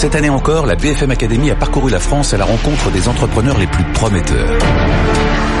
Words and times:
Cette 0.00 0.14
année 0.14 0.30
encore, 0.30 0.64
la 0.64 0.76
BFM 0.76 1.10
Academy 1.10 1.50
a 1.50 1.54
parcouru 1.54 1.90
la 1.90 2.00
France 2.00 2.32
à 2.32 2.38
la 2.38 2.46
rencontre 2.46 2.90
des 2.90 3.06
entrepreneurs 3.06 3.58
les 3.58 3.66
plus 3.66 3.84
prometteurs. 3.84 4.56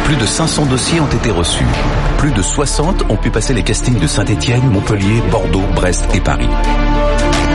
Plus 0.04 0.16
de 0.16 0.24
500 0.24 0.64
dossiers 0.64 0.98
ont 0.98 1.08
été 1.08 1.30
reçus. 1.30 1.66
Plus 2.16 2.30
de 2.30 2.40
60 2.40 3.04
ont 3.10 3.18
pu 3.18 3.30
passer 3.30 3.52
les 3.52 3.62
castings 3.62 3.98
de 3.98 4.06
Saint-Étienne, 4.06 4.62
Montpellier, 4.70 5.20
Bordeaux, 5.30 5.66
Brest 5.74 6.08
et 6.14 6.20
Paris. 6.20 6.48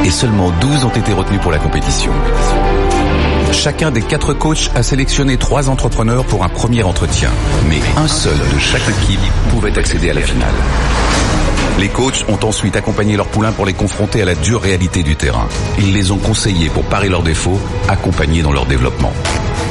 Et 0.06 0.12
seulement 0.12 0.52
12 0.62 0.86
ont 0.86 0.90
été 0.90 1.12
retenus 1.12 1.42
pour 1.42 1.52
la 1.52 1.58
compétition. 1.58 2.12
Chacun 3.52 3.90
des 3.90 4.04
quatre 4.04 4.36
coachs 4.36 4.70
a 4.76 4.84
sélectionné 4.84 5.38
trois 5.38 5.72
entrepreneurs 5.72 6.26
pour 6.26 6.44
un 6.44 6.50
premier 6.50 6.84
entretien, 6.84 7.32
mais 7.68 7.80
un 7.98 8.08
seul 8.08 8.38
de 8.38 8.60
chaque 8.60 8.88
équipe 8.88 9.20
pouvait 9.50 9.76
accéder 9.76 10.12
à 10.12 10.14
la 10.14 10.22
finale. 10.22 10.54
Les 11.80 11.90
coachs 11.90 12.26
ont 12.30 12.40
ensuite 12.46 12.76
accompagné 12.76 13.18
leurs 13.18 13.28
poulains 13.28 13.52
pour 13.52 13.66
les 13.66 13.74
confronter 13.74 14.22
à 14.22 14.26
la 14.26 14.36
dure 14.36 14.62
réalité 14.62 15.04
du 15.04 15.16
terrain. 15.16 15.48
Ils 15.78 15.94
les 15.94 16.12
ont 16.12 16.18
conseillés 16.18 16.70
pour 16.70 16.84
parer 16.84 17.10
leurs 17.10 17.24
défauts, 17.24 17.60
accompagnés 17.90 18.42
dans 18.42 18.54
leur 18.54 18.66
développement. 18.66 19.12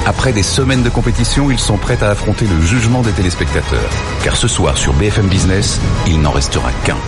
Après 0.06 0.32
des 0.32 0.42
semaines 0.42 0.82
de 0.82 0.90
compétition, 0.90 1.50
ils 1.50 1.58
sont 1.58 1.78
prêts 1.78 2.02
à 2.02 2.10
affronter 2.10 2.46
le 2.46 2.60
jugement 2.64 3.00
des 3.00 3.12
téléspectateurs. 3.12 3.90
Car 4.22 4.36
ce 4.36 4.48
soir 4.48 4.76
sur 4.76 4.92
BFM 4.92 5.28
Business, 5.28 5.80
il 6.06 6.20
n'en 6.20 6.30
restera 6.30 6.70
qu'un. 6.84 6.98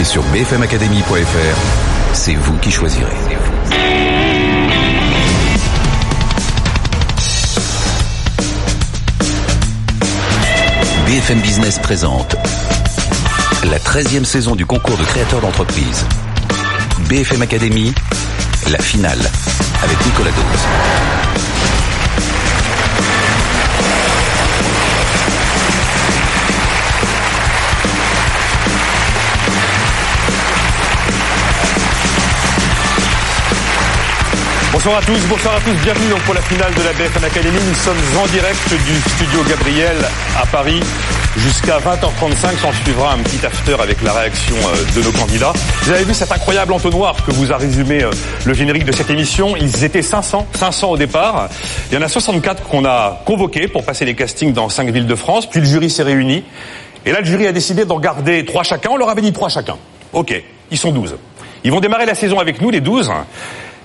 Et 0.00 0.04
sur 0.04 0.22
bfmacademy.fr, 0.24 2.14
c'est 2.14 2.34
vous 2.34 2.56
qui 2.58 2.70
choisirez. 2.70 3.12
BFM 11.06 11.40
Business 11.40 11.78
présente 11.78 12.36
la 13.64 13.78
13e 13.78 14.24
saison 14.24 14.54
du 14.54 14.64
concours 14.64 14.96
de 14.96 15.04
créateurs 15.04 15.40
d'entreprise. 15.40 16.04
BFM 17.08 17.42
Academy, 17.42 17.92
la 18.70 18.78
finale, 18.78 19.18
avec 19.82 20.06
Nicolas 20.06 20.30
Dose. 20.30 21.77
Bonsoir 34.78 34.98
à 34.98 35.02
tous, 35.02 35.18
bonsoir 35.28 35.56
à 35.56 35.60
tous, 35.60 35.74
bienvenue 35.82 36.08
donc 36.08 36.20
pour 36.20 36.34
la 36.34 36.40
finale 36.40 36.72
de 36.72 36.82
la 36.84 36.92
BFM 36.92 37.24
Academy. 37.24 37.58
Nous 37.66 37.74
sommes 37.74 37.96
en 38.16 38.26
direct 38.28 38.70
du 38.70 39.10
studio 39.10 39.42
Gabriel 39.48 39.96
à 40.40 40.46
Paris. 40.46 40.80
Jusqu'à 41.36 41.80
20h35, 41.80 42.58
s'en 42.60 42.72
suivra 42.84 43.14
un 43.14 43.18
petit 43.18 43.44
after 43.44 43.74
avec 43.74 44.00
la 44.04 44.12
réaction 44.12 44.54
euh, 44.54 44.96
de 44.96 45.02
nos 45.02 45.10
candidats. 45.10 45.52
Vous 45.82 45.90
avez 45.90 46.04
vu 46.04 46.14
cet 46.14 46.30
incroyable 46.30 46.72
entonnoir 46.72 47.16
que 47.26 47.32
vous 47.32 47.50
a 47.50 47.56
résumé 47.56 48.04
euh, 48.04 48.12
le 48.46 48.54
générique 48.54 48.84
de 48.84 48.92
cette 48.92 49.10
émission. 49.10 49.56
Ils 49.56 49.82
étaient 49.82 50.00
500, 50.00 50.46
500 50.54 50.90
au 50.90 50.96
départ. 50.96 51.48
Il 51.90 51.96
y 51.96 51.98
en 51.98 52.02
a 52.02 52.08
64 52.08 52.62
qu'on 52.62 52.84
a 52.84 53.20
convoqués 53.24 53.66
pour 53.66 53.82
passer 53.82 54.04
les 54.04 54.14
castings 54.14 54.52
dans 54.52 54.68
5 54.68 54.90
villes 54.90 55.08
de 55.08 55.16
France. 55.16 55.50
Puis 55.50 55.58
le 55.58 55.66
jury 55.66 55.90
s'est 55.90 56.04
réuni. 56.04 56.44
Et 57.04 57.10
là, 57.10 57.18
le 57.18 57.26
jury 57.26 57.48
a 57.48 57.52
décidé 57.52 57.84
d'en 57.84 57.98
garder 57.98 58.44
3 58.44 58.62
chacun. 58.62 58.90
On 58.92 58.96
leur 58.96 59.08
avait 59.08 59.22
dit 59.22 59.32
3 59.32 59.48
chacun. 59.48 59.76
Ok, 60.12 60.40
ils 60.70 60.78
sont 60.78 60.92
12. 60.92 61.16
Ils 61.64 61.72
vont 61.72 61.80
démarrer 61.80 62.06
la 62.06 62.14
saison 62.14 62.38
avec 62.38 62.60
nous, 62.60 62.70
les 62.70 62.80
12. 62.80 63.10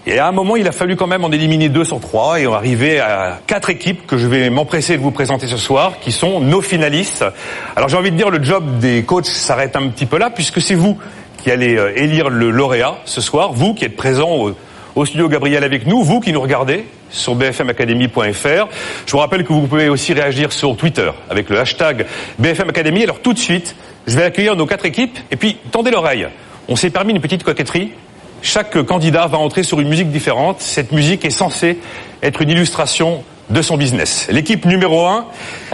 Et 0.05 0.19
à 0.19 0.27
un 0.27 0.33
moment, 0.33 0.57
il 0.57 0.67
a 0.67 0.73
fallu 0.73 0.97
quand 0.97 1.07
même 1.07 1.23
en 1.23 1.31
éliminer 1.31 1.69
deux 1.69 1.85
sur 1.85 2.01
trois 2.01 2.37
et 2.39 2.45
on 2.45 2.53
arriver 2.53 2.99
à 2.99 3.39
quatre 3.47 3.69
équipes 3.69 4.05
que 4.05 4.17
je 4.17 4.27
vais 4.27 4.49
m'empresser 4.49 4.97
de 4.97 5.01
vous 5.01 5.11
présenter 5.11 5.47
ce 5.47 5.55
soir, 5.55 5.93
qui 6.01 6.11
sont 6.11 6.41
nos 6.41 6.61
finalistes. 6.61 7.23
Alors 7.77 7.87
j'ai 7.87 7.95
envie 7.95 8.11
de 8.11 8.17
dire, 8.17 8.29
le 8.29 8.43
job 8.43 8.79
des 8.79 9.03
coachs 9.03 9.25
s'arrête 9.25 9.77
un 9.77 9.87
petit 9.87 10.05
peu 10.05 10.17
là, 10.17 10.29
puisque 10.29 10.59
c'est 10.59 10.75
vous 10.75 10.97
qui 11.41 11.51
allez 11.51 11.77
euh, 11.77 11.97
élire 11.97 12.29
le 12.29 12.51
lauréat 12.51 12.97
ce 13.05 13.21
soir, 13.21 13.53
vous 13.53 13.73
qui 13.73 13.85
êtes 13.85 13.95
présent 13.95 14.29
au, 14.29 14.55
au 14.95 15.05
studio 15.05 15.29
Gabriel 15.29 15.63
avec 15.63 15.87
nous, 15.87 16.03
vous 16.03 16.19
qui 16.19 16.33
nous 16.33 16.41
regardez 16.41 16.85
sur 17.09 17.35
bfmacademy.fr. 17.35 18.67
Je 19.05 19.11
vous 19.11 19.17
rappelle 19.17 19.45
que 19.45 19.53
vous 19.53 19.67
pouvez 19.67 19.87
aussi 19.87 20.11
réagir 20.11 20.51
sur 20.51 20.75
Twitter 20.75 21.11
avec 21.29 21.49
le 21.49 21.59
hashtag 21.59 22.05
BFM 22.39 22.69
Academy. 22.69 23.03
Alors 23.03 23.21
tout 23.21 23.31
de 23.31 23.39
suite, 23.39 23.75
je 24.05 24.17
vais 24.17 24.23
accueillir 24.23 24.57
nos 24.57 24.65
quatre 24.65 24.85
équipes 24.85 25.17
et 25.31 25.37
puis 25.37 25.57
tendez 25.71 25.91
l'oreille. 25.91 26.27
On 26.67 26.75
s'est 26.75 26.89
permis 26.89 27.13
une 27.13 27.21
petite 27.21 27.43
coquetterie 27.43 27.91
chaque 28.43 28.83
candidat 28.83 29.25
va 29.25 29.39
entrer 29.39 29.63
sur 29.63 29.79
une 29.79 29.87
musique 29.87 30.11
différente. 30.11 30.59
Cette 30.59 30.91
musique 30.91 31.25
est 31.25 31.31
censée 31.31 31.79
être 32.21 32.41
une 32.41 32.49
illustration 32.49 33.23
de 33.49 33.61
son 33.61 33.77
business. 33.77 34.27
L'équipe 34.29 34.65
numéro 34.65 35.05
1, 35.05 35.25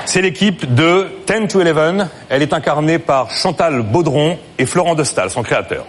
c'est 0.06 0.22
l'équipe 0.22 0.74
de 0.74 1.08
10 1.28 1.48
to 1.48 1.62
11. 1.62 2.08
Elle 2.30 2.42
est 2.42 2.54
incarnée 2.54 3.00
par 3.00 3.32
Chantal 3.32 3.82
Baudron 3.82 4.38
et 4.58 4.66
Florent 4.66 4.96
Destal, 4.96 5.30
son 5.30 5.44
créateur. 5.44 5.86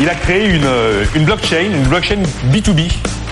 Il 0.00 0.08
a 0.08 0.14
créé 0.14 0.46
une, 0.46 0.68
une 1.14 1.24
blockchain, 1.24 1.66
une 1.72 1.82
blockchain 1.84 2.22
B2B, 2.50 2.90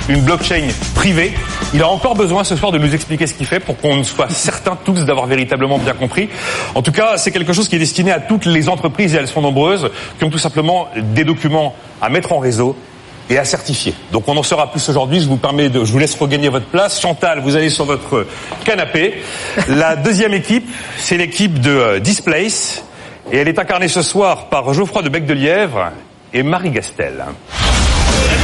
une 0.08 0.20
blockchain 0.20 0.68
privée. 0.94 1.32
Il 1.74 1.82
a 1.82 1.88
encore 1.88 2.14
besoin 2.14 2.44
ce 2.44 2.56
soir 2.56 2.72
de 2.72 2.78
nous 2.78 2.94
expliquer 2.94 3.26
ce 3.26 3.34
qu'il 3.34 3.46
fait 3.46 3.60
pour 3.60 3.78
qu'on 3.78 4.04
soit 4.04 4.30
certains 4.30 4.76
tous 4.76 5.04
d'avoir 5.04 5.26
véritablement 5.26 5.78
bien 5.78 5.94
compris. 5.94 6.28
En 6.74 6.82
tout 6.82 6.92
cas, 6.92 7.16
c'est 7.16 7.30
quelque 7.30 7.52
chose 7.52 7.68
qui 7.68 7.76
est 7.76 7.78
destiné 7.78 8.12
à 8.12 8.20
toutes 8.20 8.46
les 8.46 8.68
entreprises, 8.68 9.14
et 9.14 9.18
elles 9.18 9.28
sont 9.28 9.40
nombreuses, 9.40 9.90
qui 10.18 10.24
ont 10.24 10.30
tout 10.30 10.38
simplement 10.38 10.88
des 10.96 11.24
documents 11.24 11.74
à 12.00 12.10
mettre 12.10 12.32
en 12.32 12.38
réseau 12.38 12.76
et 13.30 13.38
à 13.38 13.44
certifier. 13.44 13.94
Donc 14.12 14.28
on 14.28 14.36
en 14.36 14.42
saura 14.42 14.70
plus 14.70 14.86
aujourd'hui. 14.88 15.20
Je 15.20 15.28
vous 15.28 15.36
permets 15.36 15.68
de, 15.68 15.84
je 15.84 15.92
vous 15.92 15.98
laisse 15.98 16.14
regagner 16.14 16.48
votre 16.48 16.66
place. 16.66 17.00
Chantal, 17.00 17.40
vous 17.40 17.56
allez 17.56 17.70
sur 17.70 17.84
votre 17.84 18.26
canapé. 18.64 19.22
La 19.68 19.96
deuxième 19.96 20.34
équipe, 20.34 20.68
c'est 20.96 21.16
l'équipe 21.16 21.60
de 21.60 21.70
euh, 21.70 21.98
Displace. 21.98 22.84
Et 23.30 23.36
elle 23.36 23.48
est 23.48 23.58
incarnée 23.58 23.88
ce 23.88 24.00
soir 24.00 24.46
par 24.46 24.72
Geoffroy 24.72 25.02
de 25.02 25.10
Bec 25.10 25.26
de 25.26 25.34
Lièvre 25.34 25.92
et 26.32 26.42
Marie 26.42 26.70
Gastel. 26.70 27.24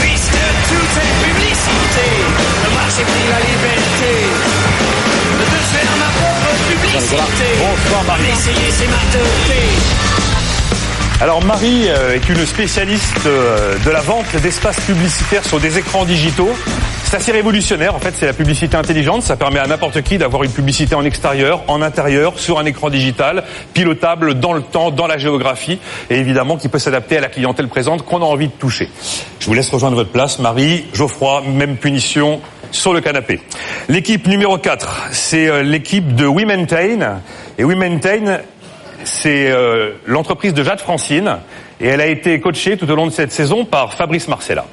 Puisque 0.01 0.31
tout 0.69 0.89
est 1.01 1.15
publicité, 1.25 2.07
le 2.65 2.75
marché 2.75 3.03
pris 3.03 3.29
la 3.31 3.41
liberté 3.41 4.13
de 5.39 5.45
faire 5.73 5.93
ma 5.99 6.11
propre 6.21 6.51
publicité. 6.71 7.49
Bonsoir, 7.59 8.05
Marie. 8.05 8.31
Essayer 8.31 8.71
c'est 8.71 8.89
ma 8.89 9.05
teuté. 9.13 9.61
Alors 11.21 11.45
Marie 11.45 11.89
euh, 11.89 12.15
est 12.15 12.29
une 12.29 12.45
spécialiste 12.45 13.27
euh, 13.27 13.79
de 13.79 13.91
la 13.91 14.01
vente 14.01 14.35
d'espaces 14.37 14.81
publicitaires 14.81 15.45
sur 15.45 15.61
des 15.61 15.79
écrans 15.79 16.05
digitaux. 16.05 16.53
C'est 17.15 17.21
assez 17.21 17.33
révolutionnaire, 17.33 17.95
en 17.95 18.01
fait, 18.01 18.13
c'est 18.13 18.27
la 18.27 18.33
publicité 18.33 18.77
intelligente. 18.77 19.23
Ça 19.23 19.37
permet 19.37 19.61
à 19.61 19.69
n'importe 19.69 20.03
qui 20.03 20.19
d'avoir 20.19 20.43
une 20.43 20.51
publicité 20.51 20.97
en 20.97 21.05
extérieur, 21.05 21.63
en 21.69 21.81
intérieur, 21.81 22.41
sur 22.41 22.59
un 22.59 22.65
écran 22.65 22.91
digital, 22.91 23.45
pilotable 23.73 24.35
dans 24.35 24.53
le 24.53 24.63
temps, 24.63 24.91
dans 24.91 25.07
la 25.07 25.17
géographie, 25.17 25.79
et 26.11 26.17
évidemment 26.17 26.57
qui 26.57 26.69
peut 26.69 26.81
s'adapter 26.81 27.17
à 27.17 27.21
la 27.21 27.29
clientèle 27.29 27.69
présente 27.69 28.05
qu'on 28.05 28.21
a 28.21 28.25
envie 28.25 28.49
de 28.49 28.53
toucher. 28.53 28.91
Je 29.39 29.47
vous 29.47 29.55
laisse 29.55 29.71
rejoindre 29.71 29.95
votre 29.95 30.11
place, 30.11 30.41
Marie, 30.41 30.87
Geoffroy, 30.93 31.43
même 31.43 31.77
punition 31.77 32.41
sur 32.73 32.93
le 32.93 33.01
canapé. 33.01 33.41
L'équipe 33.89 34.27
numéro 34.27 34.59
4, 34.59 35.11
c'est 35.13 35.47
euh, 35.47 35.63
l'équipe 35.63 36.17
de 36.17 36.27
WeMaintain. 36.27 37.21
Et 37.59 37.63
WeMaintain, 37.63 38.41
c'est 39.05 39.53
euh, 39.53 39.93
l'entreprise 40.05 40.53
de 40.53 40.65
Jade 40.65 40.81
Francine, 40.81 41.37
et 41.81 41.87
elle 41.87 42.01
a 42.01 42.09
été 42.09 42.41
coachée 42.41 42.77
tout 42.77 42.91
au 42.91 42.97
long 42.97 43.07
de 43.07 43.13
cette 43.13 43.31
saison 43.31 43.65
par 43.65 43.95
Fabrice 43.95 44.27
Marcella. 44.27 44.65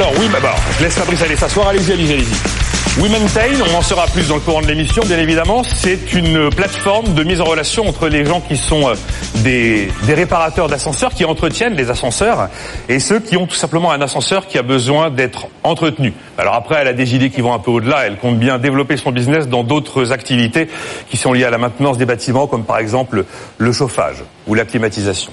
Alors 0.00 0.14
oui, 0.18 0.30
bah, 0.32 0.38
bah, 0.42 0.54
je 0.78 0.84
laisse 0.84 0.94
Fabrice 0.94 1.22
aller 1.22 1.36
s'asseoir. 1.36 1.68
Allez-y, 1.68 1.92
allez-y, 1.92 2.14
allez-y. 2.14 3.62
On 3.70 3.76
en 3.76 3.82
saura 3.82 4.06
plus 4.06 4.26
dans 4.28 4.36
le 4.36 4.40
courant 4.40 4.62
de 4.62 4.66
l'émission, 4.66 5.02
bien 5.04 5.18
évidemment. 5.18 5.62
C'est 5.62 6.14
une 6.14 6.48
plateforme 6.48 7.12
de 7.12 7.22
mise 7.22 7.42
en 7.42 7.44
relation 7.44 7.86
entre 7.86 8.08
les 8.08 8.24
gens 8.24 8.40
qui 8.40 8.56
sont 8.56 8.88
euh, 8.88 8.94
des, 9.36 9.90
des 10.04 10.14
réparateurs 10.14 10.68
d'ascenseurs, 10.68 11.12
qui 11.12 11.26
entretiennent 11.26 11.74
les 11.74 11.90
ascenseurs, 11.90 12.48
et 12.88 12.98
ceux 12.98 13.20
qui 13.20 13.36
ont 13.36 13.46
tout 13.46 13.56
simplement 13.56 13.92
un 13.92 14.00
ascenseur 14.00 14.46
qui 14.46 14.56
a 14.56 14.62
besoin 14.62 15.10
d'être 15.10 15.48
entretenu. 15.64 16.14
Alors 16.38 16.54
après, 16.54 16.76
elle 16.80 16.88
a 16.88 16.94
des 16.94 17.14
idées 17.14 17.28
qui 17.28 17.42
vont 17.42 17.52
un 17.52 17.58
peu 17.58 17.70
au-delà. 17.70 18.06
Elle 18.06 18.16
compte 18.16 18.38
bien 18.38 18.56
développer 18.56 18.96
son 18.96 19.12
business 19.12 19.48
dans 19.48 19.64
d'autres 19.64 20.12
activités 20.12 20.70
qui 21.10 21.18
sont 21.18 21.34
liées 21.34 21.44
à 21.44 21.50
la 21.50 21.58
maintenance 21.58 21.98
des 21.98 22.06
bâtiments, 22.06 22.46
comme 22.46 22.64
par 22.64 22.78
exemple 22.78 23.26
le 23.58 23.72
chauffage 23.72 24.24
ou 24.46 24.54
la 24.54 24.64
climatisation. 24.64 25.30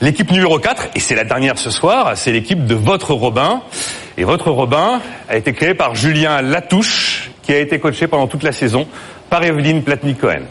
L'équipe 0.00 0.30
numéro 0.30 0.60
4, 0.60 0.90
et 0.94 1.00
c'est 1.00 1.16
la 1.16 1.24
dernière 1.24 1.58
ce 1.58 1.70
soir, 1.70 2.16
c'est 2.16 2.30
l'équipe 2.30 2.64
de 2.66 2.76
votre 2.76 3.14
Robin. 3.14 3.62
Et 4.16 4.22
votre 4.22 4.50
Robin 4.50 5.00
a 5.28 5.36
été 5.36 5.52
créé 5.52 5.74
par 5.74 5.96
Julien 5.96 6.40
Latouche, 6.40 7.30
qui 7.42 7.52
a 7.52 7.58
été 7.58 7.80
coaché 7.80 8.06
pendant 8.06 8.28
toute 8.28 8.44
la 8.44 8.52
saison 8.52 8.86
par 9.28 9.42
Evelyne 9.42 9.82
Platnik-Cohen. 9.82 10.42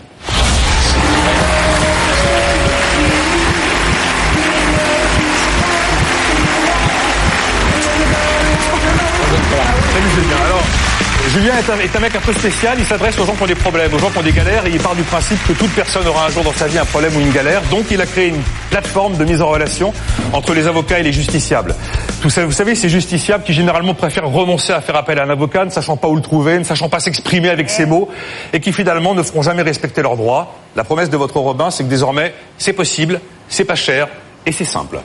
Julien. 11.38 11.54
Est 11.58 11.70
un, 11.70 11.98
un 11.98 12.02
mec 12.02 12.16
un 12.16 12.20
peu 12.20 12.34
spécial. 12.34 12.78
Il 12.80 12.86
s'adresse 12.86 13.20
aux 13.20 13.26
gens 13.26 13.36
qui 13.36 13.44
ont 13.44 13.48
des 13.48 13.54
problèmes, 13.54 13.94
aux 13.94 14.00
gens 14.00 14.10
qui 14.10 14.18
ont 14.18 14.24
des 14.24 14.32
galères, 14.32 14.66
et 14.66 14.72
il 14.72 14.80
part 14.80 14.96
du 14.96 15.04
principe 15.04 15.38
que 15.48 15.54
toute 15.54 15.72
personne 15.72 16.08
aura 16.08 16.26
un 16.26 16.30
jour 16.30 16.44
dans 16.44 16.54
sa 16.54 16.66
vie 16.68 16.80
un 16.80 16.86
problème 16.86 17.16
ou 17.16 17.20
une 17.20 17.32
galère. 17.32 17.62
Donc, 17.70 17.86
il 17.92 18.02
a 18.02 18.08
créé 18.08 18.30
une 18.30 18.42
plateforme 18.72 19.18
de 19.18 19.24
mise 19.24 19.42
en 19.42 19.48
relation 19.48 19.94
entre 20.34 20.56
les 20.56 20.66
avocats 20.66 21.00
et 21.00 21.04
les 21.04 21.14
justiciables. 21.14 21.76
Vous 22.24 22.30
savez, 22.30 22.74
ces 22.74 22.90
justiciables 22.90 23.44
qui 23.44 23.54
généralement 23.54 23.94
préfèrent 23.94 24.28
renoncer 24.28 24.74
à 24.74 24.82
faire 24.82 24.96
appel 24.96 25.20
à 25.20 25.24
un 25.24 25.30
avocat, 25.30 25.66
ne 25.66 25.70
sachant 25.70 25.96
pas 25.96 26.08
où 26.08 26.16
le 26.16 26.24
trouver, 26.24 26.58
ne 26.58 26.64
sachant 26.64 26.90
pas 26.90 27.00
s'exprimer 27.00 27.50
avec 27.50 27.70
ses 27.70 27.86
mots, 27.86 28.10
et 28.52 28.60
qui 28.60 28.74
finalement 28.74 29.14
ne 29.14 29.22
feront 29.22 29.44
jamais 29.44 29.62
respecter 29.62 30.02
leurs 30.02 30.18
droits. 30.18 30.56
La 30.76 30.84
promesse 30.84 31.12
de 31.12 31.18
votre 31.18 31.38
Robin, 31.38 31.70
c'est 31.70 31.84
que 31.84 31.90
désormais, 31.90 32.34
c'est 32.58 32.74
possible, 32.74 33.22
c'est 33.48 33.66
pas 33.66 33.76
cher 33.76 34.08
et 34.48 34.52
c'est 34.52 34.66
simple. 34.66 35.02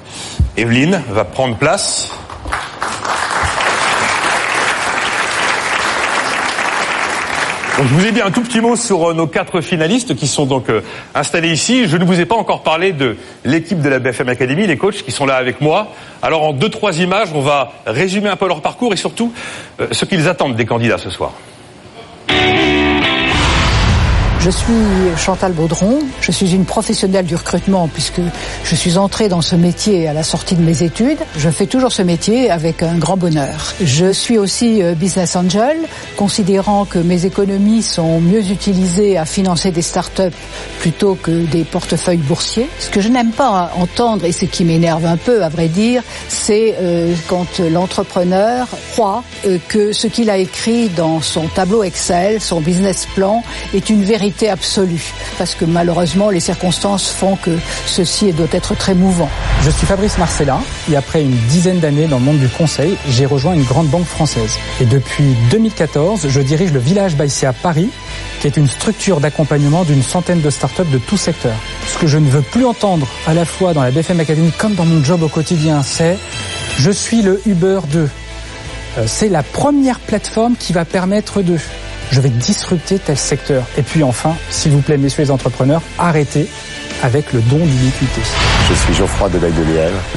Evelyne 0.57 1.03
va 1.11 1.25
prendre 1.25 1.57
place. 1.57 2.09
Donc, 7.79 7.87
je 7.89 7.95
vous 7.95 8.07
ai 8.07 8.13
dit 8.13 8.21
un 8.21 8.31
tout 8.31 8.43
petit 8.43 8.61
mot 8.61 8.77
sur 8.77 9.11
euh, 9.11 9.15
nos 9.15 9.27
quatre 9.27 9.63
finalistes 9.63 10.15
qui 10.15 10.27
sont 10.27 10.45
donc 10.45 10.69
euh, 10.69 10.83
installés 11.15 11.51
ici. 11.51 11.87
Je 11.87 11.97
ne 11.97 12.05
vous 12.05 12.21
ai 12.21 12.27
pas 12.27 12.35
encore 12.35 12.63
parlé 12.63 12.93
de 12.93 13.17
l'équipe 13.47 13.81
de 13.81 13.89
la 13.89 13.99
BFM 13.99 14.29
Academy, 14.29 14.67
les 14.67 14.77
coachs 14.77 15.03
qui 15.03 15.11
sont 15.11 15.25
là 15.25 15.37
avec 15.37 15.63
moi. 15.63 15.89
Alors 16.21 16.43
en 16.43 16.53
deux 16.53 16.69
trois 16.69 16.99
images, 16.99 17.29
on 17.35 17.41
va 17.41 17.73
résumer 17.87 18.29
un 18.29 18.37
peu 18.37 18.47
leur 18.47 18.61
parcours 18.61 18.93
et 18.93 18.97
surtout 18.97 19.33
euh, 19.81 19.87
ce 19.91 20.05
qu'ils 20.05 20.29
attendent 20.29 20.55
des 20.55 20.67
candidats 20.67 20.99
ce 20.99 21.09
soir. 21.09 21.33
Je 24.45 24.51
suis 24.51 24.75
Chantal 25.17 25.53
Baudron, 25.53 26.01
je 26.21 26.33
suis 26.33 26.53
une 26.53 26.65
professionnelle 26.65 27.25
du 27.25 27.37
recrutement 27.37 27.87
puisque 27.87 28.21
je 28.65 28.75
suis 28.75 28.99
entrée 28.99 29.29
dans 29.29 29.41
ce 29.41 29.55
métier 29.55 30.09
à 30.09 30.13
la 30.13 30.25
sortie 30.25 30.57
de 30.57 30.63
mes 30.63 30.83
études. 30.83 31.21
Je 31.37 31.49
fais 31.49 31.67
toujours 31.67 31.93
ce 31.93 32.03
métier 32.03 32.51
avec 32.51 32.83
un 32.83 32.99
grand 32.99 33.17
bonheur. 33.17 33.73
Je 33.81 34.11
suis 34.11 34.39
aussi 34.39 34.83
euh, 34.83 34.95
business 34.95 35.37
angel, 35.37 35.77
considérant 36.17 36.87
que 36.87 36.99
mes 36.99 37.25
économies 37.25 37.85
sont 37.85 38.21
mieux 38.21 38.51
utilisées 38.51 39.17
à 39.17 39.27
financer 39.27 39.71
des 39.71 39.81
startups 39.81 40.35
plutôt 40.81 41.15
que 41.15 41.47
des 41.47 41.63
portefeuilles 41.63 42.17
boursiers. 42.17 42.69
Ce 42.81 42.91
que 42.91 43.01
je 43.01 43.11
n'aime 43.11 43.31
pas 43.31 43.71
entendre 43.77 44.25
et 44.25 44.33
ce 44.33 44.47
qui 44.47 44.65
m'énerve 44.65 45.07
un 45.07 45.19
peu 45.19 45.45
à 45.45 45.51
vrai 45.51 45.69
dire, 45.69 46.03
c'est 46.27 46.75
euh, 46.81 47.15
quand 47.29 47.61
l'entrepreneur 47.61 48.67
croit 48.91 49.23
euh, 49.47 49.59
que 49.69 49.93
ce 49.93 50.09
qu'il 50.09 50.31
a 50.31 50.39
écrit 50.39 50.89
dans 50.89 51.21
son 51.21 51.47
tableau 51.47 51.85
Excel, 51.85 52.41
son 52.41 52.61
business 52.61 53.07
plan, 53.15 53.45
est 53.73 53.89
une 53.89 54.03
vérité 54.03 54.32
absolue, 54.49 55.13
parce 55.39 55.55
que 55.55 55.65
malheureusement 55.65 56.31
les 56.31 56.41
circonstances 56.41 57.09
font 57.11 57.37
que 57.37 57.51
ceci 57.87 58.33
doit 58.33 58.47
être 58.53 58.75
très 58.75 58.95
mouvant. 58.95 59.29
Je 59.63 59.71
suis 59.71 59.87
Fabrice 59.87 60.19
Marcellin 60.19 60.61
et 60.91 60.97
après 60.97 61.23
une 61.23 61.37
dizaine 61.49 61.79
d'années 61.81 62.07
dans 62.07 62.19
le 62.19 62.25
monde 62.25 62.39
du 62.39 62.49
conseil, 62.49 62.97
j'ai 63.09 63.27
rejoint 63.27 63.55
une 63.55 63.65
grande 63.65 63.89
banque 63.89 64.07
française. 64.07 64.59
Et 64.81 64.85
depuis 64.85 65.35
2014, 65.51 66.29
je 66.29 66.41
dirige 66.41 66.73
le 66.73 66.81
Village 66.81 67.17
Baïsia 67.17 67.53
Paris, 67.53 67.91
qui 68.41 68.47
est 68.47 68.57
une 68.57 68.69
structure 68.69 69.21
d'accompagnement 69.21 69.85
d'une 69.85 70.03
centaine 70.03 70.41
de 70.41 70.51
startups 70.51 70.91
de 70.91 70.99
tout 70.99 71.17
secteur. 71.17 71.55
Ce 71.87 71.99
que 71.99 72.07
je 72.07 72.19
ne 72.19 72.29
veux 72.29 72.43
plus 72.43 72.65
entendre 72.65 73.07
à 73.27 73.35
la 73.35 73.45
fois 73.45 73.75
dans 73.75 73.83
la 73.83 73.91
BFM 73.91 74.21
Academy 74.21 74.51
comme 74.59 74.75
dans 74.75 74.85
mon 74.85 75.05
job 75.05 75.23
au 75.23 75.29
quotidien, 75.29 75.83
c'est 75.83 76.19
je 76.79 76.91
suis 76.91 77.23
le 77.23 77.41
Uber 77.47 77.81
2. 77.91 78.09
Euh, 78.99 79.05
C'est 79.07 79.29
la 79.29 79.43
première 79.43 80.01
plateforme 80.01 80.57
qui 80.57 80.73
va 80.73 80.85
permettre 80.85 81.43
de 81.43 81.57
je 82.13 82.21
vais 82.21 82.29
disrupter 82.29 82.99
tel 82.99 83.17
secteur. 83.17 83.65
Et 83.77 83.83
puis 83.83 84.03
enfin, 84.03 84.37
s'il 84.51 84.73
vous 84.73 84.83
plaît, 84.83 84.99
messieurs 84.99 85.25
les 85.25 85.31
entrepreneurs, 85.31 85.83
arrêtez 85.99 86.47
avec 87.03 87.33
le 87.33 87.41
don 87.41 87.59
d'ubiquité. 87.59 88.21
Je 88.73 88.77
suis 88.79 88.95
Geoffroy 88.95 89.29
de 89.29 89.39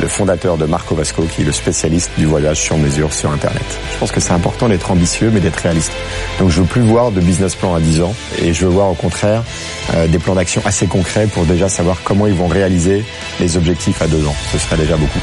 le 0.01 0.07
fondateur 0.07 0.55
de 0.55 0.65
Marco 0.65 0.95
Vasco, 0.95 1.23
qui 1.23 1.41
est 1.41 1.43
le 1.43 1.51
spécialiste 1.51 2.11
du 2.17 2.25
voyage 2.25 2.61
sur 2.61 2.77
mesure 2.77 3.11
sur 3.11 3.29
Internet. 3.29 3.65
Je 3.91 3.97
pense 3.97 4.13
que 4.13 4.21
c'est 4.21 4.31
important 4.31 4.69
d'être 4.69 4.91
ambitieux, 4.91 5.29
mais 5.29 5.41
d'être 5.41 5.57
réaliste. 5.57 5.91
Donc 6.39 6.51
je 6.51 6.61
veux 6.61 6.65
plus 6.65 6.81
voir 6.81 7.11
de 7.11 7.19
business 7.19 7.53
plan 7.53 7.75
à 7.75 7.81
10 7.81 8.01
ans, 8.01 8.15
et 8.41 8.53
je 8.53 8.65
veux 8.65 8.71
voir 8.71 8.89
au 8.89 8.93
contraire 8.93 9.43
euh, 9.93 10.07
des 10.07 10.19
plans 10.19 10.35
d'action 10.35 10.61
assez 10.63 10.87
concrets 10.87 11.27
pour 11.27 11.43
déjà 11.43 11.67
savoir 11.67 11.97
comment 12.05 12.27
ils 12.27 12.33
vont 12.33 12.47
réaliser 12.47 13.03
les 13.41 13.57
objectifs 13.57 14.01
à 14.01 14.07
deux 14.07 14.25
ans. 14.25 14.35
Ce 14.53 14.57
serait 14.57 14.77
déjà 14.77 14.95
beaucoup. 14.95 15.19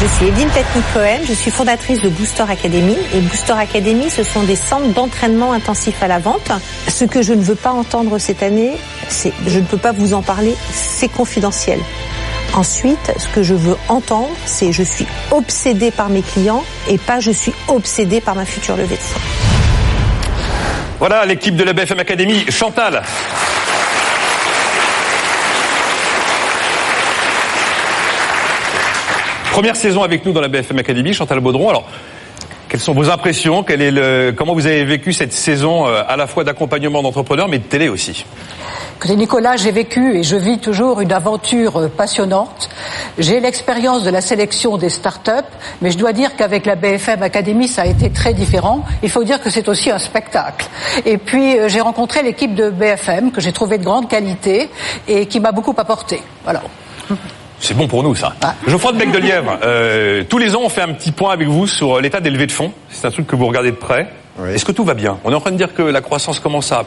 Je 0.00 0.06
suis 0.08 0.26
Evelyne 0.26 0.50
Technique-Cohen, 0.50 1.20
je 1.28 1.34
suis 1.34 1.52
fondatrice 1.52 2.00
de 2.00 2.08
Booster 2.08 2.44
Academy. 2.48 2.96
Et 3.14 3.20
Booster 3.20 3.52
Academy, 3.52 4.10
ce 4.10 4.24
sont 4.24 4.42
des 4.42 4.56
centres 4.56 4.92
d'entraînement 4.92 5.52
intensif 5.52 6.02
à 6.02 6.08
la 6.08 6.18
vente. 6.18 6.50
Ce 6.88 7.04
que 7.04 7.22
je 7.22 7.32
ne 7.32 7.42
veux 7.42 7.54
pas 7.54 7.70
entendre 7.70 8.18
cette 8.18 8.42
année, 8.42 8.72
c'est, 9.08 9.32
je 9.46 9.60
ne 9.60 9.64
peux 9.64 9.78
pas 9.78 9.92
vous 9.92 10.14
en 10.14 10.22
parler, 10.22 10.56
c'est 10.72 11.08
confidentiel. 11.08 11.78
Ensuite, 12.54 13.12
ce 13.16 13.28
que 13.28 13.42
je 13.42 13.54
veux 13.54 13.76
entendre, 13.88 14.28
c'est 14.44 14.72
je 14.72 14.82
suis 14.82 15.06
obsédée 15.30 15.90
par 15.90 16.10
mes 16.10 16.20
clients 16.20 16.62
et 16.86 16.98
pas 16.98 17.18
je 17.18 17.30
suis 17.30 17.52
obsédée 17.68 18.20
par 18.20 18.34
ma 18.34 18.44
future 18.44 18.76
levée 18.76 18.96
de 18.96 19.00
fonds. 19.00 19.20
Voilà 20.98 21.24
l'équipe 21.24 21.56
de 21.56 21.64
la 21.64 21.72
BFM 21.72 22.00
Academy. 22.00 22.44
Chantal. 22.50 23.02
Première 29.52 29.76
saison 29.76 30.02
avec 30.02 30.24
nous 30.24 30.32
dans 30.32 30.40
la 30.40 30.48
BFM 30.48 30.78
Academy, 30.78 31.14
Chantal 31.14 31.40
Baudron. 31.40 31.70
Alors, 31.70 31.88
quelles 32.68 32.80
sont 32.80 32.94
vos 32.94 33.10
impressions? 33.10 33.62
Quel 33.62 33.82
est 33.82 33.90
le, 33.90 34.32
Comment 34.36 34.54
vous 34.54 34.66
avez 34.66 34.84
vécu 34.84 35.12
cette 35.12 35.32
saison 35.32 35.86
euh, 35.86 36.02
à 36.06 36.16
la 36.16 36.26
fois 36.26 36.44
d'accompagnement 36.44 37.02
d'entrepreneurs, 37.02 37.48
mais 37.48 37.58
de 37.58 37.64
télé 37.64 37.88
aussi? 37.88 38.24
Écoutez, 39.02 39.16
Nicolas, 39.16 39.56
j'ai 39.56 39.72
vécu 39.72 40.16
et 40.16 40.22
je 40.22 40.36
vis 40.36 40.60
toujours 40.60 41.00
une 41.00 41.12
aventure 41.12 41.76
euh, 41.76 41.88
passionnante. 41.88 42.70
J'ai 43.18 43.40
l'expérience 43.40 44.04
de 44.04 44.10
la 44.10 44.20
sélection 44.20 44.76
des 44.76 44.90
startups, 44.90 45.50
mais 45.80 45.90
je 45.90 45.98
dois 45.98 46.12
dire 46.12 46.36
qu'avec 46.36 46.66
la 46.66 46.76
BFM 46.76 47.20
Academy, 47.20 47.66
ça 47.66 47.82
a 47.82 47.86
été 47.86 48.10
très 48.10 48.32
différent. 48.32 48.84
Il 49.02 49.10
faut 49.10 49.24
dire 49.24 49.42
que 49.42 49.50
c'est 49.50 49.68
aussi 49.68 49.90
un 49.90 49.98
spectacle. 49.98 50.68
Et 51.04 51.18
puis, 51.18 51.58
euh, 51.58 51.68
j'ai 51.68 51.80
rencontré 51.80 52.22
l'équipe 52.22 52.54
de 52.54 52.70
BFM, 52.70 53.32
que 53.32 53.40
j'ai 53.40 53.50
trouvé 53.50 53.78
de 53.78 53.82
grande 53.82 54.08
qualité 54.08 54.70
et 55.08 55.26
qui 55.26 55.40
m'a 55.40 55.50
beaucoup 55.50 55.74
apporté. 55.76 56.22
Voilà. 56.44 56.62
C'est 57.58 57.74
bon 57.74 57.88
pour 57.88 58.04
nous, 58.04 58.14
ça. 58.14 58.34
Ah. 58.40 58.54
Geoffroy 58.68 58.92
de 58.92 58.98
Bec 58.98 59.10
de 59.10 59.18
Lièvre, 59.18 59.58
euh, 59.64 60.22
tous 60.28 60.38
les 60.38 60.54
ans, 60.54 60.60
on 60.62 60.68
fait 60.68 60.82
un 60.82 60.92
petit 60.92 61.10
point 61.10 61.32
avec 61.32 61.48
vous 61.48 61.66
sur 61.66 62.00
l'état 62.00 62.20
des 62.20 62.30
levées 62.30 62.46
de 62.46 62.52
fonds. 62.52 62.70
C'est 62.88 63.08
un 63.08 63.10
truc 63.10 63.26
que 63.26 63.34
vous 63.34 63.48
regardez 63.48 63.72
de 63.72 63.76
près. 63.76 64.08
Oui. 64.38 64.50
Est-ce 64.54 64.64
que 64.64 64.72
tout 64.72 64.84
va 64.84 64.94
bien? 64.94 65.18
On 65.24 65.30
est 65.32 65.34
en 65.34 65.40
train 65.40 65.50
de 65.50 65.56
dire 65.56 65.74
que 65.74 65.82
la 65.82 66.00
croissance 66.00 66.40
commence 66.40 66.72
à... 66.72 66.84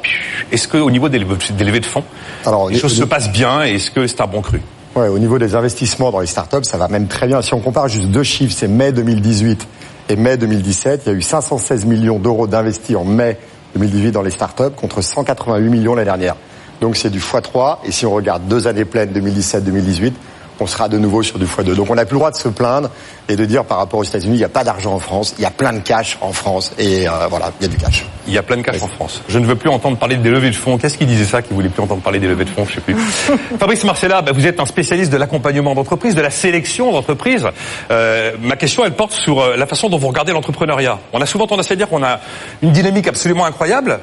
Est-ce 0.52 0.68
qu'au 0.68 0.90
niveau 0.90 1.10
des 1.10 1.20
levées, 1.20 1.36
des 1.58 1.64
levées 1.64 1.80
de 1.80 1.86
fonds, 1.86 2.04
Alors, 2.46 2.68
les 2.70 2.76
les- 2.76 2.80
choses 2.80 2.98
se 2.98 3.04
passent 3.04 3.32
bien 3.32 3.64
et 3.64 3.76
est-ce 3.76 3.92
que 3.92 4.08
c'est 4.08 4.22
un 4.22 4.28
bon 4.28 4.42
cru? 4.42 4.62
Ouais, 4.96 5.08
au 5.10 5.20
niveau 5.20 5.38
des 5.38 5.56
investissements 5.56 6.12
dans 6.12 6.22
les 6.22 6.26
startups, 6.28 6.64
ça 6.64 6.78
va 6.78 6.88
même 6.88 7.08
très 7.08 7.28
bien. 7.28 7.42
Si 7.42 7.54
on 7.54 7.60
compare 7.60 7.88
juste 7.88 8.08
deux 8.10 8.24
chiffres, 8.24 8.56
c'est 8.58 8.68
mai 8.70 8.92
2018 8.94 9.68
et 10.10 10.16
mai 10.16 10.38
2017. 10.38 11.02
Il 11.06 11.10
y 11.12 11.16
a 11.16 11.18
eu 11.18 11.22
516 11.22 11.86
millions 11.86 12.18
d'euros 12.18 12.48
d'investis 12.48 12.96
en 12.96 13.04
mai 13.04 13.38
2018 13.76 14.12
dans 14.12 14.22
les 14.22 14.32
startups 14.32 14.72
contre 14.76 15.02
188 15.02 15.70
millions 15.70 15.96
l'année 15.96 16.06
dernière. 16.06 16.36
Donc 16.82 16.96
c'est 16.96 17.10
du 17.10 17.20
x3. 17.20 17.80
Et 17.86 17.92
si 17.92 18.06
on 18.06 18.12
regarde 18.14 18.48
deux 18.48 18.68
années 18.68 18.86
pleines, 18.86 19.12
2017-2018, 19.12 20.14
on 20.60 20.68
sera 20.68 20.90
de 20.90 20.98
nouveau 20.98 21.24
sur 21.24 21.40
du 21.40 21.46
x2. 21.46 21.76
Donc 21.76 21.90
on 21.90 21.96
n'a 21.96 22.06
plus 22.06 22.14
le 22.14 22.20
droit 22.20 22.32
de 22.32 22.36
se 22.36 22.50
plaindre 22.50 22.90
et 23.28 23.36
de 23.36 23.46
dire 23.46 23.66
par 23.66 23.78
rapport 23.78 24.00
aux 24.00 24.04
États-Unis, 24.04 24.36
il 24.36 24.40
n'y 24.40 24.44
a 24.44 24.50
pas 24.50 24.64
d'argent 24.64 24.94
en 24.94 25.00
France, 25.00 25.36
il 25.38 25.42
y 25.42 25.46
a 25.46 25.52
plein 25.52 25.74
de 25.74 25.80
cash 25.80 26.18
en 26.22 26.32
France 26.32 26.74
et 26.78 27.08
euh, 27.08 27.28
voilà, 27.30 27.52
il 27.60 27.68
y 27.68 27.70
a 27.70 27.72
du 27.72 27.78
cash. 27.78 28.06
Il 28.28 28.34
y 28.34 28.38
a 28.38 28.44
plein 28.44 28.58
de 28.58 28.62
cash 28.62 28.82
en 28.82 28.88
France. 28.88 29.22
Je 29.28 29.38
ne 29.40 29.46
veux 29.46 29.56
plus 29.56 29.70
entendre 29.70 29.98
parler 29.98 30.18
des 30.18 30.30
levées 30.30 30.50
de 30.50 30.56
fonds. 30.56 30.78
Qu'est-ce 30.78 30.98
qui 30.98 31.06
disait 31.06 31.26
ça, 31.26 31.42
qui 31.42 31.54
voulait 31.54 31.70
plus 31.70 31.84
entendre 31.84 32.02
parler 32.02 32.20
des 32.20 32.28
levées 32.28 32.46
de 32.46 32.50
fonds? 32.50 32.66
Je 32.66 32.76
sais 32.76 32.82
plus. 32.82 32.96
Fabrice 33.60 33.84
Marcella, 33.84 34.22
bah, 34.22 34.32
vous 34.34 34.48
êtes 34.48 34.60
un 34.60 34.66
spécialiste 34.66 35.12
de 35.12 35.18
l'accompagnement 35.18 35.76
d'entreprise, 35.76 36.16
de 36.16 36.22
la 36.22 36.32
sélection 36.32 36.92
d'entreprise. 36.92 37.48
Euh, 37.92 38.32
ma 38.42 38.56
question, 38.56 38.84
elle 38.86 38.96
porte 38.96 39.14
sur 39.14 39.40
euh, 39.40 39.56
la 39.56 39.68
façon 39.68 39.90
dont 39.90 39.98
vous 39.98 40.08
regardez 40.08 40.32
l'entrepreneuriat. 40.32 41.00
On 41.14 41.22
a 41.22 41.26
souvent 41.26 41.48
tendance 41.48 41.70
à 41.72 41.76
dire 41.76 41.88
qu'on 41.88 42.04
a 42.04 42.20
une 42.62 42.72
dynamique 42.72 43.08
absolument 43.08 43.46
incroyable 43.46 44.00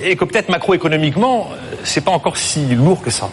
et 0.00 0.16
que 0.16 0.24
peut-être 0.24 0.48
macroéconomiquement, 0.48 1.48
euh, 1.52 1.76
c'est 1.84 2.02
pas 2.02 2.10
encore 2.10 2.36
si 2.36 2.66
lourd 2.74 3.02
que 3.02 3.10
ça. 3.10 3.28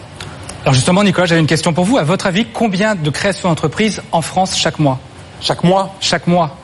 Alors 0.64 0.72
justement, 0.72 1.04
Nicolas, 1.04 1.26
j'avais 1.26 1.42
une 1.42 1.46
question 1.46 1.74
pour 1.74 1.84
vous. 1.84 1.98
À 1.98 2.04
votre 2.04 2.26
avis, 2.26 2.46
combien 2.46 2.94
de 2.94 3.10
créations 3.10 3.50
d'entreprises 3.50 4.00
en 4.12 4.22
France 4.22 4.56
chaque 4.56 4.78
mois? 4.78 4.98
Chaque 5.42 5.62
mois, 5.62 5.94
Chaque 6.00 6.26
mois 6.26 6.56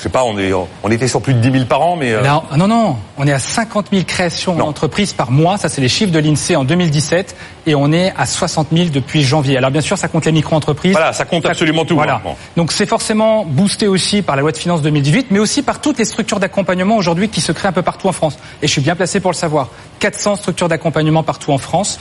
je 0.00 0.04
sais 0.04 0.08
pas, 0.08 0.24
on, 0.24 0.38
est, 0.38 0.50
on 0.82 0.90
était 0.90 1.08
sur 1.08 1.20
plus 1.20 1.34
de 1.34 1.40
10 1.40 1.52
000 1.52 1.64
par 1.66 1.82
an, 1.82 1.94
mais 1.94 2.12
euh, 2.12 2.22
Là, 2.22 2.42
non, 2.56 2.66
non, 2.66 2.96
on 3.18 3.26
est 3.26 3.32
à 3.34 3.38
50 3.38 3.88
000 3.92 4.04
créations 4.06 4.54
Non. 4.54 4.64
d'entreprises 4.64 5.12
par 5.12 5.30
mois. 5.30 5.58
Ça, 5.58 5.68
c'est 5.68 5.82
les 5.82 5.90
chiffres 5.90 6.10
de 6.10 6.18
l'INSEE 6.18 6.56
en 6.56 6.64
2017. 6.64 7.36
Et 7.66 7.74
on 7.74 7.92
est 7.92 8.10
à 8.16 8.24
60 8.24 8.68
000 8.72 8.88
depuis 8.88 9.22
janvier. 9.22 9.58
Alors 9.58 9.70
bien 9.70 9.82
sûr, 9.82 9.98
ça 9.98 10.08
compte 10.08 10.24
les 10.24 10.32
micro-entreprises. 10.32 10.92
Voilà, 10.92 11.12
ça 11.12 11.26
compte 11.26 11.44
absolument 11.44 11.84
tout, 11.84 11.94
Voilà. 11.96 12.22
hein. 12.24 12.30
Donc 12.56 12.72
c'est 12.72 12.86
forcément 12.86 13.44
boosté 13.44 13.86
aussi 13.88 14.22
par 14.22 14.36
la 14.36 14.40
loi 14.40 14.52
de 14.52 14.56
finances 14.56 14.80
2018, 14.80 15.26
mais 15.30 15.38
aussi 15.38 15.60
par 15.62 15.82
toutes 15.82 15.98
les 15.98 16.06
structures 16.06 16.40
d'accompagnement 16.40 16.96
aujourd'hui 16.96 17.28
qui 17.28 17.42
se 17.42 17.52
créent 17.52 17.68
un 17.68 17.72
peu 17.72 17.82
partout 17.82 18.08
en 18.08 18.12
France. 18.12 18.38
Et 18.62 18.66
je 18.66 18.72
suis 18.72 18.80
bien 18.80 18.96
placé 18.96 19.20
pour 19.20 19.30
le 19.30 19.36
savoir. 19.36 19.68
400 19.98 20.36
structures 20.36 20.68
d'accompagnement 20.70 21.22
partout 21.22 21.52
en 21.52 21.58
France. 21.58 22.00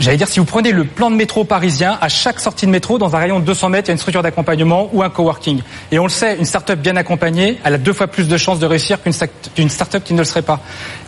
J'allais 0.00 0.16
dire, 0.16 0.26
si 0.28 0.40
vous 0.40 0.44
prenez 0.44 0.72
le 0.72 0.84
plan 0.84 1.10
de 1.12 1.16
métro 1.16 1.44
parisien, 1.44 1.96
à 2.00 2.08
chaque 2.08 2.40
sortie 2.40 2.66
de 2.66 2.72
métro, 2.72 2.98
dans 2.98 3.14
un 3.14 3.18
rayon 3.20 3.38
de 3.38 3.44
200 3.44 3.68
mètres, 3.68 3.86
il 3.86 3.90
y 3.90 3.92
a 3.92 3.94
une 3.94 3.98
structure 3.98 4.24
d'accompagnement 4.24 4.90
ou 4.92 5.04
un 5.04 5.08
coworking. 5.10 5.60
Et 5.92 6.00
on 6.00 6.02
le 6.04 6.08
sait, 6.10 6.36
une 6.36 6.44
start-up 6.44 6.80
bien 6.80 6.95
accompagnée, 6.98 7.58
elle 7.64 7.74
a 7.74 7.78
deux 7.78 7.92
fois 7.92 8.06
plus 8.06 8.28
de 8.28 8.36
chances 8.36 8.58
de 8.58 8.66
réussir 8.66 9.02
qu'une 9.02 9.12
sta- 9.12 9.28
qu'une 9.54 9.68
start-up 9.70 10.02
qui 10.04 10.14
ne 10.14 10.18
le 10.18 10.24
serait 10.24 10.42
pas. 10.42 10.60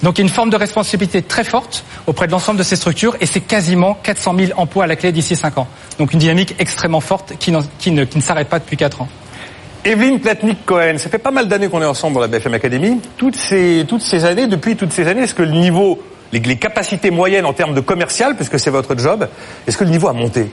Donc 0.02 0.18
il 0.18 0.22
y 0.22 0.24
a 0.24 0.28
une 0.28 0.32
forme 0.34 0.50
de 0.50 0.56
responsabilité 0.56 1.22
très 1.22 1.44
forte 1.44 1.84
auprès 2.06 2.26
de 2.26 2.32
l'ensemble 2.32 2.58
de 2.58 2.62
ces 2.64 2.76
structures 2.76 3.16
et 3.20 3.26
c'est 3.26 3.40
quasiment 3.40 3.94
400 4.02 4.34
000 4.38 4.52
emplois 4.60 4.84
à 4.84 4.86
la 4.86 4.96
clé 4.96 5.12
d'ici 5.12 5.36
5 5.36 5.58
ans. 5.58 5.68
Donc 5.98 6.12
une 6.12 6.18
dynamique 6.18 6.54
extrêmement 6.58 7.00
forte 7.00 7.34
qui, 7.38 7.50
ne, 7.52 8.04
s'arrête 8.20 8.48
pas 8.48 8.58
depuis 8.58 8.76
4 8.76 9.02
ans. 9.02 9.08
Evelyne 9.84 10.20
Platnik-Cohen, 10.20 10.98
ça 10.98 11.08
fait 11.08 11.18
pas 11.18 11.30
mal 11.30 11.48
d'années 11.48 11.68
qu'on 11.68 11.80
est 11.80 11.86
ensemble 11.86 12.14
dans 12.14 12.20
la 12.20 12.26
BFM 12.26 12.54
Academy. 12.54 13.00
Toutes 13.16 13.36
ces, 13.36 13.84
toutes 13.88 14.02
ces 14.02 14.24
années, 14.24 14.46
depuis 14.46 14.76
toutes 14.76 14.92
ces 14.92 15.06
années, 15.06 15.22
est-ce 15.22 15.34
que 15.34 15.42
le 15.42 15.52
niveau, 15.52 16.02
les, 16.32 16.40
les 16.40 16.56
capacités 16.56 17.10
moyennes 17.10 17.46
en 17.46 17.52
termes 17.52 17.74
de 17.74 17.80
commercial, 17.80 18.34
puisque 18.36 18.58
c'est 18.58 18.70
votre 18.70 18.98
job, 18.98 19.28
est-ce 19.66 19.78
que 19.78 19.84
le 19.84 19.90
niveau 19.90 20.08
a 20.08 20.12
monté? 20.12 20.50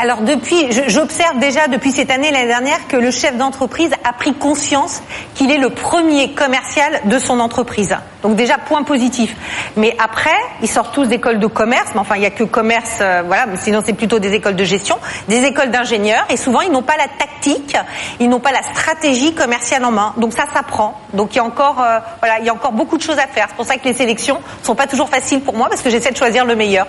Alors 0.00 0.20
depuis, 0.20 0.68
j'observe 0.86 1.40
déjà 1.40 1.66
depuis 1.66 1.90
cette 1.90 2.12
année 2.12 2.30
l'année 2.30 2.46
dernière 2.46 2.86
que 2.86 2.96
le 2.96 3.10
chef 3.10 3.36
d'entreprise 3.36 3.90
a 4.08 4.12
pris 4.12 4.32
conscience 4.32 5.02
qu'il 5.34 5.50
est 5.50 5.58
le 5.58 5.70
premier 5.70 6.34
commercial 6.34 7.00
de 7.06 7.18
son 7.18 7.40
entreprise. 7.40 7.96
Donc 8.22 8.36
déjà 8.36 8.58
point 8.58 8.84
positif. 8.84 9.34
Mais 9.76 9.96
après, 10.02 10.30
ils 10.62 10.68
sortent 10.68 10.94
tous 10.94 11.06
d'écoles 11.06 11.40
de 11.40 11.46
commerce, 11.48 11.90
mais 11.94 12.00
enfin 12.00 12.14
il 12.16 12.22
y 12.22 12.26
a 12.26 12.30
que 12.30 12.44
commerce, 12.44 12.98
euh, 13.00 13.22
voilà. 13.26 13.46
Sinon 13.56 13.80
c'est 13.84 13.92
plutôt 13.92 14.20
des 14.20 14.34
écoles 14.34 14.54
de 14.54 14.64
gestion, 14.64 14.98
des 15.28 15.44
écoles 15.44 15.70
d'ingénieurs, 15.70 16.24
et 16.30 16.36
souvent 16.36 16.60
ils 16.60 16.70
n'ont 16.70 16.82
pas 16.82 16.96
la 16.96 17.06
tactique, 17.06 17.76
ils 18.20 18.28
n'ont 18.28 18.40
pas 18.40 18.52
la 18.52 18.62
stratégie 18.62 19.34
commerciale 19.34 19.84
en 19.84 19.90
main. 19.90 20.14
Donc 20.16 20.32
ça 20.32 20.44
s'apprend. 20.52 21.00
Donc 21.12 21.34
il 21.34 21.38
y 21.38 21.40
a 21.40 21.44
encore, 21.44 21.80
euh, 21.80 21.98
voilà, 22.20 22.38
il 22.38 22.46
y 22.46 22.48
a 22.48 22.54
encore 22.54 22.72
beaucoup 22.72 22.98
de 22.98 23.02
choses 23.02 23.18
à 23.18 23.26
faire. 23.26 23.46
C'est 23.48 23.56
pour 23.56 23.66
ça 23.66 23.76
que 23.76 23.84
les 23.88 23.94
sélections 23.94 24.38
sont 24.62 24.76
pas 24.76 24.86
toujours 24.86 25.08
faciles 25.08 25.40
pour 25.40 25.54
moi 25.54 25.68
parce 25.68 25.82
que 25.82 25.90
j'essaie 25.90 26.12
de 26.12 26.16
choisir 26.16 26.44
le 26.44 26.54
meilleur. 26.54 26.86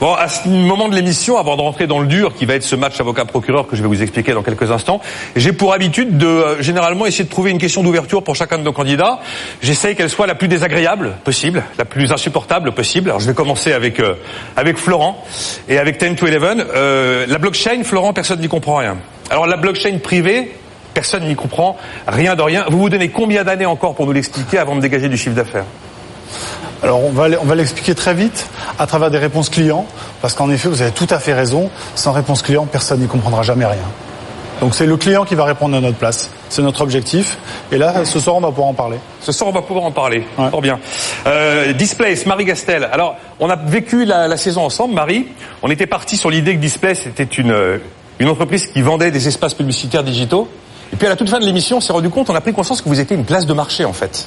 Bon, 0.00 0.14
à 0.14 0.28
ce 0.28 0.48
moment 0.48 0.88
de 0.88 0.94
l'émission, 0.94 1.38
avant 1.38 1.56
de 1.56 1.62
rentrer 1.62 1.86
dans 1.86 2.00
le 2.00 2.06
dur, 2.06 2.34
qui 2.34 2.46
va 2.48 2.54
être 2.54 2.64
ce 2.64 2.74
match 2.74 2.98
avocat-procureur 3.00 3.66
que 3.66 3.76
je 3.76 3.82
vais 3.82 3.88
vous 3.88 4.02
expliquer 4.02 4.32
dans 4.32 4.42
quelques 4.42 4.70
instants, 4.70 5.00
j'ai 5.36 5.52
pour 5.52 5.72
habitude 5.72 6.18
de 6.18 6.26
euh, 6.26 6.62
généralement 6.62 7.06
essayer 7.06 7.24
de 7.24 7.30
trouver 7.30 7.50
une 7.50 7.58
question 7.58 7.82
d'ouverture 7.82 8.24
pour 8.24 8.34
chacun 8.34 8.58
de 8.58 8.62
nos 8.64 8.72
candidats. 8.72 9.20
J'essaye 9.62 9.94
qu'elle 9.94 10.10
soit 10.10 10.26
la 10.26 10.34
plus 10.34 10.48
désagréable 10.48 11.14
possible, 11.24 11.62
la 11.78 11.84
plus 11.84 12.10
insupportable 12.10 12.72
possible. 12.72 13.10
Alors 13.10 13.20
je 13.20 13.26
vais 13.26 13.34
commencer 13.34 13.72
avec 13.72 14.00
euh, 14.00 14.14
avec 14.56 14.78
Florent 14.78 15.22
et 15.68 15.78
avec 15.78 16.00
10 16.00 16.16
to 16.16 16.26
11. 16.26 16.64
Euh, 16.74 17.26
la 17.28 17.38
blockchain, 17.38 17.84
Florent, 17.84 18.12
personne 18.12 18.40
n'y 18.40 18.48
comprend 18.48 18.76
rien. 18.76 18.96
Alors 19.30 19.46
la 19.46 19.56
blockchain 19.56 19.98
privée, 20.02 20.52
personne 20.94 21.24
n'y 21.24 21.36
comprend 21.36 21.76
rien 22.06 22.34
de 22.34 22.42
rien. 22.42 22.64
Vous 22.70 22.78
vous 22.78 22.88
donnez 22.88 23.10
combien 23.10 23.44
d'années 23.44 23.66
encore 23.66 23.94
pour 23.94 24.06
nous 24.06 24.12
l'expliquer 24.12 24.58
avant 24.58 24.74
de 24.74 24.80
dégager 24.80 25.08
du 25.08 25.18
chiffre 25.18 25.36
d'affaires? 25.36 25.66
Alors 26.82 27.04
on 27.04 27.10
va, 27.10 27.26
on 27.40 27.44
va 27.44 27.54
l'expliquer 27.54 27.94
très 27.94 28.14
vite 28.14 28.46
à 28.78 28.86
travers 28.86 29.10
des 29.10 29.18
réponses 29.18 29.48
clients, 29.48 29.86
parce 30.22 30.34
qu'en 30.34 30.50
effet 30.50 30.68
vous 30.68 30.82
avez 30.82 30.92
tout 30.92 31.08
à 31.10 31.18
fait 31.18 31.34
raison, 31.34 31.70
sans 31.94 32.12
réponse 32.12 32.42
client 32.42 32.66
personne 32.66 33.00
n'y 33.00 33.08
comprendra 33.08 33.42
jamais 33.42 33.66
rien. 33.66 33.82
Donc 34.60 34.74
c'est 34.74 34.86
le 34.86 34.96
client 34.96 35.24
qui 35.24 35.34
va 35.34 35.44
répondre 35.44 35.76
à 35.76 35.80
notre 35.80 35.98
place, 35.98 36.30
c'est 36.48 36.62
notre 36.62 36.80
objectif, 36.80 37.38
et 37.72 37.78
là 37.78 38.04
ce 38.04 38.20
soir 38.20 38.36
on 38.36 38.40
va 38.40 38.48
pouvoir 38.48 38.68
en 38.68 38.74
parler. 38.74 38.98
Ce 39.20 39.32
soir, 39.32 39.50
on 39.50 39.52
va 39.52 39.62
pouvoir 39.62 39.84
en 39.84 39.90
parler. 39.90 40.24
Fort 40.50 40.62
bien. 40.62 40.78
Euh, 41.26 41.72
Displace, 41.74 42.24
Marie 42.24 42.46
Gastel. 42.46 42.88
Alors, 42.90 43.16
on 43.40 43.50
a 43.50 43.56
vécu 43.56 44.06
la, 44.06 44.26
la 44.26 44.36
saison 44.38 44.64
ensemble, 44.64 44.94
Marie. 44.94 45.26
On 45.62 45.70
était 45.70 45.86
parti 45.86 46.16
sur 46.16 46.30
l'idée 46.30 46.54
que 46.54 46.60
Displace 46.60 47.04
était 47.06 47.24
une, 47.24 47.50
euh, 47.50 47.78
une 48.18 48.28
entreprise 48.28 48.68
qui 48.68 48.80
vendait 48.80 49.10
des 49.10 49.28
espaces 49.28 49.52
publicitaires 49.52 50.02
digitaux. 50.02 50.48
Et 50.94 50.96
puis, 50.96 51.06
à 51.06 51.10
la 51.10 51.16
toute 51.16 51.28
fin 51.28 51.40
de 51.40 51.44
l'émission, 51.44 51.76
on 51.76 51.80
s'est 51.80 51.92
rendu 51.92 52.08
compte, 52.08 52.30
on 52.30 52.34
a 52.34 52.40
pris 52.40 52.54
conscience 52.54 52.80
que 52.80 52.88
vous 52.88 53.00
étiez 53.00 53.16
une 53.16 53.26
place 53.26 53.44
de 53.44 53.52
marché, 53.52 53.84
en 53.84 53.92
fait. 53.92 54.26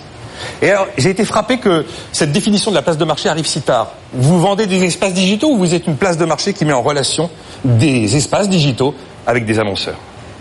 Et 0.62 0.70
alors, 0.72 0.88
j'ai 0.98 1.10
été 1.10 1.26
frappé 1.26 1.58
que 1.58 1.86
cette 2.12 2.32
définition 2.32 2.72
de 2.72 2.76
la 2.76 2.82
place 2.82 2.98
de 2.98 3.06
marché 3.06 3.30
arrive 3.30 3.46
si 3.48 3.62
tard. 3.62 3.92
Vous 4.14 4.40
vendez 4.40 4.68
des 4.68 4.84
espaces 4.84 5.14
digitaux 5.14 5.50
ou 5.52 5.58
vous 5.58 5.74
êtes 5.74 5.88
une 5.88 5.96
place 5.98 6.18
de 6.18 6.26
marché 6.26 6.54
qui 6.54 6.66
met 6.66 6.74
en 6.74 6.82
relation 6.82 7.30
des 7.64 8.16
espaces 8.16 8.50
digitaux 8.50 8.94
avec 9.28 9.46
des 9.46 9.60
annonceurs 9.60 9.98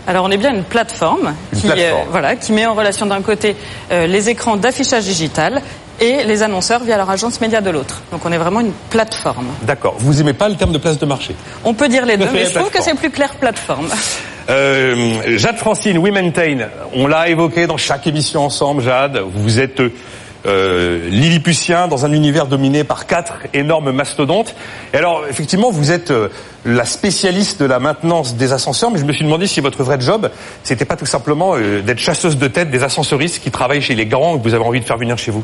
Alors 0.07 0.25
on 0.25 0.31
est 0.31 0.37
bien 0.37 0.53
une 0.53 0.63
plateforme, 0.63 1.33
Une 1.53 1.59
qui, 1.59 1.67
plateforme. 1.67 2.01
euh, 2.01 2.11
voilà, 2.11 2.35
qui 2.35 2.51
met 2.51 2.65
en 2.65 2.73
relation 2.73 3.05
d'un 3.05 3.21
côté 3.21 3.55
euh, 3.91 4.07
les 4.07 4.29
écrans 4.29 4.57
d'affichage 4.57 5.03
digital 5.03 5.61
et 5.99 6.23
les 6.23 6.41
annonceurs 6.41 6.83
via 6.83 6.97
leur 6.97 7.09
agence 7.11 7.39
média 7.41 7.61
de 7.61 7.69
l'autre. 7.69 8.01
Donc 8.11 8.25
on 8.25 8.31
est 8.31 8.37
vraiment 8.37 8.59
une 8.61 8.71
plateforme. 8.89 9.45
D'accord. 9.61 9.95
Vous 9.99 10.19
aimez 10.19 10.33
pas 10.33 10.49
le 10.49 10.55
terme 10.55 10.71
de 10.71 10.79
place 10.79 10.97
de 10.97 11.05
marché 11.05 11.35
On 11.63 11.75
peut 11.75 11.87
dire 11.89 12.05
les 12.07 12.17
deux, 12.17 12.27
mais 12.33 12.45
je 12.45 12.55
trouve 12.55 12.71
que 12.71 12.81
c'est 12.81 12.95
plus 12.95 13.11
clair 13.11 13.35
plateforme. 13.35 13.87
Euh, 14.49 15.37
Jade 15.37 15.57
Francine, 15.57 15.97
We 15.97 16.11
Maintain, 16.11 16.69
on 16.93 17.07
l'a 17.07 17.29
évoqué 17.29 17.67
dans 17.67 17.77
chaque 17.77 18.07
émission 18.07 18.43
ensemble, 18.43 18.81
Jade. 18.81 19.21
Vous 19.33 19.59
êtes 19.59 19.81
euh, 20.45 21.07
Lilliputien 21.09 21.87
dans 21.87 22.05
un 22.05 22.13
univers 22.13 22.47
dominé 22.47 22.83
par 22.83 23.05
quatre 23.05 23.35
énormes 23.53 23.91
mastodontes. 23.91 24.55
Et 24.93 24.97
alors, 24.97 25.25
effectivement, 25.29 25.69
vous 25.69 25.91
êtes 25.91 26.09
euh, 26.09 26.29
la 26.65 26.85
spécialiste 26.85 27.61
de 27.61 27.65
la 27.65 27.79
maintenance 27.79 28.35
des 28.35 28.51
ascenseurs, 28.51 28.89
mais 28.89 28.97
je 28.97 29.05
me 29.05 29.13
suis 29.13 29.23
demandé 29.23 29.45
si 29.45 29.59
votre 29.59 29.83
vrai 29.83 29.99
job, 29.99 30.31
c'était 30.63 30.85
pas 30.85 30.95
tout 30.95 31.05
simplement 31.05 31.53
euh, 31.55 31.81
d'être 31.81 31.99
chasseuse 31.99 32.37
de 32.37 32.47
tête 32.47 32.71
des 32.71 32.81
ascensoristes 32.81 33.43
qui 33.43 33.51
travaillent 33.51 33.81
chez 33.81 33.95
les 33.95 34.07
grands 34.07 34.35
et 34.35 34.39
que 34.39 34.43
vous 34.43 34.55
avez 34.55 34.65
envie 34.65 34.79
de 34.79 34.85
faire 34.85 34.97
venir 34.97 35.17
chez 35.17 35.31
vous. 35.31 35.43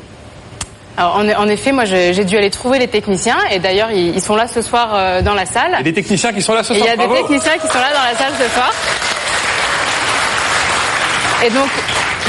Alors, 0.98 1.16
en, 1.18 1.30
en 1.30 1.48
effet, 1.48 1.72
moi, 1.72 1.86
j'ai 1.86 2.26
dû 2.26 2.38
aller 2.38 2.50
trouver 2.50 2.80
les 2.80 2.88
techniciens 2.88 3.38
et 3.52 3.60
d'ailleurs, 3.60 3.92
ils, 3.92 4.16
ils 4.16 4.22
sont 4.22 4.36
là 4.36 4.48
ce 4.48 4.62
soir 4.64 4.90
euh, 4.96 5.22
dans 5.22 5.36
la 5.36 5.46
salle. 5.46 5.70
Il 5.74 5.78
y 5.78 5.80
a 5.80 5.84
des 5.84 5.94
techniciens 5.94 6.34
qui 6.34 6.42
sont 6.42 6.54
là 6.54 6.64
ce 6.64 6.74
Et 6.74 6.78
il 6.78 6.84
soir. 6.84 6.90
y 6.96 7.00
a 7.00 7.08
des 7.08 7.14
techniciens 7.14 7.54
qui 7.54 7.68
sont 7.68 7.78
là 7.78 7.94
dans 7.94 8.04
la 8.12 8.18
salle 8.18 8.34
ce 8.40 8.50
soir. 8.54 8.72
Et 11.46 11.50
donc, 11.52 11.70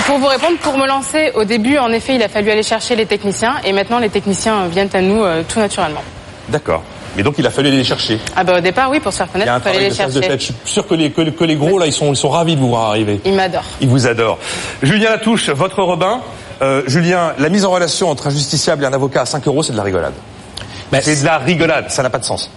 pour 0.06 0.18
vous 0.18 0.26
répondre, 0.26 0.58
pour 0.58 0.76
me 0.76 0.86
lancer, 0.86 1.32
au 1.34 1.44
début, 1.44 1.78
en 1.78 1.90
effet, 1.92 2.16
il 2.16 2.22
a 2.22 2.28
fallu 2.28 2.50
aller 2.50 2.62
chercher 2.62 2.94
les 2.94 3.06
techniciens 3.06 3.54
et 3.64 3.72
maintenant, 3.72 3.98
les 3.98 4.10
techniciens 4.10 4.66
viennent 4.66 4.90
à 4.92 5.00
nous 5.00 5.24
euh, 5.24 5.42
tout 5.48 5.60
naturellement. 5.60 6.02
D'accord. 6.50 6.82
Mais 7.16 7.22
donc, 7.22 7.34
il 7.38 7.46
a 7.46 7.50
fallu 7.50 7.70
les 7.70 7.84
chercher. 7.84 8.20
Ah 8.36 8.44
bah 8.44 8.58
au 8.58 8.60
départ, 8.60 8.90
oui, 8.90 9.00
pour 9.00 9.12
se 9.12 9.18
faire 9.18 9.26
Il 9.28 9.30
y 9.30 9.32
connaître, 9.32 9.52
a 9.52 9.54
un 9.56 9.60
travail 9.60 9.80
les 9.80 9.88
de 9.88 9.94
chasse 9.94 10.12
de 10.12 10.20
chercher. 10.20 10.28
tête. 10.28 10.40
Je 10.40 10.44
suis 10.46 10.54
sûr 10.64 10.86
que 10.86 10.94
les, 10.94 11.10
que, 11.10 11.22
que 11.30 11.44
les 11.44 11.56
gros, 11.56 11.78
là, 11.78 11.86
ils 11.86 11.92
sont, 11.92 12.12
ils 12.12 12.16
sont 12.16 12.28
ravis 12.28 12.54
de 12.54 12.60
vous 12.60 12.68
voir 12.68 12.90
arriver. 12.90 13.18
Ils 13.24 13.32
m'adorent. 13.32 13.64
Il 13.80 13.88
vous 13.88 14.06
adore. 14.06 14.38
Julien 14.82 15.08
Latouche, 15.08 15.48
votre 15.48 15.82
Robin. 15.82 16.20
Euh, 16.60 16.82
Julien, 16.86 17.34
la 17.38 17.48
mise 17.48 17.64
en 17.64 17.70
relation 17.70 18.10
entre 18.10 18.26
un 18.26 18.30
justiciable 18.30 18.82
et 18.82 18.86
un 18.86 18.92
avocat 18.92 19.22
à 19.22 19.26
5 19.26 19.46
euros, 19.46 19.62
c'est 19.62 19.72
de 19.72 19.76
la 19.76 19.84
rigolade. 19.84 20.14
c'est 21.00 21.20
de 21.20 21.24
la 21.24 21.38
rigolade, 21.38 21.90
ça 21.90 22.02
n'a 22.02 22.10
pas 22.10 22.18
de 22.18 22.24
sens. 22.24 22.50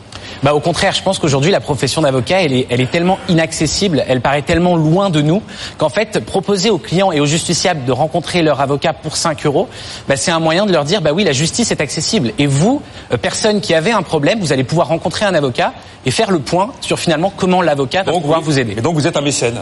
Bah, 0.43 0.55
au 0.55 0.59
contraire, 0.59 0.93
je 0.93 1.03
pense 1.03 1.19
qu'aujourd'hui, 1.19 1.51
la 1.51 1.59
profession 1.59 2.01
d'avocat, 2.01 2.41
elle 2.41 2.53
est, 2.53 2.67
elle 2.71 2.81
est 2.81 2.89
tellement 2.89 3.19
inaccessible, 3.29 4.03
elle 4.07 4.21
paraît 4.21 4.41
tellement 4.41 4.75
loin 4.75 5.11
de 5.11 5.21
nous, 5.21 5.43
qu'en 5.77 5.89
fait, 5.89 6.19
proposer 6.25 6.71
aux 6.71 6.79
clients 6.79 7.11
et 7.11 7.19
aux 7.19 7.27
justiciables 7.27 7.85
de 7.85 7.91
rencontrer 7.91 8.41
leur 8.41 8.59
avocat 8.59 8.93
pour 8.93 9.17
5 9.17 9.45
euros, 9.45 9.67
bah, 10.07 10.15
c'est 10.15 10.31
un 10.31 10.39
moyen 10.39 10.65
de 10.65 10.71
leur 10.71 10.83
dire, 10.83 11.01
bah 11.01 11.11
oui, 11.13 11.23
la 11.23 11.31
justice 11.31 11.69
est 11.69 11.81
accessible. 11.81 12.33
Et 12.39 12.47
vous, 12.47 12.81
euh, 13.11 13.17
personne 13.17 13.61
qui 13.61 13.75
avait 13.75 13.91
un 13.91 14.01
problème, 14.01 14.39
vous 14.39 14.51
allez 14.51 14.63
pouvoir 14.63 14.87
rencontrer 14.87 15.25
un 15.25 15.35
avocat 15.35 15.73
et 16.07 16.11
faire 16.11 16.31
le 16.31 16.39
point 16.39 16.71
sur 16.81 16.97
finalement 16.97 17.31
comment 17.35 17.61
l'avocat 17.61 18.01
va 18.01 18.11
pouvoir 18.13 18.41
vous 18.41 18.57
aider. 18.57 18.73
Et 18.77 18.81
donc, 18.81 18.95
vous 18.95 19.05
êtes 19.05 19.17
un 19.17 19.21
mécène 19.21 19.59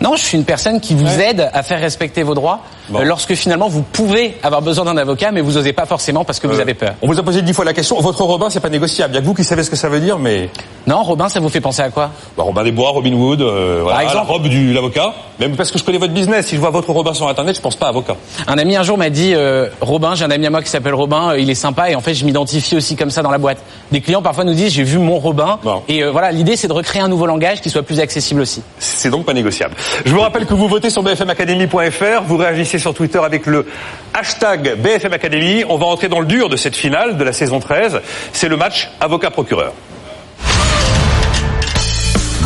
non, 0.00 0.14
je 0.16 0.22
suis 0.22 0.38
une 0.38 0.44
personne 0.44 0.80
qui 0.80 0.94
vous 0.94 1.20
aide 1.20 1.50
à 1.52 1.62
faire 1.62 1.80
respecter 1.80 2.22
vos 2.22 2.34
droits 2.34 2.60
euh, 2.94 3.02
lorsque 3.04 3.34
finalement 3.34 3.68
vous 3.68 3.82
pouvez 3.82 4.36
avoir 4.42 4.62
besoin 4.62 4.84
d'un 4.84 4.96
avocat, 4.96 5.32
mais 5.32 5.40
vous 5.40 5.52
n'osez 5.52 5.72
pas 5.72 5.86
forcément 5.86 6.24
parce 6.24 6.38
que 6.40 6.46
vous 6.46 6.58
Euh, 6.58 6.62
avez 6.62 6.74
peur. 6.74 6.94
On 7.02 7.06
vous 7.08 7.18
a 7.18 7.22
posé 7.22 7.42
dix 7.42 7.52
fois 7.52 7.64
la 7.64 7.72
question. 7.72 8.00
Votre 8.00 8.22
Robin, 8.22 8.48
c'est 8.50 8.60
pas 8.60 8.68
négociable. 8.70 9.12
Il 9.12 9.16
y 9.16 9.18
a 9.18 9.20
que 9.20 9.26
vous 9.26 9.34
qui 9.34 9.44
savez 9.44 9.62
ce 9.62 9.70
que 9.70 9.76
ça 9.76 9.88
veut 9.88 10.00
dire, 10.00 10.18
mais. 10.18 10.50
Non, 10.86 11.02
Robin, 11.02 11.28
ça 11.28 11.40
vous 11.40 11.48
fait 11.48 11.60
penser 11.60 11.82
à 11.82 11.90
quoi? 11.90 12.10
Bah, 12.36 12.44
Robin 12.44 12.62
des 12.64 12.72
Bois, 12.72 12.90
Robin 12.90 13.12
Hood, 13.12 13.42
euh, 13.42 13.80
voilà, 13.82 14.04
exemple. 14.04 14.26
la 14.26 14.32
robe 14.32 14.48
du 14.48 14.72
l'avocat. 14.72 15.12
Même 15.40 15.54
parce 15.54 15.70
que 15.70 15.78
je 15.78 15.84
connais 15.84 15.98
votre 15.98 16.12
business. 16.12 16.46
Si 16.46 16.56
je 16.56 16.60
vois 16.60 16.70
votre 16.70 16.90
Robin 16.90 17.14
sur 17.14 17.28
Internet, 17.28 17.54
je 17.56 17.60
pense 17.60 17.76
pas 17.76 17.88
avocat. 17.88 18.16
Un 18.46 18.58
ami 18.58 18.76
un 18.76 18.82
jour 18.82 18.98
m'a 18.98 19.10
dit 19.10 19.34
euh, 19.34 19.68
Robin, 19.80 20.14
j'ai 20.14 20.24
un 20.24 20.30
ami 20.30 20.46
à 20.46 20.50
moi 20.50 20.62
qui 20.62 20.68
s'appelle 20.68 20.94
Robin, 20.94 21.30
euh, 21.30 21.38
il 21.38 21.48
est 21.48 21.54
sympa 21.54 21.90
et 21.90 21.94
en 21.94 22.00
fait 22.00 22.14
je 22.14 22.24
m'identifie 22.24 22.76
aussi 22.76 22.96
comme 22.96 23.10
ça 23.10 23.22
dans 23.22 23.30
la 23.30 23.38
boîte. 23.38 23.58
Des 23.92 24.00
clients 24.00 24.22
parfois 24.22 24.44
nous 24.44 24.54
disent 24.54 24.72
j'ai 24.72 24.82
vu 24.82 24.98
mon 24.98 25.18
Robin 25.18 25.58
et 25.88 26.02
euh, 26.02 26.10
voilà 26.10 26.32
l'idée 26.32 26.56
c'est 26.56 26.68
de 26.68 26.72
recréer 26.72 27.02
un 27.02 27.08
nouveau 27.08 27.26
langage 27.26 27.60
qui 27.60 27.70
soit 27.70 27.82
plus 27.82 28.00
accessible 28.00 28.40
aussi. 28.40 28.62
C'est 28.78 29.10
donc 29.10 29.26
pas 29.26 29.34
négociable. 29.34 29.74
Je 30.04 30.12
vous 30.12 30.20
rappelle 30.20 30.46
que 30.46 30.54
vous 30.54 30.68
votez 30.68 30.90
sur 30.90 31.02
bfmacademy.fr, 31.02 32.22
vous 32.26 32.36
réagissez 32.36 32.78
sur 32.78 32.94
Twitter 32.94 33.20
avec 33.22 33.46
le 33.46 33.66
hashtag 34.14 34.76
BFM 34.80 35.12
Academy. 35.12 35.64
On 35.68 35.76
va 35.76 35.86
entrer 35.86 36.08
dans 36.08 36.20
le 36.20 36.26
dur 36.26 36.48
de 36.48 36.56
cette 36.56 36.76
finale 36.76 37.16
de 37.16 37.24
la 37.24 37.32
saison 37.32 37.60
13. 37.60 38.00
C'est 38.32 38.48
le 38.48 38.56
match 38.56 38.90
avocat-procureur. 39.00 39.72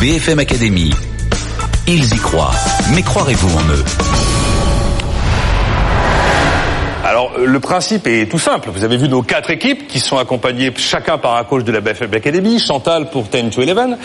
BFM 0.01 0.41
Academy. 0.41 0.93
Ils 1.89 2.15
y 2.15 2.19
croient. 2.19 2.53
Mais 2.95 3.03
croirez-vous 3.03 3.59
en 3.59 3.73
eux? 3.73 3.85
Alors, 7.05 7.33
le 7.45 7.59
principe 7.59 8.07
est 8.07 8.31
tout 8.31 8.39
simple. 8.39 8.71
Vous 8.73 8.85
avez 8.85 8.97
vu 8.97 9.09
nos 9.09 9.23
quatre 9.23 9.51
équipes 9.51 9.89
qui 9.89 9.99
sont 9.99 10.17
accompagnées 10.17 10.73
chacun 10.77 11.19
par 11.19 11.37
un 11.37 11.43
coach 11.43 11.65
de 11.65 11.73
la 11.73 11.81
BFM 11.81 12.15
Academy. 12.15 12.61
Chantal 12.61 13.11
pour 13.11 13.25
10 13.25 13.51
to 13.51 13.63
11, 13.63 13.97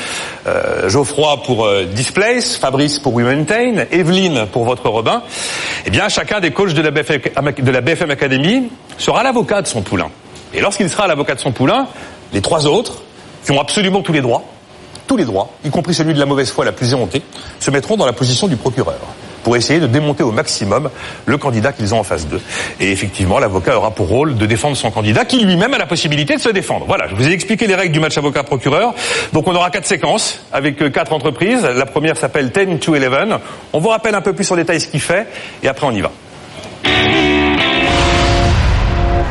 euh, 0.47 0.89
Geoffroy 0.89 1.43
pour 1.43 1.65
euh, 1.65 1.85
Displace, 1.85 2.57
Fabrice 2.57 2.97
pour 2.97 3.13
We 3.13 3.23
Maintain, 3.27 3.85
Evelyne 3.91 4.47
pour 4.51 4.65
votre 4.65 4.89
Robin. 4.89 5.21
Eh 5.85 5.91
bien, 5.91 6.09
chacun 6.09 6.39
des 6.39 6.49
coachs 6.49 6.73
de 6.73 6.81
la 6.81 6.89
BFM, 6.89 7.21
de 7.59 7.71
la 7.71 7.81
BFM 7.81 8.09
Academy 8.09 8.69
sera 8.97 9.21
l'avocat 9.21 9.61
de 9.61 9.67
son 9.67 9.83
poulain. 9.83 10.09
Et 10.55 10.61
lorsqu'il 10.61 10.89
sera 10.89 11.05
l'avocat 11.05 11.35
de 11.35 11.39
son 11.39 11.51
poulain, 11.51 11.87
les 12.33 12.41
trois 12.41 12.65
autres, 12.65 13.03
qui 13.45 13.51
ont 13.51 13.61
absolument 13.61 14.01
tous 14.01 14.13
les 14.13 14.21
droits, 14.21 14.43
tous 15.07 15.17
les 15.17 15.25
droits, 15.25 15.49
y 15.63 15.69
compris 15.69 15.93
celui 15.93 16.13
de 16.13 16.19
la 16.19 16.25
mauvaise 16.25 16.51
foi 16.51 16.65
la 16.65 16.71
plus 16.71 16.91
éhontée, 16.91 17.21
se 17.59 17.71
mettront 17.71 17.97
dans 17.97 18.05
la 18.05 18.13
position 18.13 18.47
du 18.47 18.57
procureur 18.57 18.99
pour 19.47 19.55
essayer 19.55 19.79
de 19.79 19.87
démonter 19.87 20.23
au 20.23 20.33
maximum 20.33 20.89
le 21.25 21.37
candidat 21.37 21.71
qu'ils 21.71 21.95
ont 21.95 21.99
en 21.99 22.03
face 22.03 22.27
d'eux. 22.27 22.41
Et 22.81 22.91
effectivement, 22.91 23.39
l'avocat 23.39 23.77
aura 23.77 23.91
pour 23.91 24.09
rôle 24.09 24.35
de 24.35 24.45
défendre 24.45 24.75
son 24.75 24.91
candidat, 24.91 25.23
qui 25.23 25.39
lui-même 25.45 25.73
a 25.73 25.77
la 25.77 25.85
possibilité 25.85 26.35
de 26.35 26.41
se 26.41 26.49
défendre. 26.49 26.85
Voilà, 26.85 27.07
je 27.07 27.15
vous 27.15 27.29
ai 27.29 27.31
expliqué 27.31 27.65
les 27.65 27.75
règles 27.75 27.93
du 27.93 28.01
match 28.01 28.17
avocat-procureur. 28.17 28.93
Donc 29.31 29.47
on 29.47 29.55
aura 29.55 29.69
quatre 29.69 29.85
séquences 29.85 30.41
avec 30.51 30.81
euh, 30.81 30.89
quatre 30.89 31.13
entreprises. 31.13 31.63
La 31.63 31.85
première 31.85 32.17
s'appelle 32.17 32.51
10 32.51 32.79
to 32.79 32.95
11. 32.95 33.39
On 33.71 33.79
vous 33.79 33.87
rappelle 33.87 34.15
un 34.15 34.21
peu 34.21 34.33
plus 34.33 34.51
en 34.51 34.57
détail 34.57 34.81
ce 34.81 34.87
qu'il 34.89 34.99
fait, 34.99 35.27
et 35.63 35.69
après 35.69 35.87
on 35.87 35.91
y 35.91 36.01
va. 36.01 36.11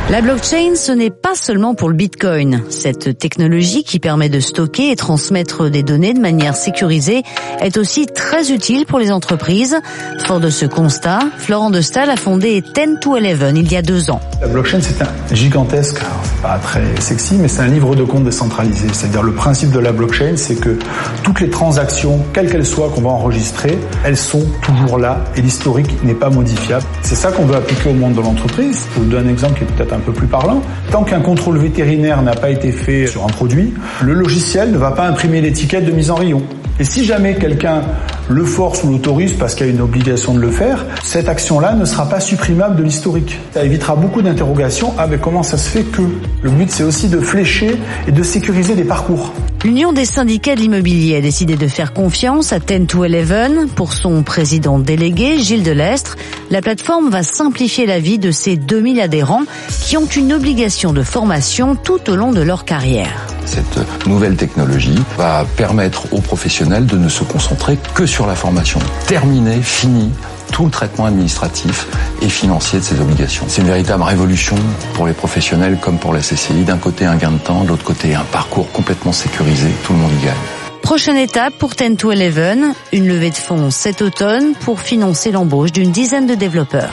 La 0.09 0.21
blockchain, 0.21 0.75
ce 0.75 0.93
n'est 0.93 1.09
pas 1.09 1.35
seulement 1.35 1.75
pour 1.75 1.89
le 1.89 1.95
Bitcoin. 1.95 2.63
Cette 2.69 3.17
technologie 3.17 3.83
qui 3.83 3.99
permet 3.99 4.29
de 4.29 4.39
stocker 4.39 4.89
et 4.89 4.95
transmettre 4.95 5.69
des 5.69 5.83
données 5.83 6.13
de 6.13 6.21
manière 6.21 6.55
sécurisée 6.55 7.23
est 7.59 7.75
aussi 7.75 8.05
très 8.05 8.53
utile 8.53 8.85
pour 8.85 8.99
les 8.99 9.11
entreprises. 9.11 9.75
Fort 10.19 10.39
de 10.39 10.49
ce 10.49 10.65
constat, 10.65 11.19
Florent 11.37 11.71
de 11.71 11.81
Stahl 11.81 12.09
a 12.09 12.15
fondé 12.15 12.61
10 12.61 12.99
to 13.01 13.17
11 13.17 13.53
il 13.57 13.69
y 13.69 13.75
a 13.75 13.81
deux 13.81 14.09
ans. 14.09 14.21
La 14.39 14.47
blockchain, 14.47 14.79
c'est 14.79 15.01
un 15.01 15.35
gigantesque, 15.35 15.97
c'est 16.23 16.41
pas 16.41 16.57
très 16.59 16.85
sexy, 17.01 17.35
mais 17.35 17.49
c'est 17.49 17.63
un 17.63 17.67
livre 17.67 17.93
de 17.93 18.05
compte 18.05 18.23
décentralisé. 18.23 18.87
C'est-à-dire 18.93 19.23
le 19.23 19.33
principe 19.33 19.71
de 19.71 19.79
la 19.79 19.91
blockchain, 19.91 20.37
c'est 20.37 20.55
que 20.55 20.79
toutes 21.23 21.41
les 21.41 21.49
transactions, 21.49 22.23
quelles 22.33 22.49
qu'elles 22.49 22.65
soient, 22.65 22.89
qu'on 22.95 23.01
va 23.01 23.09
enregistrer, 23.09 23.77
elles 24.05 24.15
sont 24.15 24.45
toujours 24.61 24.99
là 24.99 25.19
et 25.35 25.41
l'historique 25.41 26.01
n'est 26.05 26.13
pas 26.13 26.29
modifiable. 26.29 26.85
C'est 27.01 27.15
ça 27.15 27.29
qu'on 27.33 27.45
veut 27.45 27.55
appliquer 27.55 27.89
au 27.89 27.93
monde 27.93 28.13
de 28.13 28.21
l'entreprise. 28.21 28.85
Je 28.95 28.99
vous 29.01 29.05
donne 29.05 29.27
un 29.27 29.31
exemple 29.31 29.57
qui 29.57 29.63
est 29.65 29.75
peut-être 29.75 29.93
un 29.93 29.96
peu 29.99 30.11
plus 30.11 30.27
parlant. 30.27 30.61
Tant 30.91 31.03
qu'un 31.03 31.19
contrôle 31.19 31.57
vétérinaire 31.57 32.21
n'a 32.21 32.33
pas 32.33 32.49
été 32.49 32.71
fait 32.71 33.07
sur 33.07 33.23
un 33.23 33.29
produit, 33.29 33.73
le 34.01 34.13
logiciel 34.13 34.71
ne 34.71 34.77
va 34.77 34.91
pas 34.91 35.07
imprimer 35.07 35.41
l'étiquette 35.41 35.85
de 35.85 35.91
mise 35.91 36.11
en 36.11 36.15
rayon. 36.15 36.41
Et 36.79 36.83
si 36.83 37.05
jamais 37.05 37.35
quelqu'un 37.35 37.81
le 38.29 38.43
force 38.43 38.83
ou 38.83 38.91
l'autorise 38.91 39.33
parce 39.33 39.55
qu'il 39.55 39.65
y 39.65 39.69
a 39.69 39.73
une 39.73 39.81
obligation 39.81 40.33
de 40.33 40.39
le 40.39 40.51
faire, 40.51 40.85
cette 41.03 41.27
action-là 41.27 41.73
ne 41.73 41.85
sera 41.85 42.07
pas 42.07 42.19
supprimable 42.19 42.75
de 42.75 42.83
l'historique. 42.83 43.39
Ça 43.51 43.63
évitera 43.63 43.95
beaucoup 43.95 44.21
d'interrogations. 44.21 44.93
Ah 44.97 45.07
ben 45.07 45.19
comment 45.19 45.41
ça 45.43 45.57
se 45.57 45.69
fait 45.69 45.83
que? 45.83 46.03
Le 46.43 46.49
but 46.51 46.69
c'est 46.69 46.83
aussi 46.83 47.07
de 47.07 47.19
flécher 47.19 47.77
et 48.07 48.11
de 48.11 48.23
sécuriser 48.23 48.75
des 48.75 48.83
parcours. 48.83 49.33
L'Union 49.63 49.91
des 49.91 50.05
syndicats 50.05 50.55
de 50.55 50.61
l'immobilier 50.61 51.15
a 51.15 51.21
décidé 51.21 51.55
de 51.55 51.67
faire 51.67 51.91
confiance 51.91 52.53
à 52.53 52.59
10 52.59 52.85
to 52.85 53.03
11 53.03 53.69
pour 53.75 53.91
son 53.91 54.21
président 54.21 54.77
délégué 54.77 55.39
Gilles 55.39 55.63
Delestre. 55.63 56.15
La 56.51 56.61
plateforme 56.61 57.09
va 57.09 57.23
simplifier 57.23 57.87
la 57.87 57.99
vie 57.99 58.19
de 58.19 58.29
ses 58.29 58.55
2000 58.55 59.01
adhérents 59.01 59.43
qui 59.81 59.97
ont 59.97 60.05
une 60.05 60.31
obligation 60.31 60.93
de 60.93 61.01
formation 61.01 61.75
tout 61.75 62.09
au 62.09 62.15
long 62.15 62.31
de 62.31 62.41
leur 62.41 62.65
carrière. 62.65 63.27
Cette 63.45 64.05
nouvelle 64.05 64.35
technologie 64.35 64.99
va 65.17 65.45
permettre 65.57 66.13
aux 66.13 66.21
professionnels 66.21 66.85
de 66.85 66.97
ne 66.97 67.09
se 67.09 67.23
concentrer 67.23 67.79
que 67.95 68.05
sur 68.05 68.27
la 68.27 68.35
formation. 68.35 68.79
Terminé, 69.07 69.61
fini 69.61 70.11
tout 70.51 70.65
le 70.65 70.71
traitement 70.71 71.05
administratif 71.05 71.87
et 72.21 72.29
financier 72.29 72.79
de 72.79 72.83
ces 72.83 72.99
obligations. 72.99 73.45
C'est 73.47 73.61
une 73.61 73.67
véritable 73.67 74.03
révolution 74.03 74.55
pour 74.93 75.07
les 75.07 75.13
professionnels 75.13 75.77
comme 75.81 75.97
pour 75.97 76.13
la 76.13 76.19
CCI. 76.19 76.63
D'un 76.63 76.77
côté 76.77 77.05
un 77.05 77.15
gain 77.15 77.31
de 77.31 77.37
temps, 77.37 77.63
de 77.63 77.69
l'autre 77.69 77.83
côté 77.83 78.15
un 78.15 78.23
parcours 78.23 78.71
complètement 78.71 79.11
sécurisé. 79.11 79.69
Tout 79.83 79.93
le 79.93 79.99
monde 79.99 80.11
y 80.21 80.25
gagne. 80.25 80.35
Prochaine 80.81 81.17
étape 81.17 81.53
pour 81.55 81.71
10 81.71 81.97
to 81.97 82.11
11, 82.11 82.73
une 82.93 83.07
levée 83.07 83.29
de 83.29 83.35
fonds 83.35 83.71
cet 83.71 84.01
automne 84.01 84.53
pour 84.61 84.79
financer 84.79 85.31
l'embauche 85.31 85.73
d'une 85.73 85.91
dizaine 85.91 86.27
de 86.27 86.33
développeurs. 86.33 86.91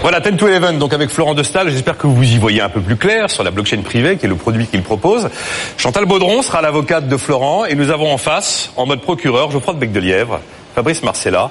Voilà, 0.00 0.20
10 0.20 0.36
to 0.36 0.46
11, 0.46 0.78
donc 0.78 0.92
avec 0.94 1.10
Florent 1.10 1.34
Destal. 1.34 1.68
J'espère 1.68 1.98
que 1.98 2.06
vous 2.06 2.22
y 2.24 2.38
voyez 2.38 2.62
un 2.62 2.70
peu 2.70 2.80
plus 2.80 2.96
clair 2.96 3.30
sur 3.30 3.42
la 3.42 3.50
blockchain 3.50 3.82
privée, 3.82 4.16
qui 4.16 4.24
est 4.24 4.28
le 4.28 4.34
produit 4.34 4.66
qu'il 4.66 4.82
propose. 4.82 5.28
Chantal 5.76 6.06
Baudron 6.06 6.42
sera 6.42 6.62
l'avocate 6.62 7.06
de 7.06 7.16
Florent 7.18 7.66
et 7.66 7.74
nous 7.74 7.90
avons 7.90 8.12
en 8.12 8.18
face, 8.18 8.70
en 8.76 8.86
mode 8.86 9.00
procureur, 9.02 9.50
Geoffroy 9.50 9.74
de 9.74 9.78
Bec 9.78 9.92
de 9.92 10.00
Lièvre, 10.00 10.40
Fabrice 10.74 11.02
Marcella, 11.02 11.50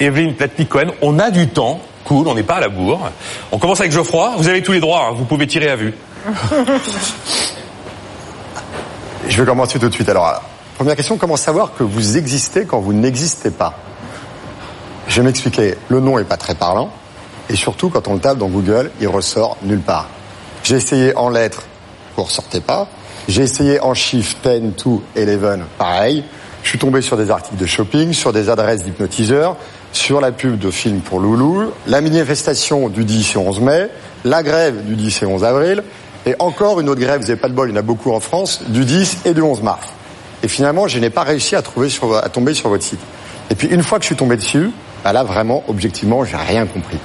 Evelyne 0.00 0.34
Platnik-Cohen. 0.34 0.92
On 1.02 1.18
a 1.18 1.30
du 1.30 1.48
temps. 1.48 1.80
Cool, 2.04 2.28
on 2.28 2.34
n'est 2.34 2.42
pas 2.42 2.56
à 2.56 2.60
la 2.60 2.68
bourre. 2.68 3.10
On 3.50 3.58
commence 3.58 3.80
avec 3.80 3.92
Geoffroy. 3.92 4.34
Vous 4.36 4.48
avez 4.48 4.62
tous 4.62 4.72
les 4.72 4.80
droits, 4.80 5.06
hein. 5.08 5.14
vous 5.16 5.24
pouvez 5.24 5.46
tirer 5.46 5.70
à 5.70 5.76
vue. 5.76 5.94
Je 9.28 9.40
vais 9.40 9.46
commencer 9.46 9.78
tout 9.78 9.88
de 9.88 9.94
suite. 9.94 10.08
Alors, 10.08 10.42
première 10.76 10.96
question, 10.96 11.16
comment 11.16 11.36
savoir 11.36 11.74
que 11.74 11.82
vous 11.82 12.18
existez 12.18 12.66
quand 12.66 12.80
vous 12.80 12.92
n'existez 12.92 13.50
pas? 13.50 13.74
Je 15.08 15.16
vais 15.16 15.26
m'expliquer. 15.26 15.76
Le 15.88 16.00
nom 16.00 16.18
est 16.18 16.24
pas 16.24 16.36
très 16.36 16.54
parlant. 16.54 16.90
Et 17.48 17.56
surtout, 17.56 17.88
quand 17.88 18.08
on 18.08 18.14
le 18.14 18.20
tape 18.20 18.38
dans 18.38 18.48
Google, 18.48 18.90
il 19.00 19.08
ressort 19.08 19.56
nulle 19.62 19.80
part. 19.80 20.08
J'ai 20.62 20.76
essayé 20.76 21.16
en 21.16 21.28
lettres, 21.28 21.62
vous 22.16 22.24
ressortez 22.24 22.60
pas. 22.60 22.88
J'ai 23.28 23.42
essayé 23.42 23.80
en 23.80 23.94
chiffres 23.94 24.36
10 24.42 24.72
to 24.76 25.02
11, 25.16 25.60
pareil. 25.78 26.24
Je 26.64 26.70
suis 26.70 26.78
tombé 26.78 27.02
sur 27.02 27.18
des 27.18 27.30
articles 27.30 27.58
de 27.58 27.66
shopping, 27.66 28.14
sur 28.14 28.32
des 28.32 28.48
adresses 28.48 28.84
d'hypnotiseurs, 28.84 29.56
sur 29.92 30.22
la 30.22 30.32
pub 30.32 30.58
de 30.58 30.70
films 30.70 31.00
pour 31.00 31.20
Loulou, 31.20 31.70
la 31.86 32.00
manifestation 32.00 32.88
du 32.88 33.04
10 33.04 33.34
et 33.34 33.38
11 33.38 33.60
mai, 33.60 33.88
la 34.24 34.42
grève 34.42 34.82
du 34.82 34.96
10 34.96 35.22
et 35.22 35.26
11 35.26 35.44
avril, 35.44 35.84
et 36.24 36.34
encore 36.38 36.80
une 36.80 36.88
autre 36.88 37.02
grève, 37.02 37.20
vous 37.20 37.26
n'avez 37.26 37.38
pas 37.38 37.48
de 37.48 37.52
bol, 37.52 37.68
il 37.68 37.72
y 37.72 37.74
en 37.74 37.80
a 37.80 37.82
beaucoup 37.82 38.12
en 38.12 38.18
France, 38.18 38.62
du 38.68 38.86
10 38.86 39.18
et 39.26 39.34
du 39.34 39.42
11 39.42 39.62
mars. 39.62 39.86
Et 40.42 40.48
finalement, 40.48 40.88
je 40.88 40.98
n'ai 40.98 41.10
pas 41.10 41.22
réussi 41.22 41.54
à, 41.54 41.60
trouver 41.60 41.90
sur, 41.90 42.16
à 42.16 42.30
tomber 42.30 42.54
sur 42.54 42.70
votre 42.70 42.82
site. 42.82 43.00
Et 43.50 43.54
puis 43.54 43.68
une 43.68 43.82
fois 43.82 43.98
que 43.98 44.04
je 44.04 44.08
suis 44.08 44.16
tombé 44.16 44.36
dessus, 44.36 44.70
bah 45.04 45.12
là 45.12 45.22
vraiment, 45.22 45.64
objectivement, 45.68 46.24
j'ai 46.24 46.36
rien 46.36 46.64
compris. 46.64 46.98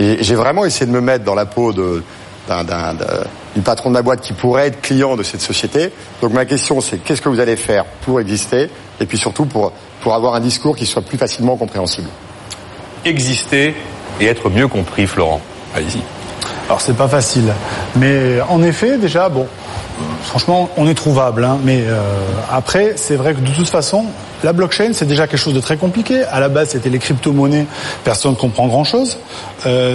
Et 0.00 0.18
j'ai 0.20 0.34
vraiment 0.34 0.66
essayé 0.66 0.84
de 0.84 0.92
me 0.92 1.00
mettre 1.00 1.24
dans 1.24 1.34
la 1.34 1.46
peau 1.46 1.72
de, 1.72 2.02
d'un, 2.48 2.64
d'un, 2.64 2.94
d'un- 2.94 3.24
du 3.54 3.60
patron 3.62 3.90
de 3.90 3.94
la 3.94 4.02
boîte 4.02 4.20
qui 4.20 4.32
pourrait 4.32 4.68
être 4.68 4.80
client 4.80 5.16
de 5.16 5.22
cette 5.22 5.40
société. 5.40 5.90
Donc 6.22 6.32
ma 6.32 6.44
question, 6.44 6.80
c'est 6.80 6.98
qu'est-ce 6.98 7.20
que 7.22 7.28
vous 7.28 7.40
allez 7.40 7.56
faire 7.56 7.84
pour 8.02 8.20
exister 8.20 8.70
et 9.00 9.06
puis 9.06 9.18
surtout 9.18 9.44
pour, 9.46 9.72
pour 10.00 10.14
avoir 10.14 10.34
un 10.34 10.40
discours 10.40 10.74
qui 10.76 10.86
soit 10.86 11.02
plus 11.02 11.18
facilement 11.18 11.56
compréhensible? 11.56 12.08
Exister 13.04 13.74
et 14.20 14.26
être 14.26 14.50
mieux 14.50 14.68
compris, 14.68 15.06
Florent. 15.06 15.40
Allez-y. 15.74 16.00
Alors 16.66 16.80
c'est 16.80 16.96
pas 16.96 17.08
facile, 17.08 17.52
mais 17.96 18.40
en 18.48 18.62
effet 18.62 18.98
déjà 18.98 19.28
bon, 19.30 19.46
franchement 20.22 20.68
on 20.76 20.86
est 20.86 20.94
trouvable, 20.94 21.44
hein, 21.44 21.58
mais 21.64 21.84
euh, 21.86 22.02
après 22.50 22.94
c'est 22.96 23.16
vrai 23.16 23.34
que 23.34 23.40
de 23.40 23.50
toute 23.50 23.68
façon 23.68 24.04
la 24.44 24.52
blockchain 24.52 24.90
c'est 24.92 25.06
déjà 25.06 25.26
quelque 25.26 25.40
chose 25.40 25.54
de 25.54 25.60
très 25.60 25.76
compliqué. 25.76 26.24
À 26.24 26.40
la 26.40 26.48
base 26.48 26.70
c'était 26.70 26.90
les 26.90 26.98
crypto-monnaies, 26.98 27.66
personne 28.04 28.32
ne 28.32 28.36
comprend 28.36 28.66
grand 28.66 28.84
chose. 28.84 29.18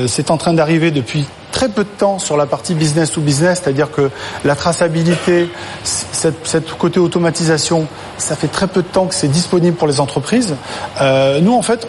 c'est 0.07 0.31
en 0.31 0.37
train 0.37 0.53
d'arriver 0.53 0.91
depuis 0.91 1.25
très 1.53 1.69
peu 1.69 1.83
de 1.83 1.89
temps 1.89 2.19
sur 2.19 2.35
la 2.35 2.45
partie 2.45 2.73
business 2.73 3.11
to 3.11 3.21
business, 3.21 3.61
c'est-à-dire 3.63 3.91
que 3.91 4.09
la 4.43 4.55
traçabilité, 4.55 5.47
cette, 5.83 6.45
cette 6.45 6.73
côté 6.73 6.99
automatisation, 6.99 7.87
ça 8.17 8.35
fait 8.35 8.47
très 8.47 8.67
peu 8.67 8.81
de 8.81 8.87
temps 8.87 9.05
que 9.05 9.15
c'est 9.15 9.29
disponible 9.29 9.77
pour 9.77 9.87
les 9.87 10.01
entreprises. 10.01 10.55
Euh, 10.99 11.39
nous 11.39 11.53
en 11.53 11.61
fait 11.61 11.87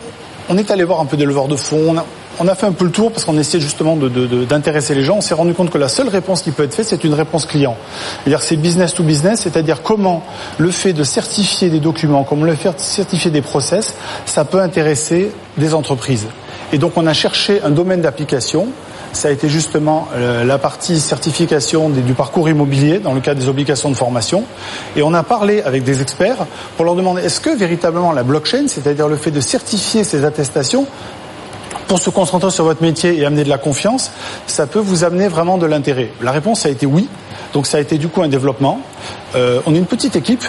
on 0.49 0.59
est 0.59 0.71
allé 0.71 0.85
voir 0.85 1.01
un 1.01 1.07
peu 1.07 1.17
des 1.17 1.25
leveurs 1.25 1.49
de 1.49 1.57
fonds. 1.57 1.97
On 2.41 2.49
a 2.49 2.55
fait 2.55 2.67
un 2.67 2.73
peu 2.73 2.85
le 2.85 2.91
tour 2.91 3.13
parce 3.13 3.25
qu'on 3.25 3.39
essayait 3.39 3.63
justement 3.63 3.97
d'intéresser 3.97 4.95
les 4.95 5.03
gens. 5.03 5.17
On 5.17 5.21
s'est 5.21 5.35
rendu 5.35 5.55
compte 5.55 5.71
que 5.71 5.79
la 5.79 5.89
seule 5.89 6.09
réponse 6.09 6.43
qui 6.43 6.51
peut 6.51 6.65
être 6.65 6.75
faite, 6.75 6.87
c'est 6.87 7.05
une 7.05 7.15
réponse 7.15 7.47
client. 7.47 7.77
C'est-à-dire 8.23 8.43
c'est 8.43 8.57
business 8.57 8.95
to 8.95 9.03
business, 9.03 9.41
c'est-à-dire 9.43 9.83
comment 9.83 10.23
le 10.59 10.71
fait 10.71 10.93
de 10.93 11.05
certifier 11.05 11.71
des 11.71 11.81
documents, 11.81 12.25
comment 12.25 12.45
le 12.45 12.55
fait 12.55 12.73
de 12.73 12.79
certifier 12.79 13.31
des 13.31 13.43
process, 13.43 13.95
ça 14.27 14.45
peut 14.45 14.61
intéresser 14.61 15.31
des 15.57 15.75
entreprises. 15.75 16.27
Et 16.73 16.79
donc 16.79 16.93
on 16.97 17.07
a 17.07 17.13
cherché 17.13 17.61
un 17.63 17.71
domaine 17.71 18.01
d'application. 18.01 18.69
Ça 19.13 19.29
a 19.29 19.31
été 19.31 19.49
justement 19.49 20.09
euh, 20.17 20.45
la 20.45 20.59
partie 20.59 20.99
certification 20.99 21.89
du 21.89 22.15
parcours 22.15 22.49
immobilier 22.49 22.99
dans 22.99 23.15
le 23.15 23.21
cadre 23.21 23.39
des 23.39 23.49
obligations 23.49 23.89
de 23.89 23.95
formation. 23.95 24.43
Et 24.97 25.03
on 25.03 25.15
a 25.15 25.23
parlé 25.23 25.63
avec 25.63 25.85
des 25.85 26.01
experts 26.01 26.47
pour 26.77 26.85
leur 26.85 26.97
demander 26.97 27.23
est-ce 27.23 27.39
que 27.39 27.57
véritablement 27.57 28.11
la 28.11 28.25
blockchain, 28.25 28.67
c'est-à-dire 28.67 29.07
le 29.07 29.15
fait 29.15 29.31
de 29.31 29.41
certifier 29.41 30.03
ces 30.03 30.25
attestations, 30.25 30.89
pour 31.87 31.99
se 31.99 32.11
concentrer 32.11 32.51
sur 32.51 32.65
votre 32.65 32.83
métier 32.83 33.19
et 33.19 33.25
amener 33.25 33.45
de 33.45 33.49
la 33.49 33.59
confiance, 33.59 34.11
ça 34.47 34.67
peut 34.67 34.79
vous 34.79 35.05
amener 35.05 35.29
vraiment 35.29 35.59
de 35.59 35.67
l'intérêt 35.67 36.11
La 36.23 36.33
réponse 36.33 36.67
a 36.67 36.71
été 36.71 36.87
oui. 36.87 37.09
Donc 37.53 37.67
ça 37.67 37.79
a 37.79 37.81
été 37.81 37.99
du 37.99 38.09
coup 38.09 38.23
un 38.23 38.29
développement. 38.29 38.81
Euh, 39.37 39.61
on 39.67 39.75
est 39.75 39.79
une 39.79 39.87
petite 39.87 40.17
équipe. 40.17 40.45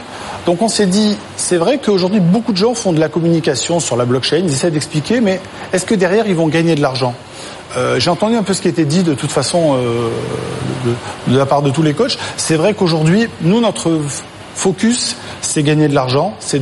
Donc 0.46 0.62
on 0.62 0.68
s'est 0.68 0.88
dit, 0.88 1.18
c'est 1.38 1.58
vrai 1.58 1.78
qu'aujourd'hui 1.78 2.20
beaucoup 2.20 2.52
de 2.52 2.58
gens 2.58 2.74
font 2.74 2.94
de 2.94 3.00
la 3.00 3.10
communication 3.10 3.80
sur 3.80 3.96
la 3.96 4.06
blockchain, 4.06 4.38
ils 4.38 4.52
essaient 4.52 4.72
d'expliquer, 4.72 5.22
mais 5.22 5.40
est-ce 5.72 5.86
que 5.86 5.96
derrière 5.96 6.28
ils 6.28 6.36
vont 6.36 6.48
gagner 6.48 6.76
de 6.76 6.82
l'argent? 6.82 7.14
Euh, 7.78 8.00
J'ai 8.00 8.10
entendu 8.10 8.36
un 8.36 8.44
peu 8.44 8.54
ce 8.54 8.62
qui 8.62 8.68
était 8.68 8.86
dit 8.86 9.04
de 9.04 9.14
toute 9.14 9.32
façon 9.32 9.76
euh, 9.76 10.10
de, 10.86 11.34
de 11.34 11.38
la 11.38 11.46
part 11.46 11.62
de 11.62 11.70
tous 11.70 11.84
les 11.84 11.94
coachs. 11.94 12.18
C'est 12.38 12.56
vrai 12.56 12.74
qu'aujourd'hui, 12.74 13.28
nous, 13.42 13.60
notre 13.60 14.00
focus, 14.56 15.16
c'est 15.42 15.64
gagner 15.64 15.88
de 15.88 15.94
l'argent, 15.94 16.34
c'est 16.40 16.62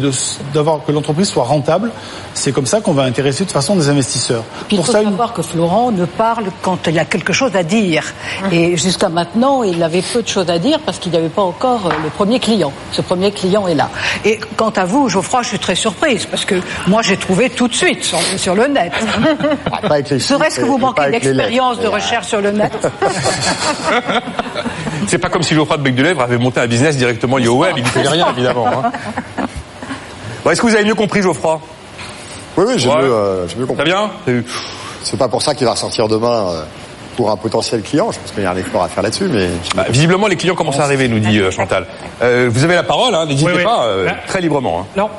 d'avoir 0.54 0.84
que 0.86 0.92
l'entreprise 0.92 1.28
soit 1.28 1.44
rentable. 1.44 1.92
C'est 2.34 2.52
comme 2.52 2.66
ça 2.66 2.82
qu'on 2.82 2.94
va 2.94 3.04
intéresser 3.04 3.44
de 3.44 3.50
toute 3.50 3.54
façon 3.54 3.76
des 3.76 3.90
investisseurs. 3.90 4.44
Puis 4.68 4.78
il 4.78 4.84
faut 4.84 4.92
savoir 4.92 5.34
que 5.34 5.42
Florent 5.42 5.92
ne 5.92 6.06
parle 6.06 6.46
quand 6.62 6.88
il 6.88 6.98
a 6.98 7.06
quelque 7.06 7.32
chose 7.32 7.56
à 7.56 7.64
dire. 7.64 8.04
Et 8.52 8.76
jusqu'à 8.76 9.10
maintenant, 9.10 9.64
il 9.64 9.82
avait 9.84 10.02
peu 10.02 10.24
de 10.24 10.28
choses 10.28 10.50
à 10.50 10.58
dire 10.58 10.80
parce 10.80 10.98
qu'il 10.98 11.12
n'y 11.12 11.18
avait 11.18 11.30
pas 11.30 11.44
encore 11.44 11.88
euh, 11.88 11.94
le 12.04 12.10
premier 12.10 12.40
client. 12.40 12.74
Ce 12.92 13.02
premier 13.02 13.32
client 13.32 13.68
est 13.68 13.76
là. 13.76 13.90
Et 14.26 14.40
quant 14.58 14.72
à 14.72 14.86
vous, 14.86 15.10
Geoffroy, 15.10 15.44
je 15.44 15.50
suis 15.50 15.60
très 15.60 15.76
surprise 15.76 16.26
parce 16.26 16.46
que 16.46 16.56
moi, 16.88 17.02
j'ai 17.04 17.18
trouvé 17.18 17.50
tout 17.50 17.68
de 17.68 17.76
suite 17.76 18.04
sur, 18.04 18.20
sur 18.38 18.56
le 18.56 18.68
net. 18.68 18.92
Chiffres 20.04 20.20
Serait-ce 20.20 20.60
que 20.60 20.66
vous 20.66 20.78
manquez 20.78 21.12
d'expérience 21.12 21.78
de 21.78 21.84
lettres. 21.84 21.96
recherche 21.96 22.28
sur 22.28 22.42
le 22.42 22.52
net 22.52 22.74
C'est 25.08 25.18
pas 25.18 25.30
comme 25.30 25.44
si 25.44 25.54
Geoffroy 25.56 25.78
de 25.78 25.84
Bec 25.84 25.96
de 25.96 26.04
Lèvres 26.04 26.22
avait 26.22 26.38
monté 26.38 26.60
un 26.60 26.68
business 26.68 26.98
directement 26.98 27.38
lié 27.38 27.48
au 27.48 27.58
web. 27.58 27.74
Il 27.78 27.84
ne 27.84 27.88
faisait 27.90 28.08
rien, 28.10 28.28
évidemment. 28.32 28.68
hein. 28.68 28.92
Bon, 30.44 30.52
Est-ce 30.52 30.62
que 30.62 30.68
vous 30.68 30.76
avez 30.76 30.86
mieux 30.86 30.96
compris, 30.96 31.22
Geoffroy? 31.22 31.60
Oui, 32.58 32.66
oui, 32.68 32.74
j'ai 32.78 32.90
Ouais. 32.90 32.98
mieux, 33.02 33.12
euh, 33.14 33.48
j'ai 33.48 33.56
mieux 33.56 33.66
compris. 33.66 33.84
Très 33.84 33.92
bien. 33.92 34.10
C'est 35.04 35.18
pas 35.18 35.28
pour 35.28 35.42
ça 35.42 35.56
qu'il 35.56 35.66
va 35.66 35.72
ressortir 35.74 36.08
demain 36.08 36.48
euh, 36.50 36.64
pour 37.16 37.32
un 37.32 37.38
potentiel 37.38 37.82
client. 37.82 38.12
Je 38.12 38.20
pense 38.20 38.32
qu'il 38.32 38.44
y 38.44 38.46
a 38.46 38.52
un 38.52 38.56
effort 38.58 38.84
à 38.84 38.88
faire 38.90 39.04
là-dessus, 39.04 39.28
mais 39.30 39.48
Bah, 39.76 39.86
visiblement, 39.90 40.28
les 40.28 40.36
clients 40.36 40.56
commencent 40.56 40.80
à 40.80 40.84
arriver, 40.84 41.08
nous 41.08 41.20
dit 41.20 41.40
euh, 41.40 41.52
Chantal. 41.52 41.86
Euh, 42.22 42.50
vous 42.52 42.64
avez 42.64 42.76
la 42.76 42.84
parole, 42.84 43.14
hein, 43.16 43.26
n'hésitez 43.26 43.52
Oui, 43.52 43.58
oui. 43.58 43.64
pas, 43.64 43.84
euh, 43.86 44.06
Là- 44.06 44.16
très 44.28 44.42
librement. 44.42 44.82
hein. 44.82 44.86
Alors, 44.96 45.10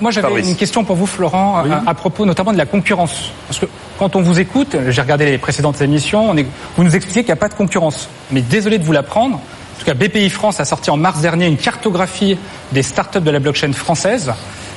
moi 0.00 0.10
j'avais 0.10 0.26
Fabrice. 0.28 0.48
une 0.48 0.56
question 0.56 0.84
pour 0.84 0.96
vous, 0.96 1.06
Florent, 1.06 1.58
à, 1.58 1.90
à 1.90 1.94
propos 1.94 2.24
notamment 2.26 2.52
de 2.52 2.58
la 2.58 2.66
concurrence. 2.66 3.30
Parce 3.48 3.58
que 3.60 3.66
quand 3.98 4.16
on 4.16 4.22
vous 4.22 4.38
écoute, 4.40 4.76
j'ai 4.88 5.00
regardé 5.02 5.26
les 5.26 5.38
précédentes 5.38 5.80
émissions, 5.80 6.30
on 6.30 6.36
est- 6.36 6.46
vous 6.76 6.84
nous 6.84 6.94
expliquez 6.96 7.20
qu'il 7.20 7.28
n'y 7.28 7.38
a 7.38 7.42
pas 7.42 7.48
de 7.48 7.54
concurrence. 7.54 8.08
Mais 8.30 8.40
désolé 8.40 8.78
de 8.78 8.84
vous 8.84 8.92
l'apprendre. 8.92 9.36
En 9.36 9.78
tout 9.78 9.86
cas, 9.86 9.94
BPI 9.94 10.28
France 10.30 10.60
a 10.60 10.64
sorti 10.64 10.90
en 10.90 10.96
mars 10.96 11.20
dernier 11.20 11.46
une 11.46 11.56
cartographie 11.56 12.36
des 12.72 12.82
startups 12.82 13.20
de 13.20 13.30
la 13.30 13.38
blockchain 13.38 13.72
française. 13.72 14.32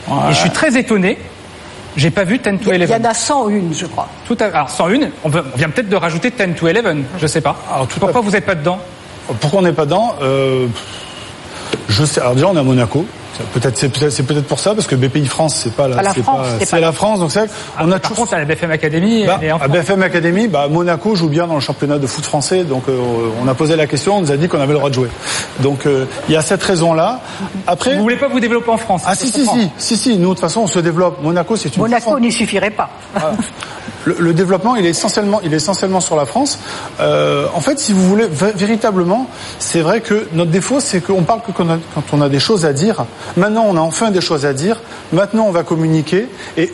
Et 0.10 0.34
je 0.34 0.38
suis 0.38 0.50
très 0.50 0.78
étonné. 0.78 1.18
J'ai 1.96 2.10
pas 2.10 2.24
vu 2.24 2.38
10 2.40 2.44
to 2.60 2.72
11. 2.72 2.78
Il 2.80 2.90
y 2.90 2.96
en 2.96 3.04
a 3.04 3.14
101, 3.14 3.72
je 3.74 3.86
crois. 3.86 4.08
Tout 4.28 4.38
à- 4.40 4.46
alors 4.46 4.70
101, 4.70 5.10
on, 5.24 5.30
veut- 5.30 5.44
on 5.54 5.58
vient 5.58 5.70
peut-être 5.70 5.90
de 5.90 5.96
rajouter 5.96 6.32
10 6.32 6.54
to 6.56 6.68
11, 6.68 7.04
je 7.20 7.28
sais 7.28 7.42
pas. 7.42 7.56
Alors, 7.72 7.88
pourquoi 7.88 8.22
vous 8.22 8.32
n'êtes 8.32 8.46
pas 8.46 8.56
dedans? 8.56 8.80
Pourquoi 9.40 9.60
on 9.60 9.64
n'est 9.64 9.74
pas 9.74 9.86
dedans? 9.86 10.16
Euh, 10.22 10.68
Je 11.90 12.06
sais. 12.06 12.22
Alors 12.22 12.34
déjà, 12.36 12.48
on 12.48 12.56
est 12.56 12.60
à 12.60 12.64
Monaco. 12.64 13.06
Peut-être 13.54 13.78
c'est 13.78 13.90
peut-être 13.90 14.12
c'est 14.12 14.24
peut-être 14.24 14.46
pour 14.48 14.60
ça 14.60 14.76
parce 14.76 14.86
que 14.88 14.96
BPI 14.96 15.26
France 15.26 15.56
c'est 15.64 15.74
pas 15.74 15.88
la, 15.88 15.96
France, 16.24 16.48
c'est 16.60 16.80
la 16.80 16.92
France 16.92 17.20
donc 17.20 17.32
c'est 17.32 17.40
vrai 17.40 17.50
qu'on 17.80 17.92
a 17.92 18.00
Par 18.00 18.12
contre, 18.14 18.34
à 18.34 18.40
la 18.40 18.46
BFM 18.46 18.72
Academy, 18.72 19.26
Bah, 19.26 19.40
à 19.62 19.68
BFM 19.68 20.04
Academy, 20.04 20.48
bah, 20.48 20.68
Monaco 20.70 21.16
joue 21.16 21.30
bien 21.30 21.48
dans 21.48 21.56
le 21.56 21.60
championnat 21.60 21.98
de 21.98 22.06
foot 22.08 22.26
français, 22.26 22.64
donc 22.64 22.84
euh, 22.90 23.00
on 23.42 23.48
a 23.48 23.54
posé 23.56 23.76
la 23.76 23.88
question, 23.88 24.18
on 24.18 24.22
nous 24.22 24.32
a 24.32 24.38
dit 24.38 24.48
qu'on 24.48 24.60
avait 24.60 24.74
le 24.74 24.78
droit 24.80 24.90
de 24.90 24.96
jouer. 24.96 25.10
Donc 25.62 25.86
euh, 25.86 26.06
il 26.30 26.34
y 26.34 26.38
a 26.38 26.42
cette 26.42 26.64
raison-là. 26.64 27.22
Après, 27.68 27.96
vous 27.96 28.02
voulez 28.04 28.18
pas 28.18 28.28
vous 28.28 28.40
développer 28.40 28.70
en 28.70 28.78
France 28.78 29.02
Ah 29.06 29.16
si 29.16 29.28
si 29.32 29.46
si 29.46 29.70
si 29.78 29.98
si, 29.98 30.18
nous 30.18 30.30
de 30.30 30.34
toute 30.34 30.40
façon 30.40 30.62
on 30.62 30.68
se 30.68 30.80
développe. 30.80 31.22
Monaco 31.24 31.56
c'est 31.56 31.76
une 31.76 31.82
Monaco 31.82 32.20
n'y 32.20 32.32
suffirait 32.32 32.72
pas. 32.72 32.90
le, 34.06 34.18
le 34.20 34.34
développement, 34.34 34.76
il 34.76 34.86
est 34.86 34.90
essentiellement, 34.90 35.40
il 35.44 35.54
est 35.54 35.58
essentiellement 35.58 36.02
sur 36.02 36.16
la 36.18 36.26
France. 36.26 36.60
Euh, 37.00 37.48
en 37.56 37.62
fait, 37.62 37.80
si 37.80 37.94
vous 37.94 38.06
voulez, 38.08 38.26
vé- 38.26 38.54
véritablement, 38.54 39.28
c'est 39.60 39.80
vrai 39.80 40.02
que 40.02 40.28
notre 40.34 40.52
défaut, 40.52 40.80
c'est 40.82 41.00
qu'on 41.02 41.24
parle 41.24 41.42
que 41.42 41.52
quand 41.54 41.66
on, 41.66 41.70
a, 41.72 41.78
quand 41.96 42.04
on 42.12 42.22
a 42.22 42.28
des 42.30 42.40
choses 42.40 42.66
à 42.66 42.74
dire. 42.74 43.06
Maintenant, 43.38 43.66
on 43.68 43.78
a 43.78 43.82
enfin 43.82 44.12
des 44.12 44.22
choses 44.22 44.46
à 44.46 44.54
dire. 44.54 44.80
Maintenant, 45.12 45.46
on 45.48 45.52
va 45.52 45.64
communiquer. 45.64 46.28
Et 46.58 46.72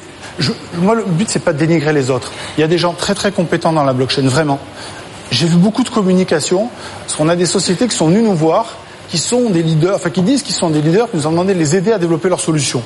moi, 0.76 0.96
le 0.96 1.04
but, 1.04 1.30
c'est 1.30 1.44
pas 1.44 1.54
de 1.54 1.58
dénigrer 1.58 1.94
les 1.94 2.10
autres. 2.10 2.32
Il 2.58 2.62
y 2.62 2.64
a 2.64 2.68
des 2.68 2.78
gens 2.78 2.94
très 2.94 3.16
très 3.16 3.32
compétents 3.32 3.74
dans 3.74 3.84
la 3.84 3.94
blockchain, 3.94 4.28
vraiment. 4.28 4.60
J'ai 5.32 5.48
vu 5.48 5.58
beaucoup 5.58 5.84
de 5.84 5.90
communication. 5.90 6.70
Parce 7.02 7.16
qu'on 7.16 7.30
a 7.30 7.36
des 7.36 7.46
sociétés 7.46 7.88
qui 7.88 7.96
sont 7.96 8.08
venues 8.08 8.22
nous 8.22 8.34
voir, 8.34 8.78
qui 9.10 9.18
sont 9.18 9.50
des 9.50 9.64
leaders, 9.64 9.96
enfin 9.96 10.10
qui 10.10 10.22
disent 10.22 10.44
qu'ils 10.44 10.56
sont 10.56 10.70
des 10.70 10.82
leaders, 10.82 11.10
qui 11.10 11.18
nous 11.18 11.28
ont 11.28 11.32
demandé 11.32 11.54
de 11.54 11.60
les 11.60 11.76
aider 11.76 11.92
à 11.92 11.98
développer 11.98 12.30
leurs 12.30 12.40
solutions. 12.40 12.84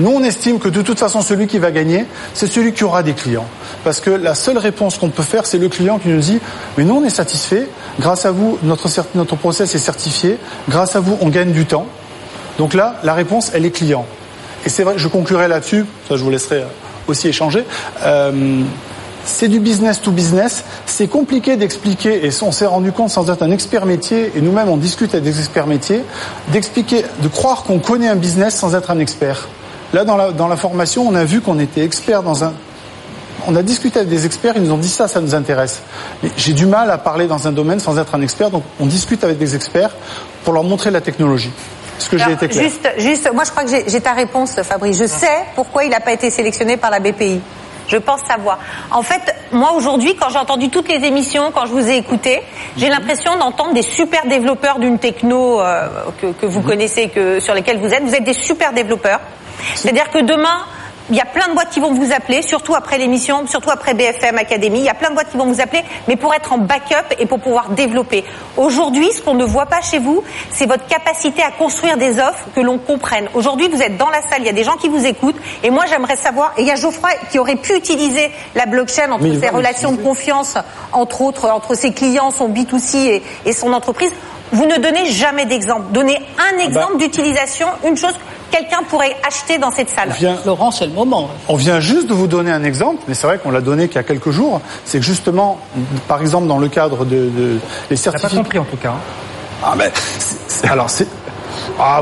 Nous, 0.00 0.10
on 0.10 0.22
estime 0.24 0.58
que 0.58 0.68
de 0.68 0.82
toute 0.82 0.98
façon, 0.98 1.20
celui 1.20 1.46
qui 1.46 1.58
va 1.58 1.70
gagner, 1.70 2.06
c'est 2.34 2.46
celui 2.46 2.72
qui 2.72 2.82
aura 2.82 3.02
des 3.02 3.12
clients. 3.12 3.46
Parce 3.84 4.00
que 4.00 4.10
la 4.10 4.34
seule 4.34 4.58
réponse 4.58 4.98
qu'on 4.98 5.10
peut 5.10 5.22
faire, 5.22 5.46
c'est 5.46 5.58
le 5.58 5.68
client 5.68 5.98
qui 5.98 6.08
nous 6.08 6.18
dit, 6.18 6.40
mais 6.76 6.84
nous, 6.84 6.96
on 6.96 7.04
est 7.04 7.10
satisfait. 7.10 7.68
Grâce 8.00 8.24
à 8.24 8.32
vous, 8.32 8.58
notre, 8.62 8.88
notre 9.14 9.36
process 9.36 9.74
est 9.74 9.78
certifié. 9.78 10.38
Grâce 10.68 10.96
à 10.96 11.00
vous, 11.00 11.18
on 11.20 11.28
gagne 11.28 11.52
du 11.52 11.66
temps. 11.66 11.86
Donc 12.58 12.74
là, 12.74 12.96
la 13.02 13.14
réponse, 13.14 13.50
elle 13.54 13.64
est 13.64 13.70
client. 13.70 14.06
Et 14.64 14.68
c'est 14.68 14.84
vrai, 14.84 14.94
je 14.96 15.08
conclurai 15.08 15.48
là-dessus, 15.48 15.86
ça 16.08 16.16
je 16.16 16.22
vous 16.22 16.30
laisserai 16.30 16.64
aussi 17.08 17.28
échanger. 17.28 17.64
Euh, 18.04 18.62
c'est 19.24 19.48
du 19.48 19.60
business 19.60 20.00
to 20.00 20.10
business. 20.10 20.64
C'est 20.86 21.08
compliqué 21.08 21.56
d'expliquer, 21.56 22.26
et 22.26 22.30
on 22.42 22.52
s'est 22.52 22.66
rendu 22.66 22.92
compte 22.92 23.10
sans 23.10 23.30
être 23.30 23.42
un 23.42 23.50
expert 23.50 23.86
métier, 23.86 24.32
et 24.36 24.40
nous-mêmes 24.40 24.68
on 24.68 24.76
discute 24.76 25.14
avec 25.14 25.24
des 25.24 25.38
experts 25.38 25.66
métiers, 25.66 26.02
d'expliquer, 26.52 27.04
de 27.20 27.28
croire 27.28 27.62
qu'on 27.64 27.78
connaît 27.78 28.08
un 28.08 28.16
business 28.16 28.54
sans 28.54 28.74
être 28.74 28.90
un 28.90 28.98
expert. 28.98 29.48
Là, 29.92 30.04
dans 30.04 30.16
la, 30.16 30.32
dans 30.32 30.48
la 30.48 30.56
formation, 30.56 31.06
on 31.06 31.14
a 31.14 31.24
vu 31.24 31.40
qu'on 31.40 31.58
était 31.58 31.84
expert 31.84 32.22
dans 32.22 32.44
un... 32.44 32.52
On 33.46 33.56
a 33.56 33.62
discuté 33.62 33.98
avec 33.98 34.08
des 34.08 34.24
experts, 34.24 34.54
ils 34.56 34.62
nous 34.62 34.72
ont 34.72 34.78
dit 34.78 34.88
ça, 34.88 35.08
ça 35.08 35.20
nous 35.20 35.34
intéresse. 35.34 35.82
Mais 36.22 36.30
j'ai 36.36 36.52
du 36.52 36.66
mal 36.66 36.90
à 36.90 36.98
parler 36.98 37.26
dans 37.26 37.48
un 37.48 37.52
domaine 37.52 37.80
sans 37.80 37.98
être 37.98 38.14
un 38.14 38.22
expert, 38.22 38.50
donc 38.50 38.62
on 38.78 38.86
discute 38.86 39.24
avec 39.24 39.38
des 39.38 39.56
experts 39.56 39.90
pour 40.44 40.52
leur 40.52 40.62
montrer 40.62 40.90
la 40.90 41.00
technologie. 41.00 41.50
Est-ce 41.98 42.08
que 42.08 42.16
j'ai 42.18 42.24
Alors, 42.24 42.36
été 42.36 42.48
clair 42.48 42.64
juste, 42.64 42.88
juste, 42.98 43.32
moi 43.32 43.44
je 43.44 43.50
crois 43.50 43.64
que 43.64 43.70
j'ai- 43.70 43.84
j'ai 43.88 44.00
ta 44.00 44.12
réponse, 44.12 44.54
Fabrice. 44.62 44.98
Je 44.98 45.06
sais 45.06 45.44
pourquoi 45.54 45.84
il 45.84 45.90
n'a 45.90 46.00
pas 46.00 46.12
été 46.12 46.30
sélectionné 46.30 46.76
par 46.76 46.90
la 46.90 47.00
BPI. 47.00 47.40
Je 47.88 47.96
pense 47.96 48.20
savoir. 48.26 48.58
En 48.92 49.02
fait, 49.02 49.34
moi 49.50 49.72
aujourd'hui, 49.72 50.14
quand 50.16 50.28
j'ai 50.30 50.38
entendu 50.38 50.70
toutes 50.70 50.88
les 50.88 51.04
émissions, 51.06 51.50
quand 51.52 51.66
je 51.66 51.72
vous 51.72 51.88
ai 51.90 51.96
écouté, 51.96 52.40
j'ai 52.76 52.88
l'impression 52.88 53.36
d'entendre 53.36 53.74
des 53.74 53.82
super 53.82 54.24
développeurs 54.26 54.78
d'une 54.78 54.98
techno 54.98 55.60
euh, 55.60 55.88
que, 56.20 56.28
que 56.28 56.46
vous 56.46 56.62
connaissez, 56.62 57.08
que 57.08 57.40
sur 57.40 57.54
lesquels 57.54 57.78
vous 57.78 57.92
êtes. 57.92 58.02
Vous 58.04 58.14
êtes 58.14 58.24
des 58.24 58.34
super 58.34 58.72
développeurs. 58.72 59.20
C'est-à-dire 59.74 60.10
que 60.10 60.20
demain, 60.20 60.64
il 61.10 61.16
y 61.16 61.20
a 61.20 61.24
plein 61.24 61.48
de 61.48 61.54
boîtes 61.54 61.70
qui 61.70 61.80
vont 61.80 61.92
vous 61.92 62.12
appeler, 62.12 62.42
surtout 62.42 62.74
après 62.74 62.98
l'émission, 62.98 63.46
surtout 63.46 63.70
après 63.70 63.94
BFM 63.94 64.38
Academy. 64.38 64.78
Il 64.78 64.84
y 64.84 64.88
a 64.88 64.94
plein 64.94 65.10
de 65.10 65.14
boîtes 65.14 65.30
qui 65.30 65.36
vont 65.36 65.46
vous 65.46 65.60
appeler, 65.60 65.82
mais 66.08 66.16
pour 66.16 66.32
être 66.34 66.52
en 66.52 66.58
backup 66.58 67.14
et 67.18 67.26
pour 67.26 67.40
pouvoir 67.40 67.70
développer. 67.70 68.24
Aujourd'hui, 68.56 69.10
ce 69.12 69.20
qu'on 69.20 69.34
ne 69.34 69.44
voit 69.44 69.66
pas 69.66 69.80
chez 69.80 69.98
vous, 69.98 70.22
c'est 70.50 70.66
votre 70.66 70.86
capacité 70.86 71.42
à 71.42 71.50
construire 71.50 71.96
des 71.96 72.18
offres 72.18 72.46
que 72.54 72.60
l'on 72.60 72.78
comprenne. 72.78 73.28
Aujourd'hui, 73.34 73.68
vous 73.68 73.82
êtes 73.82 73.96
dans 73.96 74.10
la 74.10 74.22
salle, 74.22 74.40
il 74.40 74.46
y 74.46 74.50
a 74.50 74.52
des 74.52 74.64
gens 74.64 74.76
qui 74.76 74.88
vous 74.88 75.04
écoutent, 75.04 75.40
et 75.62 75.70
moi, 75.70 75.84
j'aimerais 75.88 76.16
savoir, 76.16 76.52
et 76.56 76.62
il 76.62 76.68
y 76.68 76.70
a 76.70 76.76
Geoffroy 76.76 77.10
qui 77.30 77.38
aurait 77.38 77.56
pu 77.56 77.76
utiliser 77.76 78.30
la 78.54 78.66
blockchain 78.66 79.10
entre 79.10 79.40
ses 79.40 79.48
relations 79.48 79.92
de 79.92 80.02
confiance, 80.02 80.56
entre 80.92 81.22
autres, 81.22 81.50
entre 81.50 81.74
ses 81.74 81.92
clients, 81.92 82.30
son 82.30 82.48
B2C 82.48 82.96
et, 82.96 83.22
et 83.44 83.52
son 83.52 83.72
entreprise. 83.72 84.12
Vous 84.52 84.66
ne 84.66 84.76
donnez 84.78 85.06
jamais 85.10 85.46
d'exemple. 85.46 85.84
Donnez 85.92 86.18
un 86.52 86.58
exemple 86.58 86.98
d'utilisation, 86.98 87.66
une 87.86 87.96
chose 87.96 88.12
que 88.12 88.56
quelqu'un 88.58 88.82
pourrait 88.88 89.16
acheter 89.26 89.56
dans 89.58 89.70
cette 89.70 89.88
salle. 89.88 90.10
vient- 90.10 90.36
Laurent, 90.44 90.70
c'est 90.70 90.86
le 90.86 90.92
moment. 90.92 91.30
On 91.48 91.56
vient 91.56 91.80
juste 91.80 92.06
de 92.06 92.12
vous 92.14 92.26
donner 92.26 92.50
un 92.52 92.62
exemple, 92.64 93.02
mais 93.08 93.14
c'est 93.14 93.26
vrai 93.26 93.38
qu'on 93.38 93.50
l'a 93.50 93.62
donné 93.62 93.88
qu'il 93.88 93.96
y 93.96 94.00
a 94.00 94.02
quelques 94.02 94.30
jours. 94.30 94.60
C'est 94.84 94.98
que 94.98 95.04
justement, 95.04 95.58
par 96.06 96.20
exemple, 96.20 96.46
dans 96.48 96.58
le 96.58 96.68
cadre 96.68 97.04
de, 97.06 97.30
de 97.30 97.58
les 97.90 97.96
T'as 97.96 98.12
pas 98.12 98.18
certificats. 98.18 98.36
compris 98.36 98.58
en 98.58 98.64
tout 98.64 98.76
cas. 98.76 98.92
Ah 99.64 99.74
ben, 99.76 99.90
alors 100.68 100.90
c'est. 100.90 101.06
Ah, 101.78 102.00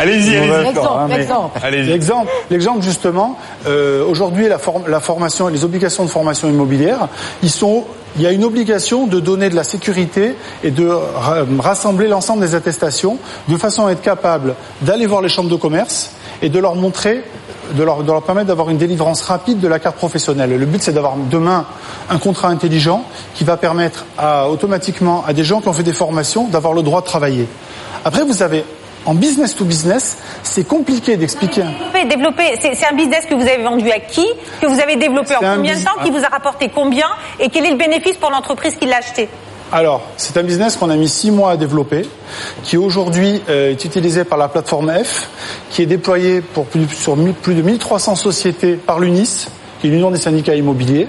Allez-y, 0.00 0.30
L'exemple, 0.64 0.78
hein, 0.98 1.06
l'exemple. 1.08 1.60
Allez-y. 1.62 1.86
L'exemple, 1.86 2.30
l'exemple 2.50 2.82
justement, 2.82 3.36
euh, 3.66 4.04
aujourd'hui 4.06 4.48
la, 4.48 4.58
form- 4.58 4.88
la 4.88 5.00
formation 5.00 5.48
et 5.48 5.52
les 5.52 5.64
obligations 5.64 6.04
de 6.04 6.10
formation 6.10 6.48
immobilière, 6.48 7.08
ils 7.42 7.50
sont, 7.50 7.84
il 8.16 8.22
y 8.22 8.26
a 8.26 8.32
une 8.32 8.44
obligation 8.44 9.06
de 9.06 9.20
donner 9.20 9.48
de 9.50 9.56
la 9.56 9.64
sécurité 9.64 10.34
et 10.64 10.70
de 10.70 10.86
ra- 10.88 11.44
rassembler 11.60 12.08
l'ensemble 12.08 12.40
des 12.42 12.54
attestations 12.54 13.18
de 13.48 13.56
façon 13.56 13.86
à 13.86 13.92
être 13.92 14.02
capable 14.02 14.54
d'aller 14.82 15.06
voir 15.06 15.22
les 15.22 15.28
chambres 15.28 15.50
de 15.50 15.56
commerce 15.56 16.10
et 16.42 16.48
de 16.48 16.58
leur 16.58 16.74
montrer 16.74 17.22
de 17.74 17.82
leur, 17.82 18.04
de 18.04 18.12
leur 18.12 18.22
permettre 18.22 18.46
d'avoir 18.46 18.70
une 18.70 18.76
délivrance 18.78 19.22
rapide 19.22 19.58
de 19.58 19.66
la 19.66 19.80
carte 19.80 19.96
professionnelle. 19.96 20.56
Le 20.56 20.66
but, 20.66 20.80
c'est 20.80 20.92
d'avoir 20.92 21.14
demain 21.16 21.64
un 22.08 22.18
contrat 22.18 22.46
intelligent 22.48 23.02
qui 23.34 23.42
va 23.42 23.56
permettre 23.56 24.04
à, 24.16 24.48
automatiquement 24.48 25.24
à 25.26 25.32
des 25.32 25.42
gens 25.42 25.60
qui 25.60 25.66
ont 25.66 25.72
fait 25.72 25.82
des 25.82 25.92
formations 25.92 26.46
d'avoir 26.46 26.74
le 26.74 26.82
droit 26.82 27.00
de 27.00 27.06
travailler. 27.06 27.48
Après, 28.04 28.22
vous 28.22 28.40
avez 28.44 28.64
en 29.06 29.14
business 29.14 29.54
to 29.54 29.64
business, 29.64 30.18
c'est 30.42 30.66
compliqué 30.66 31.16
d'expliquer. 31.16 31.62
Développer, 31.62 32.04
développer. 32.04 32.58
C'est 32.60 32.86
un 32.86 32.94
business 32.94 33.24
que 33.26 33.34
vous 33.34 33.42
avez 33.42 33.62
vendu 33.62 33.90
à 33.90 34.00
qui 34.00 34.26
Que 34.60 34.66
vous 34.66 34.80
avez 34.80 34.96
développé 34.96 35.36
en 35.36 35.56
combien 35.56 35.76
de 35.76 35.84
temps 35.84 36.02
Qui 36.02 36.10
vous 36.10 36.24
a 36.24 36.28
rapporté 36.28 36.70
combien 36.74 37.06
Et 37.38 37.48
quel 37.48 37.64
est 37.64 37.70
le 37.70 37.76
bénéfice 37.76 38.16
pour 38.16 38.30
l'entreprise 38.30 38.74
qui 38.74 38.86
l'a 38.86 38.98
acheté 38.98 39.28
Alors, 39.72 40.02
c'est 40.16 40.36
un 40.36 40.42
business 40.42 40.76
qu'on 40.76 40.90
a 40.90 40.96
mis 40.96 41.08
six 41.08 41.30
mois 41.30 41.52
à 41.52 41.56
développer, 41.56 42.02
qui 42.64 42.76
aujourd'hui 42.76 43.42
euh, 43.48 43.70
est 43.70 43.84
utilisé 43.84 44.24
par 44.24 44.38
la 44.38 44.48
plateforme 44.48 44.92
F, 44.92 45.28
qui 45.70 45.82
est 45.82 45.86
déployé 45.86 46.40
pour 46.40 46.66
plus, 46.66 46.88
sur 46.88 47.16
plus 47.42 47.54
de 47.54 47.62
1300 47.62 48.16
sociétés 48.16 48.74
par 48.74 48.98
l'UNIS, 48.98 49.48
qui 49.80 49.86
est 49.86 49.90
l'Union 49.90 50.10
des 50.10 50.18
syndicats 50.18 50.54
immobiliers, 50.54 51.08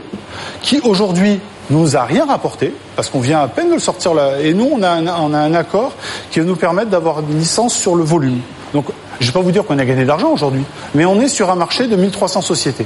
qui 0.62 0.80
aujourd'hui 0.84 1.40
nous 1.70 1.98
a 1.98 2.04
rien 2.04 2.26
rapporté, 2.26 2.74
parce 2.96 3.10
qu'on 3.10 3.20
vient 3.20 3.42
à 3.42 3.48
peine 3.48 3.70
de 3.70 3.74
le 3.74 3.80
sortir 3.80 4.14
là, 4.14 4.40
et 4.40 4.54
nous 4.54 4.70
on 4.72 4.82
a 4.84 4.90
un, 4.90 5.08
on 5.08 5.34
a 5.34 5.40
un 5.40 5.54
accord 5.54 5.92
qui 6.32 6.40
va 6.40 6.46
nous 6.46 6.56
permettre 6.56 6.90
d'avoir 6.90 7.20
une 7.20 7.38
licence 7.38 7.74
sur 7.74 7.96
le 7.96 8.04
volume. 8.04 8.42
Donc, 8.74 8.86
je 9.20 9.26
ne 9.26 9.32
vais 9.32 9.34
pas 9.34 9.44
vous 9.44 9.52
dire 9.52 9.66
qu'on 9.66 9.80
a 9.80 9.86
gagné 9.86 10.04
de 10.04 10.08
l'argent 10.08 10.32
aujourd'hui, 10.32 10.64
mais 10.94 11.06
on 11.06 11.20
est 11.20 11.28
sur 11.28 11.50
un 11.50 11.56
marché 11.56 11.88
de 11.88 11.96
1300 11.96 12.42
sociétés. 12.42 12.86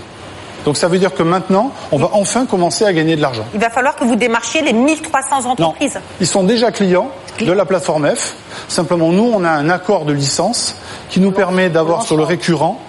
Donc 0.66 0.78
ça 0.78 0.88
veut 0.88 1.00
dire 1.00 1.14
que 1.14 1.24
maintenant, 1.24 1.72
on 1.92 1.98
va 1.98 2.12
enfin 2.14 2.46
commencer 2.46 2.86
à 2.86 2.94
gagner 2.94 3.16
de 3.16 3.22
l'argent. 3.22 3.46
Il 3.54 3.60
va 3.60 3.70
falloir 3.70 3.96
que 3.96 4.04
vous 4.04 4.16
démarchiez 4.16 4.62
les 4.62 4.74
1300 4.74 5.50
entreprises. 5.50 6.00
Ils 6.20 6.28
sont 6.28 6.44
déjà 6.44 6.72
clients 6.72 7.10
de 7.40 7.52
la 7.52 7.66
plateforme 7.66 8.08
F. 8.16 8.36
Simplement, 8.68 9.12
nous, 9.12 9.32
on 9.34 9.44
a 9.44 9.50
un 9.50 9.70
accord 9.70 10.06
de 10.06 10.14
licence 10.14 10.76
qui 11.10 11.20
nous 11.20 11.32
permet 11.32 11.70
d'avoir 11.70 12.04
sur 12.04 12.16
le 12.16 12.24
récurrent 12.24 12.80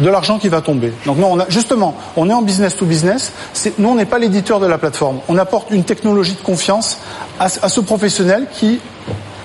de 0.00 0.08
l'argent 0.08 0.38
qui 0.38 0.48
va 0.48 0.60
tomber. 0.60 0.92
Donc 1.06 1.18
non, 1.18 1.32
on 1.32 1.40
a, 1.40 1.48
justement, 1.48 1.94
on 2.16 2.28
est 2.28 2.32
en 2.34 2.42
business 2.42 2.76
to 2.76 2.84
business. 2.84 3.32
Nous, 3.78 3.88
on 3.88 3.94
n'est 3.94 4.04
pas 4.06 4.18
l'éditeur 4.18 4.60
de 4.60 4.66
la 4.66 4.78
plateforme. 4.78 5.20
On 5.28 5.38
apporte 5.38 5.70
une 5.70 5.84
technologie 5.84 6.34
de 6.34 6.40
confiance 6.42 6.98
à, 7.40 7.48
ce- 7.48 7.60
à 7.64 7.68
ce 7.68 7.80
professionnel 7.80 8.46
qui 8.52 8.80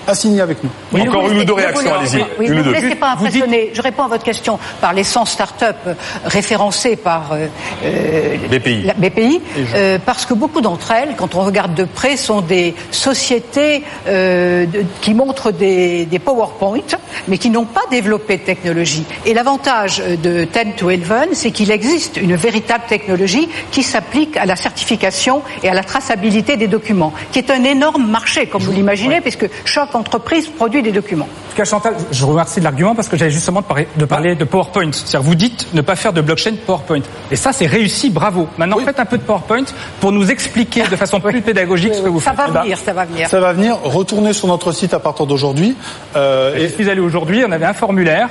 à 0.08 0.16
signer 0.16 0.42
avec 0.42 0.64
nous. 0.64 0.70
Oui, 0.94 1.02
Encore 1.08 1.30
une 1.30 1.40
ou 1.40 1.44
deux 1.44 1.54
réactions, 1.54 1.90
oui, 1.92 1.98
allez-y. 2.00 2.26
oui, 2.40 2.50
ne 2.50 2.54
ou 2.54 2.56
deux. 2.58 2.62
vous 2.64 2.72
laissez 2.72 2.96
pas 2.96 3.12
impressionner. 3.12 3.70
Je 3.74 3.82
réponds 3.82 4.04
à 4.04 4.08
votre 4.08 4.24
question 4.24 4.60
par 4.80 4.94
les 4.94 5.04
100 5.04 5.26
start-up 5.26 5.76
euh, 5.88 5.94
référencées 6.26 6.96
par 6.96 7.32
euh, 7.34 7.48
euh, 7.84 8.36
BPI. 8.50 8.84
la 8.84 8.94
BPI, 8.94 9.42
euh, 9.76 9.98
parce 10.06 10.26
que 10.26 10.34
beaucoup 10.34 10.62
d'entre 10.62 10.92
elles, 10.92 11.16
quand 11.18 11.36
on 11.36 11.42
regarde 11.42 11.74
de 11.76 11.84
près, 11.84 12.18
sont 12.18 12.42
des 12.42 12.74
sociétés 12.92 13.84
euh, 14.08 14.66
de- 14.66 14.86
qui 15.02 15.14
montrent 15.14 15.52
des, 15.52 16.06
des 16.06 16.20
PowerPoint, 16.20 16.80
mais 17.28 17.38
qui 17.38 17.50
n'ont 17.50 17.66
pas 17.66 17.82
développé 17.92 18.38
de 18.38 18.42
technologie. 18.44 19.06
Et 19.26 19.34
l'avantage 19.34 20.00
de 20.00 20.46
10 20.46 20.76
to 20.78 20.90
11, 20.90 21.00
c'est 21.34 21.52
qu'il 21.52 21.72
existe 21.72 22.18
une 22.18 22.36
véritable 22.36 22.84
technologie 22.88 23.50
qui 23.72 23.84
s'applique 23.84 24.38
à 24.38 24.46
la 24.46 24.56
certification 24.56 25.42
et 25.64 25.70
à 25.70 25.74
la 25.74 25.84
traçabilité 25.84 26.58
des 26.58 26.68
documents, 26.68 27.14
qui 27.32 27.40
est 27.40 27.52
un 27.52 27.64
énorme 27.64 28.06
marché, 28.10 28.48
comme 28.48 28.62
vous 28.62 28.72
l'imaginez, 28.72 29.22
puisque 29.22 29.48
chaque 29.66 29.91
entreprise 29.96 30.48
produit 30.50 30.82
des 30.82 30.92
documents. 30.92 31.26
En 31.26 31.52
tout 31.52 31.58
cas, 31.58 31.66
Chantal, 31.66 31.96
je 32.12 32.22
vous 32.24 32.32
remercie 32.32 32.60
de 32.60 32.64
l'argument 32.66 32.96
parce 32.96 33.08
que 33.08 33.18
j'avais 33.18 33.32
justement 33.32 33.62
de 33.62 33.66
parler, 33.66 33.88
de, 33.96 34.06
parler 34.06 34.36
de 34.36 34.44
PowerPoint. 34.46 34.92
C'est-à-dire, 34.92 35.22
vous 35.22 35.36
dites 35.36 35.68
ne 35.74 35.82
pas 35.82 35.96
faire 35.96 36.14
de 36.14 36.22
blockchain 36.22 36.54
PowerPoint. 36.66 37.02
Et 37.30 37.36
ça, 37.36 37.52
c'est 37.54 37.66
réussi, 37.68 38.10
bravo. 38.10 38.48
Maintenant, 38.58 38.78
faites 38.80 39.00
un 39.00 39.06
peu 39.06 39.18
de 39.18 39.24
PowerPoint 39.24 39.66
pour 40.00 40.12
nous 40.12 40.32
expliquer 40.32 40.84
de 40.84 40.96
façon 40.96 41.20
plus 41.22 41.42
pédagogique 41.42 41.94
ce 41.96 42.02
que 42.02 42.08
vous 42.10 42.20
Ça 42.22 42.32
faites. 42.34 42.40
va 42.40 42.46
Eh 42.50 42.54
ben, 42.54 42.62
venir, 42.64 42.78
ça 42.78 42.94
va 42.94 43.06
venir. 43.06 43.30
Ça 43.30 43.40
va 43.40 43.54
venir. 43.54 43.78
Retournez 43.84 44.34
sur 44.34 44.48
notre 44.48 44.72
site 44.72 44.94
à 44.94 45.00
partir 45.00 45.26
d'aujourd'hui. 45.26 45.76
Euh, 46.16 46.56
Je 46.58 46.68
suis 46.68 46.90
allé 46.90 47.02
aujourd'hui, 47.02 47.44
on 47.48 47.52
avait 47.52 47.66
un 47.66 47.74
formulaire. 47.74 48.30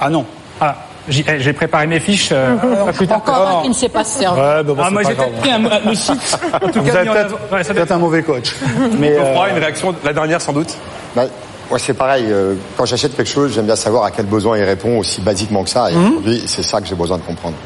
Ah 0.00 0.10
non. 0.10 0.24
Ah, 0.60 0.76
j'ai 1.08 1.24
eh, 1.28 1.40
j'ai 1.40 1.52
préparé 1.52 1.86
mes 1.86 2.00
fiches 2.00 2.30
euh, 2.32 2.54
pas 2.86 2.92
plus 2.92 3.06
tard 3.06 3.18
Encore 3.18 3.58
un 3.58 3.62
qui 3.62 3.68
ne 3.70 3.74
sait 3.74 3.88
pas 3.88 4.04
se 4.04 4.20
servir. 4.20 4.42
Ouais, 4.42 4.62
bah 4.62 4.62
bon, 4.62 4.76
Ah, 4.78 4.84
c'est 4.86 4.92
moi, 4.92 5.02
j'ai 5.02 5.14
peut-être 5.14 5.38
pris 5.40 5.50
un, 5.50 5.58
le 5.88 5.94
site. 5.94 6.38
En 6.54 6.58
tout 6.68 6.80
Vous 6.82 6.90
cas, 6.90 6.98
avez 7.00 7.10
peut-être 7.10 7.88
ouais, 7.90 7.92
un 7.92 7.98
mauvais 7.98 8.22
coach. 8.22 8.54
Mais 8.98 9.14
Geoffroy, 9.16 9.46
euh, 9.46 9.50
une 9.50 9.58
réaction, 9.58 9.94
la 10.04 10.12
dernière 10.12 10.40
sans 10.40 10.52
doute 10.52 10.74
Bah, 11.16 11.24
moi, 11.70 11.78
c'est 11.78 11.94
pareil. 11.94 12.26
euh, 12.28 12.54
quand 12.76 12.84
j'achète 12.84 13.16
quelque 13.16 13.28
chose, 13.30 13.52
j'aime 13.54 13.66
bien 13.66 13.76
savoir 13.76 14.04
à 14.04 14.10
quel 14.10 14.26
besoin 14.26 14.56
il 14.58 14.64
répond 14.64 14.98
aussi 14.98 15.20
basiquement 15.20 15.64
que 15.64 15.70
ça. 15.70 15.90
Et 15.90 15.96
aujourd'hui, 15.96 16.42
c'est 16.46 16.62
ça 16.62 16.80
que 16.80 16.86
j'ai 16.86 16.94
besoin 16.94 17.18
de 17.18 17.22
comprendre. 17.22 17.56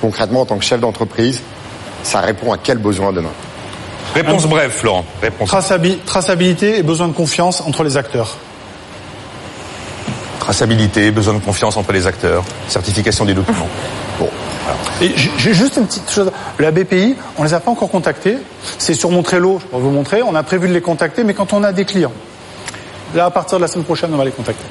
Concrètement, 0.00 0.40
en 0.42 0.46
tant 0.46 0.58
que 0.58 0.64
chef 0.64 0.80
d'entreprise, 0.80 1.40
ça 2.02 2.20
répond 2.20 2.52
à 2.52 2.56
quel 2.62 2.78
besoin 2.78 3.12
demain? 3.12 3.30
Réponse 4.14 4.46
brève, 4.46 4.70
Florent. 4.70 5.04
Réponse. 5.22 5.48
traçabi- 5.48 5.98
traçabilité 6.04 6.78
et 6.78 6.82
besoin 6.82 7.08
de 7.08 7.12
confiance 7.14 7.62
entre 7.62 7.82
les 7.84 7.96
acteurs. 7.96 8.36
Traçabilité, 10.42 11.12
besoin 11.12 11.34
de 11.34 11.38
confiance 11.38 11.76
entre 11.76 11.92
les 11.92 12.08
acteurs, 12.08 12.42
certification 12.66 13.24
des 13.24 13.34
documents. 13.34 13.68
Bon, 14.18 14.28
voilà. 14.64 14.78
Et 15.00 15.16
ju- 15.16 15.54
juste 15.54 15.76
une 15.76 15.86
petite 15.86 16.10
chose. 16.10 16.30
La 16.58 16.70
BPI, 16.72 17.14
on 17.38 17.44
les 17.44 17.54
a 17.54 17.60
pas 17.60 17.70
encore 17.70 17.88
contactés. 17.88 18.36
C'est 18.78 18.94
sur 18.94 19.10
mon 19.10 19.22
Trello, 19.22 19.58
je 19.60 19.66
peux 19.66 19.76
vous 19.78 19.90
montrer. 19.90 20.20
On 20.22 20.34
a 20.34 20.42
prévu 20.42 20.68
de 20.68 20.74
les 20.74 20.80
contacter, 20.82 21.22
mais 21.24 21.32
quand 21.32 21.52
on 21.54 21.62
a 21.64 21.72
des 21.72 21.84
clients. 21.84 22.12
Là, 23.14 23.26
à 23.26 23.30
partir 23.30 23.58
de 23.58 23.62
la 23.62 23.68
semaine 23.68 23.84
prochaine, 23.84 24.10
on 24.12 24.16
va 24.18 24.24
les 24.24 24.30
contacter. 24.32 24.64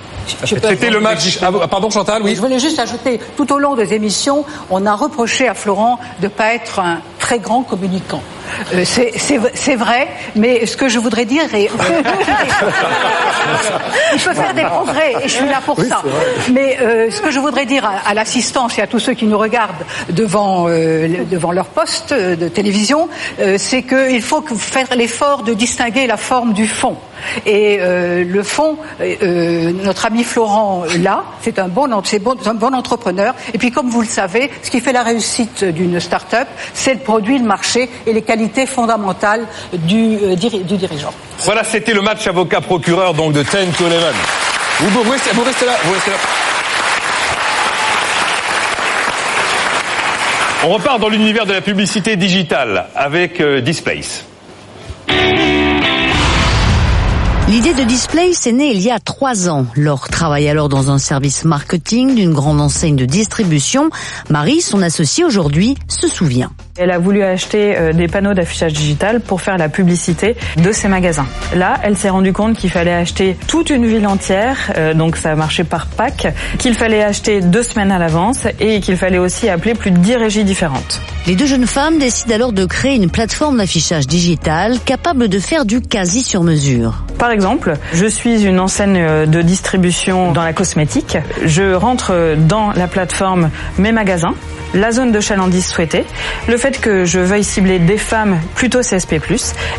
C'était 0.45 0.89
le 0.89 0.99
match. 0.99 1.39
Ah, 1.41 1.49
ah, 1.61 1.67
pardon, 1.67 1.89
Chantal, 1.89 2.21
oui. 2.23 2.35
Je 2.35 2.41
voulais 2.41 2.59
juste 2.59 2.79
ajouter, 2.79 3.19
tout 3.37 3.51
au 3.51 3.59
long 3.59 3.75
des 3.75 3.93
émissions, 3.93 4.45
on 4.69 4.85
a 4.85 4.93
reproché 4.95 5.47
à 5.47 5.53
Florent 5.53 5.99
de 6.19 6.25
ne 6.25 6.29
pas 6.29 6.53
être 6.53 6.79
un 6.79 6.99
très 7.19 7.39
grand 7.39 7.63
communicant. 7.63 8.21
Euh, 8.73 8.83
c'est- 8.85 9.75
vrai, 9.75 10.07
mais 10.35 10.65
ce 10.65 10.75
que 10.75 10.89
je 10.89 10.99
voudrais 10.99 11.25
dire 11.25 11.43
est... 11.55 11.69
Il 14.13 14.19
peut 14.21 14.33
faire 14.33 14.53
des 14.53 14.63
progrès, 14.63 15.13
et 15.23 15.27
je 15.27 15.33
suis 15.33 15.45
là 15.45 15.61
pour 15.65 15.79
ça. 15.81 16.01
Mais 16.51 16.77
euh, 16.81 17.09
ce 17.09 17.21
que 17.21 17.31
je 17.31 17.39
voudrais 17.39 17.65
dire 17.65 17.85
à, 17.85 18.09
à 18.09 18.13
l'assistance 18.13 18.77
et 18.77 18.81
à 18.81 18.87
tous 18.87 18.99
ceux 18.99 19.13
qui 19.13 19.25
nous 19.25 19.37
regardent 19.37 19.85
devant, 20.09 20.67
euh, 20.67 21.07
le- 21.07 21.25
devant 21.25 21.51
leur 21.51 21.67
poste 21.67 22.13
de 22.13 22.47
télévision, 22.49 23.07
euh, 23.39 23.55
c'est 23.57 23.83
qu'il 23.83 24.21
faut 24.21 24.41
que- 24.41 24.55
faire 24.55 24.87
l'effort 24.95 25.43
de 25.43 25.53
distinguer 25.53 26.05
la 26.07 26.17
forme 26.17 26.53
du 26.53 26.67
fond. 26.67 26.97
Et 27.45 27.77
euh, 27.79 28.23
le 28.27 28.43
fond, 28.43 28.77
notre 28.99 30.05
ami 30.11 30.23
Florent 30.23 30.83
là, 30.99 31.23
c'est 31.41 31.57
un 31.59 31.67
bon, 31.69 31.87
bon, 31.87 32.35
un 32.45 32.53
bon 32.53 32.73
entrepreneur. 32.75 33.33
Et 33.53 33.57
puis 33.57 33.71
comme 33.71 33.89
vous 33.89 34.01
le 34.01 34.07
savez, 34.07 34.49
ce 34.61 34.69
qui 34.69 34.81
fait 34.81 34.91
la 34.91 35.03
réussite 35.03 35.63
d'une 35.63 35.99
start-up, 35.99 36.47
c'est 36.73 36.93
le 36.93 36.99
produit, 36.99 37.37
le 37.39 37.45
marché 37.45 37.89
et 38.05 38.11
les 38.13 38.21
qualités 38.21 38.65
fondamentales 38.65 39.47
du, 39.73 40.17
euh, 40.21 40.35
diri- 40.35 40.63
du 40.63 40.75
dirigeant. 40.77 41.13
Voilà, 41.39 41.63
c'était 41.63 41.93
le 41.93 42.01
match 42.01 42.27
avocat-procureur 42.27 43.13
donc 43.13 43.33
de 43.33 43.41
10 43.43 43.49
to 43.77 43.85
11. 43.85 43.93
Vous, 44.81 44.89
vous, 45.03 45.09
restez, 45.11 45.31
vous 45.33 45.43
restez 45.43 45.65
là, 45.65 45.73
vous 45.83 45.93
restez 45.93 46.11
là. 46.11 46.17
On 50.63 50.69
repart 50.73 50.99
dans 50.99 51.09
l'univers 51.09 51.45
de 51.45 51.53
la 51.53 51.61
publicité 51.61 52.15
digitale 52.17 52.87
avec 52.95 53.41
euh, 53.41 53.61
Displace. 53.61 54.25
L'idée 57.51 57.73
de 57.73 57.83
Display 57.83 58.31
s'est 58.31 58.53
née 58.53 58.71
il 58.71 58.79
y 58.79 58.91
a 58.91 58.97
trois 58.97 59.49
ans. 59.49 59.65
Laure 59.75 60.07
travaille 60.07 60.47
alors 60.47 60.69
dans 60.69 60.89
un 60.89 60.97
service 60.97 61.43
marketing 61.43 62.15
d'une 62.15 62.33
grande 62.33 62.61
enseigne 62.61 62.95
de 62.95 63.03
distribution. 63.03 63.89
Marie, 64.29 64.61
son 64.61 64.81
associée 64.81 65.25
aujourd'hui, 65.25 65.75
se 65.89 66.07
souvient. 66.07 66.49
Elle 66.77 66.91
a 66.91 66.99
voulu 66.99 67.21
acheter 67.21 67.75
euh, 67.75 67.91
des 67.91 68.07
panneaux 68.07 68.33
d'affichage 68.33 68.71
digital 68.71 69.19
pour 69.19 69.41
faire 69.41 69.57
la 69.57 69.67
publicité 69.67 70.37
de 70.55 70.71
ses 70.71 70.87
magasins. 70.87 71.25
Là, 71.53 71.73
elle 71.83 71.97
s'est 71.97 72.09
rendue 72.09 72.31
compte 72.31 72.55
qu'il 72.55 72.69
fallait 72.69 72.93
acheter 72.93 73.35
toute 73.47 73.71
une 73.71 73.85
ville 73.85 74.07
entière, 74.07 74.71
euh, 74.77 74.93
donc 74.93 75.17
ça 75.17 75.35
marchait 75.35 75.65
par 75.65 75.87
pack, 75.87 76.33
qu'il 76.59 76.73
fallait 76.73 77.03
acheter 77.03 77.41
deux 77.41 77.63
semaines 77.63 77.91
à 77.91 77.99
l'avance 77.99 78.47
et 78.61 78.79
qu'il 78.79 78.95
fallait 78.95 79.17
aussi 79.17 79.49
appeler 79.49 79.73
plus 79.73 79.91
de 79.91 79.97
10 79.97 80.15
régies 80.15 80.43
différentes. 80.45 81.01
Les 81.27 81.35
deux 81.35 81.45
jeunes 81.45 81.67
femmes 81.67 81.99
décident 81.99 82.33
alors 82.35 82.53
de 82.53 82.63
créer 82.65 82.95
une 82.95 83.09
plateforme 83.09 83.57
d'affichage 83.57 84.07
digital 84.07 84.79
capable 84.85 85.27
de 85.27 85.39
faire 85.39 85.65
du 85.65 85.81
quasi 85.81 86.23
sur 86.23 86.41
mesure. 86.41 87.03
Par 87.19 87.31
exemple, 87.31 87.73
je 87.93 88.05
suis 88.05 88.43
une 88.43 88.61
enseigne 88.61 88.97
euh, 88.97 89.25
de 89.25 89.41
distribution 89.41 90.31
dans 90.31 90.43
la 90.43 90.53
cosmétique. 90.53 91.17
Je 91.43 91.73
rentre 91.73 92.35
dans 92.37 92.71
la 92.71 92.87
plateforme 92.87 93.49
mes 93.77 93.91
magasins, 93.91 94.35
la 94.73 94.91
zone 94.91 95.11
de 95.11 95.19
chalandise 95.19 95.67
souhaitée, 95.67 96.05
le 96.47 96.57
fait 96.57 96.79
que 96.79 97.05
je 97.05 97.19
veuille 97.19 97.43
cibler 97.43 97.79
des 97.79 97.97
femmes 97.97 98.39
plutôt 98.55 98.81
CSP+, 98.81 99.19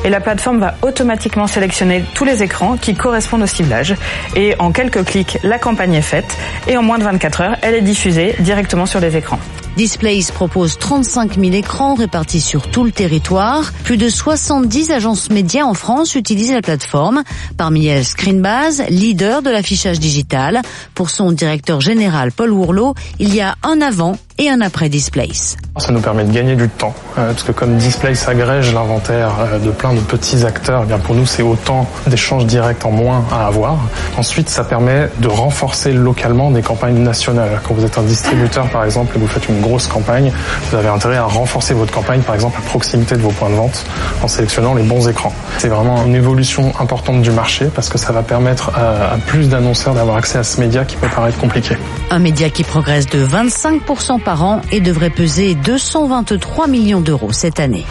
et 0.04 0.10
la 0.10 0.20
plateforme 0.20 0.60
va 0.60 0.74
automatiquement 0.82 1.46
sélectionner 1.46 2.04
tous 2.14 2.24
les 2.24 2.42
écrans 2.42 2.76
qui 2.76 2.94
correspondent 2.94 3.42
au 3.42 3.46
ciblage. 3.46 3.94
Et 4.36 4.54
en 4.58 4.72
quelques 4.72 5.04
clics, 5.04 5.38
la 5.42 5.58
campagne 5.58 5.94
est 5.94 6.02
faite, 6.02 6.36
et 6.66 6.76
en 6.76 6.82
moins 6.82 6.98
de 6.98 7.04
24 7.04 7.40
heures, 7.40 7.56
elle 7.62 7.74
est 7.74 7.82
diffusée 7.82 8.34
directement 8.40 8.86
sur 8.86 9.00
les 9.00 9.16
écrans. 9.16 9.38
Displays 9.76 10.26
propose 10.34 10.78
35 10.78 11.38
000 11.40 11.54
écrans 11.54 11.94
répartis 11.94 12.42
sur 12.42 12.70
tout 12.70 12.84
le 12.84 12.92
territoire. 12.92 13.72
Plus 13.84 13.96
de 13.96 14.10
70 14.10 14.90
agences 14.90 15.30
médias 15.30 15.64
en 15.64 15.72
France 15.72 16.14
utilisent 16.14 16.52
la 16.52 16.60
plateforme. 16.60 17.22
Parmi 17.56 17.86
elles, 17.86 18.04
Screenbase, 18.04 18.84
leader 18.90 19.40
de 19.40 19.48
l'affichage 19.48 19.98
digital. 19.98 20.60
Pour 20.94 21.08
son 21.08 21.32
directeur 21.32 21.80
général 21.80 22.32
Paul 22.32 22.50
Wourlot, 22.50 22.94
il 23.18 23.34
y 23.34 23.40
a 23.40 23.54
un 23.62 23.80
avant 23.80 24.18
et 24.38 24.48
un 24.48 24.60
après 24.60 24.88
Displays. 24.88 25.56
Ça 25.78 25.90
nous 25.90 26.00
permet 26.00 26.24
de 26.24 26.32
gagner 26.32 26.54
du 26.54 26.68
temps, 26.68 26.94
euh, 27.18 27.28
parce 27.28 27.42
que 27.42 27.52
comme 27.52 27.76
Display 27.76 28.14
s'agrège 28.14 28.72
l'inventaire 28.74 29.30
euh, 29.40 29.58
de 29.58 29.70
plein 29.70 29.94
de 29.94 30.00
petits 30.00 30.44
acteurs, 30.44 30.82
eh 30.84 30.86
bien 30.86 30.98
pour 30.98 31.14
nous 31.14 31.26
c'est 31.26 31.42
autant 31.42 31.86
d'échanges 32.06 32.46
directs 32.46 32.84
en 32.84 32.90
moins 32.90 33.24
à 33.32 33.46
avoir. 33.46 33.76
Ensuite, 34.16 34.48
ça 34.48 34.64
permet 34.64 35.08
de 35.18 35.28
renforcer 35.28 35.92
localement 35.92 36.50
des 36.50 36.62
campagnes 36.62 36.98
nationales. 36.98 37.60
Quand 37.66 37.74
vous 37.74 37.84
êtes 37.84 37.98
un 37.98 38.02
distributeur 38.02 38.66
par 38.68 38.84
exemple 38.84 39.16
et 39.16 39.18
vous 39.18 39.26
faites 39.26 39.48
une 39.48 39.60
grosse 39.60 39.86
campagne, 39.86 40.32
vous 40.70 40.76
avez 40.76 40.88
intérêt 40.88 41.16
à 41.16 41.24
renforcer 41.24 41.74
votre 41.74 41.92
campagne 41.92 42.20
par 42.20 42.34
exemple 42.34 42.58
à 42.58 42.68
proximité 42.68 43.16
de 43.16 43.22
vos 43.22 43.30
points 43.30 43.50
de 43.50 43.54
vente 43.54 43.84
en 44.22 44.28
sélectionnant 44.28 44.74
les 44.74 44.82
bons 44.82 45.08
écrans. 45.08 45.32
C'est 45.58 45.68
vraiment 45.68 46.04
une 46.04 46.14
évolution 46.14 46.72
importante 46.80 47.22
du 47.22 47.30
marché 47.30 47.70
parce 47.74 47.88
que 47.88 47.98
ça 47.98 48.12
va 48.12 48.22
permettre 48.22 48.70
à, 48.74 49.14
à 49.14 49.18
plus 49.26 49.48
d'annonceurs 49.48 49.94
d'avoir 49.94 50.16
accès 50.16 50.38
à 50.38 50.42
ce 50.42 50.60
média 50.60 50.84
qui 50.84 50.96
peut 50.96 51.08
paraître 51.08 51.38
compliqué. 51.38 51.76
Un 52.10 52.18
média 52.18 52.50
qui 52.50 52.64
progresse 52.64 53.06
de 53.06 53.24
25% 53.24 54.20
par 54.22 54.31
et 54.70 54.80
devrait 54.80 55.10
peser 55.10 55.54
223 55.54 56.66
millions 56.66 57.00
d'euros 57.00 57.32
cette 57.32 57.60
année. 57.60 57.84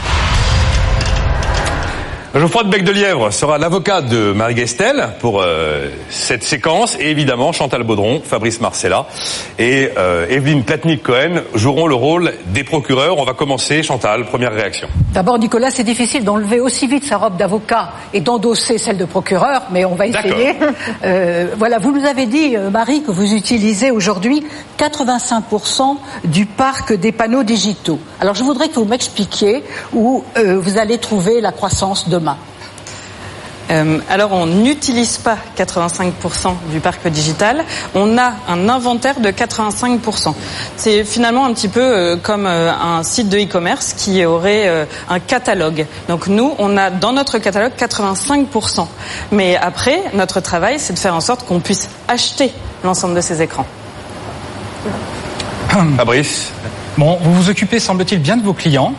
Geoffroy 2.34 2.64
de 2.64 2.70
Bec 2.70 2.86
de 2.86 2.94
Lièvre 2.94 3.34
sera 3.34 3.58
l'avocat 3.58 4.02
de 4.02 4.32
Marie 4.32 4.56
Guestel 4.56 5.10
pour 5.20 5.42
euh, 5.42 5.90
cette 6.10 6.44
séquence 6.44 6.96
et 6.98 7.10
évidemment 7.10 7.52
Chantal 7.52 7.84
Baudron, 7.84 8.22
Fabrice 8.24 8.62
Marcella 8.62 9.06
et 9.60 9.90
euh, 9.98 10.30
Evelyne 10.30 10.64
Platnik-Cohen 10.64 11.42
joueront 11.56 11.88
le 11.88 11.96
rôle 11.96 12.32
des 12.46 12.64
procureurs. 12.64 13.18
On 13.18 13.26
va 13.26 13.34
commencer, 13.34 13.84
Chantal, 13.84 14.24
première 14.28 14.54
réaction. 14.54 14.88
D'abord, 15.14 15.40
Nicolas, 15.40 15.72
c'est 15.72 15.84
difficile 15.84 16.24
d'enlever 16.24 16.62
aussi 16.62 16.88
vite 16.88 17.04
sa 17.04 17.18
robe 17.18 17.36
d'avocat 17.36 17.92
et 18.14 18.22
d'endosser 18.22 18.78
celle 18.78 18.98
de 18.98 19.04
procureur, 19.04 19.64
mais 19.70 19.84
on 19.84 19.96
va 19.96 20.08
essayer. 20.08 20.54
Euh, 21.04 21.48
voilà, 21.58 21.80
vous 21.80 21.92
nous 21.92 22.06
avez 22.06 22.26
dit, 22.26 22.56
euh, 22.56 22.70
Marie, 22.70 23.02
que 23.02 23.12
vous 23.12 23.34
utilisez 23.34 23.92
aujourd'hui 23.92 24.44
85% 24.78 25.98
du 26.26 26.46
parc 26.46 26.94
des 26.94 27.12
panneaux 27.12 27.44
digitaux. 27.44 28.00
Alors, 28.20 28.36
je 28.36 28.44
voudrais 28.44 28.70
que 28.70 28.76
vous 28.76 28.86
m'expliquiez 28.86 29.64
où 29.94 30.24
vous 30.36 30.78
allez 30.78 30.98
trouver 30.98 31.42
la 31.42 31.52
croissance 31.52 32.08
demain. 32.22 32.38
Euh, 33.70 34.00
alors 34.10 34.34
on 34.34 34.46
n'utilise 34.48 35.18
pas 35.18 35.38
85% 35.58 36.56
du 36.72 36.80
parc 36.80 37.08
digital, 37.08 37.64
on 37.96 38.18
a 38.18 38.34
un 38.50 38.68
inventaire 38.68 39.20
de 39.20 39.30
85%. 39.30 40.34
C'est 40.76 41.06
finalement 41.06 41.46
un 41.46 41.54
petit 41.54 41.70
peu 41.70 41.82
euh, 41.82 42.18
comme 42.18 42.46
euh, 42.46 42.72
un 42.74 43.04
site 43.04 43.30
de 43.30 43.38
e-commerce 43.38 43.94
qui 43.94 44.26
aurait 44.26 44.68
euh, 44.68 44.86
un 45.10 45.20
catalogue. 45.20 45.86
Donc 46.10 46.28
nous, 46.28 46.54
on 46.60 46.76
a 46.76 46.90
dans 46.90 47.14
notre 47.14 47.38
catalogue 47.38 47.72
85%. 47.78 48.88
Mais 49.32 49.56
après, 49.56 50.04
notre 50.14 50.42
travail, 50.42 50.78
c'est 50.78 50.94
de 50.94 51.00
faire 51.00 51.16
en 51.16 51.22
sorte 51.22 51.46
qu'on 51.46 51.62
puisse 51.62 51.88
acheter 52.10 52.52
l'ensemble 52.84 53.16
de 53.16 53.22
ces 53.22 53.42
écrans. 53.42 53.66
Fabrice? 55.96 56.52
Bon, 56.98 57.18
vous 57.22 57.34
vous 57.34 57.50
occupez, 57.50 57.80
semble-t-il, 57.80 58.20
bien 58.20 58.36
de 58.36 58.44
vos 58.44 58.54
clients. 58.54 58.94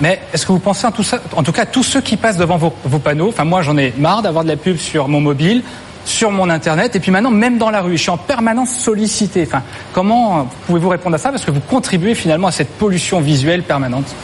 Mais 0.00 0.20
est-ce 0.32 0.46
que 0.46 0.52
vous 0.52 0.58
pensez 0.58 0.86
en 0.86 0.92
tout 0.92 1.02
ça, 1.02 1.20
en 1.34 1.42
tout 1.42 1.52
cas 1.52 1.66
tous 1.66 1.82
ceux 1.82 2.00
qui 2.00 2.16
passent 2.16 2.36
devant 2.36 2.56
vos, 2.56 2.98
panneaux, 2.98 3.28
enfin 3.28 3.44
moi 3.44 3.62
j'en 3.62 3.76
ai 3.76 3.92
marre 3.96 4.22
d'avoir 4.22 4.44
de 4.44 4.48
la 4.48 4.56
pub 4.56 4.76
sur 4.76 5.08
mon 5.08 5.20
mobile, 5.20 5.62
sur 6.04 6.30
mon 6.30 6.50
internet 6.50 6.94
et 6.96 7.00
puis 7.00 7.10
maintenant 7.10 7.30
même 7.30 7.58
dans 7.58 7.70
la 7.70 7.80
rue, 7.80 7.96
je 7.96 8.02
suis 8.02 8.10
en 8.10 8.18
permanence 8.18 8.70
sollicité. 8.70 9.44
Enfin, 9.46 9.62
comment 9.92 10.48
pouvez-vous 10.66 10.90
répondre 10.90 11.16
à 11.16 11.18
ça? 11.18 11.30
Parce 11.30 11.44
que 11.44 11.50
vous 11.50 11.60
contribuez 11.60 12.14
finalement 12.14 12.48
à 12.48 12.52
cette 12.52 12.70
pollution 12.70 13.20
visuelle 13.20 13.62
permanente 13.62 14.14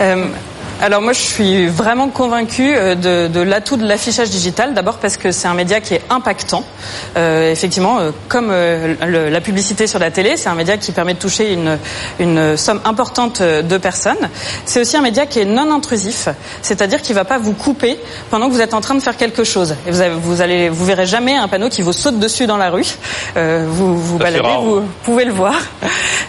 Euh, 0.00 0.26
alors 0.80 1.00
moi 1.02 1.12
je 1.12 1.20
suis 1.20 1.66
vraiment 1.66 2.08
convaincue 2.08 2.74
euh, 2.76 2.94
de, 2.94 3.26
de 3.32 3.40
l'atout 3.40 3.76
de 3.76 3.86
l'affichage 3.86 4.30
digital, 4.30 4.74
d'abord 4.74 4.98
parce 4.98 5.16
que 5.16 5.30
c'est 5.32 5.48
un 5.48 5.54
média 5.54 5.80
qui 5.80 5.94
est 5.94 6.02
impactant. 6.10 6.64
Euh, 7.16 7.50
effectivement, 7.50 7.98
euh, 7.98 8.10
comme 8.28 8.48
euh, 8.50 8.94
le- 9.06 9.28
la 9.28 9.40
publicité 9.40 9.86
sur 9.86 9.98
la 9.98 10.10
télé, 10.10 10.36
c'est 10.36 10.48
un 10.48 10.54
média 10.54 10.76
qui 10.76 10.92
permet 10.92 11.14
de 11.14 11.18
toucher 11.18 11.52
une, 11.52 11.78
une 12.20 12.56
somme 12.56 12.80
importante 12.84 13.42
de 13.42 13.78
personnes. 13.78 14.28
C'est 14.64 14.80
aussi 14.80 14.96
un 14.96 15.02
média 15.02 15.26
qui 15.26 15.40
est 15.40 15.44
non 15.44 15.72
intrusif, 15.72 16.28
c'est-à-dire 16.62 17.02
qu'il 17.02 17.14
va 17.14 17.24
pas 17.24 17.38
vous 17.38 17.54
couper 17.54 17.98
pendant 18.30 18.48
que 18.48 18.52
vous 18.52 18.60
êtes 18.60 18.74
en 18.74 18.80
train 18.80 18.94
de 18.94 19.00
faire 19.02 19.16
quelque 19.16 19.44
chose. 19.44 19.74
Et 19.86 19.90
vous, 19.90 20.00
avez, 20.00 20.14
vous 20.14 20.40
allez, 20.42 20.68
vous 20.68 20.84
verrez 20.84 21.06
jamais 21.06 21.34
un 21.36 21.48
panneau 21.48 21.68
qui 21.68 21.82
vous 21.82 21.92
saute 21.92 22.18
dessus 22.18 22.46
dans 22.46 22.56
la 22.56 22.70
rue. 22.70 22.84
Euh, 23.36 23.64
vous 23.68 23.96
vous 23.98 24.18
baladez, 24.18 24.40
rare. 24.40 24.60
vous 24.62 24.82
pouvez 25.04 25.24
le 25.24 25.32
voir. 25.32 25.54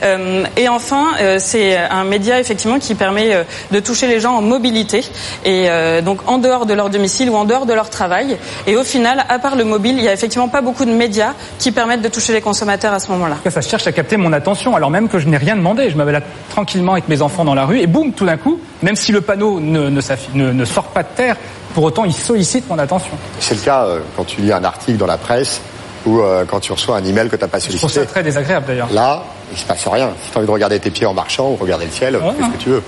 Euh, 0.04 0.44
et 0.58 0.70
enfin, 0.70 1.08
euh, 1.22 1.38
c'est 1.40 1.78
un 1.78 2.04
média 2.04 2.40
effectivement 2.40 2.80
qui 2.80 2.96
permet 2.96 3.46
de 3.72 3.80
toucher 3.80 4.08
les 4.08 4.20
gens 4.20 4.39
en 4.40 4.42
mobilité 4.42 5.00
et 5.46 5.70
euh, 5.70 6.02
donc 6.02 6.20
en 6.28 6.38
dehors 6.38 6.66
de 6.66 6.74
leur 6.74 6.90
domicile 6.90 7.30
ou 7.30 7.36
en 7.36 7.46
dehors 7.46 7.66
de 7.66 7.74
leur 7.74 7.90
travail. 7.90 8.38
Et 8.68 8.76
au 8.76 8.84
final, 8.84 9.24
à 9.30 9.40
part 9.40 9.56
le 9.56 9.64
mobile, 9.64 9.96
il 9.98 10.04
y 10.04 10.08
a 10.08 10.14
effectivement 10.14 10.48
pas 10.48 10.62
beaucoup 10.62 10.86
de 10.86 10.92
médias 10.92 11.34
qui 11.60 11.72
permettent 11.72 12.02
de 12.02 12.08
toucher 12.10 12.34
les 12.34 12.42
consommateurs 12.42 12.94
à 12.94 13.00
ce 13.00 13.10
moment-là. 13.12 13.38
Ça 13.50 13.62
cherche 13.62 13.86
à 13.88 13.92
capter 13.92 14.18
mon 14.18 14.34
attention, 14.34 14.76
alors 14.76 14.90
même 14.90 15.08
que 15.10 15.20
je 15.20 15.28
n'ai 15.28 15.38
rien 15.38 15.56
demandé. 15.56 15.90
Je 15.90 15.96
me 15.98 16.06
balade 16.06 16.24
tranquillement 16.50 16.94
avec 16.94 17.08
mes 17.08 17.22
enfants 17.22 17.46
dans 17.46 17.56
la 17.56 17.66
rue, 17.66 17.80
et 17.80 17.88
boum, 17.88 18.14
tout 18.14 18.26
d'un 18.26 18.38
coup, 18.38 18.60
même 18.82 18.96
si 18.96 19.12
le 19.12 19.22
panneau 19.22 19.60
ne, 19.60 19.90
ne, 19.90 20.02
s'affi- 20.02 20.30
ne- 20.34 20.52
ne 20.52 20.66
sort 20.66 20.86
pas 20.86 21.04
de 21.04 21.10
terre, 21.16 21.36
pour 21.74 21.84
autant, 21.84 22.06
il 22.06 22.14
sollicite 22.14 22.68
mon 22.70 22.80
attention. 22.80 23.12
C'est 23.40 23.56
le 23.56 23.62
cas 23.62 23.86
euh, 23.86 24.00
quand 24.16 24.24
tu 24.26 24.42
lis 24.42 24.52
un 24.52 24.64
article 24.64 24.98
dans 24.98 25.06
la 25.06 25.18
presse 25.18 25.62
ou 26.06 26.20
euh, 26.22 26.46
quand 26.50 26.60
tu 26.60 26.72
reçois 26.72 26.98
un 26.98 27.04
email 27.04 27.30
que 27.30 27.36
tu 27.36 27.42
n'as 27.42 27.48
pas 27.48 27.60
Je 27.60 27.66
trouve 27.68 27.80
sollicité. 27.80 28.06
ça 28.06 28.12
très 28.12 28.24
désagréable 28.24 28.66
d'ailleurs. 28.68 28.88
Là, 28.92 29.24
il 29.52 29.58
se 29.58 29.66
passe 29.66 29.88
rien. 29.88 30.12
Si 30.24 30.32
tu 30.32 30.36
as 30.36 30.40
envie 30.40 30.48
de 30.48 30.52
regarder 30.52 30.80
tes 30.80 30.92
pieds 30.92 31.06
en 31.06 31.14
marchant 31.14 31.52
ou 31.52 31.56
regarder 31.56 31.86
le 31.86 31.92
ciel, 31.92 32.20
fais 32.20 32.44
ce 32.46 32.52
que 32.52 32.64
tu 32.64 32.70
veux. 32.70 32.84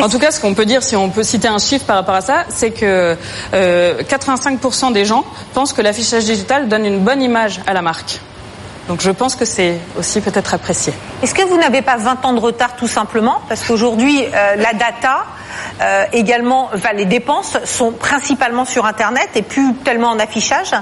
En 0.00 0.08
tout 0.08 0.18
cas, 0.18 0.30
ce 0.30 0.40
qu'on 0.40 0.54
peut 0.54 0.66
dire, 0.66 0.82
si 0.82 0.96
on 0.96 1.10
peut 1.10 1.22
citer 1.22 1.48
un 1.48 1.58
chiffre 1.58 1.84
par 1.84 1.96
rapport 1.96 2.14
à 2.14 2.20
ça, 2.20 2.44
c'est 2.48 2.70
que 2.70 3.16
euh, 3.54 4.02
85% 4.02 4.92
des 4.92 5.04
gens 5.04 5.24
pensent 5.52 5.72
que 5.72 5.82
l'affichage 5.82 6.24
digital 6.24 6.68
donne 6.68 6.84
une 6.84 7.00
bonne 7.00 7.22
image 7.22 7.60
à 7.66 7.72
la 7.72 7.82
marque. 7.82 8.20
Donc 8.88 9.00
je 9.00 9.10
pense 9.10 9.34
que 9.34 9.44
c'est 9.44 9.78
aussi 9.98 10.20
peut-être 10.20 10.52
apprécié. 10.54 10.92
Est-ce 11.22 11.34
que 11.34 11.42
vous 11.42 11.56
n'avez 11.56 11.80
pas 11.80 11.96
20 11.96 12.24
ans 12.24 12.32
de 12.34 12.40
retard 12.40 12.76
tout 12.76 12.88
simplement? 12.88 13.40
Parce 13.48 13.64
qu'aujourd'hui, 13.64 14.22
euh, 14.24 14.56
la 14.56 14.72
data, 14.74 15.24
euh, 15.80 16.04
également, 16.12 16.70
enfin, 16.74 16.92
les 16.92 17.06
dépenses 17.06 17.56
sont 17.64 17.92
principalement 17.92 18.64
sur 18.64 18.84
Internet 18.84 19.30
et 19.34 19.42
plus 19.42 19.74
tellement 19.76 20.08
en 20.08 20.18
affichage. 20.18 20.72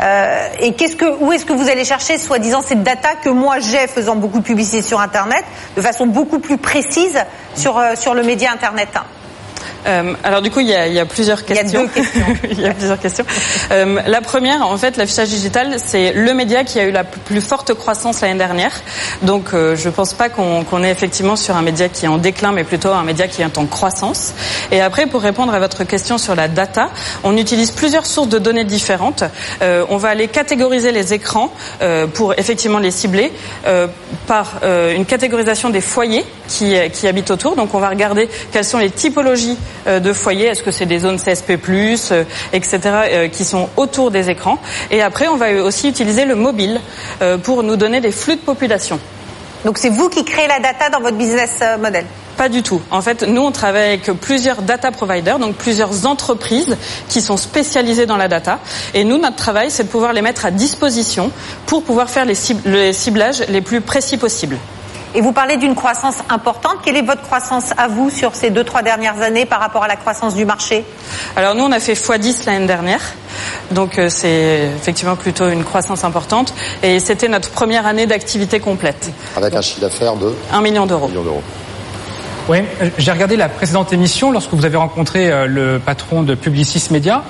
Euh, 0.00 0.48
et 0.58 0.74
qu'est-ce 0.74 0.96
que, 0.96 1.04
où 1.20 1.32
est-ce 1.32 1.44
que 1.44 1.52
vous 1.52 1.68
allez 1.68 1.84
chercher, 1.84 2.18
soi-disant, 2.18 2.62
cette 2.62 2.82
data 2.82 3.10
que 3.22 3.28
moi 3.28 3.58
j'ai 3.60 3.86
faisant 3.86 4.16
beaucoup 4.16 4.38
de 4.38 4.44
publicité 4.44 4.82
sur 4.82 5.00
Internet, 5.00 5.44
de 5.76 5.82
façon 5.82 6.06
beaucoup 6.06 6.38
plus 6.38 6.58
précise 6.58 7.18
sur, 7.54 7.78
euh, 7.78 7.94
sur 7.94 8.14
le 8.14 8.22
média 8.22 8.50
Internet? 8.52 8.88
Euh, 9.86 10.14
alors 10.22 10.42
du 10.42 10.50
coup, 10.50 10.60
il 10.60 10.68
y 10.68 10.74
a, 10.74 10.86
il 10.86 10.94
y 10.94 10.98
a 10.98 11.06
plusieurs 11.06 11.44
questions. 11.44 11.88
Il 12.50 12.60
y 12.60 12.66
a, 12.66 12.74
plusieurs 12.74 12.98
questions. 12.98 13.24
Euh, 13.70 14.00
la 14.06 14.20
première, 14.20 14.66
en 14.66 14.76
fait, 14.76 14.96
l'affichage 14.96 15.28
digital, 15.28 15.76
c'est 15.78 16.12
le 16.12 16.34
média 16.34 16.64
qui 16.64 16.78
a 16.78 16.84
eu 16.84 16.90
la 16.90 17.04
plus 17.04 17.40
forte 17.40 17.74
croissance 17.74 18.20
l'année 18.20 18.38
dernière. 18.38 18.72
Donc, 19.22 19.54
euh, 19.54 19.76
je 19.76 19.88
pense 19.88 20.14
pas 20.14 20.28
qu'on 20.28 20.84
est 20.84 20.90
effectivement 20.90 21.36
sur 21.36 21.56
un 21.56 21.62
média 21.62 21.88
qui 21.88 22.04
est 22.04 22.08
en 22.08 22.18
déclin, 22.18 22.52
mais 22.52 22.64
plutôt 22.64 22.90
un 22.90 23.02
média 23.02 23.28
qui 23.28 23.42
est 23.42 23.58
en 23.58 23.66
croissance. 23.66 24.34
Et 24.70 24.80
après, 24.80 25.06
pour 25.06 25.22
répondre 25.22 25.54
à 25.54 25.58
votre 25.58 25.84
question 25.84 26.18
sur 26.18 26.34
la 26.34 26.48
data, 26.48 26.90
on 27.22 27.36
utilise 27.36 27.70
plusieurs 27.70 28.06
sources 28.06 28.28
de 28.28 28.38
données 28.38 28.64
différentes. 28.64 29.24
Euh, 29.62 29.84
on 29.88 29.96
va 29.96 30.08
aller 30.08 30.28
catégoriser 30.28 30.92
les 30.92 31.12
écrans 31.12 31.52
euh, 31.82 32.06
pour 32.06 32.34
effectivement 32.38 32.78
les 32.78 32.90
cibler 32.90 33.32
euh, 33.66 33.86
par 34.26 34.60
euh, 34.62 34.94
une 34.94 35.06
catégorisation 35.06 35.70
des 35.70 35.80
foyers 35.80 36.24
qui, 36.48 36.74
qui 36.92 37.08
habitent 37.08 37.30
autour. 37.30 37.56
Donc, 37.56 37.74
on 37.74 37.78
va 37.78 37.88
regarder 37.88 38.28
quelles 38.52 38.64
sont 38.64 38.78
les 38.78 38.90
typologies 38.90 39.58
de 39.86 40.12
foyers. 40.12 40.46
Est-ce 40.46 40.62
que 40.62 40.70
c'est 40.70 40.86
des 40.86 41.00
zones 41.00 41.18
CSP+, 41.18 41.58
euh, 41.68 42.24
etc., 42.52 42.80
euh, 42.84 43.28
qui 43.28 43.44
sont 43.44 43.68
autour 43.76 44.10
des 44.10 44.30
écrans. 44.30 44.58
Et 44.90 45.02
après, 45.02 45.28
on 45.28 45.36
va 45.36 45.52
aussi 45.62 45.88
utiliser 45.88 46.24
le 46.24 46.34
mobile 46.34 46.80
euh, 47.22 47.38
pour 47.38 47.62
nous 47.62 47.76
donner 47.76 48.00
des 48.00 48.12
flux 48.12 48.36
de 48.36 48.40
population. 48.40 48.98
Donc, 49.64 49.78
c'est 49.78 49.88
vous 49.88 50.08
qui 50.08 50.24
créez 50.24 50.48
la 50.48 50.60
data 50.60 50.90
dans 50.90 51.00
votre 51.00 51.16
business 51.16 51.58
euh, 51.62 51.78
model? 51.78 52.04
Pas 52.36 52.48
du 52.48 52.62
tout. 52.62 52.82
En 52.90 53.00
fait, 53.00 53.22
nous, 53.22 53.42
on 53.42 53.52
travaille 53.52 53.88
avec 53.88 54.12
plusieurs 54.20 54.62
data 54.62 54.90
providers, 54.90 55.38
donc 55.38 55.54
plusieurs 55.54 56.04
entreprises 56.04 56.76
qui 57.08 57.20
sont 57.20 57.36
spécialisées 57.36 58.06
dans 58.06 58.16
la 58.16 58.28
data. 58.28 58.58
Et 58.92 59.04
nous, 59.04 59.18
notre 59.18 59.36
travail, 59.36 59.70
c'est 59.70 59.84
de 59.84 59.88
pouvoir 59.88 60.12
les 60.12 60.22
mettre 60.22 60.44
à 60.44 60.50
disposition 60.50 61.30
pour 61.66 61.84
pouvoir 61.84 62.10
faire 62.10 62.24
les 62.24 62.92
ciblages 62.92 63.44
les 63.48 63.60
plus 63.60 63.80
précis 63.80 64.16
possibles. 64.16 64.58
Et 65.16 65.20
vous 65.20 65.32
parlez 65.32 65.56
d'une 65.56 65.76
croissance 65.76 66.16
importante. 66.28 66.78
Quelle 66.84 66.96
est 66.96 67.02
votre 67.02 67.22
croissance 67.22 67.70
à 67.78 67.86
vous 67.86 68.10
sur 68.10 68.34
ces 68.34 68.50
deux, 68.50 68.64
trois 68.64 68.82
dernières 68.82 69.22
années 69.22 69.46
par 69.46 69.60
rapport 69.60 69.84
à 69.84 69.88
la 69.88 69.94
croissance 69.94 70.34
du 70.34 70.44
marché? 70.44 70.84
Alors 71.36 71.54
nous, 71.54 71.62
on 71.62 71.70
a 71.70 71.78
fait 71.78 71.92
x10 71.92 72.46
l'année 72.46 72.66
dernière. 72.66 73.00
Donc 73.70 73.98
euh, 73.98 74.08
c'est 74.08 74.70
effectivement 74.76 75.14
plutôt 75.14 75.48
une 75.48 75.62
croissance 75.62 76.02
importante. 76.02 76.52
Et 76.82 76.98
c'était 76.98 77.28
notre 77.28 77.50
première 77.50 77.86
année 77.86 78.06
d'activité 78.06 78.58
complète. 78.58 79.12
Avec 79.36 79.54
un 79.54 79.62
chiffre 79.62 79.80
d'affaires 79.80 80.16
de 80.16 80.34
1 80.52 80.60
million 80.62 80.84
d'euros. 80.84 81.08
Oui, 82.48 82.58
euh, 82.82 82.90
j'ai 82.98 83.12
regardé 83.12 83.36
la 83.36 83.48
précédente 83.48 83.92
émission 83.92 84.32
lorsque 84.32 84.52
vous 84.52 84.64
avez 84.64 84.76
rencontré 84.76 85.30
euh, 85.30 85.46
le 85.46 85.78
patron 85.78 86.22
de 86.22 86.34
Publicis 86.34 86.88
Media. 86.90 87.22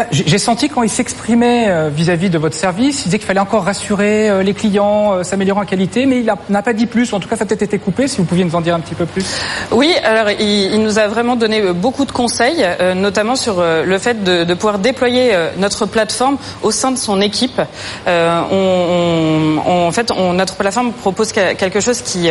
Enfin, 0.00 0.08
J'ai 0.12 0.38
senti 0.38 0.70
quand 0.70 0.82
il 0.82 0.88
s'exprimait 0.88 1.66
euh, 1.68 1.90
vis-à-vis 1.92 2.30
de 2.30 2.38
votre 2.38 2.56
service, 2.56 3.00
il 3.00 3.04
disait 3.04 3.18
qu'il 3.18 3.26
fallait 3.26 3.40
encore 3.40 3.64
rassurer 3.64 4.30
euh, 4.30 4.42
les 4.42 4.54
clients, 4.54 5.12
euh, 5.12 5.24
s'améliorer 5.24 5.60
en 5.60 5.64
qualité, 5.66 6.06
mais 6.06 6.20
il 6.20 6.32
n'a 6.48 6.62
pas 6.62 6.72
dit 6.72 6.86
plus. 6.86 7.12
En 7.12 7.20
tout 7.20 7.28
cas, 7.28 7.36
ça 7.36 7.42
a 7.42 7.46
peut-être 7.46 7.60
été 7.62 7.78
coupé. 7.78 8.08
Si 8.08 8.16
vous 8.16 8.24
pouviez 8.24 8.44
nous 8.44 8.54
en 8.54 8.62
dire 8.62 8.74
un 8.74 8.80
petit 8.80 8.94
peu 8.94 9.04
plus. 9.04 9.24
Oui, 9.72 9.92
alors 10.02 10.30
il, 10.30 10.80
nous 10.82 10.98
a 10.98 11.06
vraiment 11.06 11.36
donné 11.36 11.60
beaucoup 11.74 12.06
de 12.06 12.12
conseils, 12.12 12.64
notamment 12.96 13.36
sur 13.36 13.62
le 13.62 13.98
fait 13.98 14.24
de, 14.24 14.54
pouvoir 14.54 14.78
déployer 14.78 15.32
notre 15.58 15.84
plateforme 15.86 16.38
au 16.62 16.70
sein 16.70 16.92
de 16.92 16.96
son 16.98 17.20
équipe. 17.20 17.60
En 18.06 19.90
fait, 19.92 20.10
notre 20.32 20.54
plateforme 20.54 20.92
propose 20.92 21.32
que- 21.32 21.52
quelque 21.54 21.80
chose 21.80 22.00
qui 22.00 22.30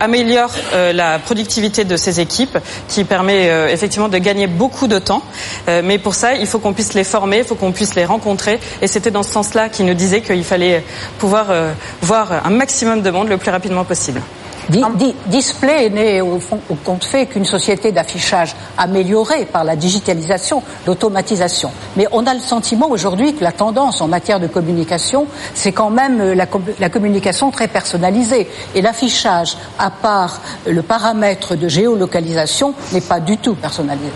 améliore 0.00 0.52
la 0.72 1.18
productivité 1.18 1.84
de 1.84 1.96
ses 1.96 2.20
équipes, 2.20 2.56
qui 2.88 3.04
permet 3.04 3.70
effectivement 3.70 4.08
de 4.08 4.18
gagner 4.18 4.46
beaucoup 4.46 4.86
de 4.86 4.98
temps. 4.98 5.22
Mais 5.66 5.98
pour 5.98 6.14
ça, 6.14 6.34
il 6.34 6.46
faut 6.46 6.58
qu'on 6.58 6.72
puisse 6.72 6.94
les 6.94 7.01
former, 7.04 7.38
il 7.38 7.44
faut 7.44 7.54
qu'on 7.54 7.72
puisse 7.72 7.94
les 7.94 8.04
rencontrer. 8.04 8.60
Et 8.80 8.86
c'était 8.86 9.10
dans 9.10 9.22
ce 9.22 9.32
sens-là 9.32 9.68
qu'il 9.68 9.86
nous 9.86 9.94
disait 9.94 10.20
qu'il 10.20 10.44
fallait 10.44 10.84
pouvoir 11.18 11.46
euh, 11.50 11.72
voir 12.02 12.44
un 12.44 12.50
maximum 12.50 13.02
de 13.02 13.10
monde 13.10 13.28
le 13.28 13.36
plus 13.38 13.50
rapidement 13.50 13.84
possible. 13.84 14.20
Di- 14.68 14.80
di- 14.94 15.14
Display 15.26 15.90
n'est 15.90 16.20
au, 16.20 16.38
fond, 16.38 16.60
au 16.70 16.76
compte 16.76 17.02
fait 17.04 17.26
qu'une 17.26 17.44
société 17.44 17.90
d'affichage 17.90 18.54
améliorée 18.78 19.44
par 19.44 19.64
la 19.64 19.74
digitalisation, 19.74 20.62
l'automatisation. 20.86 21.72
Mais 21.96 22.06
on 22.12 22.24
a 22.28 22.32
le 22.32 22.38
sentiment 22.38 22.88
aujourd'hui 22.88 23.34
que 23.34 23.42
la 23.42 23.50
tendance 23.50 24.00
en 24.00 24.06
matière 24.06 24.38
de 24.38 24.46
communication, 24.46 25.26
c'est 25.54 25.72
quand 25.72 25.90
même 25.90 26.20
euh, 26.20 26.34
la, 26.36 26.46
com- 26.46 26.62
la 26.78 26.88
communication 26.90 27.50
très 27.50 27.66
personnalisée. 27.66 28.48
Et 28.76 28.82
l'affichage, 28.82 29.56
à 29.80 29.90
part 29.90 30.40
euh, 30.68 30.72
le 30.72 30.82
paramètre 30.82 31.56
de 31.56 31.66
géolocalisation, 31.68 32.72
n'est 32.92 33.00
pas 33.00 33.18
du 33.18 33.38
tout 33.38 33.56
personnalisé. 33.56 34.12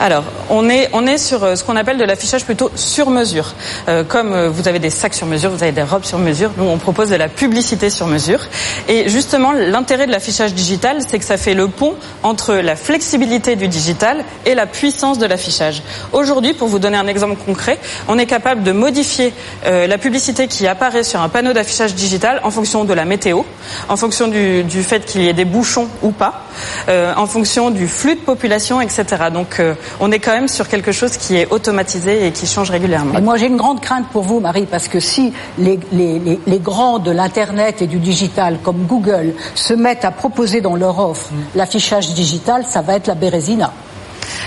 Alors, 0.00 0.24
on 0.50 0.68
est, 0.68 0.88
on 0.92 1.06
est 1.06 1.18
sur 1.18 1.42
euh, 1.42 1.56
ce 1.56 1.64
qu'on 1.64 1.76
appelle 1.76 1.98
de 1.98 2.04
l'affichage 2.04 2.44
plutôt 2.44 2.70
sur 2.74 3.10
mesure. 3.10 3.54
Euh, 3.88 4.04
comme 4.04 4.32
euh, 4.32 4.48
vous 4.48 4.68
avez 4.68 4.78
des 4.78 4.90
sacs 4.90 5.14
sur 5.14 5.26
mesure, 5.26 5.50
vous 5.50 5.62
avez 5.62 5.72
des 5.72 5.82
robes 5.82 6.04
sur 6.04 6.18
mesure, 6.18 6.50
nous 6.56 6.64
on 6.64 6.78
propose 6.78 7.10
de 7.10 7.16
la 7.16 7.28
publicité 7.28 7.90
sur 7.90 8.06
mesure. 8.06 8.40
Et 8.88 9.08
justement, 9.08 9.52
l'intérêt 9.52 10.06
de 10.06 10.12
l'affichage 10.12 10.54
digital, 10.54 10.98
c'est 11.06 11.18
que 11.18 11.24
ça 11.24 11.36
fait 11.36 11.54
le 11.54 11.68
pont 11.68 11.94
entre 12.22 12.54
la 12.54 12.76
flexibilité 12.76 13.56
du 13.56 13.68
digital 13.68 14.24
et 14.44 14.54
la 14.54 14.66
puissance 14.66 15.18
de 15.18 15.26
l'affichage. 15.26 15.82
Aujourd'hui, 16.12 16.52
pour 16.52 16.68
vous 16.68 16.78
donner 16.78 16.96
un 16.96 17.06
exemple 17.06 17.36
concret, 17.44 17.78
on 18.08 18.18
est 18.18 18.26
capable 18.26 18.62
de 18.62 18.72
modifier 18.72 19.32
euh, 19.64 19.86
la 19.86 19.98
publicité 19.98 20.46
qui 20.46 20.66
apparaît 20.66 21.04
sur 21.04 21.20
un 21.20 21.28
panneau 21.28 21.52
d'affichage 21.52 21.94
digital 21.94 22.40
en 22.42 22.50
fonction 22.50 22.84
de 22.84 22.94
la 22.94 23.04
météo, 23.04 23.42
en 23.88 23.96
fonction 23.96 24.28
du, 24.28 24.64
du 24.64 24.82
fait 24.82 25.04
qu'il 25.04 25.22
y 25.22 25.28
ait 25.28 25.32
des 25.32 25.44
bouchons 25.44 25.88
ou 26.02 26.10
pas, 26.10 26.46
euh, 26.88 27.12
en 27.16 27.26
fonction 27.26 27.70
du 27.70 27.88
flux 27.88 28.14
de 28.14 28.20
population, 28.20 28.80
etc. 28.80 29.04
Donc, 29.32 29.55
euh, 29.60 29.74
on 30.00 30.10
est 30.12 30.18
quand 30.18 30.32
même 30.32 30.48
sur 30.48 30.68
quelque 30.68 30.92
chose 30.92 31.16
qui 31.16 31.36
est 31.36 31.50
automatisé 31.50 32.26
et 32.26 32.32
qui 32.32 32.46
change 32.46 32.70
régulièrement. 32.70 33.18
Et 33.18 33.20
moi, 33.20 33.36
j'ai 33.36 33.46
une 33.46 33.56
grande 33.56 33.80
crainte 33.80 34.06
pour 34.12 34.22
vous, 34.22 34.40
Marie, 34.40 34.66
parce 34.66 34.88
que 34.88 35.00
si 35.00 35.32
les, 35.58 35.78
les, 35.92 36.18
les, 36.18 36.40
les 36.46 36.58
grands 36.58 36.98
de 36.98 37.10
l'Internet 37.10 37.82
et 37.82 37.86
du 37.86 37.98
digital, 37.98 38.58
comme 38.62 38.86
Google, 38.86 39.34
se 39.54 39.74
mettent 39.74 40.04
à 40.04 40.10
proposer 40.10 40.60
dans 40.60 40.76
leur 40.76 40.98
offre 40.98 41.30
l'affichage 41.54 42.14
digital, 42.14 42.64
ça 42.64 42.82
va 42.82 42.96
être 42.96 43.06
la 43.06 43.14
bérésina. 43.14 43.72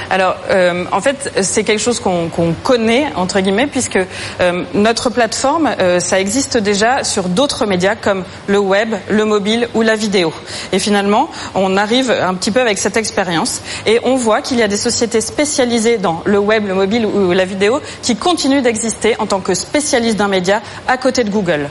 Alors, 0.10 0.36
euh, 0.50 0.86
en 0.92 1.02
fait, 1.02 1.32
c'est 1.42 1.64
quelque 1.64 1.80
chose 1.80 2.00
qu'on 2.00 2.30
connaît 2.64 3.08
entre 3.16 3.40
guillemets, 3.40 3.68
puisque 3.68 4.00
euh, 4.42 4.64
notre 4.74 5.10
plateforme, 5.10 5.70
euh, 5.80 6.00
ça 6.00 6.20
existe 6.20 6.58
déjà 6.58 7.04
sur 7.04 7.30
d'autres 7.30 7.66
médias 7.66 7.96
comme 7.96 8.24
le 8.48 8.60
web, 8.60 8.96
le 9.10 9.26
mobile 9.26 9.68
ou 9.74 9.82
la 9.82 9.96
vidéo. 9.96 10.34
Et 10.72 10.80
finalement, 10.80 11.30
on 11.56 11.78
arrive 11.78 12.12
un 12.12 12.34
petit 12.36 12.52
peu 12.52 12.62
avec 12.62 12.78
cette 12.78 12.98
expérience 12.98 13.62
et 13.86 14.00
on 14.04 14.16
voit 14.16 14.42
qu'il 14.42 14.58
y 14.58 14.64
a 14.64 14.68
des 14.68 14.78
sociétés 14.78 15.22
spécialisées 15.22 15.98
dans 15.98 16.22
le 16.26 16.40
web, 16.40 16.68
le 16.68 16.74
mobile 16.74 17.06
ou 17.06 17.32
la 17.32 17.46
vidéo 17.46 17.82
qui 18.02 18.16
continuent 18.16 18.62
d'exister 18.62 19.16
en 19.20 19.26
tant 19.26 19.40
que 19.40 19.54
spécialistes 19.54 20.18
d'un 20.18 20.28
média 20.28 20.62
à 20.88 20.98
côté 20.98 21.24
de 21.24 21.30
Google. 21.30 21.70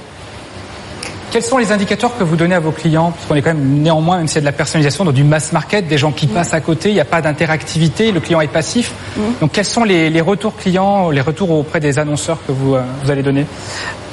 Quels 1.30 1.42
sont 1.42 1.58
les 1.58 1.72
indicateurs 1.72 2.16
que 2.16 2.24
vous 2.24 2.36
donnez 2.36 2.54
à 2.54 2.60
vos 2.60 2.70
clients? 2.70 3.10
Parce 3.10 3.26
qu'on 3.26 3.34
est 3.34 3.42
quand 3.42 3.52
même 3.52 3.82
néanmoins, 3.82 4.16
même 4.16 4.28
s'il 4.28 4.36
y 4.36 4.38
a 4.38 4.40
de 4.40 4.46
la 4.46 4.52
personnalisation, 4.52 5.04
dans 5.04 5.12
du 5.12 5.24
mass 5.24 5.52
market, 5.52 5.86
des 5.86 5.98
gens 5.98 6.10
qui 6.10 6.26
passent 6.26 6.54
à 6.54 6.60
côté, 6.60 6.88
il 6.88 6.94
n'y 6.94 7.00
a 7.00 7.04
pas 7.04 7.20
d'interactivité, 7.20 8.12
le 8.12 8.20
client 8.20 8.40
est 8.40 8.48
passif. 8.48 8.94
Donc 9.40 9.52
quels 9.52 9.66
sont 9.66 9.84
les, 9.84 10.08
les 10.08 10.20
retours 10.22 10.56
clients, 10.56 11.10
les 11.10 11.20
retours 11.20 11.50
auprès 11.50 11.80
des 11.80 11.98
annonceurs 11.98 12.38
que 12.46 12.52
vous, 12.52 12.76
euh, 12.76 12.82
vous 13.04 13.10
allez 13.10 13.22
donner? 13.22 13.44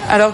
Alors, 0.09 0.33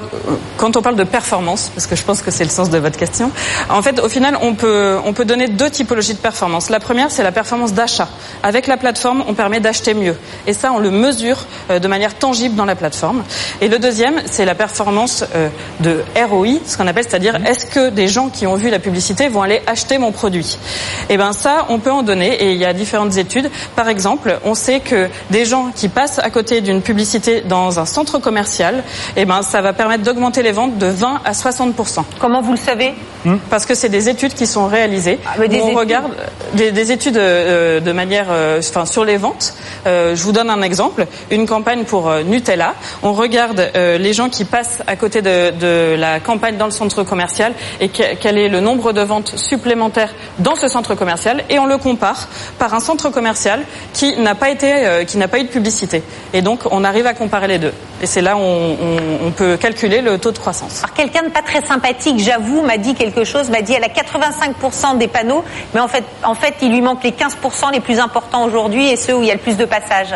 quand 0.57 0.75
on 0.75 0.81
parle 0.81 0.95
de 0.95 1.03
performance, 1.03 1.71
parce 1.73 1.87
que 1.87 1.95
je 1.95 2.03
pense 2.03 2.21
que 2.21 2.31
c'est 2.31 2.43
le 2.43 2.49
sens 2.49 2.69
de 2.69 2.77
votre 2.77 2.97
question, 2.97 3.31
en 3.69 3.81
fait, 3.81 3.99
au 3.99 4.09
final, 4.09 4.37
on 4.41 4.53
peut, 4.53 4.97
on 5.05 5.13
peut 5.13 5.25
donner 5.25 5.47
deux 5.47 5.69
typologies 5.69 6.13
de 6.13 6.19
performance. 6.19 6.69
La 6.69 6.79
première, 6.79 7.09
c'est 7.09 7.23
la 7.23 7.31
performance 7.31 7.73
d'achat. 7.73 8.09
Avec 8.43 8.67
la 8.67 8.77
plateforme, 8.77 9.23
on 9.27 9.33
permet 9.33 9.59
d'acheter 9.59 9.93
mieux. 9.93 10.15
Et 10.47 10.53
ça, 10.53 10.71
on 10.73 10.79
le 10.79 10.91
mesure 10.91 11.45
euh, 11.69 11.79
de 11.79 11.87
manière 11.87 12.15
tangible 12.15 12.55
dans 12.55 12.65
la 12.65 12.75
plateforme. 12.75 13.23
Et 13.61 13.69
le 13.69 13.79
deuxième, 13.79 14.21
c'est 14.25 14.45
la 14.45 14.55
performance 14.55 15.23
euh, 15.35 15.49
de 15.79 16.03
ROI, 16.29 16.59
ce 16.65 16.77
qu'on 16.77 16.87
appelle, 16.87 17.05
c'est-à-dire, 17.07 17.37
est-ce 17.45 17.65
que 17.65 17.89
des 17.89 18.07
gens 18.07 18.29
qui 18.29 18.45
ont 18.47 18.55
vu 18.55 18.69
la 18.69 18.79
publicité 18.79 19.29
vont 19.29 19.41
aller 19.41 19.61
acheter 19.67 19.97
mon 19.97 20.11
produit? 20.11 20.57
Et 21.09 21.17
ben 21.17 21.33
ça, 21.33 21.65
on 21.69 21.79
peut 21.79 21.91
en 21.91 22.03
donner, 22.03 22.33
et 22.33 22.51
il 22.51 22.57
y 22.57 22.65
a 22.65 22.73
différentes 22.73 23.17
études. 23.17 23.49
Par 23.75 23.87
exemple, 23.87 24.37
on 24.43 24.53
sait 24.53 24.81
que 24.81 25.07
des 25.29 25.45
gens 25.45 25.71
qui 25.73 25.87
passent 25.87 26.19
à 26.19 26.29
côté 26.29 26.61
d'une 26.61 26.81
publicité 26.81 27.41
dans 27.41 27.79
un 27.79 27.85
centre 27.85 28.19
commercial, 28.19 28.83
et 29.15 29.25
ben 29.25 29.41
ça 29.41 29.60
va 29.61 29.73
permettre 29.73 30.03
d'augmenter 30.03 30.43
les 30.43 30.51
ventes 30.51 30.77
de 30.77 30.87
20 30.87 31.21
à 31.25 31.31
60% 31.31 32.03
Comment 32.19 32.41
vous 32.41 32.51
le 32.51 32.57
savez? 32.57 32.93
Parce 33.49 33.65
que 33.67 33.75
c'est 33.75 33.89
des 33.89 34.09
études 34.09 34.33
qui 34.33 34.47
sont 34.47 34.65
réalisées. 34.67 35.19
mais 35.39 35.47
des 35.47 35.57
où 35.59 35.63
on 35.63 35.65
études 35.67 35.77
regarde 35.77 36.11
des, 36.53 36.71
des 36.71 36.91
études 36.91 37.17
euh, 37.17 37.79
de 37.79 37.91
manière, 37.91 38.27
euh, 38.31 38.59
enfin 38.59 38.85
sur 38.85 39.05
les 39.05 39.17
ventes. 39.17 39.53
Euh, 39.85 40.15
je 40.15 40.23
vous 40.23 40.31
donne 40.31 40.49
un 40.49 40.61
exemple. 40.63 41.05
Une 41.29 41.45
campagne 41.45 41.83
pour 41.83 42.09
euh, 42.09 42.23
Nutella. 42.23 42.73
On 43.03 43.13
regarde 43.13 43.69
euh, 43.75 43.97
les 43.99 44.13
gens 44.13 44.29
qui 44.29 44.43
passent 44.45 44.79
à 44.87 44.95
côté 44.95 45.21
de, 45.21 45.51
de 45.51 45.95
la 45.97 46.19
campagne 46.19 46.57
dans 46.57 46.65
le 46.65 46.71
centre 46.71 47.03
commercial 47.03 47.53
et 47.79 47.89
que- 47.89 48.15
quel 48.19 48.37
est 48.39 48.49
le 48.49 48.59
nombre 48.59 48.91
de 48.91 49.01
ventes 49.01 49.37
supplémentaires 49.37 50.13
dans 50.39 50.55
ce 50.55 50.67
centre 50.67 50.95
commercial 50.95 51.43
et 51.49 51.59
on 51.59 51.67
le 51.67 51.77
compare 51.77 52.27
par 52.57 52.73
un 52.73 52.79
centre 52.79 53.09
commercial 53.09 53.61
qui 53.93 54.17
n'a 54.17 54.33
pas 54.35 54.49
été, 54.49 54.71
euh, 54.73 55.03
qui 55.03 55.17
n'a 55.19 55.27
pas 55.27 55.39
eu 55.39 55.43
de 55.43 55.49
publicité. 55.49 56.01
Et 56.33 56.41
donc 56.41 56.61
on 56.71 56.83
arrive 56.83 57.05
à 57.05 57.13
comparer 57.13 57.47
les 57.47 57.59
deux. 57.59 57.73
Et 58.01 58.07
c'est 58.07 58.21
là 58.21 58.35
où 58.35 58.39
on, 58.39 58.71
on- 58.81 59.27
on 59.27 59.31
peut 59.31 59.50
calculer 59.55 60.01
le 60.01 60.17
taux 60.17 60.31
de 60.31 60.37
croissance. 60.37 60.83
Alors 60.83 60.93
quelqu'un 60.93 61.23
de 61.23 61.29
pas 61.29 61.41
très 61.41 61.61
sympathique, 61.61 62.19
j'avoue, 62.19 62.61
m'a 62.61 62.77
dit 62.77 62.93
quelque 62.93 63.23
chose, 63.23 63.49
m'a 63.49 63.61
dit 63.61 63.73
elle 63.73 63.83
a 63.83 63.87
85% 63.87 64.97
des 64.97 65.07
panneaux, 65.07 65.43
mais 65.73 65.79
en 65.79 65.87
fait, 65.87 66.03
en 66.23 66.35
fait, 66.35 66.55
il 66.61 66.71
lui 66.71 66.81
manque 66.81 67.03
les 67.03 67.11
15% 67.11 67.71
les 67.71 67.79
plus 67.79 67.99
importants 67.99 68.43
aujourd'hui 68.43 68.89
et 68.89 68.95
ceux 68.95 69.15
où 69.15 69.21
il 69.21 69.27
y 69.27 69.31
a 69.31 69.35
le 69.35 69.39
plus 69.39 69.57
de 69.57 69.65
passages. 69.65 70.15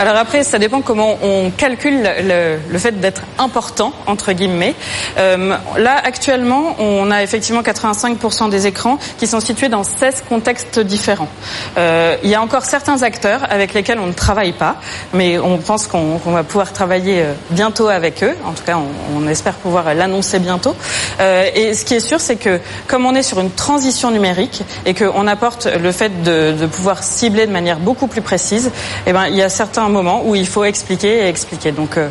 Alors 0.00 0.16
après, 0.16 0.44
ça 0.44 0.58
dépend 0.58 0.80
comment 0.80 1.18
on 1.22 1.50
calcule 1.50 2.02
le, 2.02 2.56
le 2.70 2.78
fait 2.78 3.00
d'être 3.00 3.20
important 3.38 3.92
entre 4.06 4.32
guillemets. 4.32 4.74
Euh, 5.18 5.54
là, 5.76 5.94
actuellement, 6.02 6.74
on 6.78 7.10
a 7.10 7.22
effectivement 7.22 7.60
85% 7.60 8.48
des 8.48 8.66
écrans 8.66 8.98
qui 9.18 9.26
sont 9.26 9.40
situés 9.40 9.68
dans 9.68 9.84
16 9.84 10.24
contextes 10.26 10.80
différents. 10.80 11.28
Euh, 11.76 12.16
il 12.24 12.30
y 12.30 12.34
a 12.34 12.40
encore 12.40 12.64
certains 12.64 13.02
acteurs 13.02 13.42
avec 13.50 13.74
lesquels 13.74 13.98
on 13.98 14.06
ne 14.06 14.14
travaille 14.14 14.52
pas, 14.52 14.76
mais 15.12 15.38
on 15.38 15.58
pense 15.58 15.86
qu'on 15.86 16.16
qu'on 16.16 16.32
va 16.32 16.44
pouvoir 16.44 16.72
travailler 16.72 17.20
euh, 17.20 17.34
bientôt 17.50 17.88
avec 17.88 18.22
eux. 18.22 18.34
En 18.46 18.52
tout 18.52 18.64
cas, 18.64 18.78
on, 18.78 19.18
on 19.18 19.28
espère 19.28 19.52
pouvoir 19.52 19.94
l'annoncer 19.94 20.38
bientôt. 20.38 20.74
Euh, 21.20 21.44
et 21.54 21.74
ce 21.74 21.84
qui 21.84 21.92
est 21.92 22.00
sûr, 22.00 22.20
c'est 22.20 22.36
que 22.36 22.58
comme 22.86 23.04
on 23.04 23.14
est 23.14 23.22
sur 23.22 23.38
une 23.38 23.50
transition 23.50 24.10
numérique 24.10 24.62
et 24.86 24.94
qu'on 24.94 25.26
apporte 25.26 25.66
le 25.66 25.92
fait 25.92 26.22
de, 26.22 26.52
de 26.52 26.64
pouvoir 26.64 27.02
cibler 27.02 27.46
de 27.46 27.52
manière 27.52 27.80
beaucoup 27.80 28.06
plus 28.06 28.22
précise, 28.22 28.72
eh 29.06 29.12
ben, 29.12 29.26
il 29.26 29.36
y 29.36 29.42
a 29.42 29.50
certains 29.50 29.89
moments 29.90 30.22
où 30.24 30.34
il 30.34 30.46
faut 30.46 30.64
expliquer 30.64 31.24
et 31.24 31.28
expliquer. 31.28 31.72
Donc, 31.72 31.98
euh, 31.98 32.08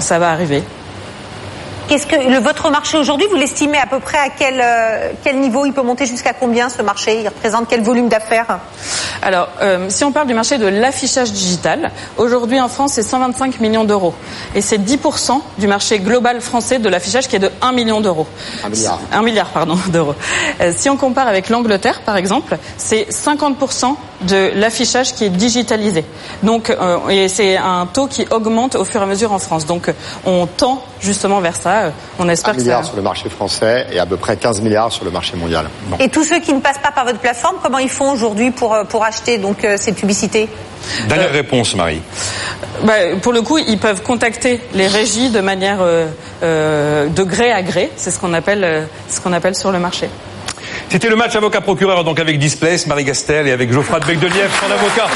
ça 0.00 0.18
va 0.18 0.30
arriver. 0.30 0.62
Qu'est-ce 1.88 2.06
que 2.08 2.16
le, 2.16 2.40
votre 2.40 2.68
marché 2.70 2.98
aujourd'hui, 2.98 3.28
vous 3.30 3.36
l'estimez 3.36 3.78
à 3.78 3.86
peu 3.86 4.00
près 4.00 4.18
à 4.18 4.28
quel, 4.36 4.60
euh, 4.60 5.12
quel 5.22 5.38
niveau? 5.38 5.64
Il 5.66 5.72
peut 5.72 5.82
monter 5.82 6.04
jusqu'à 6.06 6.32
combien 6.32 6.68
ce 6.68 6.82
marché? 6.82 7.20
Il 7.20 7.28
représente 7.28 7.68
quel 7.68 7.82
volume 7.82 8.08
d'affaires? 8.08 8.58
Alors, 9.22 9.48
euh, 9.62 9.86
si 9.88 10.02
on 10.04 10.10
parle 10.10 10.26
du 10.26 10.34
marché 10.34 10.58
de 10.58 10.66
l'affichage 10.66 11.32
digital, 11.32 11.92
aujourd'hui 12.16 12.60
en 12.60 12.68
France, 12.68 12.94
c'est 12.94 13.02
125 13.02 13.60
millions 13.60 13.84
d'euros. 13.84 14.14
Et 14.56 14.60
c'est 14.60 14.78
10% 14.78 15.40
du 15.58 15.68
marché 15.68 16.00
global 16.00 16.40
français 16.40 16.80
de 16.80 16.88
l'affichage 16.88 17.28
qui 17.28 17.36
est 17.36 17.40
de 17.40 17.50
1 17.62 17.70
million 17.70 18.00
d'euros. 18.00 18.26
Un 18.64 18.68
milliard. 18.68 18.98
1 19.12 19.22
milliard, 19.22 19.48
pardon, 19.50 19.78
d'euros. 19.88 20.14
Euh, 20.60 20.72
si 20.74 20.90
on 20.90 20.96
compare 20.96 21.28
avec 21.28 21.50
l'Angleterre, 21.50 22.00
par 22.02 22.16
exemple, 22.16 22.58
c'est 22.76 23.08
50% 23.10 23.94
de 24.22 24.52
l'affichage 24.54 25.14
qui 25.14 25.24
est 25.24 25.30
digitalisé. 25.30 26.04
Donc, 26.42 26.70
euh, 26.70 27.08
et 27.08 27.28
c'est 27.28 27.56
un 27.56 27.86
taux 27.86 28.06
qui 28.06 28.26
augmente 28.30 28.74
au 28.74 28.84
fur 28.84 29.00
et 29.00 29.04
à 29.04 29.06
mesure 29.06 29.32
en 29.32 29.38
France. 29.38 29.66
Donc, 29.66 29.92
on 30.24 30.46
tend 30.46 30.82
justement 31.00 31.40
vers 31.40 31.56
ça. 31.56 31.75
Euh, 31.84 31.90
On 32.18 32.28
espère 32.28 32.54
1 32.54 32.56
que 32.56 32.60
milliard 32.62 32.80
ça... 32.82 32.88
sur 32.88 32.96
le 32.96 33.02
marché 33.02 33.28
français 33.28 33.86
et 33.92 33.98
à 33.98 34.06
peu 34.06 34.16
près 34.16 34.36
15 34.36 34.60
milliards 34.60 34.92
sur 34.92 35.04
le 35.04 35.10
marché 35.10 35.36
mondial. 35.36 35.66
Et 36.00 36.08
tous 36.08 36.24
ceux 36.24 36.40
qui 36.40 36.52
ne 36.52 36.60
passent 36.60 36.78
pas 36.82 36.90
par 36.92 37.04
votre 37.04 37.18
plateforme, 37.18 37.56
comment 37.62 37.78
ils 37.78 37.88
font 37.90 38.10
aujourd'hui 38.12 38.50
pour, 38.50 38.74
euh, 38.74 38.84
pour 38.84 39.04
acheter 39.04 39.38
donc 39.38 39.64
euh, 39.64 39.76
ces 39.78 39.92
publicités? 39.92 40.48
Dernière 41.08 41.32
réponse, 41.32 41.74
Marie. 41.74 42.00
Bah, 42.84 42.92
pour 43.22 43.32
le 43.32 43.42
coup, 43.42 43.58
ils 43.58 43.78
peuvent 43.78 44.02
contacter 44.02 44.60
les 44.74 44.86
régies 44.86 45.30
de 45.30 45.40
manière 45.40 45.78
euh, 45.80 46.06
euh, 46.42 47.08
de 47.08 47.22
gré 47.22 47.50
à 47.52 47.62
gré. 47.62 47.90
C'est 47.96 48.10
ce 48.10 48.18
qu'on 48.18 48.34
appelle, 48.34 48.64
euh, 48.64 48.84
ce 49.08 49.20
qu'on 49.20 49.32
appelle 49.32 49.54
sur 49.54 49.72
le 49.72 49.78
marché. 49.78 50.08
C'était 50.88 51.08
le 51.08 51.16
match 51.16 51.34
avocat-procureur 51.34 52.04
donc 52.04 52.20
avec 52.20 52.38
Displace, 52.38 52.86
Marie 52.86 53.04
Gastel 53.04 53.48
et 53.48 53.52
avec 53.52 53.72
Geoffroy 53.72 53.98
de 54.00 54.06
Becdelièvre, 54.06 54.52
son 54.60 54.70
avocat. 54.72 55.06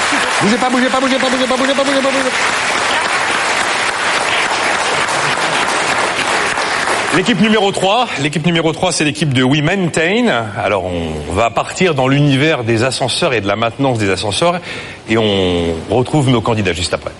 Bougez 0.42 0.56
pas, 0.56 0.70
bougez 0.70 0.86
pas, 0.86 1.00
bougez 1.00 1.16
pas, 1.16 1.28
bougez 1.28 1.46
pas, 1.46 1.56
bougez 1.56 1.74
pas, 1.74 1.84
bougez 1.84 2.00
pas, 2.00 2.10
bougez 2.10 2.30
pas. 2.30 2.89
L'équipe 7.16 7.40
numéro 7.40 7.72
3, 7.72 8.06
l'équipe 8.22 8.46
numéro 8.46 8.72
3 8.72 8.92
c'est 8.92 9.04
l'équipe 9.04 9.34
de 9.34 9.42
We 9.42 9.62
Maintain. 9.62 10.28
Alors 10.56 10.84
on 10.84 11.32
va 11.32 11.50
partir 11.50 11.96
dans 11.96 12.06
l'univers 12.06 12.62
des 12.62 12.84
ascenseurs 12.84 13.32
et 13.32 13.40
de 13.40 13.48
la 13.48 13.56
maintenance 13.56 13.98
des 13.98 14.10
ascenseurs 14.10 14.60
et 15.08 15.18
on 15.18 15.74
retrouve 15.90 16.30
nos 16.30 16.40
candidats 16.40 16.72
juste 16.72 16.94
après. 16.94 17.10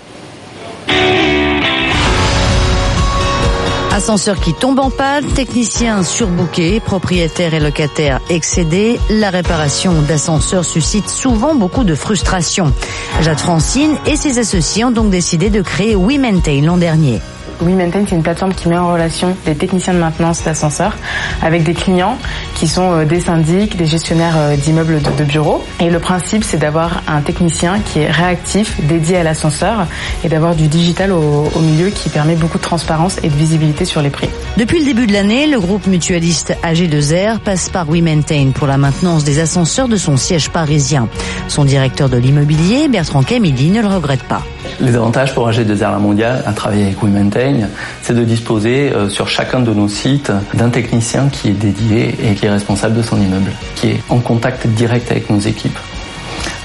Ascenseur 3.91 4.39
qui 4.39 4.53
tombe 4.53 4.79
en 4.79 4.89
panne, 4.89 5.25
techniciens 5.33 6.03
surbookés, 6.03 6.79
propriétaires 6.79 7.53
et 7.53 7.59
locataires 7.59 8.21
excédés, 8.29 8.97
la 9.09 9.29
réparation 9.29 10.01
d'ascenseurs 10.01 10.63
suscite 10.63 11.09
souvent 11.09 11.53
beaucoup 11.53 11.83
de 11.83 11.95
frustration. 11.95 12.73
Jade 13.19 13.39
Francine 13.39 13.97
et 14.05 14.15
ses 14.15 14.39
associés 14.39 14.85
ont 14.85 14.91
donc 14.91 15.09
décidé 15.09 15.49
de 15.49 15.61
créer 15.61 15.97
We 15.97 16.17
Maintain 16.17 16.61
l'an 16.61 16.77
dernier. 16.77 17.19
WeMaintain, 17.61 18.03
c'est 18.07 18.15
une 18.15 18.23
plateforme 18.23 18.53
qui 18.53 18.67
met 18.67 18.77
en 18.77 18.91
relation 18.91 19.35
des 19.45 19.55
techniciens 19.55 19.93
de 19.93 19.99
maintenance 19.99 20.43
d'ascenseurs 20.43 20.97
avec 21.41 21.63
des 21.63 21.73
clients 21.73 22.17
qui 22.55 22.67
sont 22.67 22.91
euh, 22.91 23.05
des 23.05 23.19
syndics, 23.19 23.77
des 23.77 23.85
gestionnaires 23.85 24.35
euh, 24.37 24.55
d'immeubles 24.55 25.01
de, 25.01 25.09
de 25.17 25.23
bureaux. 25.23 25.63
Et 25.79 25.89
le 25.89 25.99
principe, 25.99 26.43
c'est 26.43 26.57
d'avoir 26.57 27.01
un 27.07 27.21
technicien 27.21 27.79
qui 27.79 27.99
est 27.99 28.11
réactif, 28.11 28.79
dédié 28.85 29.17
à 29.17 29.23
l'ascenseur 29.23 29.85
et 30.23 30.29
d'avoir 30.29 30.55
du 30.55 30.67
digital 30.67 31.11
au, 31.11 31.49
au 31.53 31.59
milieu 31.59 31.89
qui 31.89 32.09
permet 32.09 32.35
beaucoup 32.35 32.57
de 32.57 32.63
transparence 32.63 33.17
et 33.23 33.29
de 33.29 33.35
visibilité 33.35 33.85
sur 33.85 34.01
les 34.01 34.09
prix. 34.09 34.29
Depuis 34.57 34.79
le 34.79 34.85
début 34.85 35.07
de 35.07 35.13
l'année, 35.13 35.47
le 35.47 35.59
groupe 35.59 35.87
mutualiste 35.87 36.55
AG2R 36.63 37.39
passe 37.39 37.69
par 37.69 37.89
WeMaintain 37.89 38.51
pour 38.53 38.67
la 38.67 38.77
maintenance 38.77 39.23
des 39.23 39.39
ascenseurs 39.39 39.87
de 39.87 39.95
son 39.95 40.17
siège 40.17 40.49
parisien. 40.49 41.07
Son 41.47 41.65
directeur 41.65 42.09
de 42.09 42.17
l'immobilier, 42.17 42.87
Bertrand 42.87 43.23
Camilly, 43.23 43.69
ne 43.69 43.81
le 43.81 43.87
regrette 43.87 44.23
pas. 44.23 44.41
Les 44.79 44.95
avantages 44.95 45.33
pour 45.33 45.49
AG2R 45.49 45.91
La 45.91 45.99
Mondiale 45.99 46.43
à 46.45 46.53
travailler 46.53 46.85
avec 46.85 47.03
WeMaintain, 47.03 47.50
c'est 48.01 48.13
de 48.13 48.23
disposer 48.23 48.91
euh, 48.91 49.09
sur 49.09 49.27
chacun 49.27 49.59
de 49.59 49.73
nos 49.73 49.87
sites 49.87 50.31
d'un 50.53 50.69
technicien 50.69 51.29
qui 51.31 51.49
est 51.49 51.53
dédié 51.53 52.15
et 52.23 52.35
qui 52.35 52.45
est 52.45 52.49
responsable 52.49 52.95
de 52.95 53.01
son 53.01 53.19
immeuble, 53.21 53.51
qui 53.75 53.89
est 53.89 54.03
en 54.09 54.19
contact 54.19 54.67
direct 54.67 55.11
avec 55.11 55.29
nos 55.29 55.39
équipes. 55.39 55.77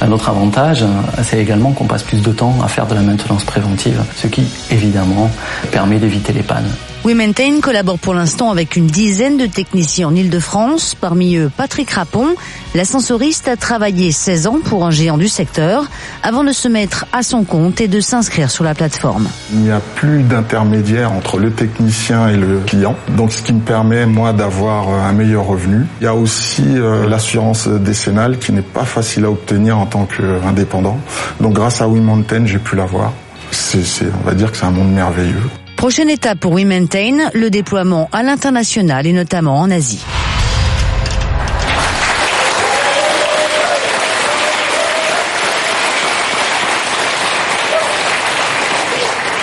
Un 0.01 0.13
autre 0.13 0.29
avantage, 0.29 0.83
euh, 0.83 0.87
c'est 1.23 1.39
également 1.39 1.73
qu'on 1.73 1.87
passe 1.87 2.03
plus 2.03 2.23
de 2.23 2.33
temps 2.33 2.55
à 2.63 2.69
faire 2.69 2.87
de 2.87 2.95
la 2.95 3.03
maintenance 3.03 3.45
préventive, 3.45 4.03
ce 4.15 4.27
qui 4.27 4.47
évidemment 4.71 5.31
permet 5.71 5.99
d'éviter 5.99 6.33
les 6.33 6.43
pannes. 6.43 6.71
WeMaintain 7.07 7.61
collabore 7.61 8.01
pour 8.01 8.15
l'instant 8.15 8.51
avec 8.51 8.75
une 8.75 8.89
dizaine 8.89 9.37
de 9.37 9.47
techniciens 9.47 10.09
en 10.09 10.15
Ile-de-France, 10.17 10.97
parmi 10.97 11.37
eux 11.37 11.53
Patrick 11.57 11.89
Rapon. 11.91 12.35
L'ascensoriste 12.75 13.47
a 13.47 13.57
travaillé 13.57 14.11
16 14.11 14.49
ans 14.49 14.59
pour 14.65 14.85
un 14.85 14.91
géant 14.91 15.17
du 15.17 15.29
secteur 15.29 15.85
avant 16.25 16.43
de 16.43 16.51
se 16.51 16.67
mettre 16.67 17.07
à 17.13 17.23
son 17.23 17.45
compte 17.45 17.81
et 17.81 17.87
de 17.87 18.01
s'inscrire 18.01 18.51
sur 18.51 18.65
la 18.65 18.75
plateforme. 18.75 19.29
Il 19.53 19.61
n'y 19.61 19.71
a 19.71 19.79
plus 19.79 20.25
d'intermédiaire 20.25 21.13
entre 21.13 21.39
le 21.39 21.53
technicien 21.53 22.27
et 22.29 22.37
le 22.37 22.59
client, 22.59 22.97
donc 23.11 23.31
ce 23.31 23.41
qui 23.45 23.53
me 23.53 23.61
permet 23.61 24.05
moi 24.05 24.33
d'avoir 24.33 24.89
un 24.89 25.13
meilleur 25.13 25.47
revenu. 25.47 25.87
Il 26.01 26.05
y 26.05 26.09
a 26.09 26.15
aussi 26.17 26.65
euh, 26.67 27.09
l'assurance 27.09 27.69
décennale 27.69 28.41
qui 28.41 28.51
n'est 28.51 28.63
pas 28.63 28.85
facile 28.85 29.27
à 29.27 29.31
obtenir 29.31 29.79
en 29.79 29.87
tant 29.87 30.07
qu'indépendant. 30.07 30.99
Donc 31.41 31.53
grâce 31.53 31.81
à 31.81 31.87
WeMountain, 31.87 32.47
j'ai 32.47 32.59
pu 32.59 32.75
l'avoir. 32.75 33.13
C'est, 33.53 33.79
on 34.25 34.27
va 34.27 34.35
dire 34.35 34.51
que 34.51 34.57
c'est 34.57 34.67
un 34.67 34.73
monde 34.73 34.93
merveilleux. 34.93 35.39
Prochaine 35.77 36.09
étape 36.09 36.41
pour 36.41 36.55
WeMaintain, 36.55 37.31
le 37.35 37.51
déploiement 37.51 38.09
à 38.13 38.23
l'international 38.23 39.07
et 39.07 39.13
notamment 39.13 39.59
en 39.59 39.71
Asie. 39.71 40.03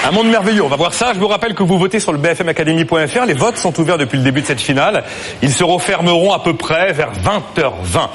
Un 0.06 0.12
monde 0.12 0.28
merveilleux, 0.28 0.64
on 0.64 0.68
va 0.68 0.76
voir 0.76 0.94
ça. 0.94 1.14
Je 1.14 1.20
vous 1.20 1.28
rappelle 1.28 1.54
que 1.54 1.64
vous 1.64 1.78
votez 1.78 2.00
sur 2.00 2.12
le 2.12 2.18
bfmacademy.fr. 2.18 3.26
Les 3.26 3.34
votes 3.34 3.58
sont 3.58 3.80
ouverts 3.80 3.98
depuis 3.98 4.18
le 4.18 4.24
début 4.24 4.42
de 4.42 4.46
cette 4.46 4.60
finale. 4.60 5.06
Ils 5.42 5.54
se 5.54 5.64
refermeront 5.64 6.34
à 6.34 6.40
peu 6.40 6.56
près 6.56 6.92
vers 6.92 7.14
20h20. 7.14 8.10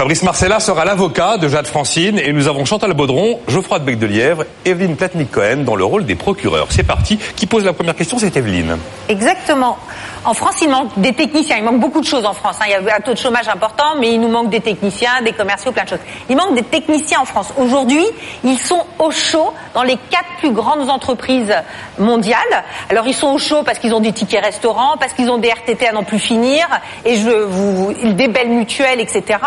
Fabrice 0.00 0.22
Marcella 0.22 0.60
sera 0.60 0.86
l'avocat 0.86 1.36
de 1.36 1.46
Jade 1.46 1.66
Francine 1.66 2.18
et 2.18 2.32
nous 2.32 2.48
avons 2.48 2.64
Chantal 2.64 2.94
Baudron, 2.94 3.38
Geoffroy 3.48 3.80
de 3.80 3.84
Bec 3.84 3.98
de 3.98 4.06
Lièvre, 4.06 4.46
Evelyne 4.64 4.96
Platnik-Cohen 4.96 5.58
dans 5.62 5.76
le 5.76 5.84
rôle 5.84 6.06
des 6.06 6.14
procureurs. 6.14 6.68
C'est 6.70 6.84
parti. 6.84 7.18
Qui 7.36 7.44
pose 7.44 7.66
la 7.66 7.74
première 7.74 7.94
question 7.94 8.18
C'est 8.18 8.34
Evelyne. 8.34 8.78
Exactement. 9.10 9.76
En 10.22 10.34
France, 10.34 10.56
il 10.60 10.68
manque 10.68 10.90
des 10.98 11.14
techniciens. 11.14 11.56
Il 11.56 11.64
manque 11.64 11.80
beaucoup 11.80 12.00
de 12.00 12.06
choses 12.06 12.26
en 12.26 12.34
France. 12.34 12.56
hein. 12.60 12.64
Il 12.68 12.72
y 12.72 12.90
a 12.90 12.96
un 12.96 13.00
taux 13.00 13.14
de 13.14 13.18
chômage 13.18 13.48
important, 13.48 13.94
mais 13.98 14.12
il 14.12 14.20
nous 14.20 14.28
manque 14.28 14.50
des 14.50 14.60
techniciens, 14.60 15.22
des 15.24 15.32
commerciaux, 15.32 15.72
plein 15.72 15.84
de 15.84 15.88
choses. 15.88 15.98
Il 16.28 16.36
manque 16.36 16.54
des 16.54 16.62
techniciens 16.62 17.20
en 17.20 17.24
France. 17.24 17.52
Aujourd'hui, 17.56 18.04
ils 18.44 18.58
sont 18.58 18.84
au 18.98 19.10
chaud 19.10 19.52
dans 19.72 19.82
les 19.82 19.96
quatre 20.10 20.28
plus 20.38 20.50
grandes 20.52 20.90
entreprises 20.90 21.54
mondiales. 21.98 22.64
Alors, 22.90 23.06
ils 23.06 23.14
sont 23.14 23.28
au 23.28 23.38
chaud 23.38 23.62
parce 23.64 23.78
qu'ils 23.78 23.94
ont 23.94 24.00
des 24.00 24.12
tickets 24.12 24.44
restaurants, 24.44 24.96
parce 25.00 25.14
qu'ils 25.14 25.30
ont 25.30 25.38
des 25.38 25.48
RTT 25.48 25.88
à 25.88 25.92
n'en 25.92 26.04
plus 26.04 26.18
finir, 26.18 26.66
et 27.06 27.16
je 27.16 27.30
vous, 27.30 27.94
des 28.12 28.28
belles 28.28 28.50
mutuelles, 28.50 29.00
etc. 29.00 29.38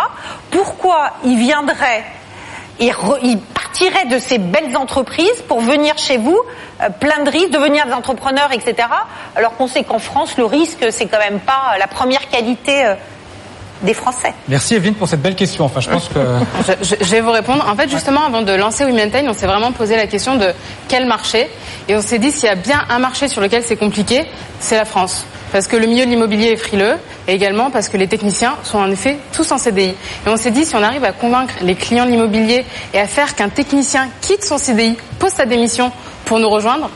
Pourquoi 0.50 1.12
ils 1.24 1.38
viendraient 1.38 2.04
ils, 2.80 2.90
re- 2.92 3.20
ils 3.22 3.38
partiraient 3.74 4.06
de 4.06 4.20
ces 4.20 4.38
belles 4.38 4.78
entreprises 4.78 5.42
pour 5.48 5.60
venir 5.62 5.98
chez 5.98 6.18
vous, 6.18 6.40
euh, 6.82 6.90
plein 7.00 7.24
de 7.24 7.30
risques, 7.30 7.50
devenir 7.52 7.86
des 7.88 7.94
entrepreneurs, 7.94 8.50
etc. 8.52 8.88
Alors 9.36 9.56
qu'on 9.58 9.68
sait 9.68 9.84
qu'en 9.84 10.00
France, 10.00 10.38
le 10.38 10.46
risque, 10.46 10.86
c'est 10.92 11.08
quand 11.08 11.18
même 11.20 11.40
pas 11.40 11.76
la 11.80 11.88
première 11.88 12.30
qualité 12.30 12.86
euh, 12.86 12.94
des 13.82 13.94
Français. 13.96 14.34
Merci 14.48 14.76
Evelyne 14.76 14.94
pour 14.94 15.08
cette 15.08 15.22
belle 15.22 15.36
question. 15.36 15.66
Enfin, 15.66 15.80
je 15.82 15.90
pense 15.90 16.08
que 16.08 16.20
Je, 16.68 16.86
je- 16.88 17.04
je 17.04 17.12
vais 17.12 17.22
vous 17.22 17.32
répondre. 17.32 17.66
En 17.68 17.76
fait, 17.76 17.90
justement, 17.90 18.24
avant 18.26 18.44
de 18.44 18.52
lancer 18.54 18.86
WeMaintain, 18.86 19.26
on 19.28 19.34
s'est 19.34 19.48
vraiment 19.48 19.72
posé 19.72 19.96
la 19.96 20.06
question 20.08 20.36
de 20.36 20.52
quel 20.88 21.06
marché. 21.08 21.50
Et 21.90 21.96
on 21.96 22.02
s'est 22.02 22.20
dit, 22.20 22.32
s'il 22.32 22.46
y 22.46 22.50
a 22.52 22.56
bien 22.56 22.86
un 22.90 23.00
marché 23.00 23.28
sur 23.28 23.42
lequel 23.42 23.64
c'est 23.66 23.76
compliqué, 23.76 24.26
c'est 24.60 24.78
la 24.78 24.86
France. 24.86 25.26
Parce 25.54 25.68
que 25.68 25.78
le 25.78 25.86
milieu 25.86 26.04
de 26.06 26.10
l'immobilier 26.10 26.54
est 26.54 26.58
frileux, 26.58 26.95
et 27.28 27.34
également 27.34 27.70
parce 27.70 27.88
que 27.88 27.95
les 27.95 28.08
techniciens 28.08 28.56
sont 28.64 28.80
en 28.80 28.89
effet 28.89 29.18
tous 29.34 29.51
en 29.51 29.60
CDI. 29.60 29.89
Et 29.89 29.95
on 30.28 30.36
s'est 30.36 30.49
dit, 30.49 30.66
si 30.66 30.76
on 30.76 30.82
arrive 30.82 31.04
à 31.04 31.12
convaincre 31.12 31.54
les 31.62 31.76
clients 31.76 32.06
de 32.06 32.10
l'immobilier 32.10 32.66
et 32.91 32.99
à 32.99 33.06
faire 33.06 33.36
qu'un 33.36 33.49
technicien 33.49 34.10
quitte 34.22 34.43
son 34.43 34.58
CDI, 34.58 34.97
pose 35.20 35.32
sa 35.32 35.45
démission 35.45 35.91
pour 36.26 36.39
nous 36.39 36.49
rejoindre, 36.49 36.89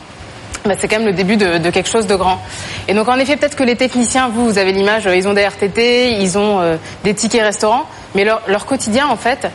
bah, 0.64 0.74
c'est 0.76 0.88
quand 0.88 0.98
même 0.98 1.06
le 1.06 1.12
début 1.12 1.36
de, 1.36 1.70
quelque 1.70 1.88
chose 1.88 2.08
de 2.08 2.16
grand. 2.16 2.40
Et 2.88 2.94
donc 2.94 3.08
en 3.08 3.16
effet, 3.20 3.36
peut-être 3.36 3.54
que 3.54 3.62
les 3.62 3.76
techniciens, 3.76 4.28
vous, 4.28 4.46
vous 4.46 4.58
avez 4.58 4.72
l'image, 4.72 5.06
euh, 5.06 5.14
ils 5.14 5.28
ont 5.28 5.34
des 5.34 5.46
RTT, 5.46 6.20
ils 6.20 6.36
ont 6.36 6.60
euh, 6.60 6.76
des 7.04 7.14
tickets 7.14 7.44
restaurants, 7.44 7.86
mais 8.16 8.24
leur 8.24 8.66
quotidien, 8.66 9.06
en 9.06 9.16
fait, 9.16 9.46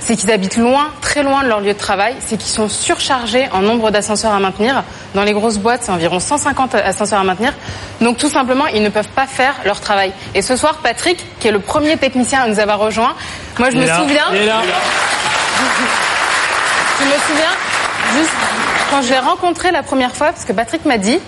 c'est 0.00 0.16
qu'ils 0.16 0.30
habitent 0.30 0.56
loin, 0.56 0.90
très 1.00 1.22
loin 1.22 1.42
de 1.42 1.48
leur 1.48 1.60
lieu 1.60 1.72
de 1.72 1.78
travail, 1.78 2.14
c'est 2.20 2.36
qu'ils 2.36 2.50
sont 2.50 2.68
surchargés 2.68 3.48
en 3.52 3.60
nombre 3.62 3.90
d'ascenseurs 3.90 4.32
à 4.32 4.38
maintenir. 4.38 4.82
Dans 5.14 5.24
les 5.24 5.32
grosses 5.32 5.58
boîtes, 5.58 5.82
c'est 5.84 5.92
environ 5.92 6.20
150 6.20 6.74
ascenseurs 6.76 7.20
à 7.20 7.24
maintenir. 7.24 7.52
Donc 8.00 8.16
tout 8.16 8.28
simplement, 8.28 8.66
ils 8.66 8.82
ne 8.82 8.88
peuvent 8.88 9.08
pas 9.08 9.26
faire 9.26 9.54
leur 9.64 9.80
travail. 9.80 10.12
Et 10.34 10.42
ce 10.42 10.56
soir, 10.56 10.78
Patrick, 10.82 11.24
qui 11.40 11.48
est 11.48 11.52
le 11.52 11.60
premier 11.60 11.96
technicien 11.96 12.42
à 12.42 12.48
nous 12.48 12.60
avoir 12.60 12.78
rejoint, 12.78 13.14
moi 13.58 13.70
je 13.70 13.76
Il 13.76 13.80
me 13.82 13.86
là, 13.86 13.98
souviens... 13.98 14.24
il 14.32 14.36
est 14.38 14.46
là. 14.46 14.62
Je 17.00 17.04
me 17.04 17.10
souviens, 17.10 18.20
juste 18.20 18.32
quand 18.90 19.02
je 19.02 19.10
l'ai 19.10 19.18
rencontré 19.18 19.70
la 19.70 19.82
première 19.82 20.14
fois, 20.14 20.28
parce 20.28 20.44
que 20.44 20.52
Patrick 20.52 20.84
m'a 20.84 20.98
dit, 20.98 21.18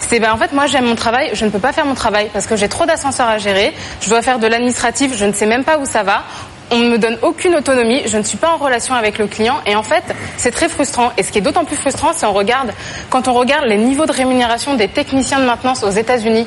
c'est 0.00 0.20
ben 0.20 0.32
en 0.32 0.36
fait 0.36 0.52
moi 0.52 0.66
j'aime 0.66 0.84
mon 0.84 0.94
travail, 0.94 1.30
je 1.32 1.44
ne 1.44 1.50
peux 1.50 1.58
pas 1.58 1.72
faire 1.72 1.84
mon 1.84 1.94
travail 1.94 2.30
parce 2.32 2.46
que 2.46 2.56
j'ai 2.56 2.68
trop 2.68 2.86
d'ascenseurs 2.86 3.28
à 3.28 3.38
gérer, 3.38 3.74
je 4.00 4.08
dois 4.08 4.22
faire 4.22 4.38
de 4.38 4.46
l'administratif, 4.46 5.16
je 5.16 5.24
ne 5.24 5.32
sais 5.32 5.46
même 5.46 5.64
pas 5.64 5.78
où 5.78 5.86
ça 5.86 6.02
va. 6.02 6.22
On 6.70 6.78
ne 6.78 6.90
me 6.90 6.98
donne 6.98 7.16
aucune 7.22 7.54
autonomie, 7.54 8.02
je 8.06 8.18
ne 8.18 8.22
suis 8.22 8.36
pas 8.36 8.50
en 8.50 8.58
relation 8.58 8.94
avec 8.94 9.18
le 9.18 9.26
client 9.26 9.56
et 9.64 9.74
en 9.74 9.82
fait 9.82 10.04
c'est 10.36 10.50
très 10.50 10.68
frustrant. 10.68 11.12
Et 11.16 11.22
ce 11.22 11.32
qui 11.32 11.38
est 11.38 11.42
d'autant 11.42 11.64
plus 11.64 11.76
frustrant, 11.76 12.12
c'est 12.14 12.26
regarde 12.26 12.72
quand 13.10 13.28
on 13.28 13.32
regarde 13.32 13.64
les 13.66 13.78
niveaux 13.78 14.06
de 14.06 14.12
rémunération 14.12 14.74
des 14.74 14.88
techniciens 14.88 15.40
de 15.40 15.44
maintenance 15.46 15.82
aux 15.82 15.90
États-Unis. 15.90 16.46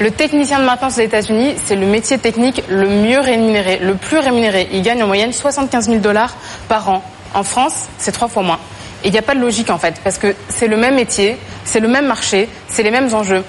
Le 0.00 0.10
technicien 0.10 0.60
de 0.60 0.64
maintenance 0.64 0.98
aux 0.98 1.02
États-Unis, 1.02 1.56
c'est 1.64 1.76
le 1.76 1.86
métier 1.86 2.18
technique 2.18 2.62
le 2.68 2.88
mieux 2.88 3.20
rémunéré, 3.20 3.78
le 3.78 3.94
plus 3.94 4.18
rémunéré. 4.18 4.68
Il 4.72 4.82
gagne 4.82 5.02
en 5.02 5.06
moyenne 5.06 5.32
75 5.32 5.86
000 5.86 5.98
dollars 5.98 6.36
par 6.68 6.88
an. 6.88 7.02
En 7.34 7.42
France, 7.42 7.86
c'est 7.98 8.12
trois 8.12 8.28
fois 8.28 8.42
moins. 8.42 8.58
Et 9.04 9.08
il 9.08 9.12
n'y 9.12 9.18
a 9.18 9.22
pas 9.22 9.34
de 9.34 9.40
logique 9.40 9.70
en 9.70 9.78
fait, 9.78 10.00
parce 10.02 10.18
que 10.18 10.34
c'est 10.48 10.66
le 10.66 10.76
même 10.76 10.94
métier, 10.94 11.36
c'est 11.64 11.80
le 11.80 11.88
même 11.88 12.06
marché, 12.06 12.48
c'est 12.68 12.82
les 12.82 12.90
mêmes 12.90 13.12
enjeux. 13.14 13.44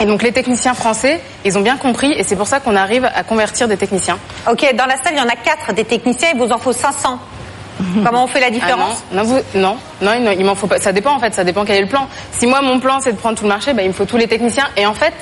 Et 0.00 0.06
donc 0.06 0.22
les 0.22 0.32
techniciens 0.32 0.74
français, 0.74 1.20
ils 1.44 1.56
ont 1.56 1.60
bien 1.60 1.76
compris, 1.76 2.12
et 2.12 2.24
c'est 2.24 2.36
pour 2.36 2.46
ça 2.48 2.60
qu'on 2.60 2.76
arrive 2.76 3.04
à 3.14 3.22
convertir 3.22 3.68
des 3.68 3.76
techniciens. 3.76 4.18
Ok, 4.50 4.66
dans 4.76 4.86
la 4.86 4.96
salle, 4.96 5.12
il 5.12 5.18
y 5.18 5.20
en 5.20 5.28
a 5.28 5.36
quatre 5.36 5.72
des 5.72 5.84
techniciens, 5.84 6.30
il 6.34 6.38
vous 6.38 6.50
en 6.52 6.58
faut 6.58 6.72
500. 6.72 7.18
Comment 8.04 8.24
on 8.24 8.26
fait 8.26 8.40
la 8.40 8.50
différence 8.50 9.02
Ah 9.12 9.16
non, 9.16 9.22
non, 9.24 9.28
vous- 9.28 9.58
non, 9.58 9.76
non, 10.02 10.30
il, 10.38 10.44
m'en 10.44 10.54
faut 10.54 10.66
pas. 10.66 10.78
Ça 10.80 10.92
dépend 10.92 11.12
en 11.14 11.18
fait, 11.20 11.34
ça 11.34 11.44
dépend 11.44 11.64
quel 11.64 11.76
est 11.76 11.82
le 11.82 11.88
plan. 11.88 12.08
Si 12.32 12.46
moi 12.46 12.60
mon 12.62 12.80
plan 12.80 12.98
c'est 13.02 13.12
de 13.12 13.16
prendre 13.16 13.36
tout 13.36 13.44
le 13.44 13.48
marché, 13.48 13.72
bah, 13.72 13.82
il 13.82 13.88
me 13.88 13.92
faut 13.92 14.04
tous 14.04 14.16
les 14.16 14.28
techniciens. 14.28 14.68
Et 14.76 14.86
en 14.86 14.94
fait, 14.94 15.12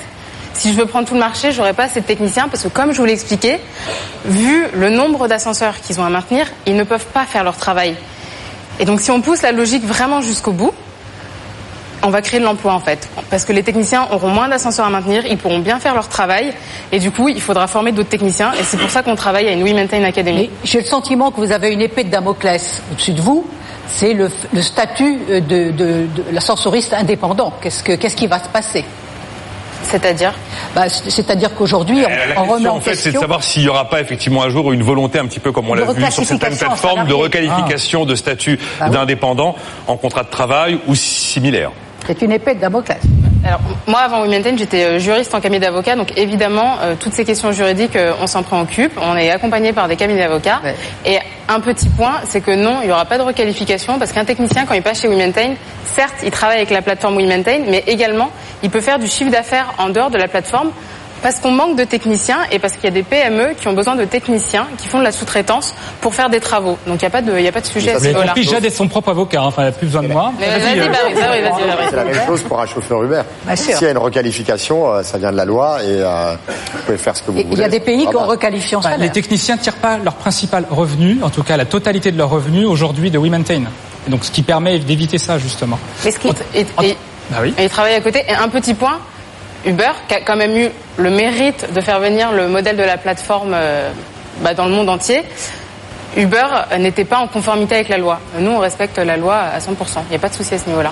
si 0.53 0.71
je 0.71 0.77
veux 0.77 0.85
prendre 0.85 1.07
tout 1.07 1.15
le 1.15 1.19
marché, 1.19 1.51
j'aurai 1.51 1.73
pas 1.73 1.83
assez 1.85 2.01
de 2.01 2.05
techniciens 2.05 2.47
parce 2.47 2.63
que 2.63 2.67
comme 2.67 2.91
je 2.93 2.97
vous 2.97 3.05
l'ai 3.05 3.13
expliqué, 3.13 3.59
vu 4.25 4.67
le 4.73 4.89
nombre 4.89 5.27
d'ascenseurs 5.27 5.79
qu'ils 5.81 5.99
ont 5.99 6.05
à 6.05 6.09
maintenir, 6.09 6.45
ils 6.67 6.75
ne 6.75 6.83
peuvent 6.83 7.05
pas 7.07 7.25
faire 7.25 7.43
leur 7.43 7.57
travail. 7.57 7.95
Et 8.79 8.85
donc 8.85 9.01
si 9.01 9.09
on 9.11 9.21
pousse 9.21 9.41
la 9.41 9.51
logique 9.51 9.83
vraiment 9.83 10.21
jusqu'au 10.21 10.51
bout, 10.51 10.73
on 12.03 12.09
va 12.09 12.21
créer 12.21 12.39
de 12.39 12.45
l'emploi 12.45 12.73
en 12.73 12.79
fait. 12.79 13.09
Parce 13.29 13.45
que 13.45 13.53
les 13.53 13.63
techniciens 13.63 14.07
auront 14.11 14.29
moins 14.29 14.47
d'ascenseurs 14.47 14.85
à 14.85 14.89
maintenir, 14.89 15.25
ils 15.25 15.37
pourront 15.37 15.59
bien 15.59 15.79
faire 15.79 15.93
leur 15.93 16.07
travail, 16.09 16.53
et 16.91 16.99
du 16.99 17.11
coup, 17.11 17.29
il 17.29 17.41
faudra 17.41 17.67
former 17.67 17.91
d'autres 17.91 18.09
techniciens, 18.09 18.51
et 18.53 18.63
c'est 18.63 18.77
pour 18.77 18.89
ça 18.89 19.03
qu'on 19.03 19.15
travaille 19.15 19.47
à 19.47 19.51
une 19.51 19.63
We 19.63 19.73
Maintain 19.73 20.03
Academy. 20.03 20.49
J'ai 20.63 20.79
le 20.79 20.85
sentiment 20.85 21.31
que 21.31 21.37
vous 21.37 21.51
avez 21.51 21.71
une 21.71 21.81
épée 21.81 22.03
de 22.03 22.09
Damoclès 22.09 22.81
au-dessus 22.91 23.13
de 23.13 23.21
vous. 23.21 23.45
C'est 23.87 24.13
le, 24.13 24.31
le 24.53 24.61
statut 24.61 25.17
de, 25.27 25.39
de, 25.39 25.71
de 25.71 26.07
l'ascensoriste 26.31 26.93
indépendant. 26.93 27.53
Qu'est-ce, 27.61 27.83
que, 27.83 27.91
qu'est-ce 27.93 28.15
qui 28.15 28.27
va 28.27 28.39
se 28.39 28.47
passer? 28.47 28.85
C'est-à-dire? 29.83 30.33
Bah, 30.73 30.87
C'est-à-dire 30.87 31.53
qu'aujourd'hui, 31.53 32.03
on, 32.05 32.09
La 32.09 32.41
on 32.41 32.45
remet 32.45 32.53
question, 32.53 32.71
en 32.73 32.77
en 32.77 32.79
fait, 32.79 32.95
c'est 32.95 33.11
de 33.11 33.19
savoir 33.19 33.43
s'il 33.43 33.63
n'y 33.63 33.67
aura 33.67 33.89
pas 33.89 33.99
effectivement 33.99 34.41
un 34.43 34.49
jour 34.49 34.71
une 34.71 34.83
volonté 34.83 35.19
un 35.19 35.25
petit 35.25 35.41
peu 35.41 35.51
comme 35.51 35.69
on 35.69 35.73
l'a 35.73 35.83
vu 35.83 36.11
sur 36.11 36.23
certaines 36.23 36.55
plateformes 36.57 37.05
de 37.05 37.13
requalification 37.13 38.05
de 38.05 38.15
statut 38.15 38.57
Ah 38.79 38.85
oui. 38.87 38.91
d'indépendant 38.93 39.55
en 39.87 39.97
contrat 39.97 40.23
de 40.23 40.29
travail 40.29 40.79
ou 40.87 40.95
similaire. 40.95 41.71
C'est 42.05 42.21
une 42.21 42.31
épée 42.31 42.55
de 42.55 42.59
Damoclès. 42.59 42.99
Alors, 43.45 43.59
moi, 43.87 43.99
avant 43.99 44.21
We 44.21 44.29
Maintain, 44.29 44.55
j'étais 44.55 44.85
euh, 44.85 44.99
juriste 44.99 45.35
en 45.35 45.41
cabinet 45.41 45.59
d'avocat, 45.59 45.97
donc 45.97 46.17
évidemment, 46.17 46.77
euh, 46.81 46.95
toutes 46.97 47.11
ces 47.11 47.25
questions 47.25 47.51
juridiques, 47.51 47.97
euh, 47.97 48.13
on 48.21 48.27
s'en 48.27 48.41
préoccupe. 48.41 48.93
On 49.01 49.17
est 49.17 49.31
accompagné 49.31 49.73
par 49.73 49.89
des 49.89 49.97
cabinets 49.97 50.21
d'avocats. 50.21 50.61
Et 51.05 51.19
un 51.49 51.59
petit 51.59 51.89
point, 51.89 52.21
c'est 52.23 52.39
que 52.39 52.51
non, 52.51 52.77
il 52.81 52.85
n'y 52.85 52.93
aura 52.93 53.03
pas 53.03 53.17
de 53.17 53.23
requalification, 53.23 53.99
parce 53.99 54.13
qu'un 54.13 54.23
technicien, 54.23 54.65
quand 54.65 54.75
il 54.75 54.81
passe 54.81 55.01
chez 55.01 55.09
Maintain, 55.09 55.55
certes, 55.83 56.15
il 56.23 56.31
travaille 56.31 56.57
avec 56.57 56.69
la 56.69 56.81
plateforme 56.81 57.21
Maintain, 57.25 57.59
mais 57.67 57.83
également, 57.87 58.31
il 58.63 58.69
peut 58.69 58.81
faire 58.81 58.97
du 58.97 59.07
chiffre 59.07 59.31
d'affaires 59.31 59.73
en 59.77 59.89
dehors 59.89 60.09
de 60.09 60.17
la 60.17 60.29
plateforme, 60.29 60.71
parce 61.23 61.39
qu'on 61.39 61.51
manque 61.51 61.75
de 61.77 61.83
techniciens 61.85 62.39
et 62.51 62.59
parce 62.59 62.73
qu'il 62.73 62.83
y 62.83 62.87
a 62.87 62.91
des 62.91 63.01
PME 63.03 63.53
qui 63.59 63.67
ont 63.67 63.73
besoin 63.73 63.95
de 63.95 64.05
techniciens 64.05 64.67
qui 64.77 64.87
font 64.87 64.99
de 64.99 65.03
la 65.03 65.11
sous-traitance 65.11 65.73
pour 66.01 66.13
faire 66.13 66.29
des 66.29 66.39
travaux. 66.39 66.77
Donc 66.85 66.97
il 67.01 67.03
n'y 67.03 67.07
a 67.07 67.09
pas 67.09 67.21
de, 67.21 67.31
il 67.37 67.43
y 67.43 67.47
a 67.47 67.51
pas 67.51 67.61
de 67.61 67.65
sujet 67.65 67.91
à 67.93 67.97
Vous 67.97 68.03
ce 68.03 68.41
Jade 68.51 68.65
est 68.65 68.69
son 68.69 68.87
propre 68.87 69.09
avocat. 69.09 69.39
hein. 69.41 69.45
Enfin, 69.45 69.63
elle 69.63 69.69
n'a 69.69 69.71
plus 69.71 69.87
besoin 69.87 70.03
de 70.03 70.07
moi. 70.09 70.31
Mais 70.39 70.47
vas-y, 70.47 70.77
vas-y, 70.77 70.89
Barry. 70.89 71.13
C'est 71.89 71.95
la 71.95 72.03
même 72.03 72.25
chose 72.27 72.41
pour 72.43 72.59
un 72.61 72.65
chauffeur 72.65 73.01
Uber. 73.03 73.21
S'il 73.55 73.71
y 73.81 73.85
a 73.85 73.91
une 73.91 73.97
requalification, 73.97 74.91
euh, 74.93 75.03
ça 75.03 75.17
vient 75.17 75.31
de 75.31 75.37
la 75.37 75.45
loi 75.45 75.79
et 75.81 75.85
euh, 75.87 76.35
vous 76.73 76.81
pouvez 76.85 76.97
faire 76.97 77.15
ce 77.15 77.23
que 77.23 77.31
vous 77.31 77.39
Et 77.39 77.43
voulez. 77.43 77.55
Il 77.55 77.61
y 77.61 77.63
a 77.65 77.69
des 77.69 77.79
pays 77.79 78.01
qui 78.01 78.07
ont 78.09 78.11
Voilà. 78.11 78.27
requalifié 78.27 78.77
en 78.77 78.81
Bah, 78.81 78.97
les 78.97 79.09
techniciens 79.09 79.55
ne 79.55 79.61
tirent 79.61 79.75
pas 79.75 79.97
leur 79.97 80.15
principal 80.15 80.65
revenu, 80.69 81.17
en 81.23 81.29
tout 81.29 81.43
cas 81.43 81.57
la 81.57 81.65
totalité 81.65 82.11
de 82.11 82.17
leur 82.17 82.29
revenu 82.29 82.65
aujourd'hui 82.65 83.09
de 83.11 83.17
WeMaintain. 83.17 83.63
Donc 84.09 84.25
ce 84.25 84.31
qui 84.31 84.41
permet 84.43 84.79
d'éviter 84.79 85.17
ça 85.17 85.37
justement. 85.37 85.79
Mais 86.03 86.11
ce 86.11 86.19
qui 86.19 86.27
et, 86.53 86.61
et- 86.83 86.97
Bah 87.31 87.37
oui. 87.41 87.53
et 87.57 87.63
il 87.63 87.69
travaille 87.69 87.93
à 87.95 88.01
côté. 88.01 88.23
Et 88.27 88.33
un 88.33 88.49
petit 88.49 88.73
point, 88.73 88.99
Uber, 89.65 89.91
qui 90.07 90.15
a 90.15 90.21
quand 90.21 90.35
même 90.35 90.55
eu 90.57 90.69
le 90.97 91.09
mérite 91.09 91.71
de 91.73 91.81
faire 91.81 91.99
venir 91.99 92.31
le 92.31 92.47
modèle 92.47 92.75
de 92.75 92.83
la 92.83 92.97
plateforme 92.97 93.53
euh, 93.53 93.91
bah, 94.41 94.53
dans 94.53 94.65
le 94.65 94.71
monde 94.71 94.89
entier, 94.89 95.23
Uber 96.17 96.47
euh, 96.71 96.77
n'était 96.77 97.05
pas 97.05 97.17
en 97.17 97.27
conformité 97.27 97.75
avec 97.75 97.89
la 97.89 97.97
loi. 97.97 98.19
Nous, 98.39 98.51
on 98.51 98.59
respecte 98.59 98.97
la 98.97 99.17
loi 99.17 99.35
à 99.35 99.59
100%. 99.59 100.03
Il 100.07 100.09
n'y 100.09 100.15
a 100.15 100.19
pas 100.19 100.29
de 100.29 100.35
souci 100.35 100.53
à 100.53 100.57
ce 100.57 100.67
niveau-là. 100.67 100.91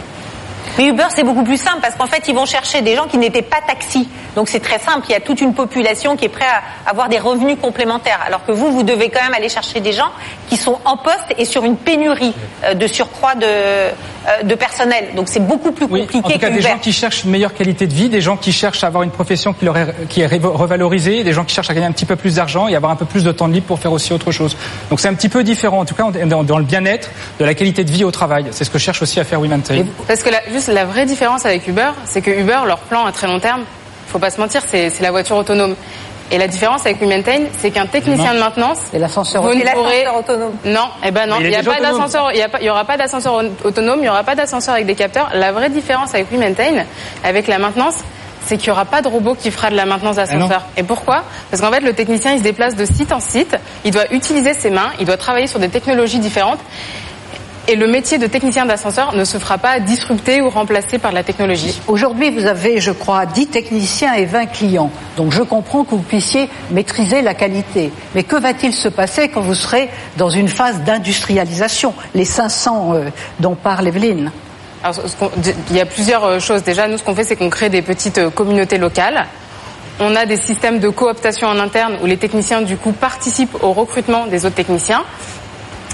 Mais 0.77 0.87
Uber, 0.87 1.07
c'est 1.09 1.23
beaucoup 1.23 1.43
plus 1.43 1.57
simple 1.57 1.79
parce 1.81 1.95
qu'en 1.95 2.05
fait, 2.05 2.27
ils 2.27 2.35
vont 2.35 2.45
chercher 2.45 2.81
des 2.81 2.95
gens 2.95 3.05
qui 3.07 3.17
n'étaient 3.17 3.41
pas 3.41 3.59
taxis. 3.65 4.07
Donc 4.35 4.47
c'est 4.47 4.59
très 4.59 4.79
simple. 4.79 5.05
Il 5.09 5.11
y 5.11 5.15
a 5.15 5.19
toute 5.19 5.41
une 5.41 5.53
population 5.53 6.15
qui 6.15 6.25
est 6.25 6.29
prête 6.29 6.47
à 6.85 6.89
avoir 6.89 7.09
des 7.09 7.19
revenus 7.19 7.57
complémentaires. 7.61 8.19
Alors 8.25 8.45
que 8.45 8.51
vous, 8.51 8.71
vous 8.71 8.83
devez 8.83 9.09
quand 9.09 9.21
même 9.21 9.33
aller 9.33 9.49
chercher 9.49 9.81
des 9.81 9.91
gens 9.91 10.11
qui 10.49 10.57
sont 10.57 10.79
en 10.85 10.97
poste 10.97 11.25
et 11.37 11.45
sur 11.45 11.65
une 11.65 11.77
pénurie 11.77 12.33
euh, 12.63 12.73
de 12.73 12.87
surcroît 12.87 13.35
de, 13.35 13.47
de 14.43 14.55
personnel. 14.55 15.09
Donc 15.15 15.27
c'est 15.29 15.39
beaucoup 15.39 15.71
plus 15.71 15.87
compliqué 15.87 16.17
En 16.17 16.21
tout 16.21 16.37
cas, 16.39 16.49
des 16.49 16.61
gens 16.61 16.77
qui 16.79 16.93
cherchent 16.93 17.23
une 17.23 17.31
meilleure 17.31 17.53
qualité 17.53 17.87
de 17.87 17.93
vie, 17.93 18.09
des 18.09 18.21
gens 18.21 18.37
qui 18.37 18.51
cherchent 18.51 18.83
à 18.83 18.87
avoir 18.87 19.03
une 19.03 19.11
profession 19.11 19.53
qui, 19.53 19.65
leur 19.65 19.77
est, 19.77 19.95
qui 20.09 20.21
est 20.21 20.27
revalorisée, 20.27 21.23
des 21.23 21.33
gens 21.33 21.43
qui 21.43 21.55
cherchent 21.55 21.69
à 21.69 21.73
gagner 21.73 21.87
un 21.87 21.91
petit 21.91 22.05
peu 22.05 22.15
plus 22.15 22.35
d'argent 22.35 22.67
et 22.67 22.75
avoir 22.75 22.91
un 22.91 22.95
peu 22.95 23.05
plus 23.05 23.23
de 23.23 23.31
temps 23.31 23.47
de 23.47 23.53
libre 23.53 23.65
pour 23.65 23.79
faire 23.79 23.91
aussi 23.91 24.13
autre 24.13 24.31
chose. 24.31 24.55
Donc 24.89 24.99
c'est 24.99 25.07
un 25.07 25.13
petit 25.13 25.29
peu 25.29 25.43
différent. 25.43 25.79
En 25.79 25.85
tout 25.85 25.95
cas, 25.95 26.03
on 26.05 26.13
est 26.13 26.25
dans, 26.25 26.43
dans 26.43 26.57
le 26.57 26.65
bien-être, 26.65 27.09
de 27.39 27.45
la 27.45 27.53
qualité 27.53 27.83
de 27.83 27.91
vie 27.91 28.03
au 28.03 28.11
travail. 28.11 28.45
C'est 28.51 28.63
ce 28.63 28.69
que 28.69 28.79
cherche 28.79 29.01
aussi 29.01 29.19
à 29.19 29.23
faire 29.23 29.39
Women 29.41 29.61
Tech. 29.61 29.85
Parce 30.07 30.23
que 30.23 30.29
la, 30.29 30.41
juste 30.51 30.67
la 30.67 30.85
vraie 30.85 31.05
différence 31.05 31.45
avec 31.45 31.67
Uber, 31.67 31.91
c'est 32.05 32.21
que 32.21 32.31
Uber, 32.31 32.59
leur 32.65 32.79
plan 32.79 33.05
à 33.05 33.11
très 33.11 33.27
long 33.27 33.39
terme, 33.39 33.61
faut 34.07 34.19
pas 34.19 34.29
se 34.29 34.39
mentir, 34.39 34.61
c'est 34.67 34.99
la 34.99 35.11
voiture 35.11 35.37
autonome. 35.37 35.75
Et 36.31 36.37
la 36.37 36.47
différence 36.47 36.85
avec 36.85 37.01
WeMaintain, 37.01 37.41
c'est 37.59 37.71
qu'un 37.71 37.85
technicien 37.87 38.33
de 38.33 38.39
maintenance, 38.39 38.77
Et 38.93 38.99
l'ascenseur 38.99 39.41
vous 39.43 39.49
ne 39.49 39.55
Et 39.61 39.65
pourrez 39.73 40.03
l'ascenseur 40.05 40.15
autonome. 40.17 40.53
non, 40.65 40.87
eh 41.03 41.11
ben 41.11 41.25
non, 41.27 41.35
il 41.41 41.49
n'y 41.49 41.55
a 41.55 41.61
pas 41.61 41.71
autonome. 41.73 41.91
d'ascenseur, 41.97 42.31
il 42.31 42.37
y 42.37 42.41
a 42.41 42.47
pas- 42.49 42.59
il 42.61 42.65
y 42.65 42.69
aura 42.69 42.85
pas 42.85 42.95
d'ascenseur 42.97 43.33
au- 43.33 43.67
autonome, 43.67 43.99
il 43.99 44.05
y 44.05 44.09
aura 44.09 44.23
pas 44.23 44.35
d'ascenseur 44.35 44.75
avec 44.75 44.85
des 44.85 44.95
capteurs. 44.95 45.29
La 45.33 45.51
vraie 45.51 45.69
différence 45.69 46.13
avec 46.15 46.31
WeMaintain, 46.31 46.85
avec 47.25 47.47
la 47.47 47.59
maintenance, 47.59 47.95
c'est 48.45 48.57
qu'il 48.57 48.69
y 48.69 48.71
aura 48.71 48.85
pas 48.85 49.01
de 49.01 49.07
robot 49.09 49.35
qui 49.35 49.51
fera 49.51 49.69
de 49.69 49.75
la 49.75 49.85
maintenance 49.85 50.15
d'ascenseur. 50.15 50.63
Et 50.77 50.83
pourquoi? 50.83 51.23
Parce 51.51 51.61
qu'en 51.61 51.71
fait, 51.71 51.81
le 51.81 51.93
technicien, 51.93 52.31
il 52.31 52.39
se 52.39 52.43
déplace 52.43 52.75
de 52.75 52.85
site 52.85 53.11
en 53.11 53.19
site, 53.19 53.55
il 53.83 53.91
doit 53.91 54.11
utiliser 54.11 54.53
ses 54.53 54.69
mains, 54.69 54.91
il 54.99 55.05
doit 55.05 55.17
travailler 55.17 55.47
sur 55.47 55.59
des 55.59 55.69
technologies 55.69 56.19
différentes. 56.19 56.59
Et 57.67 57.75
le 57.75 57.87
métier 57.87 58.17
de 58.17 58.25
technicien 58.25 58.65
d'ascenseur 58.65 59.15
ne 59.15 59.23
se 59.23 59.37
fera 59.37 59.57
pas 59.57 59.79
disrupter 59.79 60.41
ou 60.41 60.49
remplacer 60.49 60.97
par 60.97 61.11
la 61.11 61.23
technologie. 61.23 61.79
Aujourd'hui, 61.87 62.31
vous 62.31 62.47
avez, 62.47 62.79
je 62.79 62.91
crois, 62.91 63.25
10 63.25 63.47
techniciens 63.47 64.13
et 64.15 64.25
20 64.25 64.47
clients. 64.47 64.91
Donc 65.15 65.31
je 65.31 65.43
comprends 65.43 65.83
que 65.83 65.91
vous 65.91 66.01
puissiez 66.01 66.49
maîtriser 66.71 67.21
la 67.21 67.35
qualité. 67.35 67.91
Mais 68.15 68.23
que 68.23 68.35
va-t-il 68.35 68.73
se 68.73 68.89
passer 68.89 69.29
quand 69.29 69.41
vous 69.41 69.53
serez 69.53 69.89
dans 70.17 70.29
une 70.29 70.47
phase 70.47 70.81
d'industrialisation 70.81 71.93
Les 72.15 72.25
500 72.25 72.93
euh, 72.93 73.09
dont 73.39 73.55
parle 73.55 73.87
Evelyne? 73.87 74.31
Alors, 74.83 74.95
il 75.69 75.75
y 75.75 75.79
a 75.79 75.85
plusieurs 75.85 76.25
euh, 76.25 76.39
choses. 76.39 76.63
Déjà, 76.63 76.87
nous, 76.87 76.97
ce 76.97 77.03
qu'on 77.03 77.13
fait, 77.13 77.23
c'est 77.23 77.35
qu'on 77.35 77.51
crée 77.51 77.69
des 77.69 77.83
petites 77.83 78.17
euh, 78.17 78.31
communautés 78.31 78.79
locales. 78.79 79.27
On 79.99 80.15
a 80.15 80.25
des 80.25 80.37
systèmes 80.37 80.79
de 80.79 80.89
cooptation 80.89 81.47
en 81.47 81.59
interne 81.59 81.97
où 82.01 82.07
les 82.07 82.17
techniciens, 82.17 82.63
du 82.63 82.75
coup, 82.77 82.91
participent 82.91 83.61
au 83.61 83.71
recrutement 83.73 84.25
des 84.25 84.45
autres 84.45 84.55
techniciens. 84.55 85.03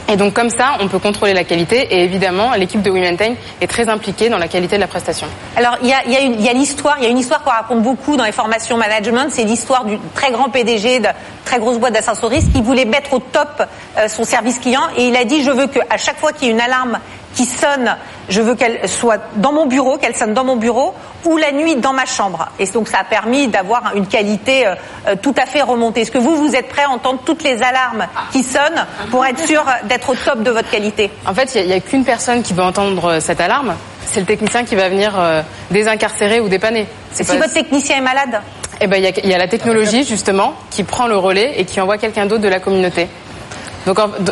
Et 0.10 0.16
donc, 0.16 0.34
comme 0.34 0.50
ça, 0.50 0.78
on 0.80 0.88
peut 0.88 1.00
contrôler 1.00 1.34
la 1.34 1.44
qualité. 1.44 1.88
Et 1.94 2.04
évidemment, 2.04 2.54
l'équipe 2.54 2.82
de 2.82 2.90
WeMaintain 2.90 3.34
est 3.60 3.68
très 3.68 3.90
impliquée 3.90 4.30
dans 4.30 4.38
la 4.38 4.48
qualité 4.48 4.78
de 4.78 4.82
la 4.82 4.88
prestation. 4.88 5.28
Alors 5.56 5.78
il 5.82 5.90
y 5.90 5.94
a, 5.94 6.06
y 6.08 6.16
a 6.16 6.22
une- 6.22 6.42
y 6.42 6.48
a 6.50 6.54
l'histoire, 6.54 6.96
il 7.00 7.04
y 7.04 7.08
a 7.08 7.10
une 7.10 7.18
histoire 7.18 7.44
qu'on 7.44 7.50
raconte 7.52 7.82
beaucoup 7.82 8.16
dans 8.16 8.24
les 8.24 8.32
formations 8.32 8.78
management, 8.78 9.28
c'est 9.30 9.44
l'histoire 9.44 9.84
du 9.86 9.98
très 10.16 10.32
grand 10.32 10.50
PDG 10.50 11.00
de 11.00 11.08
très 11.44 11.60
grosse 11.60 11.78
boîte 11.78 11.94
d'ascensoristes 11.94 12.54
qui 12.54 12.62
voulait 12.62 12.86
mettre 12.86 13.14
au 13.14 13.20
top 13.20 13.64
euh, 13.98 14.08
son 14.08 14.24
service 14.24 14.60
client 14.60 14.82
et 14.96 15.08
il 15.08 15.16
a 15.16 15.26
dit 15.26 15.44
je 15.44 15.52
veux 15.52 15.68
que 15.68 15.80
à 15.90 15.98
chaque 15.98 16.20
fois 16.20 16.32
qu'il 16.32 16.48
y 16.48 16.52
ait 16.52 16.54
une 16.54 16.62
alarme 16.62 17.00
qui 17.38 17.46
sonne, 17.46 17.96
je 18.30 18.42
veux 18.42 18.56
qu'elle 18.56 18.90
soit 18.90 19.22
dans 19.36 19.52
mon 19.52 19.68
bureau, 19.68 19.98
qu'elle 19.98 20.16
sonne 20.16 20.34
dans 20.34 20.44
mon 20.44 20.56
bureau 20.56 20.96
ou 21.24 21.38
la 21.38 21.52
nuit 21.52 21.76
dans 21.76 21.94
ma 21.94 22.06
chambre. 22.06 22.50
Et 22.58 22.66
donc 22.66 22.88
ça 22.88 22.98
a 23.02 23.04
permis 23.04 23.48
d'avoir 23.48 23.92
une 23.96 24.08
qualité 24.08 24.66
euh, 24.66 24.74
euh, 25.08 25.16
tout 25.22 25.36
à 25.38 25.46
fait 25.46 25.62
remontée. 25.62 26.02
Est-ce 26.02 26.10
que 26.10 26.18
vous 26.18 26.36
vous 26.36 26.56
êtes 26.56 26.68
prêt 26.68 26.84
à 26.84 26.90
entendre 26.90 27.20
toutes 27.24 27.44
les 27.44 27.62
alarmes 27.62 28.08
qui 28.32 28.42
sonnent 28.42 28.88
pour 29.12 29.24
être 29.24 29.46
sûr 29.46 29.64
d'être 29.84 30.10
au 30.10 30.16
top 30.16 30.42
de 30.42 30.50
votre 30.50 30.70
qualité? 30.72 31.12
En 31.28 31.34
fait, 31.36 31.54
il 31.54 31.68
n'y 31.68 31.74
a, 31.74 31.80
qu'une 31.80 32.04
personne 32.04 32.42
qui 32.42 32.54
va 32.54 32.66
entendre 32.66 33.06
euh, 33.06 33.20
cette 33.20 33.40
alarme. 33.40 33.76
C'est 34.08 34.20
le 34.20 34.26
technicien 34.26 34.64
qui 34.64 34.76
va 34.76 34.90
venir 34.90 35.14
euh, 35.20 35.44
désincarcérer 35.70 36.40
ou 36.40 36.50
dépanner. 36.50 36.88
C'est 37.12 37.24
Si 37.24 37.38
votre 37.38 37.54
technicien 37.54 37.98
est 37.98 38.02
malade? 38.02 38.42
Eh 38.82 38.88
ben, 38.88 38.98
il 38.98 39.04
y 39.04 39.08
a, 39.08 39.12
il 39.24 39.30
y 39.30 39.34
a 39.36 39.38
la 39.38 39.48
technologie 39.48 40.04
justement 40.06 40.56
qui 40.72 40.84
prend 40.84 41.06
le 41.06 41.18
relais 41.18 41.54
et 41.58 41.66
qui 41.66 41.80
envoie 41.80 42.00
quelqu'un 42.00 42.26
d'autre 42.26 42.42
de 42.42 42.48
la 42.48 42.60
communauté. 42.60 43.08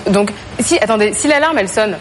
Donc, 0.07 0.31
si 0.59 0.77
attendez, 0.79 1.13
si 1.13 1.27
l'alarme 1.27 1.57
elle 1.59 1.69
sonne, 1.69 1.97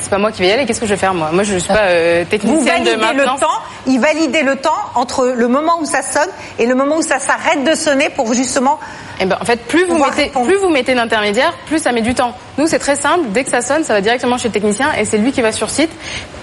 c'est 0.00 0.10
pas 0.10 0.18
moi 0.18 0.32
qui 0.32 0.42
vais 0.42 0.48
y 0.48 0.52
aller. 0.52 0.66
Qu'est-ce 0.66 0.80
que 0.80 0.86
je 0.86 0.92
vais 0.92 0.96
faire 1.00 1.14
moi? 1.14 1.30
Moi, 1.32 1.42
je 1.42 1.56
suis 1.56 1.68
pas 1.68 1.84
euh, 1.84 2.24
technicienne 2.24 2.84
de 2.84 2.90
validez 2.90 2.96
le 2.96 2.96
maintenance. 3.24 3.40
temps, 3.40 3.62
il 3.86 3.98
validait 4.00 4.42
le 4.42 4.56
temps 4.56 4.76
entre 4.94 5.26
le 5.34 5.48
moment 5.48 5.78
où 5.80 5.84
ça 5.84 6.02
sonne 6.02 6.28
et 6.58 6.66
le 6.66 6.74
moment 6.74 6.96
où 6.96 7.02
ça 7.02 7.18
s'arrête 7.18 7.64
de 7.64 7.74
sonner 7.74 8.08
pour 8.10 8.32
justement. 8.34 8.78
Eh 9.20 9.24
ben, 9.24 9.38
en 9.40 9.44
fait, 9.44 9.56
plus 9.66 9.84
vous 9.86 9.96
mettez, 9.98 10.24
répondre. 10.24 10.46
plus 10.46 10.56
vous 10.58 10.68
mettez 10.68 10.94
d'intermédiaires, 10.94 11.54
plus 11.66 11.78
ça 11.78 11.92
met 11.92 12.02
du 12.02 12.14
temps. 12.14 12.34
Nous, 12.58 12.66
c'est 12.66 12.78
très 12.78 12.96
simple. 12.96 13.26
Dès 13.30 13.44
que 13.44 13.50
ça 13.50 13.62
sonne, 13.62 13.82
ça 13.84 13.94
va 13.94 14.00
directement 14.02 14.36
chez 14.38 14.48
le 14.48 14.52
technicien 14.52 14.88
et 14.98 15.04
c'est 15.06 15.18
lui 15.18 15.32
qui 15.32 15.40
va 15.40 15.52
sur 15.52 15.70
site. 15.70 15.90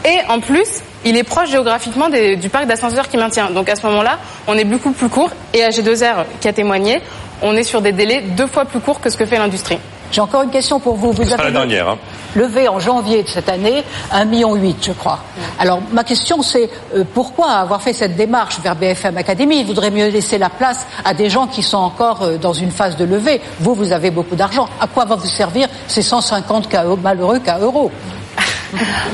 Et 0.06 0.18
en 0.30 0.40
plus, 0.40 0.82
il 1.06 1.16
est 1.16 1.24
proche 1.24 1.50
géographiquement 1.52 2.10
des- 2.10 2.36
du 2.36 2.50
parc 2.50 2.66
d'ascenseurs 2.66 3.08
qui 3.10 3.18
maintient. 3.18 3.52
Donc 3.52 3.70
à 3.70 3.76
ce 3.76 3.86
moment-là, 3.86 4.18
on 4.48 4.58
est 4.58 4.64
beaucoup 4.66 4.92
plus 4.92 5.10
court. 5.10 5.30
Et 5.54 5.62
AG2R 5.62 6.26
qui 6.42 6.48
a 6.48 6.54
témoigné, 6.54 7.02
on 7.44 7.56
est 7.56 7.64
sur 7.64 7.82
des 7.82 7.92
délais 7.92 8.22
deux 8.22 8.48
fois 8.48 8.66
plus 8.66 8.80
courts 8.80 9.00
que 9.02 9.10
ce 9.10 9.18
que 9.18 9.26
fait 9.26 9.38
l'industrie. 9.38 9.78
J'ai 10.14 10.22
encore 10.22 10.44
une 10.44 10.52
question 10.52 10.80
pour 10.80 10.96
vous. 10.96 11.12
Vous 11.12 11.34
avez 11.34 11.44
la 11.44 11.52
dernière. 11.52 11.90
hein. 11.90 11.98
levé 12.36 12.68
en 12.68 12.80
janvier 12.80 13.24
de 13.24 13.28
cette 13.28 13.50
année 13.50 13.84
1,8 14.14 14.26
million, 14.28 14.56
je 14.82 14.92
crois. 14.92 15.20
Alors, 15.60 15.80
ma 15.92 16.04
question, 16.04 16.42
c'est 16.44 16.70
euh, 16.96 17.04
pourquoi 17.14 17.50
avoir 17.54 17.82
fait 17.82 17.94
cette 17.94 18.16
démarche 18.16 18.60
vers 18.64 18.76
BFM 18.76 19.18
Academy? 19.18 19.58
Il 19.62 19.66
vaudrait 19.66 19.90
mieux 19.92 20.08
laisser 20.10 20.38
la 20.38 20.50
place 20.50 20.86
à 21.04 21.14
des 21.16 21.30
gens 21.32 21.48
qui 21.48 21.64
sont 21.64 21.78
encore 21.78 22.22
euh, 22.22 22.38
dans 22.38 22.54
une 22.54 22.70
phase 22.72 22.96
de 22.96 23.06
levée. 23.06 23.42
Vous, 23.60 23.74
vous 23.74 23.92
avez 23.92 24.12
beaucoup 24.12 24.36
d'argent. 24.36 24.70
À 24.80 24.86
quoi 24.88 25.06
va 25.06 25.16
vous 25.16 25.26
servir 25.28 25.68
ces 25.88 26.04
150 26.04 26.70
cas 26.70 26.84
malheureux 27.02 27.40
cas 27.40 27.58
euros 27.60 27.92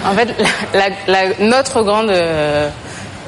En 0.06 0.14
fait, 0.14 0.36
la- 0.74 0.89
la- 1.08 1.26
la- 1.30 1.36
notre 1.39 1.82
grande, 1.84 2.10
euh, 2.10 2.70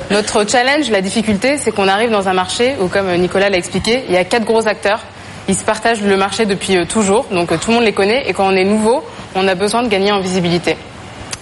notre 0.10 0.46
challenge, 0.50 0.90
la 0.90 1.02
difficulté, 1.02 1.58
c'est 1.58 1.72
qu'on 1.72 1.88
arrive 1.88 2.12
dans 2.12 2.28
un 2.28 2.34
marché 2.34 2.76
où, 2.82 2.88
comme 2.88 3.14
Nicolas 3.16 3.50
l'a 3.50 3.58
expliqué, 3.58 4.04
il 4.10 4.14
y 4.14 4.18
a 4.18 4.26
quatre 4.26 4.44
gros 4.46 4.68
acteurs. 4.68 5.00
Ils 5.52 5.58
se 5.58 5.66
partagent 5.66 6.02
le 6.02 6.16
marché 6.16 6.46
depuis 6.46 6.78
euh, 6.78 6.86
toujours, 6.86 7.26
donc 7.30 7.52
euh, 7.52 7.58
tout 7.58 7.72
le 7.72 7.76
monde 7.76 7.84
les 7.84 7.92
connaît. 7.92 8.24
Et 8.26 8.32
quand 8.32 8.48
on 8.48 8.56
est 8.56 8.64
nouveau, 8.64 9.04
on 9.36 9.46
a 9.50 9.54
besoin 9.54 9.84
de 9.84 9.90
gagner 9.90 10.14
en 10.14 10.22
visibilité. 10.22 10.78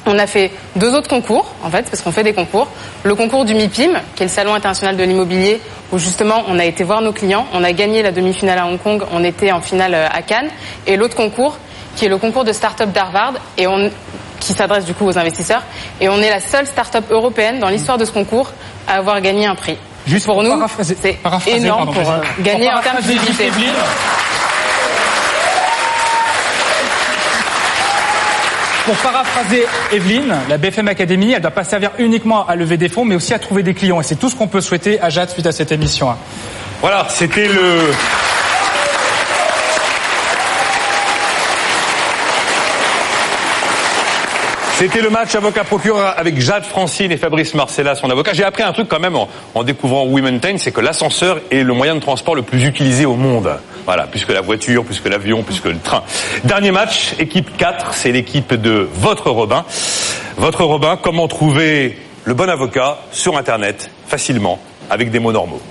On 0.08 0.18
a 0.18 0.26
fait 0.26 0.50
deux 0.76 0.96
autres 0.96 1.08
concours, 1.08 1.54
en 1.64 1.70
fait, 1.70 1.88
parce 1.88 2.02
qu'on 2.02 2.12
fait 2.12 2.24
des 2.24 2.34
concours. 2.34 2.70
Le 3.04 3.14
concours 3.14 3.46
du 3.46 3.54
MIPIM, 3.54 4.02
qui 4.16 4.24
est 4.24 4.26
le 4.26 4.32
Salon 4.32 4.56
international 4.56 4.98
de 4.98 5.04
l'immobilier, 5.04 5.62
où 5.92 6.00
justement 6.00 6.44
on 6.48 6.58
a 6.58 6.66
été 6.66 6.84
voir 6.84 7.04
nos 7.04 7.14
clients, 7.14 7.46
on 7.54 7.64
a 7.64 7.72
gagné 7.72 8.02
la 8.02 8.12
demi-finale 8.12 8.58
à 8.58 8.66
Hong 8.66 8.82
Kong, 8.82 9.04
on 9.12 9.24
était 9.24 9.52
en 9.52 9.62
finale 9.62 9.94
euh, 9.94 10.08
à 10.12 10.24
Cannes. 10.24 10.50
Et 10.88 10.98
l'autre 10.98 11.16
concours, 11.16 11.60
qui 11.96 12.06
est 12.06 12.10
le 12.10 12.18
concours 12.18 12.46
de 12.46 12.52
start-up 12.52 12.92
d'Harvard, 12.92 13.34
et 13.60 13.68
on, 13.68 13.92
qui 14.40 14.54
s'adresse 14.54 14.86
du 14.86 14.96
coup 14.96 15.06
aux 15.06 15.20
investisseurs. 15.20 15.62
Et 16.02 16.10
on 16.10 16.18
est 16.18 16.32
la 16.32 16.40
seule 16.40 16.66
start-up 16.66 17.06
européenne 17.12 17.60
dans 17.60 17.70
l'histoire 17.70 18.00
de 18.00 18.06
ce 18.06 18.12
concours 18.12 18.54
à 18.88 18.96
avoir 18.96 19.22
gagné 19.22 19.46
un 19.46 19.54
prix. 19.54 19.78
Juste 20.10 20.26
pour, 20.26 20.42
nous, 20.44 20.50
paraphraser- 20.50 20.98
c'est 21.02 21.18
énorme 21.52 21.86
pardon, 21.86 21.94
pour 22.02 22.12
euh, 22.12 22.18
gagner 22.42 22.68
Pour 22.70 22.80
en 22.80 22.82
termes 22.82 22.98
de 22.98 23.02
visibilité. 23.04 23.52
Pour 28.86 28.96
paraphraser 28.98 29.66
Evelyne, 29.92 30.36
la 30.50 30.58
BFM 30.58 30.88
Academy, 30.88 31.30
elle 31.32 31.38
ne 31.38 31.42
doit 31.44 31.52
pas 31.52 31.64
servir 31.64 31.92
uniquement 32.00 32.48
à 32.48 32.56
lever 32.56 32.76
des 32.78 32.90
fonds, 32.90 33.06
mais 33.06 33.14
aussi 33.16 33.34
à 33.36 33.40
trouver 33.40 33.62
des 33.62 33.76
clients. 33.76 34.02
Et 34.02 34.04
c'est 34.04 34.16
tout 34.16 34.30
ce 34.30 34.36
qu'on 34.36 34.48
peut 34.48 34.62
souhaiter 34.62 35.00
à 35.00 35.10
Jade 35.10 35.30
suite 35.30 35.46
à 35.46 35.52
cette 35.52 35.72
émission. 35.72 36.10
Voilà, 36.82 37.06
c'était 37.10 37.48
le. 37.48 37.92
C'était 44.80 45.02
le 45.02 45.10
match 45.10 45.36
avocat-procureur 45.36 46.18
avec 46.18 46.40
Jade 46.40 46.64
Francine 46.64 47.12
et 47.12 47.18
Fabrice 47.18 47.54
Marcella, 47.54 47.96
son 47.96 48.10
avocat. 48.10 48.32
J'ai 48.32 48.46
appris 48.46 48.64
un 48.64 48.72
truc 48.72 48.88
quand 48.88 49.02
même 49.02 49.18
en, 49.18 49.64
découvrant 49.66 50.06
Womentain, 50.06 50.56
c'est 50.58 50.72
que 50.72 50.80
l'ascenseur 50.80 51.42
est 51.52 51.64
le 51.64 51.74
moyen 51.74 51.96
de 51.96 52.00
transport 52.00 52.34
le 52.34 52.44
plus 52.44 52.64
utilisé 52.64 53.06
au 53.06 53.16
monde. 53.16 53.60
Voilà, 53.84 54.08
plus 54.08 54.24
que 54.24 54.32
la 54.32 54.40
voiture, 54.40 54.86
plus 54.86 55.02
que 55.02 55.10
l'avion, 55.10 55.44
plus 55.44 55.60
que 55.60 55.68
le 55.68 55.80
train. 55.80 56.04
Dernier 56.46 56.72
match, 56.72 57.14
équipe 57.20 57.58
4, 57.58 57.94
c'est 57.94 58.14
l'équipe 58.14 58.54
de 58.54 58.88
votre 58.94 59.30
Robin. 59.32 59.66
Votre 60.38 60.64
Robin, 60.64 60.96
comment 60.96 61.28
trouver 61.28 62.00
le 62.24 62.34
bon 62.34 62.50
avocat 62.50 63.00
sur 63.12 63.38
Internet, 63.38 63.92
facilement, 64.08 64.60
avec 64.90 65.12
des 65.12 65.20
mots 65.20 65.34
normaux 65.34 65.62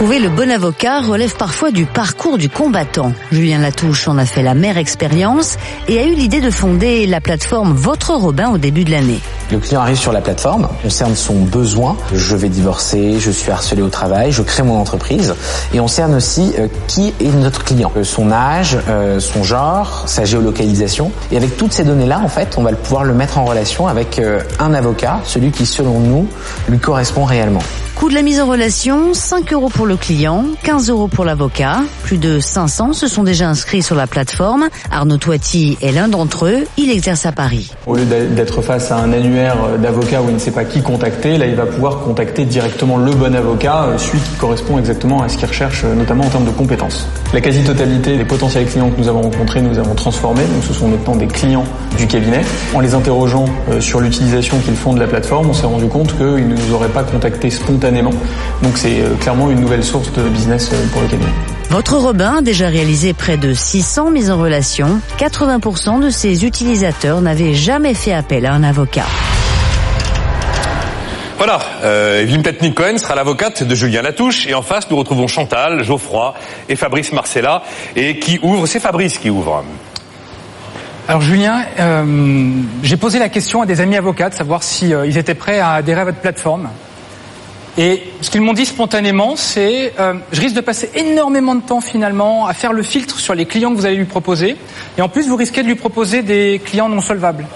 Trouver 0.00 0.18
le 0.18 0.30
bon 0.30 0.50
avocat 0.50 1.02
relève 1.02 1.36
parfois 1.36 1.72
du 1.72 1.84
parcours 1.84 2.38
du 2.38 2.48
combattant. 2.48 3.12
Julien 3.32 3.58
Latouche 3.58 4.08
en 4.08 4.16
a 4.16 4.24
fait 4.24 4.40
la 4.40 4.54
mère 4.54 4.78
expérience 4.78 5.58
et 5.88 5.98
a 5.98 6.06
eu 6.06 6.14
l'idée 6.14 6.40
de 6.40 6.50
fonder 6.50 7.06
la 7.06 7.20
plateforme 7.20 7.74
Votre 7.74 8.14
Robin 8.14 8.48
au 8.48 8.56
début 8.56 8.84
de 8.84 8.92
l'année. 8.92 9.20
Le 9.52 9.58
client 9.58 9.82
arrive 9.82 9.98
sur 9.98 10.12
la 10.12 10.22
plateforme, 10.22 10.68
on 10.86 10.88
cerne 10.88 11.14
son 11.14 11.40
besoin, 11.40 11.98
je 12.14 12.34
vais 12.34 12.48
divorcer, 12.48 13.18
je 13.18 13.30
suis 13.30 13.50
harcelé 13.50 13.82
au 13.82 13.90
travail, 13.90 14.32
je 14.32 14.40
crée 14.40 14.62
mon 14.62 14.78
entreprise, 14.78 15.34
et 15.74 15.80
on 15.80 15.88
cerne 15.88 16.14
aussi 16.14 16.54
euh, 16.58 16.68
qui 16.86 17.12
est 17.20 17.34
notre 17.34 17.64
client, 17.64 17.92
Euh, 17.96 18.04
son 18.04 18.32
âge, 18.32 18.78
euh, 18.88 19.20
son 19.20 19.42
genre, 19.42 20.04
sa 20.06 20.24
géolocalisation, 20.24 21.12
et 21.30 21.36
avec 21.36 21.58
toutes 21.58 21.72
ces 21.72 21.84
données-là, 21.84 22.20
en 22.24 22.28
fait, 22.28 22.56
on 22.56 22.62
va 22.62 22.72
pouvoir 22.72 23.04
le 23.04 23.12
mettre 23.12 23.36
en 23.38 23.44
relation 23.44 23.86
avec 23.86 24.18
un 24.58 24.72
avocat, 24.72 25.20
celui 25.24 25.50
qui, 25.50 25.66
selon 25.66 25.98
nous, 26.00 26.26
lui 26.68 26.78
correspond 26.78 27.24
réellement. 27.24 27.62
Coût 27.96 28.08
de 28.08 28.14
la 28.14 28.22
mise 28.22 28.40
en 28.40 28.46
relation, 28.46 29.12
5 29.12 29.52
euros 29.52 29.68
pour 29.68 29.86
le 29.86 29.89
client, 29.96 30.44
15 30.62 30.90
euros 30.90 31.08
pour 31.08 31.24
l'avocat. 31.24 31.80
Plus 32.02 32.18
de 32.18 32.40
500 32.40 32.92
se 32.92 33.06
sont 33.06 33.22
déjà 33.22 33.48
inscrits 33.48 33.82
sur 33.82 33.94
la 33.94 34.06
plateforme. 34.06 34.68
Arnaud 34.90 35.16
Toiti 35.16 35.76
est 35.82 35.92
l'un 35.92 36.08
d'entre 36.08 36.46
eux. 36.46 36.66
Il 36.76 36.90
exerce 36.90 37.26
à 37.26 37.32
Paris. 37.32 37.70
Au 37.86 37.96
lieu 37.96 38.04
d'être 38.04 38.62
face 38.62 38.90
à 38.90 38.96
un 38.96 39.12
annuaire 39.12 39.78
d'avocats 39.82 40.22
où 40.22 40.28
il 40.28 40.34
ne 40.34 40.38
sait 40.38 40.50
pas 40.50 40.64
qui 40.64 40.82
contacter, 40.82 41.38
là 41.38 41.46
il 41.46 41.54
va 41.54 41.66
pouvoir 41.66 42.00
contacter 42.00 42.44
directement 42.44 42.96
le 42.96 43.12
bon 43.12 43.34
avocat, 43.34 43.84
euh, 43.84 43.98
celui 43.98 44.18
qui 44.18 44.34
correspond 44.36 44.78
exactement 44.78 45.22
à 45.22 45.28
ce 45.28 45.36
qu'il 45.36 45.46
recherche, 45.46 45.82
euh, 45.84 45.94
notamment 45.94 46.24
en 46.24 46.30
termes 46.30 46.46
de 46.46 46.50
compétences. 46.50 47.06
La 47.32 47.40
quasi-totalité 47.40 48.16
des 48.16 48.24
potentiels 48.24 48.66
clients 48.66 48.90
que 48.90 49.00
nous 49.00 49.08
avons 49.08 49.22
rencontrés, 49.22 49.62
nous 49.62 49.78
avons 49.78 49.94
transformés. 49.94 50.44
Donc 50.44 50.64
ce 50.66 50.72
sont 50.72 50.88
maintenant 50.88 51.16
des 51.16 51.26
clients 51.26 51.64
du 51.98 52.06
cabinet. 52.06 52.42
En 52.74 52.80
les 52.80 52.94
interrogeant 52.94 53.46
euh, 53.70 53.80
sur 53.80 54.00
l'utilisation 54.00 54.58
qu'ils 54.60 54.76
font 54.76 54.94
de 54.94 55.00
la 55.00 55.06
plateforme, 55.06 55.50
on 55.50 55.54
s'est 55.54 55.66
rendu 55.66 55.86
compte 55.86 56.16
qu'ils 56.16 56.48
ne 56.48 56.54
nous 56.54 56.72
auraient 56.72 56.88
pas 56.88 57.02
contactés 57.02 57.50
spontanément 57.50 58.10
donc 58.62 58.76
c'est 58.76 59.02
clairement 59.20 59.50
une 59.50 59.60
nouvelle 59.60 59.79
source 59.82 60.12
de 60.12 60.28
business 60.28 60.70
euh, 60.72 60.86
pour 60.92 61.02
le 61.02 61.08
cabinet. 61.08 61.30
Votre 61.70 61.96
Robin 61.96 62.38
a 62.38 62.42
déjà 62.42 62.68
réalisé 62.68 63.12
près 63.12 63.36
de 63.36 63.54
600 63.54 64.10
mises 64.10 64.30
en 64.30 64.38
relation. 64.38 65.00
80% 65.18 66.02
de 66.02 66.10
ses 66.10 66.44
utilisateurs 66.44 67.20
n'avaient 67.20 67.54
jamais 67.54 67.94
fait 67.94 68.12
appel 68.12 68.46
à 68.46 68.52
un 68.52 68.62
avocat. 68.62 69.06
Voilà, 71.36 71.58
euh, 71.84 72.22
Evelyne 72.22 72.42
Petnik-Cohen 72.42 72.98
sera 72.98 73.14
l'avocate 73.14 73.62
de 73.62 73.74
Julien 73.74 74.02
Latouche 74.02 74.46
et 74.46 74.54
en 74.54 74.62
face 74.62 74.90
nous 74.90 74.96
retrouvons 74.96 75.26
Chantal, 75.26 75.82
Geoffroy 75.84 76.34
et 76.68 76.76
Fabrice 76.76 77.12
Marcella 77.12 77.62
et 77.96 78.18
qui 78.18 78.38
ouvre, 78.42 78.66
c'est 78.66 78.80
Fabrice 78.80 79.16
qui 79.16 79.30
ouvre. 79.30 79.64
Alors 81.08 81.22
Julien, 81.22 81.64
euh, 81.78 82.04
j'ai 82.82 82.96
posé 82.96 83.18
la 83.18 83.28
question 83.28 83.62
à 83.62 83.66
des 83.66 83.80
amis 83.80 83.96
avocats 83.96 84.28
de 84.28 84.34
savoir 84.34 84.62
si 84.62 84.90
ils 84.90 85.16
étaient 85.16 85.34
prêts 85.34 85.60
à 85.60 85.72
adhérer 85.72 86.02
à 86.02 86.04
votre 86.04 86.18
plateforme. 86.18 86.68
Et 87.78 88.02
ce 88.20 88.30
qu'ils 88.30 88.40
m'ont 88.40 88.52
dit 88.52 88.66
spontanément, 88.66 89.36
c'est 89.36 89.92
euh, 90.00 90.14
je 90.32 90.40
risque 90.40 90.56
de 90.56 90.60
passer 90.60 90.90
énormément 90.94 91.54
de 91.54 91.60
temps 91.60 91.80
finalement 91.80 92.46
à 92.46 92.54
faire 92.54 92.72
le 92.72 92.82
filtre 92.82 93.20
sur 93.20 93.34
les 93.34 93.46
clients 93.46 93.70
que 93.72 93.76
vous 93.76 93.86
allez 93.86 93.96
lui 93.96 94.06
proposer, 94.06 94.56
et 94.98 95.02
en 95.02 95.08
plus 95.08 95.28
vous 95.28 95.36
risquez 95.36 95.62
de 95.62 95.68
lui 95.68 95.76
proposer 95.76 96.22
des 96.22 96.60
clients 96.64 96.88
non 96.88 97.00
solvables. 97.00 97.46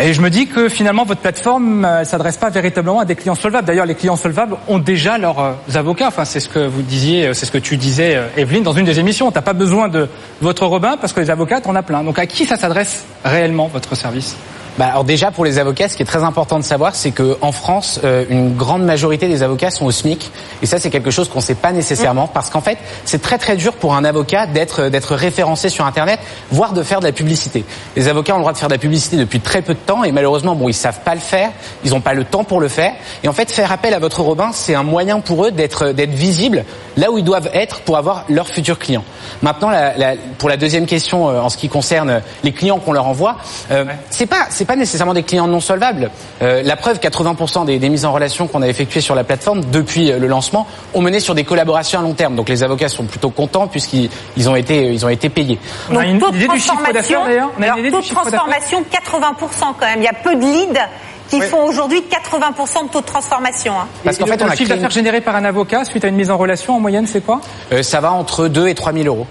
Et 0.00 0.14
je 0.14 0.22
me 0.22 0.30
dis 0.30 0.46
que 0.46 0.68
finalement 0.68 1.04
votre 1.04 1.20
plateforme 1.20 1.86
ne 2.00 2.04
s'adresse 2.04 2.38
pas 2.38 2.48
véritablement 2.48 3.00
à 3.00 3.04
des 3.04 3.14
clients 3.14 3.34
solvables. 3.34 3.66
D'ailleurs, 3.66 3.84
les 3.84 3.94
clients 3.94 4.16
solvables 4.16 4.56
ont 4.66 4.78
déjà 4.78 5.18
leurs 5.18 5.38
euh, 5.40 5.52
avocats. 5.74 6.08
Enfin, 6.08 6.24
c'est 6.24 6.40
ce 6.40 6.48
que 6.48 6.66
vous 6.66 6.82
disiez, 6.82 7.26
euh, 7.26 7.34
c'est 7.34 7.44
ce 7.44 7.52
que 7.52 7.58
tu 7.58 7.76
disais, 7.76 8.18
Evelyne, 8.36 8.62
dans 8.62 8.72
une 8.72 8.86
des 8.86 9.00
émissions. 9.00 9.30
T'as 9.30 9.42
pas 9.42 9.52
besoin 9.52 9.88
de 9.88 10.08
votre 10.40 10.64
Robin 10.64 10.96
parce 10.98 11.12
que 11.12 11.20
les 11.20 11.30
avocats, 11.30 11.60
t'en 11.60 11.74
as 11.74 11.82
plein. 11.82 12.04
Donc, 12.04 12.18
à 12.18 12.26
qui 12.26 12.46
ça 12.46 12.56
s'adresse 12.56 13.04
réellement 13.24 13.66
votre 13.66 13.94
service? 13.96 14.36
Bah 14.78 14.86
alors 14.86 15.04
déjà 15.04 15.30
pour 15.30 15.44
les 15.44 15.58
avocats, 15.58 15.88
ce 15.88 15.96
qui 15.96 16.02
est 16.02 16.06
très 16.06 16.22
important 16.22 16.58
de 16.58 16.64
savoir, 16.64 16.94
c'est 16.94 17.10
que 17.10 17.36
en 17.42 17.52
France, 17.52 18.00
euh, 18.04 18.24
une 18.30 18.56
grande 18.56 18.82
majorité 18.84 19.28
des 19.28 19.42
avocats 19.42 19.70
sont 19.70 19.84
au 19.84 19.90
SMIC, 19.90 20.30
et 20.62 20.66
ça 20.66 20.78
c'est 20.78 20.88
quelque 20.88 21.10
chose 21.10 21.28
qu'on 21.28 21.40
ne 21.40 21.44
sait 21.44 21.54
pas 21.54 21.72
nécessairement, 21.72 22.26
parce 22.26 22.48
qu'en 22.48 22.62
fait 22.62 22.78
c'est 23.04 23.20
très 23.20 23.36
très 23.36 23.56
dur 23.56 23.74
pour 23.74 23.94
un 23.94 24.04
avocat 24.04 24.46
d'être 24.46 24.88
d'être 24.88 25.14
référencé 25.14 25.68
sur 25.68 25.84
Internet, 25.84 26.20
voire 26.50 26.72
de 26.72 26.82
faire 26.82 27.00
de 27.00 27.06
la 27.06 27.12
publicité. 27.12 27.64
Les 27.96 28.08
avocats 28.08 28.32
ont 28.32 28.38
le 28.38 28.42
droit 28.42 28.52
de 28.52 28.58
faire 28.58 28.68
de 28.68 28.74
la 28.74 28.78
publicité 28.78 29.16
depuis 29.16 29.40
très 29.40 29.60
peu 29.60 29.74
de 29.74 29.78
temps, 29.78 30.04
et 30.04 30.12
malheureusement 30.12 30.54
bon 30.54 30.68
ils 30.68 30.74
savent 30.74 31.00
pas 31.04 31.14
le 31.14 31.20
faire, 31.20 31.50
ils 31.84 31.90
n'ont 31.90 32.00
pas 32.00 32.14
le 32.14 32.24
temps 32.24 32.44
pour 32.44 32.60
le 32.60 32.68
faire, 32.68 32.92
et 33.22 33.28
en 33.28 33.32
fait 33.34 33.50
faire 33.50 33.72
appel 33.72 33.92
à 33.92 33.98
votre 33.98 34.22
Robin, 34.22 34.50
c'est 34.52 34.74
un 34.74 34.84
moyen 34.84 35.20
pour 35.20 35.44
eux 35.44 35.50
d'être 35.50 35.92
d'être 35.92 36.14
visibles 36.14 36.64
là 36.96 37.10
où 37.10 37.18
ils 37.18 37.24
doivent 37.24 37.50
être 37.52 37.80
pour 37.80 37.96
avoir 37.96 38.24
leurs 38.28 38.48
futurs 38.48 38.78
clients. 38.78 39.04
Maintenant, 39.42 39.70
la, 39.70 39.96
la, 39.96 40.14
pour 40.38 40.48
la 40.48 40.56
deuxième 40.56 40.86
question 40.86 41.28
euh, 41.28 41.40
en 41.40 41.48
ce 41.48 41.56
qui 41.56 41.68
concerne 41.68 42.22
les 42.44 42.52
clients 42.52 42.78
qu'on 42.78 42.92
leur 42.92 43.06
envoie, 43.06 43.36
euh, 43.70 43.84
c'est 44.10 44.26
pas 44.26 44.46
c'est 44.62 44.66
pas 44.66 44.76
nécessairement 44.76 45.12
des 45.12 45.24
clients 45.24 45.48
non 45.48 45.58
solvables. 45.58 46.08
Euh, 46.40 46.62
la 46.62 46.76
preuve, 46.76 47.00
80% 47.00 47.64
des, 47.64 47.80
des, 47.80 47.88
mises 47.88 48.04
en 48.04 48.12
relation 48.12 48.46
qu'on 48.46 48.62
a 48.62 48.68
effectuées 48.68 49.00
sur 49.00 49.16
la 49.16 49.24
plateforme 49.24 49.62
depuis 49.72 50.12
euh, 50.12 50.20
le 50.20 50.28
lancement 50.28 50.68
ont 50.94 51.00
mené 51.00 51.18
sur 51.18 51.34
des 51.34 51.42
collaborations 51.42 51.98
à 51.98 52.02
long 52.02 52.12
terme. 52.12 52.36
Donc 52.36 52.48
les 52.48 52.62
avocats 52.62 52.88
sont 52.88 53.02
plutôt 53.02 53.30
contents 53.30 53.66
puisqu'ils 53.66 54.08
ils 54.36 54.48
ont 54.48 54.54
été 54.54 54.92
ils 54.92 55.04
ont 55.04 55.08
été 55.08 55.30
payés. 55.30 55.58
Donc, 55.88 55.98
on 55.98 56.00
a 56.00 56.04
une 56.04 56.16
idée 56.18 56.46
du 56.46 56.60
chiffre 56.60 56.92
d'affaires 56.92 57.24
d'ailleurs. 57.24 57.50
Taux 57.90 58.00
de 58.00 58.06
transformation 58.06 58.82
80% 58.82 59.74
quand 59.80 59.86
même. 59.86 59.98
Il 59.98 60.04
y 60.04 60.06
a 60.06 60.12
peu 60.12 60.36
de 60.36 60.40
leads 60.40 60.80
qui 61.28 61.40
oui. 61.40 61.46
font 61.46 61.66
aujourd'hui 61.66 62.04
80% 62.08 62.86
de 62.86 62.92
taux 62.92 63.00
de 63.00 63.06
transformation. 63.06 63.72
Hein. 63.80 63.88
Parce 64.04 64.16
qu'en 64.16 64.26
fait, 64.26 64.36
le, 64.36 64.44
on 64.44 64.50
le 64.50 64.54
chiffre 64.54 64.68
d'affaires 64.68 64.90
généré 64.90 65.20
par 65.20 65.34
un 65.34 65.44
avocat 65.44 65.84
suite 65.84 66.04
à 66.04 66.08
une 66.08 66.14
mise 66.14 66.30
en 66.30 66.36
relation 66.36 66.76
en 66.76 66.80
moyenne, 66.80 67.08
c'est 67.08 67.24
quoi? 67.24 67.40
Euh, 67.72 67.82
Ça 67.82 68.00
va 68.00 68.12
entre 68.12 68.46
2 68.46 68.68
et 68.68 68.74
3 68.74 68.92
000 68.92 69.06
euros. 69.06 69.26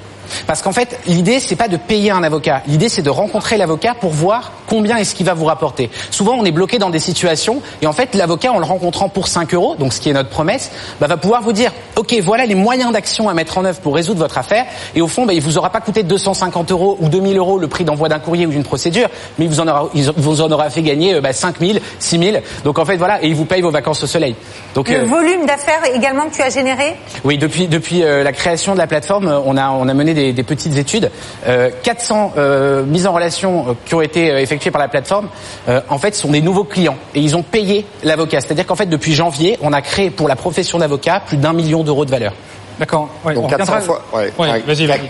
Parce 0.48 0.62
qu'en 0.62 0.72
fait, 0.72 1.00
l'idée, 1.08 1.40
c'est 1.40 1.56
pas 1.56 1.68
de 1.68 1.78
payer 1.78 2.12
un 2.12 2.24
avocat. 2.24 2.62
L'idée, 2.68 2.90
c'est 2.90 3.02
de 3.02 3.10
rencontrer 3.10 3.58
l'avocat 3.58 3.96
pour 4.00 4.12
voir 4.12 4.52
combien 4.68 4.98
est-ce 4.98 5.16
qu'il 5.16 5.26
va 5.26 5.34
vous 5.34 5.46
rapporter. 5.46 5.90
Souvent, 6.12 6.36
on 6.38 6.46
est 6.46 6.52
bloqué 6.52 6.78
dans 6.78 6.90
des 6.90 7.00
situations 7.00 7.62
et 7.82 7.88
en 7.88 7.94
fait, 7.94 8.16
l'avocat, 8.16 8.52
en 8.52 8.60
le 8.60 8.66
rencontrant 8.66 9.10
pour 9.10 9.28
5 9.28 9.54
euros, 9.54 9.76
donc 9.76 9.94
ce 9.94 10.02
qui 10.02 10.10
est 10.10 10.14
notre 10.14 10.30
promesse, 10.30 10.72
bah, 11.00 11.08
va 11.08 11.18
pouvoir 11.18 11.42
vous 11.42 11.54
dire, 11.54 11.72
ok, 11.96 12.16
voilà 12.24 12.46
les 12.46 12.56
moyens 12.56 12.92
d'action 12.94 13.30
à 13.30 13.34
mettre 13.34 13.58
en 13.58 13.66
œuvre 13.66 13.80
pour 13.80 13.96
résoudre 13.96 14.20
votre 14.20 14.38
affaire. 14.38 14.66
Et 14.96 15.02
au 15.02 15.08
fond, 15.08 15.26
bah, 15.26 15.34
il 15.34 15.42
vous 15.42 15.58
aura 15.58 15.70
pas 15.70 15.82
coûté 15.82 16.04
250 16.04 16.72
euros 16.72 16.98
ou 17.00 17.10
2000 17.10 17.38
euros 17.38 17.60
le 17.60 17.68
prix 17.68 17.84
d'envoi 17.84 18.10
d'un 18.10 18.20
courrier 18.20 18.46
ou 18.46 18.52
d'une 18.52 18.64
procédure, 18.64 19.10
mais 19.38 19.46
il 19.46 19.52
vous 19.52 19.60
en 19.60 19.68
aura, 19.68 19.90
il 19.94 20.10
vous 20.16 20.42
en 20.42 20.52
aura 20.52 20.70
fait 20.70 20.82
gagner 20.82 21.20
bah, 21.22 21.34
5000, 21.34 21.82
6000. 22.00 22.42
Donc 22.64 22.80
en 22.80 22.86
fait, 22.86 22.98
voilà, 22.98 23.24
et 23.24 23.28
il 23.28 23.36
vous 23.36 23.46
paye 23.46 23.62
vos 23.62 23.72
vacances 23.72 24.04
au 24.04 24.08
soleil. 24.08 24.36
Donc 24.76 24.90
le 24.90 25.00
euh, 25.00 25.06
volume 25.06 25.46
d'affaires 25.46 25.82
également 25.94 26.28
que 26.30 26.36
tu 26.36 26.42
as 26.42 26.50
généré? 26.50 26.96
Oui, 27.24 27.38
depuis 27.38 27.68
depuis 27.68 28.04
euh, 28.04 28.24
la 28.24 28.32
création 28.32 28.74
de 28.74 28.78
la 28.78 28.88
plateforme, 28.88 29.28
on 29.46 29.58
a 29.58 29.70
on 29.72 29.88
a 29.88 29.94
mené 29.94 30.14
des, 30.14 30.21
des 30.34 30.44
petites 30.44 30.78
études. 30.78 31.10
Euh, 31.48 31.70
400 31.84 32.34
euh, 32.38 32.84
mises 32.84 33.08
en 33.08 33.14
relation 33.14 33.70
euh, 33.70 33.74
qui 33.86 33.96
ont 33.96 34.02
été 34.02 34.28
effectuées 34.42 34.72
par 34.72 34.82
la 34.82 34.88
plateforme, 34.88 35.28
euh, 35.68 35.82
en 35.90 35.98
fait, 35.98 36.16
sont 36.16 36.32
des 36.32 36.42
nouveaux 36.42 36.64
clients 36.64 36.98
et 37.16 37.20
ils 37.20 37.36
ont 37.36 37.44
payé 37.44 37.86
l'avocat. 38.04 38.42
C'est-à-dire 38.42 38.66
qu'en 38.66 38.76
fait, 38.76 38.86
depuis 38.86 39.14
janvier, 39.14 39.58
on 39.62 39.74
a 39.74 39.82
créé 39.82 40.10
pour 40.10 40.28
la 40.28 40.36
profession 40.36 40.78
d'avocat 40.78 41.22
plus 41.26 41.38
d'un 41.38 41.54
million 41.54 41.84
d'euros 41.84 42.06
de 42.06 42.12
valeur. 42.12 42.34
D'accord. 42.80 43.10
Ouais, 43.24 43.34
Donc 43.34 43.50
400 43.50 43.82
fois, 43.82 44.02
ouais, 44.14 44.34
ouais, 44.38 44.64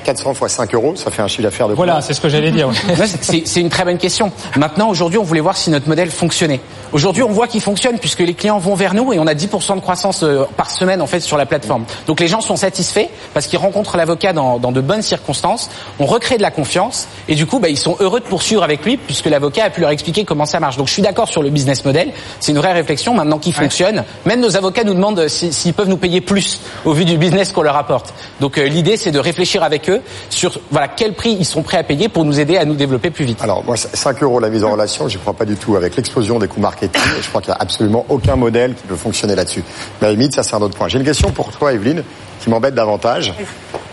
400 0.03 0.33
fois 0.33 0.49
5 0.49 0.73
euros, 0.73 0.95
ça 0.95 1.11
fait 1.11 1.21
un 1.21 1.27
chiffre 1.27 1.43
d'affaires 1.43 1.67
de. 1.67 1.73
Voilà, 1.73 2.01
c'est 2.01 2.13
ce 2.13 2.21
que 2.21 2.29
j'allais 2.29 2.51
dire. 2.51 2.69
c'est 3.21 3.61
une 3.61 3.69
très 3.69 3.85
bonne 3.85 3.97
question. 3.97 4.31
Maintenant, 4.57 4.89
aujourd'hui, 4.89 5.17
on 5.19 5.23
voulait 5.23 5.41
voir 5.41 5.57
si 5.57 5.69
notre 5.69 5.87
modèle 5.87 6.11
fonctionnait. 6.11 6.59
Aujourd'hui, 6.91 7.23
on 7.23 7.29
voit 7.29 7.47
qu'il 7.47 7.61
fonctionne 7.61 7.99
puisque 7.99 8.19
les 8.19 8.33
clients 8.33 8.59
vont 8.59 8.75
vers 8.75 8.93
nous 8.93 9.13
et 9.13 9.19
on 9.19 9.27
a 9.27 9.33
10% 9.33 9.75
de 9.75 9.79
croissance 9.79 10.25
par 10.57 10.69
semaine 10.69 11.01
en 11.01 11.07
fait 11.07 11.21
sur 11.21 11.37
la 11.37 11.45
plateforme. 11.45 11.85
Donc 12.07 12.19
les 12.19 12.27
gens 12.27 12.41
sont 12.41 12.57
satisfaits 12.57 13.07
parce 13.33 13.47
qu'ils 13.47 13.59
rencontrent 13.59 13.95
l'avocat 13.95 14.33
dans, 14.33 14.59
dans, 14.59 14.71
de 14.71 14.81
bonnes 14.81 15.01
circonstances. 15.01 15.69
On 15.99 16.05
recrée 16.05 16.37
de 16.37 16.41
la 16.41 16.51
confiance 16.51 17.07
et 17.29 17.35
du 17.35 17.45
coup, 17.45 17.59
bah, 17.59 17.69
ils 17.69 17.77
sont 17.77 17.95
heureux 17.99 18.19
de 18.19 18.25
poursuivre 18.25 18.63
avec 18.63 18.83
lui 18.83 18.97
puisque 18.97 19.27
l'avocat 19.27 19.65
a 19.65 19.69
pu 19.69 19.79
leur 19.79 19.91
expliquer 19.91 20.25
comment 20.25 20.45
ça 20.45 20.59
marche. 20.59 20.77
Donc 20.77 20.87
je 20.87 20.93
suis 20.93 21.01
d'accord 21.01 21.29
sur 21.29 21.41
le 21.41 21.49
business 21.49 21.85
model. 21.85 22.11
C'est 22.39 22.51
une 22.51 22.57
vraie 22.57 22.73
réflexion 22.73 23.13
maintenant 23.13 23.39
qui 23.39 23.53
fonctionne. 23.53 24.03
Même 24.25 24.41
nos 24.41 24.57
avocats 24.57 24.83
nous 24.83 24.93
demandent 24.93 25.27
s'ils 25.27 25.53
si, 25.53 25.71
peuvent 25.71 25.89
nous 25.89 25.97
payer 25.97 26.19
plus 26.19 26.59
au 26.83 26.93
vu 26.93 27.05
du 27.05 27.17
business 27.17 27.50
qu'on 27.51 27.61
leur 27.61 27.75
apporte. 27.75 28.13
Donc 28.39 28.57
euh, 28.57 28.65
l'idée, 28.65 28.97
c'est 28.97 29.11
de 29.11 29.19
réfléchir 29.19 29.63
avec 29.63 29.89
eux 29.89 30.01
sur 30.29 30.59
voilà 30.71 30.87
quel 30.87 31.13
prix 31.13 31.31
ils 31.31 31.45
sont 31.45 31.63
prêts 31.63 31.77
à 31.77 31.83
payer 31.83 32.09
pour 32.09 32.25
nous 32.25 32.39
aider 32.39 32.57
à 32.57 32.65
nous 32.65 32.75
développer 32.75 33.09
plus 33.09 33.25
vite. 33.25 33.41
Alors 33.41 33.63
moi, 33.63 33.75
5 33.77 34.23
euros 34.23 34.39
la 34.39 34.49
mise 34.49 34.63
en 34.63 34.71
relation, 34.71 35.07
je 35.07 35.17
ne 35.17 35.21
crois 35.21 35.33
pas 35.33 35.45
du 35.45 35.55
tout 35.55 35.75
avec 35.75 35.95
l'explosion 35.95 36.39
des 36.39 36.47
coûts 36.47 36.59
marketing. 36.59 37.01
je 37.21 37.27
crois 37.29 37.41
qu'il 37.41 37.51
n'y 37.51 37.57
a 37.57 37.61
absolument 37.61 38.05
aucun 38.09 38.35
modèle 38.35 38.75
qui 38.75 38.83
peut 38.83 38.95
fonctionner 38.95 39.35
là-dessus. 39.35 39.63
Mais 40.01 40.07
à 40.07 40.09
la 40.11 40.15
limite, 40.15 40.33
ça 40.33 40.43
c'est 40.43 40.55
un 40.55 40.61
autre 40.61 40.77
point. 40.77 40.87
J'ai 40.87 40.97
une 40.97 41.05
question 41.05 41.31
pour 41.31 41.51
toi, 41.51 41.73
Evelyne, 41.73 42.03
qui 42.39 42.49
m'embête 42.49 42.73
davantage. 42.73 43.33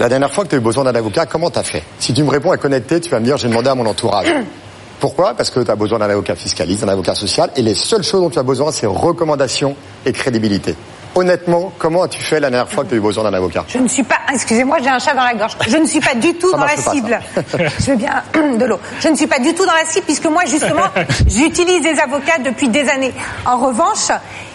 La 0.00 0.09
dernière 0.09 0.30
fois 0.30 0.44
que 0.44 0.50
tu 0.50 0.54
as 0.54 0.59
eu 0.59 0.62
besoin 0.62 0.84
d'un 0.84 0.94
avocat, 0.94 1.26
comment 1.26 1.50
tu 1.50 1.59
as 1.59 1.64
fait? 1.64 1.82
Si 1.98 2.14
tu 2.14 2.22
me 2.22 2.30
réponds 2.30 2.52
à 2.52 2.56
connecter, 2.56 3.00
tu 3.00 3.11
vas 3.11 3.20
me 3.20 3.24
dire 3.24 3.36
j'ai 3.36 3.48
demandé 3.48 3.68
à 3.68 3.74
mon 3.74 3.86
entourage. 3.86 4.28
Pourquoi? 5.00 5.34
Parce 5.34 5.50
que 5.50 5.61
tu 5.61 5.70
as 5.70 5.76
besoin 5.76 6.00
d'un 6.00 6.11
avocat 6.11 6.34
fiscaliste, 6.34 6.84
d'un 6.84 6.92
avocat 6.92 7.14
social, 7.14 7.50
et 7.56 7.62
les 7.62 7.74
seules 7.74 8.02
choses 8.02 8.20
dont 8.20 8.30
tu 8.30 8.38
as 8.38 8.42
besoin, 8.42 8.72
c'est 8.72 8.86
recommandations 8.86 9.76
et 10.04 10.12
crédibilité. 10.12 10.74
Honnêtement, 11.14 11.72
comment 11.78 12.02
as-tu 12.02 12.22
fait 12.22 12.40
la 12.40 12.50
dernière 12.50 12.70
fois 12.70 12.84
que 12.84 12.90
tu 12.90 12.94
as 12.94 12.98
eu 12.98 13.00
besoin 13.00 13.24
d'un 13.24 13.34
avocat 13.34 13.64
Je 13.68 13.78
ne 13.78 13.88
suis 13.88 14.02
pas, 14.02 14.18
excusez-moi, 14.32 14.78
j'ai 14.82 14.88
un 14.88 14.98
chat 14.98 15.14
dans 15.14 15.24
la 15.24 15.34
gorge. 15.34 15.56
Je 15.66 15.76
ne 15.76 15.86
suis 15.86 16.00
pas 16.00 16.14
du 16.14 16.34
tout 16.34 16.52
dans 16.52 16.64
la 16.64 16.76
cible. 16.76 17.18
je 17.80 17.90
veux 17.90 17.96
bien 17.96 18.22
de 18.34 18.64
l'eau. 18.64 18.78
Je 19.00 19.09
ne 19.09 19.16
suis 19.16 19.26
pas 19.26 19.38
du 19.38 19.54
tout 19.54 19.66
dans 19.66 19.74
la 19.74 19.84
cible 19.84 20.04
puisque 20.04 20.26
moi, 20.26 20.42
justement, 20.46 20.84
j'utilise 21.26 21.82
des 21.82 21.98
avocats 21.98 22.38
depuis 22.38 22.68
des 22.68 22.88
années. 22.88 23.12
En 23.44 23.59
revanche, 23.59 24.11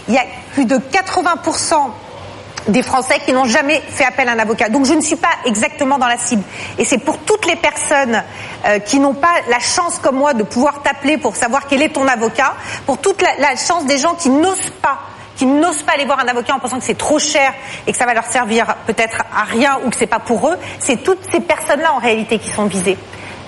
il 0.07 0.13
y 0.13 0.17
a 0.17 0.25
plus 0.53 0.65
de 0.65 0.77
80% 0.77 1.75
des 2.69 2.81
Français 2.81 3.19
qui 3.25 3.33
n'ont 3.33 3.45
jamais 3.45 3.81
fait 3.89 4.05
appel 4.05 4.29
à 4.29 4.33
un 4.33 4.39
avocat. 4.39 4.69
Donc 4.69 4.85
je 4.85 4.93
ne 4.93 5.01
suis 5.01 5.15
pas 5.15 5.29
exactement 5.45 5.97
dans 5.97 6.07
la 6.07 6.17
cible. 6.17 6.43
Et 6.77 6.85
c'est 6.85 6.97
pour 6.97 7.17
toutes 7.19 7.45
les 7.45 7.55
personnes 7.55 8.23
euh, 8.65 8.79
qui 8.79 8.99
n'ont 8.99 9.13
pas 9.13 9.33
la 9.49 9.59
chance 9.59 9.99
comme 9.99 10.15
moi 10.15 10.33
de 10.33 10.43
pouvoir 10.43 10.81
t'appeler 10.81 11.17
pour 11.17 11.35
savoir 11.35 11.67
quel 11.67 11.81
est 11.81 11.89
ton 11.89 12.07
avocat, 12.07 12.53
pour 12.85 12.99
toute 12.99 13.21
la, 13.21 13.35
la 13.39 13.55
chance 13.55 13.85
des 13.85 13.97
gens 13.97 14.15
qui 14.15 14.29
n'osent 14.29 14.71
pas 14.81 14.99
qui 15.35 15.45
n'osent 15.45 15.83
pas 15.83 15.93
aller 15.93 16.05
voir 16.05 16.19
un 16.19 16.27
avocat 16.27 16.55
en 16.55 16.59
pensant 16.59 16.79
que 16.79 16.85
c'est 16.85 16.97
trop 16.97 17.19
cher 17.19 17.53
et 17.87 17.91
que 17.91 17.97
ça 17.97 18.05
va 18.05 18.13
leur 18.13 18.25
servir 18.25 18.75
peut-être 18.85 19.21
à 19.35 19.43
rien 19.43 19.79
ou 19.85 19.89
que 19.89 19.95
c'est 19.95 20.07
pas 20.07 20.19
pour 20.19 20.49
eux, 20.49 20.57
c'est 20.79 21.03
toutes 21.03 21.19
ces 21.31 21.39
personnes-là 21.39 21.93
en 21.93 21.99
réalité 21.99 22.39
qui 22.39 22.49
sont 22.49 22.65
visées. 22.65 22.97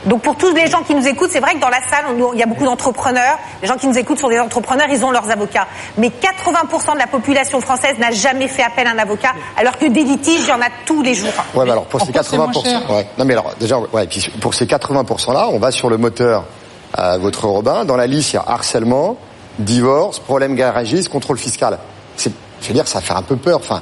Donc 0.06 0.22
pour 0.22 0.36
tous 0.36 0.54
les 0.54 0.68
gens 0.68 0.84
qui 0.84 0.94
nous 0.94 1.08
écoutent, 1.08 1.32
c'est 1.32 1.40
vrai 1.40 1.56
que 1.56 1.60
dans 1.60 1.70
la 1.70 1.82
salle, 1.82 2.06
on, 2.10 2.34
il 2.34 2.40
y 2.40 2.44
a 2.44 2.46
beaucoup 2.46 2.64
d'entrepreneurs. 2.64 3.40
Les 3.62 3.68
gens 3.68 3.76
qui 3.76 3.88
nous 3.88 3.98
écoutent 3.98 4.20
sont 4.20 4.30
des 4.30 4.40
entrepreneurs, 4.40 4.88
ils 4.92 5.04
ont 5.04 5.10
leurs 5.10 5.30
avocats. 5.32 5.68
Mais 5.98 6.10
80% 6.10 6.94
de 6.94 7.00
la 7.00 7.08
population 7.08 7.60
française 7.60 7.98
n'a 7.98 8.12
jamais 8.12 8.48
fait 8.48 8.62
appel 8.62 8.86
à 8.86 8.92
un 8.92 9.00
avocat, 9.00 9.34
alors 9.58 9.78
que 9.78 9.86
des 9.86 10.04
litiges, 10.04 10.42
il 10.42 10.50
y 10.50 10.52
en 10.52 10.62
a 10.62 10.70
tous 10.86 11.02
les 11.02 11.16
jours. 11.16 11.32
Ouais, 11.56 11.66
mais 11.66 11.72
alors 11.72 11.86
pour 11.86 12.02
ces 12.02 12.12
80%, 12.12 12.94
ouais. 12.94 13.08
Non 13.18 13.26
mais 13.26 13.34
alors 13.34 13.54
déjà, 13.60 13.80
ouais, 13.80 14.06
puis 14.06 14.32
pour 14.42 14.54
ces 14.54 14.66
80%-là, 14.66 15.48
on 15.52 15.58
va 15.58 15.72
sur 15.72 15.90
le 15.90 15.98
moteur 15.98 16.44
euh, 17.00 17.18
votre 17.18 17.48
Robin. 17.48 17.84
Dans 17.86 17.98
la 17.98 18.06
liste, 18.06 18.34
il 18.34 18.36
y 18.36 18.40
a 18.40 18.44
harcèlement, 18.46 19.18
divorce, 19.60 20.20
problème 20.20 20.56
garagiste, 20.56 21.10
contrôle 21.10 21.38
fiscal. 21.38 21.78
C'est 22.18 22.32
je 22.62 22.70
veux 22.70 22.74
dire, 22.74 22.88
ça 22.88 23.01
fait 23.01 23.14
un 23.14 23.22
peu 23.22 23.36
peur. 23.36 23.58
Enfin, 23.60 23.82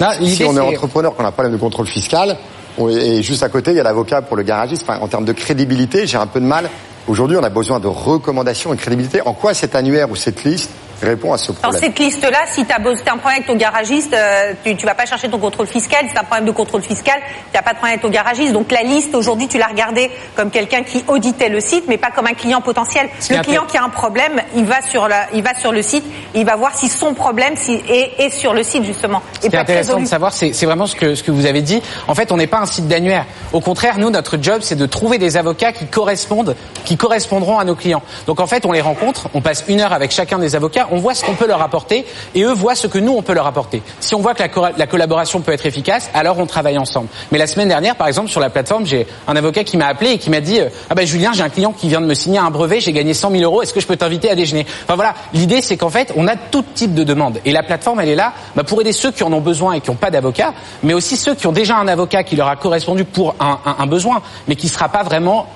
Non, 0.00 0.08
si 0.26 0.44
on 0.44 0.54
est 0.56 0.60
entrepreneur, 0.60 1.14
qu'on 1.14 1.22
n'a 1.22 1.30
pas 1.30 1.36
problème 1.42 1.52
de 1.54 1.56
contrôle 1.60 1.86
fiscal, 1.86 2.36
on- 2.76 2.88
et 2.88 3.22
juste 3.22 3.42
à 3.42 3.48
côté, 3.48 3.70
il 3.70 3.76
y 3.76 3.80
a 3.80 3.82
l'avocat 3.82 4.22
pour 4.22 4.36
le 4.36 4.42
garagiste. 4.42 4.82
Enfin, 4.86 4.98
en 5.00 5.08
termes 5.08 5.24
de 5.24 5.32
crédibilité, 5.32 6.06
j'ai 6.06 6.18
un 6.18 6.26
peu 6.26 6.40
de 6.40 6.44
mal. 6.44 6.68
Aujourd'hui, 7.06 7.36
on 7.36 7.42
a 7.42 7.48
besoin 7.48 7.80
de 7.80 7.86
recommandations 7.86 8.72
et 8.72 8.76
de 8.76 8.80
crédibilité. 8.80 9.22
En 9.24 9.32
quoi 9.32 9.54
cet 9.54 9.74
annuaire 9.74 10.10
ou 10.10 10.16
cette 10.16 10.44
liste 10.44 10.70
répond 11.06 11.32
à 11.32 11.38
ce 11.38 11.52
Dans 11.52 11.58
problème 11.58 11.82
cette 11.82 11.98
liste-là, 11.98 12.40
si 12.46 12.64
tu 12.64 12.72
as, 12.72 12.76
un 12.76 12.80
problème 12.80 13.22
avec 13.26 13.46
ton 13.46 13.56
garagiste, 13.56 14.12
euh, 14.14 14.52
tu, 14.64 14.76
tu 14.76 14.86
vas 14.86 14.94
pas 14.94 15.06
chercher 15.06 15.28
ton 15.28 15.38
contrôle 15.38 15.66
fiscal. 15.66 16.00
Si 16.06 16.12
tu 16.12 16.18
as 16.18 16.20
un 16.20 16.24
problème 16.24 16.46
de 16.46 16.50
contrôle 16.52 16.82
fiscal, 16.82 17.16
tu 17.18 17.56
n'as 17.56 17.62
pas 17.62 17.72
de 17.72 17.78
problème 17.78 17.94
avec 17.94 18.02
ton 18.02 18.10
garagiste. 18.10 18.52
Donc 18.52 18.70
la 18.70 18.82
liste, 18.82 19.14
aujourd'hui, 19.14 19.48
tu 19.48 19.58
l'as 19.58 19.68
regardée 19.68 20.10
comme 20.36 20.50
quelqu'un 20.50 20.82
qui 20.82 21.04
auditait 21.08 21.48
le 21.48 21.60
site, 21.60 21.84
mais 21.88 21.98
pas 21.98 22.10
comme 22.10 22.26
un 22.26 22.34
client 22.34 22.60
potentiel. 22.60 23.08
Le 23.30 23.42
client 23.42 23.64
qui 23.66 23.78
a 23.78 23.84
un 23.84 23.88
problème, 23.88 24.40
il 24.54 24.64
va 24.64 24.82
sur, 24.82 25.08
la, 25.08 25.26
il 25.34 25.42
va 25.42 25.54
sur 25.54 25.72
le 25.72 25.82
site, 25.82 26.04
il 26.34 26.44
va 26.44 26.56
voir 26.56 26.76
si 26.76 26.88
son 26.88 27.14
problème 27.14 27.54
si, 27.56 27.80
est, 27.88 28.20
est 28.20 28.30
sur 28.30 28.52
le 28.52 28.62
site, 28.62 28.84
justement. 28.84 29.22
Ce 29.40 29.46
et 29.46 29.50
qui 29.50 29.56
est 29.56 29.58
intéressant 29.58 29.92
résolu. 29.92 30.04
de 30.04 30.08
savoir, 30.08 30.32
c'est 30.32 30.52
c'est 30.52 30.66
vraiment 30.66 30.86
ce 30.86 30.96
que, 30.96 31.14
ce 31.14 31.22
que 31.22 31.30
vous 31.30 31.46
avez 31.46 31.62
dit. 31.62 31.80
En 32.08 32.14
fait, 32.14 32.32
on 32.32 32.36
n'est 32.36 32.46
pas 32.46 32.58
un 32.58 32.66
site 32.66 32.88
d'annuaire. 32.88 33.26
Au 33.52 33.60
contraire, 33.60 33.98
nous, 33.98 34.10
notre 34.10 34.38
job, 34.42 34.60
c'est 34.62 34.76
de 34.76 34.86
trouver 34.86 35.18
des 35.18 35.36
avocats 35.36 35.72
qui 35.72 35.86
correspondent, 35.86 36.56
qui 36.84 36.96
correspondront 36.96 37.58
à 37.58 37.64
nos 37.64 37.74
clients. 37.74 38.02
Donc, 38.26 38.40
en 38.40 38.46
fait, 38.46 38.66
on 38.66 38.72
les 38.72 38.80
rencontre, 38.80 39.28
on 39.34 39.40
passe 39.40 39.64
une 39.68 39.80
heure 39.80 39.92
avec 39.92 40.10
chacun 40.10 40.38
des 40.38 40.56
avocats, 40.56 40.87
on 40.90 40.98
voit 40.98 41.14
ce 41.14 41.24
qu'on 41.24 41.34
peut 41.34 41.46
leur 41.46 41.62
apporter, 41.62 42.06
et 42.34 42.42
eux 42.42 42.52
voient 42.52 42.74
ce 42.74 42.86
que 42.86 42.98
nous, 42.98 43.12
on 43.12 43.22
peut 43.22 43.34
leur 43.34 43.46
apporter. 43.46 43.82
Si 44.00 44.14
on 44.14 44.20
voit 44.20 44.34
que 44.34 44.42
la, 44.76 44.86
collaboration 44.86 45.40
peut 45.40 45.52
être 45.52 45.66
efficace, 45.66 46.10
alors 46.14 46.38
on 46.38 46.46
travaille 46.46 46.78
ensemble. 46.78 47.08
Mais 47.32 47.38
la 47.38 47.46
semaine 47.46 47.68
dernière, 47.68 47.96
par 47.96 48.08
exemple, 48.08 48.30
sur 48.30 48.40
la 48.40 48.50
plateforme, 48.50 48.86
j'ai 48.86 49.06
un 49.26 49.36
avocat 49.36 49.64
qui 49.64 49.76
m'a 49.76 49.86
appelé 49.86 50.12
et 50.12 50.18
qui 50.18 50.30
m'a 50.30 50.40
dit, 50.40 50.60
euh, 50.60 50.68
ah 50.90 50.94
ben 50.94 51.06
Julien, 51.06 51.32
j'ai 51.32 51.42
un 51.42 51.48
client 51.48 51.72
qui 51.72 51.88
vient 51.88 52.00
de 52.00 52.06
me 52.06 52.14
signer 52.14 52.38
un 52.38 52.50
brevet, 52.50 52.80
j'ai 52.80 52.92
gagné 52.92 53.14
100 53.14 53.30
000 53.30 53.42
euros, 53.42 53.62
est-ce 53.62 53.74
que 53.74 53.80
je 53.80 53.86
peux 53.86 53.96
t'inviter 53.96 54.30
à 54.30 54.34
déjeuner? 54.34 54.66
Enfin 54.84 54.94
voilà, 54.94 55.14
l'idée, 55.32 55.60
c'est 55.60 55.76
qu'en 55.76 55.90
fait, 55.90 56.12
on 56.16 56.26
a 56.28 56.36
tout 56.36 56.64
type 56.74 56.94
de 56.94 57.04
demandes. 57.04 57.40
Et 57.44 57.52
la 57.52 57.62
plateforme, 57.62 58.00
elle 58.00 58.08
est 58.08 58.16
là 58.16 58.32
bah, 58.56 58.64
pour 58.64 58.80
aider 58.80 58.92
ceux 58.92 59.12
qui 59.12 59.22
en 59.22 59.32
ont 59.32 59.40
besoin 59.40 59.74
et 59.74 59.80
qui 59.80 59.90
n'ont 59.90 59.96
pas 59.96 60.10
d'avocat, 60.10 60.54
mais 60.82 60.94
aussi 60.94 61.16
ceux 61.16 61.34
qui 61.34 61.46
ont 61.46 61.52
déjà 61.52 61.76
un 61.76 61.88
avocat 61.88 62.22
qui 62.22 62.36
leur 62.36 62.48
a 62.48 62.56
correspondu 62.56 63.04
pour 63.04 63.34
un 63.40 63.86
besoin, 63.86 64.22
mais 64.46 64.56
qui 64.56 64.66
ne 64.66 64.72
sera 64.72 64.88
pas 64.88 65.02
vraiment 65.02 65.46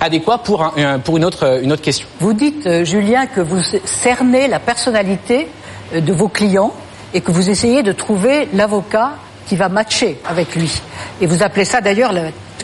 adéquat 0.00 0.38
pour, 0.38 0.62
un- 0.76 0.98
pour 0.98 1.16
une, 1.16 1.24
autre, 1.24 1.60
une 1.62 1.72
autre 1.72 1.82
question. 1.82 2.06
Vous 2.20 2.32
dites, 2.32 2.66
euh, 2.66 2.84
Julien, 2.84 3.26
que 3.26 3.40
vous 3.40 3.60
cernez 3.84 4.48
la 4.48 4.58
personnalité 4.58 5.48
euh, 5.94 6.00
de 6.00 6.12
vos 6.12 6.28
clients 6.28 6.72
et 7.12 7.20
que 7.20 7.30
vous 7.30 7.48
essayez 7.50 7.82
de 7.82 7.92
trouver 7.92 8.48
l'avocat 8.54 9.12
qui 9.46 9.56
va 9.56 9.68
matcher 9.68 10.18
avec 10.28 10.54
lui. 10.56 10.80
Et 11.20 11.26
vous 11.26 11.42
appelez 11.42 11.64
ça 11.64 11.80
d'ailleurs 11.80 12.12
le 12.12 12.22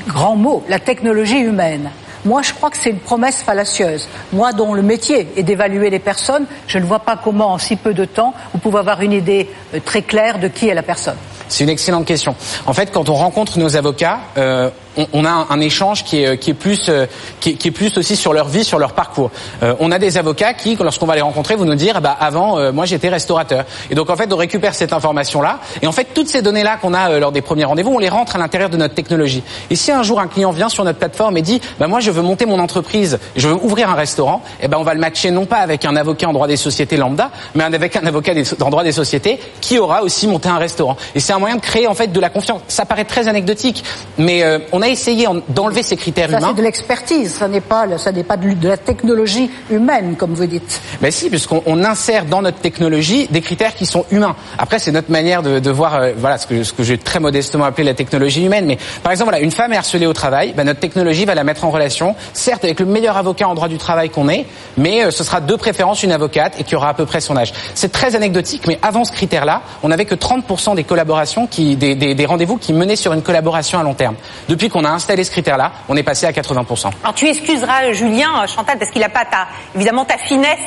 grand 0.08 0.34
mot, 0.36 0.64
la 0.68 0.78
technologie 0.78 1.38
humaine. 1.38 1.90
Moi, 2.24 2.42
je 2.42 2.52
crois 2.52 2.68
que 2.68 2.76
c'est 2.76 2.90
une 2.90 2.98
promesse 2.98 3.42
fallacieuse. 3.42 4.06
Moi, 4.32 4.52
dont 4.52 4.74
le 4.74 4.82
métier 4.82 5.28
est 5.36 5.42
d'évaluer 5.42 5.88
les 5.88 5.98
personnes, 5.98 6.44
je 6.66 6.78
ne 6.78 6.84
vois 6.84 6.98
pas 6.98 7.16
comment, 7.22 7.52
en 7.52 7.58
si 7.58 7.76
peu 7.76 7.94
de 7.94 8.04
temps, 8.04 8.34
vous 8.52 8.58
pouvez 8.58 8.78
avoir 8.78 9.00
une 9.00 9.12
idée 9.12 9.48
euh, 9.74 9.78
très 9.82 10.02
claire 10.02 10.38
de 10.38 10.48
qui 10.48 10.68
est 10.68 10.74
la 10.74 10.82
personne. 10.82 11.16
C'est 11.48 11.64
une 11.64 11.70
excellente 11.70 12.04
question. 12.04 12.34
En 12.66 12.72
fait, 12.74 12.92
quand 12.92 13.08
on 13.08 13.14
rencontre 13.14 13.58
nos 13.58 13.74
avocats, 13.76 14.18
euh, 14.36 14.68
on, 14.96 15.06
on 15.12 15.24
a 15.24 15.46
un, 15.50 15.60
échange 15.60 16.04
qui 16.04 16.22
est, 16.22 16.38
qui 16.38 16.50
est 16.50 16.54
plus, 16.54 16.88
euh, 16.88 17.06
qui, 17.40 17.50
est, 17.50 17.54
qui 17.54 17.68
est 17.68 17.72
plus 17.72 17.96
aussi 17.98 18.16
sur 18.16 18.32
leur 18.32 18.48
vie, 18.48 18.64
sur 18.64 18.78
leur 18.78 18.92
parcours. 18.92 19.30
Euh, 19.62 19.74
on 19.80 19.90
a 19.90 19.98
des 19.98 20.18
avocats 20.18 20.54
qui, 20.54 20.76
lorsqu'on 20.76 21.06
va 21.06 21.14
les 21.14 21.20
rencontrer, 21.20 21.56
vont 21.56 21.64
nous 21.64 21.74
dire, 21.74 21.94
ah 21.96 22.00
bah, 22.00 22.16
avant, 22.18 22.58
euh, 22.58 22.72
moi 22.72 22.86
j'étais 22.86 23.08
restaurateur. 23.08 23.64
Et 23.90 23.94
donc 23.94 24.10
en 24.10 24.16
fait, 24.16 24.32
on 24.32 24.36
récupère 24.36 24.74
cette 24.74 24.92
information-là, 24.92 25.58
et 25.82 25.86
en 25.86 25.92
fait, 25.92 26.08
toutes 26.14 26.28
ces 26.28 26.42
données-là 26.42 26.78
qu'on 26.80 26.94
a 26.94 27.10
euh, 27.10 27.20
lors 27.20 27.32
des 27.32 27.42
premiers 27.42 27.64
rendez-vous, 27.64 27.92
on 27.94 27.98
les 27.98 28.08
rentre 28.08 28.36
à 28.36 28.38
l'intérieur 28.38 28.70
de 28.70 28.76
notre 28.76 28.94
technologie. 28.94 29.42
Et 29.70 29.76
si 29.76 29.92
un 29.92 30.02
jour 30.02 30.20
un 30.20 30.28
client 30.28 30.50
vient 30.50 30.68
sur 30.68 30.84
notre 30.84 30.98
plateforme 30.98 31.36
et 31.36 31.42
dit, 31.42 31.60
bah 31.78 31.86
moi 31.86 32.00
je 32.00 32.10
veux 32.10 32.22
monter 32.22 32.46
mon 32.46 32.58
entreprise, 32.58 33.18
je 33.36 33.48
veux 33.48 33.54
ouvrir 33.54 33.90
un 33.90 33.94
restaurant, 33.94 34.42
et 34.60 34.68
ben 34.68 34.78
on 34.78 34.84
va 34.84 34.94
le 34.94 35.00
matcher 35.00 35.30
non 35.30 35.46
pas 35.46 35.58
avec 35.58 35.84
un 35.84 35.96
avocat 35.96 36.28
en 36.28 36.32
droit 36.32 36.46
des 36.46 36.56
sociétés 36.56 36.96
lambda, 36.96 37.30
mais 37.54 37.64
avec 37.64 37.96
un 37.96 38.06
avocat 38.06 38.32
en 38.60 38.70
droit 38.70 38.84
des 38.84 38.92
sociétés 38.92 39.40
qui 39.60 39.78
aura 39.78 40.02
aussi 40.02 40.26
monté 40.26 40.48
un 40.48 40.58
restaurant. 40.58 40.96
Et 41.14 41.20
c'est 41.20 41.32
un 41.32 41.38
moyen 41.38 41.56
de 41.56 41.60
créer 41.60 41.86
en 41.86 41.94
fait 41.94 42.08
de 42.12 42.20
la 42.20 42.30
confiance. 42.30 42.60
Ça 42.68 42.84
paraît 42.84 43.04
très 43.04 43.28
anecdotique, 43.28 43.84
mais 44.18 44.42
euh, 44.42 44.58
on 44.80 44.82
a 44.82 44.88
essayé 44.88 45.26
en- 45.26 45.36
d'enlever 45.48 45.82
ces 45.82 45.96
critères 45.96 46.30
Ça, 46.30 46.38
humains. 46.38 46.48
c'est 46.50 46.56
de 46.56 46.62
l'expertise, 46.62 47.34
ça 47.34 47.48
n'est 47.48 47.60
pas, 47.60 47.84
le- 47.84 47.98
ça 47.98 48.12
n'est 48.12 48.24
pas 48.24 48.38
de, 48.38 48.52
de 48.54 48.68
la 48.68 48.78
technologie 48.78 49.50
humaine, 49.70 50.16
comme 50.16 50.32
vous 50.32 50.46
dites. 50.46 50.80
Ben 51.02 51.10
si, 51.10 51.28
puisqu'on 51.28 51.62
on 51.66 51.84
insère 51.84 52.24
dans 52.24 52.40
notre 52.40 52.58
technologie 52.60 53.28
des 53.30 53.42
critères 53.42 53.74
qui 53.74 53.84
sont 53.84 54.06
humains. 54.10 54.34
Après, 54.58 54.78
c'est 54.78 54.90
notre 54.90 55.10
manière 55.10 55.42
de, 55.42 55.58
de 55.58 55.70
voir, 55.70 55.96
euh, 55.96 56.12
voilà, 56.16 56.38
ce 56.38 56.46
que, 56.46 56.64
ce 56.64 56.72
que 56.72 56.82
j'ai 56.82 56.96
très 56.96 57.20
modestement 57.20 57.64
appelé 57.64 57.84
la 57.84 57.92
technologie 57.94 58.44
humaine. 58.46 58.64
Mais 58.64 58.78
par 59.02 59.12
exemple, 59.12 59.30
voilà, 59.30 59.44
une 59.44 59.50
femme 59.50 59.72
est 59.74 59.76
harcelée 59.76 60.06
au 60.06 60.14
travail, 60.14 60.54
ben, 60.56 60.64
notre 60.64 60.80
technologie 60.80 61.26
va 61.26 61.34
la 61.34 61.44
mettre 61.44 61.64
en 61.66 61.70
relation, 61.70 62.14
certes 62.32 62.64
avec 62.64 62.80
le 62.80 62.86
meilleur 62.86 63.18
avocat 63.18 63.48
en 63.48 63.54
droit 63.54 63.68
du 63.68 63.76
travail 63.76 64.08
qu'on 64.08 64.28
ait, 64.30 64.46
mais 64.78 65.04
euh, 65.04 65.10
ce 65.10 65.24
sera 65.24 65.40
de 65.42 65.54
préférence 65.56 66.02
une 66.02 66.12
avocate 66.12 66.58
et 66.58 66.64
qui 66.64 66.74
aura 66.74 66.88
à 66.88 66.94
peu 66.94 67.04
près 67.04 67.20
son 67.20 67.36
âge. 67.36 67.52
C'est 67.74 67.92
très 67.92 68.16
anecdotique, 68.16 68.62
mais 68.66 68.78
avant 68.80 69.04
ce 69.04 69.12
critère-là, 69.12 69.60
on 69.82 69.88
n'avait 69.88 70.06
que 70.06 70.14
30% 70.14 70.74
des 70.74 70.84
collaborations, 70.84 71.46
qui, 71.46 71.76
des, 71.76 71.94
des, 71.94 72.14
des 72.14 72.26
rendez-vous 72.26 72.56
qui 72.56 72.72
menaient 72.72 72.96
sur 72.96 73.12
une 73.12 73.20
collaboration 73.22 73.78
à 73.78 73.82
long 73.82 73.94
terme. 73.94 74.14
Depuis 74.48 74.69
qu'on 74.70 74.84
a 74.84 74.90
installé 74.90 75.24
ce 75.24 75.30
critère-là, 75.30 75.72
on 75.88 75.96
est 75.96 76.02
passé 76.02 76.26
à 76.26 76.32
80%. 76.32 76.90
Alors 77.02 77.14
tu 77.14 77.26
excuseras 77.26 77.92
Julien, 77.92 78.42
euh, 78.42 78.46
Chantal, 78.46 78.78
parce 78.78 78.90
qu'il 78.90 79.00
n'a 79.00 79.08
pas 79.08 79.24
ta, 79.24 79.48
évidemment 79.74 80.04
ta 80.04 80.18
finesse 80.18 80.58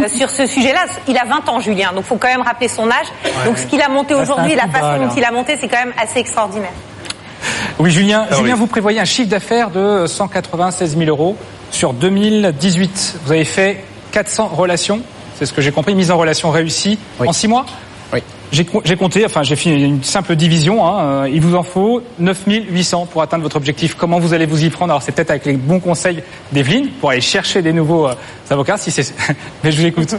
euh, 0.00 0.08
sur 0.16 0.30
ce 0.30 0.46
sujet-là. 0.46 0.86
Il 1.08 1.16
a 1.18 1.24
20 1.24 1.48
ans, 1.48 1.60
Julien, 1.60 1.92
donc 1.92 2.04
faut 2.04 2.16
quand 2.16 2.28
même 2.28 2.42
rappeler 2.42 2.68
son 2.68 2.88
âge. 2.90 3.06
donc 3.44 3.58
ce 3.58 3.66
qu'il 3.66 3.82
a 3.82 3.88
monté 3.88 4.14
aujourd'hui, 4.14 4.54
la 4.54 4.68
façon 4.68 4.98
dont 4.98 5.10
hein. 5.10 5.14
il 5.16 5.24
a 5.24 5.30
monté, 5.30 5.56
c'est 5.60 5.68
quand 5.68 5.84
même 5.84 5.94
assez 6.00 6.20
extraordinaire. 6.20 6.72
Oui, 7.78 7.90
Julien, 7.90 8.26
Ah 8.30 8.36
Julien 8.36 8.54
oui. 8.54 8.58
vous 8.58 8.66
prévoyez 8.66 9.00
un 9.00 9.04
chiffre 9.04 9.30
d'affaires 9.30 9.70
de 9.70 10.06
196 10.06 10.96
000 10.96 11.08
euros 11.08 11.36
sur 11.70 11.92
2018. 11.92 13.20
Vous 13.24 13.32
avez 13.32 13.44
fait 13.44 13.84
400 14.12 14.48
relations, 14.48 15.00
c'est 15.38 15.46
ce 15.46 15.52
que 15.52 15.62
j'ai 15.62 15.72
compris, 15.72 15.94
mise 15.94 16.10
en 16.10 16.18
relation 16.18 16.50
réussie 16.50 16.98
en 17.18 17.32
6 17.32 17.48
mois? 17.48 17.66
Oui. 18.12 18.22
J'ai 18.52 18.64
co- 18.64 18.82
j'ai 18.84 18.96
compté, 18.96 19.24
enfin 19.24 19.44
j'ai 19.44 19.54
fait 19.54 19.70
une 19.70 20.02
simple 20.02 20.34
division, 20.34 20.84
hein, 20.84 21.00
euh, 21.24 21.28
il 21.32 21.40
vous 21.40 21.54
en 21.54 21.62
faut 21.62 22.02
9800 22.18 23.06
pour 23.06 23.22
atteindre 23.22 23.44
votre 23.44 23.54
objectif. 23.56 23.94
Comment 23.94 24.18
vous 24.18 24.34
allez 24.34 24.46
vous 24.46 24.64
y 24.64 24.70
prendre? 24.70 24.92
Alors 24.92 25.02
c'est 25.02 25.12
peut-être 25.12 25.30
avec 25.30 25.44
les 25.46 25.52
bons 25.52 25.78
conseils 25.78 26.22
d'Evelyne 26.50 26.88
pour 27.00 27.10
aller 27.10 27.20
chercher 27.20 27.62
des 27.62 27.72
nouveaux 27.72 28.08
euh, 28.08 28.14
avocats, 28.50 28.76
si 28.76 28.90
c'est... 28.90 29.14
Mais 29.64 29.70
je 29.70 29.80
vous 29.80 29.86
écoute. 29.86 30.16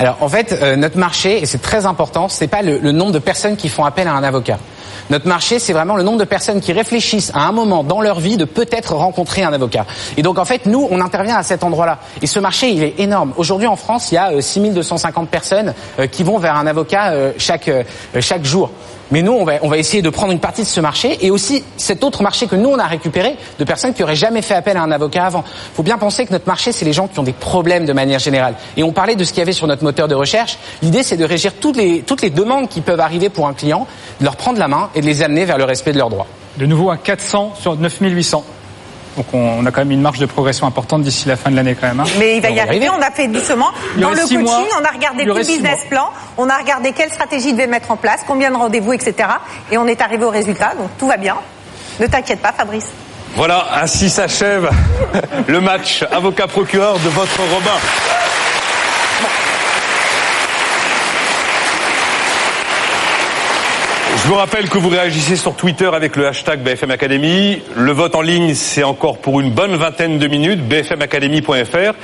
Alors 0.00 0.16
en 0.20 0.28
fait, 0.28 0.52
euh, 0.60 0.74
notre 0.74 0.98
marché, 0.98 1.40
et 1.42 1.46
c'est 1.46 1.62
très 1.62 1.86
important, 1.86 2.28
c'est 2.28 2.48
pas 2.48 2.62
le, 2.62 2.78
le 2.78 2.90
nombre 2.92 3.12
de 3.12 3.20
personnes 3.20 3.56
qui 3.56 3.68
font 3.68 3.84
appel 3.84 4.08
à 4.08 4.14
un 4.14 4.24
avocat. 4.24 4.58
Notre 5.10 5.26
marché, 5.26 5.58
c'est 5.58 5.72
vraiment 5.72 5.96
le 5.96 6.04
nombre 6.04 6.18
de 6.18 6.24
personnes 6.24 6.60
qui 6.60 6.72
réfléchissent 6.72 7.32
à 7.34 7.46
un 7.46 7.52
moment 7.52 7.82
dans 7.82 8.00
leur 8.00 8.20
vie 8.20 8.36
de 8.36 8.44
peut-être 8.44 8.94
rencontrer 8.94 9.42
un 9.42 9.52
avocat. 9.52 9.84
Et 10.16 10.22
donc 10.22 10.38
en 10.38 10.44
fait, 10.44 10.66
nous, 10.66 10.86
on 10.90 11.00
intervient 11.00 11.36
à 11.36 11.42
cet 11.42 11.64
endroit-là. 11.64 11.98
Et 12.22 12.26
ce 12.26 12.38
marché, 12.38 12.70
il 12.70 12.82
est 12.82 13.00
énorme. 13.00 13.32
Aujourd'hui 13.36 13.66
en 13.66 13.76
France, 13.76 14.12
il 14.12 14.14
y 14.14 14.18
a 14.18 14.30
euh, 14.30 14.40
6250 14.40 15.28
personnes 15.28 15.74
euh, 15.98 16.06
qui 16.06 16.22
vont 16.22 16.38
vers 16.38 16.56
un 16.56 16.66
avocat 16.66 17.10
euh, 17.10 17.32
chaque, 17.38 17.68
euh, 17.68 17.82
chaque 18.20 18.44
jour. 18.44 18.70
Mais 19.10 19.22
nous, 19.22 19.32
on 19.32 19.44
va, 19.44 19.78
essayer 19.78 20.02
de 20.02 20.10
prendre 20.10 20.32
une 20.32 20.38
partie 20.38 20.62
de 20.62 20.68
ce 20.68 20.80
marché 20.80 21.18
et 21.20 21.30
aussi 21.30 21.64
cet 21.76 22.04
autre 22.04 22.22
marché 22.22 22.46
que 22.46 22.54
nous, 22.56 22.68
on 22.68 22.78
a 22.78 22.86
récupéré 22.86 23.36
de 23.58 23.64
personnes 23.64 23.92
qui 23.92 24.02
auraient 24.02 24.14
jamais 24.14 24.42
fait 24.42 24.54
appel 24.54 24.76
à 24.76 24.82
un 24.82 24.92
avocat 24.92 25.24
avant. 25.24 25.44
Il 25.46 25.76
faut 25.76 25.82
bien 25.82 25.98
penser 25.98 26.26
que 26.26 26.32
notre 26.32 26.46
marché, 26.46 26.70
c'est 26.72 26.84
les 26.84 26.92
gens 26.92 27.08
qui 27.08 27.18
ont 27.18 27.24
des 27.24 27.32
problèmes 27.32 27.86
de 27.86 27.92
manière 27.92 28.20
générale. 28.20 28.54
Et 28.76 28.82
on 28.82 28.92
parlait 28.92 29.16
de 29.16 29.24
ce 29.24 29.30
qu'il 29.30 29.40
y 29.40 29.42
avait 29.42 29.52
sur 29.52 29.66
notre 29.66 29.82
moteur 29.82 30.06
de 30.06 30.14
recherche. 30.14 30.58
L'idée, 30.82 31.02
c'est 31.02 31.16
de 31.16 31.24
régir 31.24 31.54
toutes 31.60 31.76
les, 31.76 32.02
toutes 32.02 32.22
les 32.22 32.30
demandes 32.30 32.68
qui 32.68 32.80
peuvent 32.80 33.00
arriver 33.00 33.30
pour 33.30 33.48
un 33.48 33.54
client, 33.54 33.86
de 34.20 34.24
leur 34.24 34.36
prendre 34.36 34.58
la 34.58 34.68
main 34.68 34.90
et 34.94 35.00
de 35.00 35.06
les 35.06 35.22
amener 35.22 35.44
vers 35.44 35.58
le 35.58 35.64
respect 35.64 35.92
de 35.92 35.98
leurs 35.98 36.10
droits. 36.10 36.26
De 36.56 36.66
nouveau 36.66 36.90
à 36.90 36.96
400 36.96 37.54
sur 37.60 37.76
9800. 37.76 38.44
Donc 39.16 39.26
on, 39.32 39.38
on 39.58 39.66
a 39.66 39.70
quand 39.70 39.80
même 39.80 39.90
une 39.90 40.00
marge 40.00 40.18
de 40.18 40.26
progression 40.26 40.66
importante 40.66 41.02
d'ici 41.02 41.26
la 41.28 41.36
fin 41.36 41.50
de 41.50 41.56
l'année 41.56 41.74
quand 41.78 41.88
même. 41.88 42.00
hein. 42.00 42.04
Mais 42.18 42.36
il 42.36 42.42
va 42.42 42.50
y 42.50 42.60
arriver, 42.60 42.88
on 42.88 43.02
a 43.02 43.10
fait 43.10 43.26
doucement. 43.28 43.68
Dans 43.96 44.10
le 44.10 44.16
coaching, 44.20 44.40
mois. 44.40 44.62
on 44.80 44.84
a 44.84 44.88
regardé 44.90 45.24
tout 45.24 45.34
le 45.34 45.40
business 45.40 45.80
plan, 45.88 46.10
on 46.38 46.48
a 46.48 46.56
regardé 46.56 46.92
quelle 46.92 47.10
stratégie 47.10 47.48
il 47.48 47.52
devait 47.54 47.66
mettre 47.66 47.90
en 47.90 47.96
place, 47.96 48.20
combien 48.26 48.50
de 48.50 48.56
rendez-vous, 48.56 48.92
etc. 48.92 49.14
Et 49.72 49.78
on 49.78 49.86
est 49.86 50.00
arrivé 50.00 50.24
au 50.24 50.30
résultat, 50.30 50.74
donc 50.78 50.90
tout 50.98 51.08
va 51.08 51.16
bien. 51.16 51.36
Ne 51.98 52.06
t'inquiète 52.06 52.40
pas, 52.40 52.52
Fabrice. 52.52 52.86
Voilà, 53.36 53.66
ainsi 53.82 54.10
s'achève 54.10 54.70
le 55.46 55.60
match 55.60 56.04
avocat-procureur 56.10 56.94
de 56.98 57.08
votre 57.08 57.38
Robin. 57.52 57.78
Je 64.22 64.28
vous 64.28 64.34
rappelle 64.34 64.68
que 64.68 64.76
vous 64.76 64.90
réagissez 64.90 65.34
sur 65.34 65.54
Twitter 65.54 65.90
avec 65.92 66.14
le 66.14 66.26
hashtag 66.26 66.60
BFM 66.60 66.90
Academy. 66.90 67.62
Le 67.74 67.92
vote 67.92 68.14
en 68.14 68.20
ligne, 68.20 68.54
c'est 68.54 68.82
encore 68.82 69.18
pour 69.18 69.40
une 69.40 69.50
bonne 69.50 69.74
vingtaine 69.76 70.18
de 70.18 70.26
minutes, 70.28 70.60
bfmacademy.fr. 70.60 71.94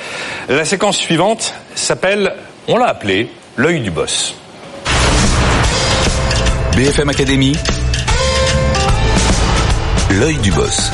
La 0.48 0.64
séquence 0.64 0.96
suivante 0.96 1.54
s'appelle, 1.74 2.32
on 2.68 2.78
l'a 2.78 2.86
appelé, 2.86 3.28
l'œil 3.56 3.80
du 3.80 3.90
boss. 3.90 4.34
BFM 6.74 7.10
Academy, 7.10 7.52
l'œil 10.10 10.36
du 10.38 10.50
boss. 10.52 10.90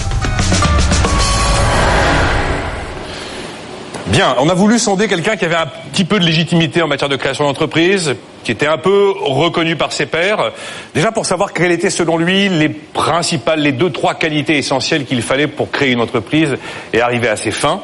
Bien, 4.13 4.37
on 4.39 4.51
a 4.51 4.55
voulu 4.55 4.79
sonder 4.79 5.09
quelqu'un 5.09 5.37
qui 5.37 5.47
avait 5.47 5.57
un 5.57 5.69
petit 5.91 6.05
peu 6.05 6.21
de 6.21 6.27
légitimité 6.27 6.83
en 6.83 6.87
matière 6.87 7.09
de 7.09 7.17
création 7.17 7.45
d'entreprise, 7.45 8.15
qui 8.45 8.53
était 8.53 8.67
un 8.67 8.77
peu 8.77 9.11
reconnu 9.19 9.75
par 9.75 9.91
ses 9.91 10.05
pairs, 10.05 10.53
déjà 10.95 11.13
pour 11.13 11.25
savoir 11.25 11.55
quelles 11.55 11.73
étaient 11.73 11.89
selon 11.89 12.19
lui 12.19 12.51
les 12.51 12.69
principales, 12.69 13.61
les 13.61 13.73
deux, 13.73 13.89
trois 13.89 14.13
qualités 14.13 14.59
essentielles 14.59 15.07
qu'il 15.07 15.23
fallait 15.23 15.47
pour 15.47 15.71
créer 15.71 15.93
une 15.93 16.03
entreprise 16.03 16.57
et 16.93 17.01
arriver 17.01 17.29
à 17.29 17.37
ses 17.37 17.53
fins. 17.53 17.81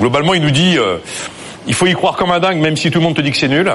Globalement, 0.00 0.34
il 0.34 0.42
nous 0.42 0.52
dit, 0.52 0.78
euh, 0.78 0.98
Il 1.66 1.74
faut 1.74 1.86
y 1.86 1.92
croire 1.94 2.14
comme 2.14 2.30
un 2.30 2.38
dingue, 2.38 2.58
même 2.58 2.76
si 2.76 2.92
tout 2.92 3.00
le 3.00 3.04
monde 3.04 3.16
te 3.16 3.20
dit 3.20 3.32
que 3.32 3.36
c'est 3.36 3.48
nul. 3.48 3.74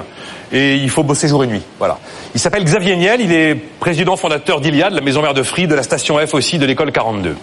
Et 0.54 0.76
il 0.76 0.90
faut 0.90 1.04
bosser 1.04 1.28
jour 1.28 1.44
et 1.44 1.48
nuit. 1.48 1.64
Voilà. 1.80 2.00
Il 2.34 2.40
s'appelle 2.40 2.64
Xavier 2.64 2.96
Niel, 2.96 3.20
il 3.20 3.34
est 3.34 3.56
président 3.56 4.16
fondateur 4.16 4.62
d'Iliade, 4.62 4.94
la 4.94 5.02
maison 5.02 5.22
mère 5.22 5.34
de 5.34 5.44
Free, 5.44 5.68
de 5.68 5.76
la 5.76 5.84
station 5.84 6.18
F 6.26 6.34
aussi, 6.34 6.60
de 6.60 6.66
l'école 6.66 6.94
42. 6.94 7.36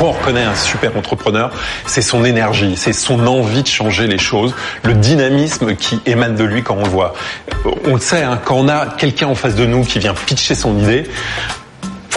Quoi 0.00 0.08
on 0.08 0.12
reconnaît 0.12 0.44
un 0.44 0.54
super 0.54 0.96
entrepreneur 0.96 1.50
C'est 1.84 2.00
son 2.00 2.24
énergie, 2.24 2.78
c'est 2.78 2.94
son 2.94 3.26
envie 3.26 3.62
de 3.62 3.68
changer 3.68 4.06
les 4.06 4.16
choses, 4.16 4.54
le 4.82 4.94
dynamisme 4.94 5.76
qui 5.76 6.00
émane 6.06 6.36
de 6.36 6.44
lui 6.44 6.62
quand 6.62 6.76
on 6.76 6.84
le 6.84 6.88
voit. 6.88 7.12
On 7.84 7.96
le 7.96 8.00
sait, 8.00 8.22
hein, 8.22 8.40
quand 8.42 8.54
on 8.54 8.68
a 8.68 8.86
quelqu'un 8.86 9.26
en 9.26 9.34
face 9.34 9.56
de 9.56 9.66
nous 9.66 9.84
qui 9.84 9.98
vient 9.98 10.14
pitcher 10.14 10.54
son 10.54 10.78
idée, 10.78 11.04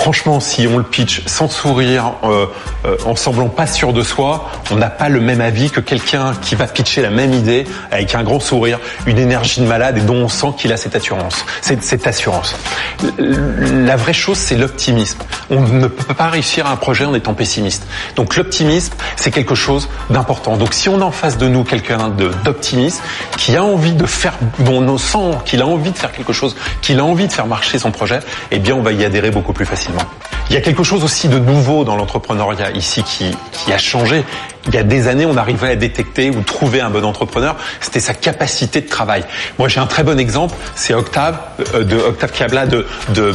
Franchement, 0.03 0.41
si 0.41 0.67
on 0.67 0.79
le 0.79 0.83
pitch 0.83 1.25
sans 1.27 1.47
sourire, 1.47 2.15
euh, 2.25 2.47
euh, 2.83 2.97
en 3.05 3.15
semblant 3.15 3.47
pas 3.47 3.65
sûr 3.65 3.93
de 3.93 4.03
soi, 4.03 4.49
on 4.69 4.75
n'a 4.75 4.89
pas 4.89 5.07
le 5.07 5.21
même 5.21 5.39
avis 5.39 5.71
que 5.71 5.79
quelqu'un 5.79 6.33
qui 6.41 6.55
va 6.55 6.67
pitcher 6.67 7.01
la 7.01 7.09
même 7.09 7.33
idée 7.33 7.65
avec 7.89 8.13
un 8.13 8.21
grand 8.21 8.41
sourire, 8.41 8.81
une 9.05 9.17
énergie 9.17 9.61
de 9.61 9.65
malade 9.65 9.99
et 9.99 10.01
dont 10.01 10.15
on 10.15 10.27
sent 10.27 10.55
qu'il 10.57 10.73
a 10.73 10.75
cette 10.75 10.97
assurance. 10.97 11.45
Cette, 11.61 12.05
assurance. 12.05 12.57
La 13.17 13.95
vraie 13.95 14.11
chose, 14.11 14.37
c'est 14.37 14.57
l'optimisme. 14.57 15.19
On 15.49 15.61
ne 15.61 15.87
peut 15.87 16.13
pas 16.13 16.27
réussir 16.27 16.67
un 16.67 16.75
projet 16.75 17.05
en 17.05 17.13
étant 17.13 17.33
pessimiste. 17.33 17.87
Donc 18.17 18.35
l'optimisme, 18.35 18.95
c'est 19.15 19.31
quelque 19.31 19.55
chose 19.55 19.87
d'important. 20.09 20.57
Donc 20.57 20.73
si 20.73 20.89
on 20.89 20.99
a 20.99 21.05
en 21.05 21.11
face 21.11 21.37
de 21.37 21.47
nous 21.47 21.63
quelqu'un 21.63 22.09
d'optimiste, 22.43 23.01
qui 23.37 23.55
a 23.55 23.63
envie 23.63 23.93
de 23.93 24.05
faire, 24.05 24.33
dont 24.59 24.85
on 24.85 24.97
sent 24.97 25.37
qu'il 25.45 25.61
a 25.61 25.65
envie 25.65 25.91
de 25.91 25.97
faire 25.97 26.11
quelque 26.11 26.33
chose, 26.33 26.57
qu'il 26.81 26.99
a 26.99 27.05
envie 27.05 27.27
de 27.27 27.31
faire 27.31 27.47
marcher 27.47 27.79
son 27.79 27.91
projet, 27.91 28.19
eh 28.51 28.59
bien 28.59 28.75
on 28.75 28.81
va 28.81 28.91
y 28.91 29.05
adhérer 29.05 29.31
beaucoup 29.31 29.53
plus 29.53 29.65
facilement. 29.65 29.92
Il 30.49 30.55
y 30.55 30.57
a 30.57 30.61
quelque 30.61 30.83
chose 30.83 31.03
aussi 31.03 31.29
de 31.29 31.39
nouveau 31.39 31.83
dans 31.83 31.95
l'entrepreneuriat 31.95 32.71
ici 32.71 33.01
qui, 33.03 33.35
qui 33.51 33.71
a 33.71 33.77
changé. 33.77 34.23
Il 34.67 34.75
y 34.75 34.77
a 34.77 34.83
des 34.83 35.07
années, 35.07 35.25
on 35.25 35.35
arrivait 35.35 35.71
à 35.71 35.75
détecter 35.75 36.29
ou 36.29 36.41
trouver 36.41 36.79
un 36.79 36.89
bon 36.89 37.03
entrepreneur, 37.03 37.55
c'était 37.81 37.99
sa 37.99 38.13
capacité 38.13 38.79
de 38.79 38.87
travail. 38.87 39.25
Moi, 39.57 39.67
j'ai 39.67 39.79
un 39.79 39.87
très 39.87 40.03
bon 40.03 40.17
exemple, 40.19 40.55
c'est 40.75 40.93
Octave, 40.93 41.37
euh, 41.73 41.83
de 41.83 41.97
Octave 41.97 42.31
Cabla 42.31 42.65
de 42.65 42.85
de 43.09 43.33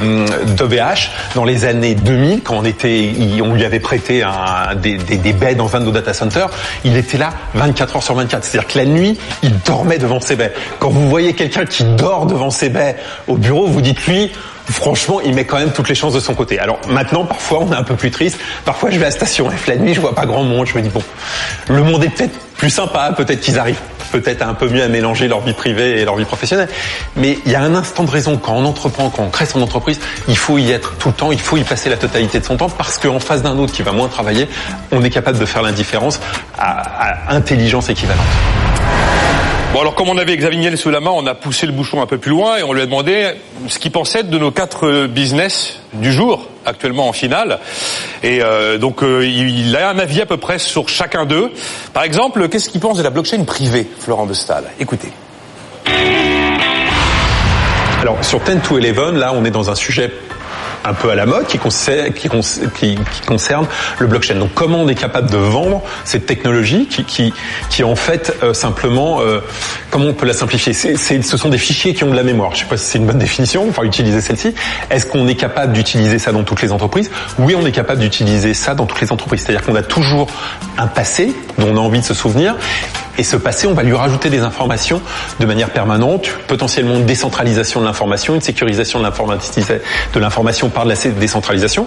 d'OVH 0.55 1.11
dans 1.35 1.45
les 1.45 1.65
années 1.65 1.95
2000, 1.95 2.43
quand 2.43 2.57
on 2.57 2.65
était, 2.65 3.13
on 3.43 3.53
lui 3.53 3.65
avait 3.65 3.81
prêté 3.81 4.23
un, 4.23 4.75
des, 4.75 4.97
des, 4.97 5.17
des 5.19 5.33
baies 5.33 5.55
dans 5.55 5.75
un 5.77 5.81
de 5.81 5.87
nos 5.87 5.91
data 5.91 6.15
centers, 6.15 6.49
il 6.85 6.97
était 6.97 7.19
là 7.19 7.31
24 7.55 7.97
heures 7.97 8.03
sur 8.03 8.15
24. 8.15 8.45
C'est-à-dire 8.45 8.69
que 8.69 8.79
la 8.79 8.87
nuit, 8.87 9.19
il 9.43 9.59
dormait 9.61 9.99
devant 9.99 10.21
ses 10.21 10.37
baies. 10.37 10.55
Quand 10.79 10.89
vous 10.89 11.11
voyez 11.11 11.35
quelqu'un 11.35 11.67
qui 11.67 11.85
dort 11.85 12.27
devant 12.27 12.51
ses 12.51 12.71
baies 12.71 12.97
au 13.27 13.37
bureau, 13.37 13.67
vous 13.67 13.83
dites 13.83 14.07
lui, 14.07 14.31
Franchement, 14.71 15.21
il 15.21 15.35
met 15.35 15.45
quand 15.45 15.59
même 15.59 15.73
toutes 15.73 15.89
les 15.89 15.95
chances 15.95 16.15
de 16.15 16.21
son 16.21 16.35
côté. 16.35 16.59
Alors 16.59 16.79
maintenant, 16.89 17.25
parfois, 17.25 17.61
on 17.63 17.73
est 17.73 17.77
un 17.77 17.83
peu 17.83 17.95
plus 17.95 18.11
triste. 18.11 18.39
Parfois, 18.65 18.91
je 18.91 18.99
vais 18.99 19.07
à 19.07 19.11
Station 19.11 19.49
F 19.51 19.67
la 19.67 19.77
nuit, 19.77 19.95
je 19.95 20.01
vois 20.01 20.15
pas 20.15 20.27
grand 20.27 20.45
monde. 20.45 20.67
Je 20.67 20.77
me 20.77 20.83
dis 20.83 20.91
bon, 20.91 21.03
le 21.69 21.83
monde 21.83 22.05
est 22.05 22.11
peut-être 22.11 22.39
plus 22.57 22.71
sympa. 22.71 23.13
Peut-être 23.17 23.41
qu'ils 23.41 23.59
arrivent 23.59 23.81
peut-être 24.11 24.43
un 24.43 24.55
peu 24.55 24.69
mieux 24.69 24.83
à 24.83 24.89
mélanger 24.89 25.29
leur 25.29 25.41
vie 25.41 25.53
privée 25.53 26.01
et 26.01 26.05
leur 26.05 26.17
vie 26.17 26.25
professionnelle. 26.25 26.69
Mais 27.17 27.39
il 27.45 27.53
y 27.53 27.55
a 27.55 27.63
un 27.63 27.75
instant 27.75 28.05
de 28.05 28.11
raison 28.11 28.37
quand 28.37 28.55
on 28.55 28.65
entreprend, 28.65 29.11
quand 29.11 29.23
on 29.23 29.31
crée 29.31 29.47
son 29.47 29.63
entreprise, 29.63 30.01
il 30.29 30.37
faut 30.37 30.59
y 30.59 30.71
être 30.71 30.97
tout 30.99 31.09
le 31.09 31.15
temps. 31.15 31.33
Il 31.33 31.41
faut 31.41 31.57
y 31.57 31.65
passer 31.65 31.89
la 31.89 31.97
totalité 31.97 32.41
de 32.41 32.45
son 32.45 32.57
temps 32.57 32.71
parce 32.71 32.99
qu'en 32.99 33.21
face 33.21 33.43
d'un 33.43 33.59
autre 33.59 33.73
qui 33.73 33.83
va 33.83 33.93
moins 33.93 34.09
travailler, 34.09 34.49
on 34.93 35.03
est 35.03 35.11
capable 35.11 35.39
de 35.39 35.47
faire 35.47 35.63
l'indifférence 35.63 36.21
à 36.59 37.35
intelligence 37.35 37.89
équivalente. 37.89 38.27
Bon 39.73 39.83
alors 39.83 39.95
comme 39.95 40.09
on 40.09 40.17
avait 40.17 40.35
Xavier 40.35 40.75
sous 40.77 40.89
la 40.89 41.01
main, 41.01 41.11
on 41.13 41.27
a 41.27 41.35
poussé 41.35 41.67
le 41.67 41.73
bouchon 41.73 42.01
un 42.01 42.07
peu 42.07 42.17
plus 42.17 42.31
loin 42.31 42.57
et 42.57 42.63
on 42.63 42.73
lui 42.73 42.81
a 42.81 42.87
demandé 42.87 43.33
ce 43.69 43.79
qu'il 43.79 43.91
pensait 43.91 44.23
de 44.23 44.39
nos 44.39 44.51
quatre 44.51 44.87
euh, 44.87 45.09
business 45.09 45.79
du 45.93 46.11
jour, 46.11 46.49
actuellement 46.65 47.07
en 47.07 47.13
finale. 47.13 47.59
Et 48.23 48.41
euh, 48.43 48.79
donc 48.79 49.03
euh, 49.03 49.27
il 49.27 49.77
a 49.77 49.91
un 49.91 49.99
avis 49.99 50.23
à 50.23 50.27
peu 50.27 50.39
près 50.39 50.59
sur 50.59 50.89
chacun 50.89 51.27
d'eux. 51.27 51.53
Par 51.93 52.03
exemple, 52.03 52.49
qu'est-ce 52.49 52.71
qu'il 52.71 52.81
pense 52.81 52.97
de 52.97 53.03
la 53.03 53.11
blockchain 53.11 53.45
privée, 53.45 53.87
Florent 53.99 54.25
de 54.25 54.33
Stahl 54.33 54.65
Écoutez. 54.81 55.13
Alors 58.01 58.25
sur 58.25 58.41
10 58.41 58.61
to 58.67 58.79
11, 58.79 59.19
là 59.19 59.33
on 59.35 59.45
est 59.45 59.51
dans 59.51 59.71
un 59.71 59.75
sujet 59.75 60.11
un 60.85 60.95
peu 60.95 61.11
à 61.11 61.15
la 61.15 61.27
mode 61.27 61.47
qui 61.47 61.59
concerne, 61.59 63.67
le 63.99 64.07
blockchain. 64.07 64.37
Donc 64.37 64.55
comment 64.55 64.79
on 64.79 64.89
est 64.89 64.95
capable 64.95 65.31
de 65.31 65.37
vendre 65.37 65.83
cette 66.05 66.27
technologie 66.27 66.87
qui, 66.87 67.05
qui, 67.05 67.33
qui 67.71 67.85
en 67.85 67.97
fait 67.97 68.37
euh, 68.43 68.55
simplement, 68.55 69.21
euh, 69.21 69.41
comment 69.91 70.07
on 70.07 70.15
peut 70.15 70.27
la 70.27 70.33
simplifier? 70.33 70.73
Ce 70.73 71.37
sont 71.37 71.49
des 71.49 71.59
fichiers 71.59 71.95
qui 71.95 72.05
ont 72.05 72.11
de 72.11 72.17
la 72.17 72.23
mémoire. 72.23 72.55
Je 72.55 72.61
sais 72.61 72.67
pas 72.67 72.77
si 72.77 72.87
c'est 72.87 72.99
une 72.99 73.07
bonne 73.07 73.19
définition, 73.19 73.67
enfin 73.69 73.83
utiliser 73.83 74.21
celle-ci. 74.21 74.55
Est-ce 74.91 75.07
qu'on 75.07 75.27
est 75.29 75.35
capable 75.35 75.73
d'utiliser 75.73 76.19
ça 76.19 76.33
dans 76.33 76.43
toutes 76.43 76.63
les 76.63 76.73
entreprises? 76.73 77.11
Oui, 77.39 77.55
on 77.55 77.67
est 77.67 77.73
capable 77.73 78.01
d'utiliser 78.01 78.55
ça 78.55 78.75
dans 78.75 78.87
toutes 78.87 79.01
les 79.01 79.13
entreprises. 79.13 79.43
C'est-à-dire 79.43 79.65
qu'on 79.65 79.77
a 79.77 79.83
toujours 79.83 80.29
un 80.77 80.87
passé 80.87 81.35
dont 81.59 81.69
on 81.73 81.77
a 81.77 81.81
envie 81.81 82.01
de 82.01 82.05
se 82.05 82.15
souvenir 82.15 82.57
et 83.19 83.25
ce 83.25 83.37
passé, 83.37 83.67
on 83.67 83.75
va 83.75 83.83
lui 83.83 83.95
rajouter 83.95 84.31
des 84.31 84.41
informations 84.41 85.03
de 85.41 85.47
manière 85.47 85.71
permanente, 85.71 86.29
potentiellement 86.47 86.95
une 86.95 87.05
décentralisation 87.05 87.81
de 87.81 87.85
l'information, 87.85 88.35
une 88.37 88.41
sécurisation 88.41 89.01
de 89.01 90.21
l'information 90.21 90.69
par 90.69 90.85
de 90.85 90.91
la 90.91 90.95
décentralisation. 91.19 91.87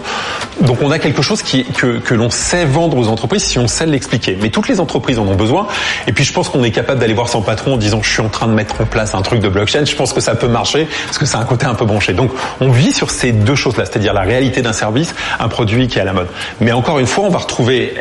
Donc 0.60 0.82
on 0.82 0.92
a 0.92 1.00
quelque 1.00 1.22
chose 1.22 1.42
que, 1.42 2.14
l'on 2.14 2.30
sait 2.30 2.66
vendre 2.66 2.98
aux 2.98 3.08
entreprises 3.08 3.44
si 3.44 3.58
on 3.58 3.68
sait 3.68 3.86
l'expliquer. 3.86 4.38
Mais 4.42 4.50
toutes 4.50 4.68
les 4.68 4.82
entreprises 4.82 5.20
en 5.20 5.28
ont 5.28 5.36
besoin. 5.36 5.68
Et 6.06 6.12
puis 6.12 6.26
je 6.26 6.34
pense 6.34 6.50
qu'on 6.50 6.64
est 6.64 6.72
capable 6.72 7.00
d'aller 7.00 7.14
voir 7.14 7.30
son 7.30 7.42
patron 7.42 7.76
en 7.76 7.78
disant 7.78 8.02
je 8.04 8.12
suis 8.12 8.22
en 8.22 8.30
train 8.30 8.48
de 8.48 8.54
mettre 8.54 8.82
en 8.82 8.86
place 8.86 9.16
un 9.16 9.22
truc 9.22 9.40
de 9.40 9.48
blockchain. 9.48 9.86
Je 9.86 9.96
pense 9.96 10.12
que 10.12 10.20
ça 10.20 10.36
peut 10.36 10.50
marcher 10.50 10.88
parce 11.06 11.18
que 11.18 11.26
c'est 11.26 11.38
un 11.38 11.46
côté 11.46 11.66
un 11.66 11.76
peu 11.76 11.86
branché. 11.86 12.14
Donc 12.14 12.32
on 12.60 12.72
vit 12.72 12.92
sur 12.92 13.10
ces 13.10 13.32
deux 13.32 13.56
choses-là, 13.56 13.86
c'est-à-dire 13.86 14.14
la 14.14 14.22
réalité 14.22 14.62
d'un 14.62 14.74
service, 14.74 15.16
un 15.40 15.48
produit 15.48 15.88
qui 15.88 15.98
est 15.98 16.02
à 16.02 16.06
la 16.06 16.14
mode. 16.14 16.28
Mais 16.60 16.74
encore 16.74 17.00
une 17.00 17.08
fois, 17.08 17.24
on 17.24 17.30
va 17.30 17.40
retrouver, 17.40 17.94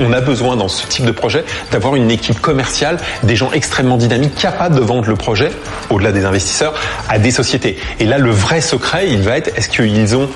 on 0.00 0.12
a 0.12 0.20
besoin 0.22 0.56
dans 0.56 0.68
ce 0.68 0.86
type 0.86 1.04
de 1.04 1.12
projet 1.12 1.44
d'avoir 1.70 1.96
une 1.96 2.10
équipe 2.10 2.40
commerciale, 2.40 2.61
des 3.22 3.36
gens 3.36 3.50
extrêmement 3.52 3.96
dynamiques, 3.96 4.34
capables 4.36 4.76
de 4.76 4.80
vendre 4.80 5.08
le 5.08 5.16
projet, 5.16 5.50
au-delà 5.90 6.12
des 6.12 6.24
investisseurs, 6.24 6.74
à 7.08 7.18
des 7.18 7.30
sociétés. 7.30 7.76
Et 8.00 8.04
là, 8.04 8.18
le 8.18 8.30
vrai 8.30 8.60
secret, 8.60 9.08
il 9.08 9.22
va 9.22 9.36
être, 9.36 9.56
est-ce 9.56 9.68
qu'ils 9.68 10.16
ont, 10.16 10.28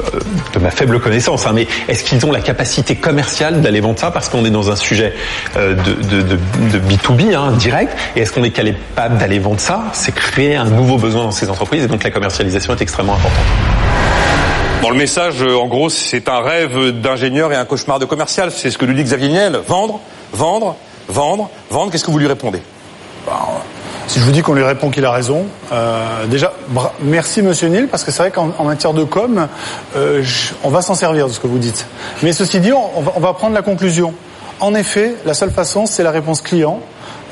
euh, 0.00 0.20
de 0.54 0.58
ma 0.58 0.70
faible 0.70 1.00
connaissance, 1.00 1.46
hein, 1.46 1.52
mais 1.54 1.66
est-ce 1.88 2.04
qu'ils 2.04 2.24
ont 2.26 2.32
la 2.32 2.40
capacité 2.40 2.96
commerciale 2.96 3.60
d'aller 3.60 3.80
vendre 3.80 3.98
ça? 3.98 4.10
Parce 4.10 4.28
qu'on 4.28 4.44
est 4.44 4.50
dans 4.50 4.70
un 4.70 4.76
sujet 4.76 5.14
euh, 5.56 5.74
de 5.74 6.78
B2B, 6.78 7.34
hein, 7.34 7.52
direct, 7.52 7.96
et 8.16 8.20
est-ce 8.20 8.32
qu'on 8.32 8.44
est 8.44 8.50
capable 8.50 9.18
d'aller 9.18 9.38
vendre 9.38 9.60
ça? 9.60 9.84
C'est 9.92 10.14
créer 10.14 10.56
un 10.56 10.64
nouveau 10.64 10.98
besoin 10.98 11.24
dans 11.24 11.30
ces 11.30 11.50
entreprises, 11.50 11.84
et 11.84 11.88
donc 11.88 12.04
la 12.04 12.10
commercialisation 12.10 12.74
est 12.74 12.82
extrêmement 12.82 13.14
importante. 13.14 13.44
Bon, 14.84 14.90
le 14.90 14.96
message, 14.96 15.40
euh, 15.40 15.56
en 15.56 15.66
gros, 15.66 15.88
c'est 15.88 16.28
un 16.28 16.40
rêve 16.40 17.00
d'ingénieur 17.00 17.50
et 17.52 17.56
un 17.56 17.64
cauchemar 17.64 17.98
de 17.98 18.04
commercial. 18.04 18.50
C'est 18.50 18.70
ce 18.70 18.76
que 18.76 18.84
nous 18.84 18.92
dit 18.92 19.02
Xavier 19.02 19.28
Niel. 19.28 19.58
Vendre, 19.66 19.98
vendre, 20.32 20.76
vendre, 21.08 21.50
vendre. 21.70 21.90
Qu'est-ce 21.90 22.04
que 22.04 22.10
vous 22.10 22.18
lui 22.18 22.26
répondez? 22.26 22.62
Si 24.06 24.20
je 24.20 24.24
vous 24.24 24.32
dis 24.32 24.42
qu'on 24.42 24.52
lui 24.52 24.62
répond 24.62 24.90
qu'il 24.90 25.04
a 25.06 25.10
raison, 25.10 25.46
euh, 25.72 26.26
déjà, 26.26 26.52
merci 27.00 27.40
Monsieur 27.40 27.68
Nil, 27.68 27.88
parce 27.88 28.04
que 28.04 28.10
c'est 28.10 28.22
vrai 28.22 28.30
qu'en 28.30 28.50
en 28.58 28.64
matière 28.64 28.92
de 28.92 29.02
com, 29.02 29.48
euh, 29.96 30.22
on 30.62 30.68
va 30.68 30.82
s'en 30.82 30.94
servir 30.94 31.26
de 31.26 31.32
ce 31.32 31.40
que 31.40 31.46
vous 31.46 31.58
dites. 31.58 31.86
Mais 32.22 32.32
ceci 32.34 32.60
dit, 32.60 32.72
on, 32.72 32.98
on 32.98 33.00
va, 33.00 33.12
on 33.16 33.20
va 33.20 33.32
prendre 33.32 33.54
la 33.54 33.62
conclusion. 33.62 34.12
En 34.60 34.74
effet, 34.74 35.14
la 35.24 35.34
seule 35.34 35.50
façon, 35.50 35.86
c'est 35.86 36.02
la 36.02 36.10
réponse 36.10 36.42
client. 36.42 36.80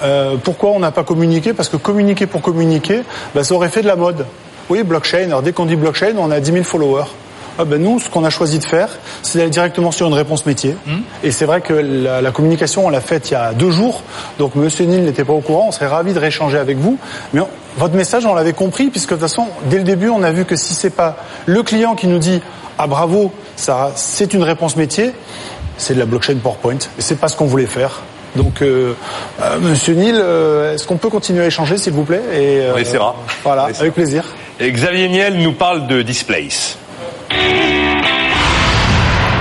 Euh, 0.03 0.37
pourquoi 0.43 0.71
on 0.71 0.81
n'a 0.81 0.91
pas 0.91 1.05
communiqué? 1.05 1.53
Parce 1.53 1.69
que 1.69 1.77
communiquer 1.77 2.27
pour 2.27 2.41
communiquer, 2.41 3.03
bah, 3.35 3.45
ça 3.45 3.55
aurait 3.55 3.69
fait 3.69 3.83
de 3.83 3.87
la 3.87 3.97
mode. 3.97 4.27
Oui, 4.69 4.83
blockchain. 4.83 5.25
Alors 5.25 5.43
dès 5.43 5.53
qu'on 5.53 5.67
dit 5.67 5.77
blockchain, 5.77 6.15
on 6.19 6.31
a 6.31 6.41
10 6.41 6.53
000 6.53 6.65
followers. 6.65 7.05
Ah 7.59 7.65
ben 7.65 7.81
nous, 7.83 8.01
ce 8.01 8.09
qu'on 8.09 8.25
a 8.25 8.31
choisi 8.31 8.59
de 8.59 8.65
faire, 8.65 8.89
c'est 9.23 9.39
d'aller 9.39 9.51
directement 9.51 9.91
sur 9.91 10.07
une 10.07 10.15
réponse 10.15 10.47
métier. 10.47 10.75
Et 11.23 11.31
c'est 11.33 11.45
vrai 11.45 11.61
que 11.61 11.73
la, 11.75 12.21
la 12.23 12.31
communication, 12.31 12.87
on 12.87 12.89
l'a 12.91 13.01
faite 13.01 13.31
il 13.31 13.35
y 13.35 13.37
a 13.37 13.53
deux 13.53 13.71
jours. 13.71 14.03
Donc 14.39 14.55
Monsieur 14.55 14.85
Nil 14.87 15.05
n'était 15.05 15.25
pas 15.25 15.33
au 15.35 15.41
courant. 15.41 15.67
On 15.69 15.73
serait 15.73 15.87
ravi 15.87 16.13
de 16.15 16.19
rééchanger 16.19 16.59
avec 16.59 16.79
vous. 16.79 16.99
Mais 17.33 17.41
on- 17.41 17.49
votre 17.79 17.95
message, 17.95 18.27
on 18.27 18.35
l'avait 18.35 18.53
compris, 18.53 18.89
puisque 18.91 19.11
de 19.11 19.15
toute 19.15 19.23
façon, 19.23 19.47
dès 19.67 19.79
le 19.79 19.85
début, 19.85 20.09
on 20.11 20.23
a 20.23 20.31
vu 20.31 20.45
que 20.45 20.57
si 20.57 20.75
c'est 20.75 20.91
pas 20.91 21.17
le 21.47 21.63
client 21.63 21.95
qui 21.95 22.07
nous 22.07 22.19
dit 22.19 22.41
ah 22.79 22.87
bravo, 22.87 23.33
ça, 23.57 23.93
c'est 23.97 24.35
une 24.35 24.43
réponse 24.43 24.77
métier, 24.77 25.13
c'est 25.79 25.95
de 25.95 25.99
la 25.99 26.07
blockchain 26.07 26.37
PowerPoint. 26.43 26.77
Et 26.99 27.01
c'est 27.03 27.17
pas 27.17 27.29
ce 27.29 27.37
qu'on 27.37 27.47
voulait 27.47 27.67
faire. 27.67 28.01
Donc, 28.37 28.63
euh, 28.63 28.95
euh, 29.43 29.59
Monsieur 29.61 29.95
Nil, 29.95 30.15
euh, 30.17 30.75
est-ce 30.75 30.87
qu'on 30.87 30.97
peut 30.97 31.11
continuer 31.11 31.43
à 31.45 31.47
échanger, 31.47 31.77
s'il 31.77 31.93
vous 31.93 32.05
plaît? 32.05 32.23
Et, 32.33 32.61
euh, 32.61 32.73
On 32.75 32.79
essaiera. 32.79 33.15
Voilà, 33.45 33.65
On 33.65 33.69
essaiera. 33.69 33.83
avec 33.83 33.95
plaisir. 33.95 34.25
Et 34.59 34.71
Xavier 34.73 35.09
Niel 35.09 35.37
nous 35.39 35.53
parle 35.53 35.87
de 35.87 36.01
Displace. 36.03 36.79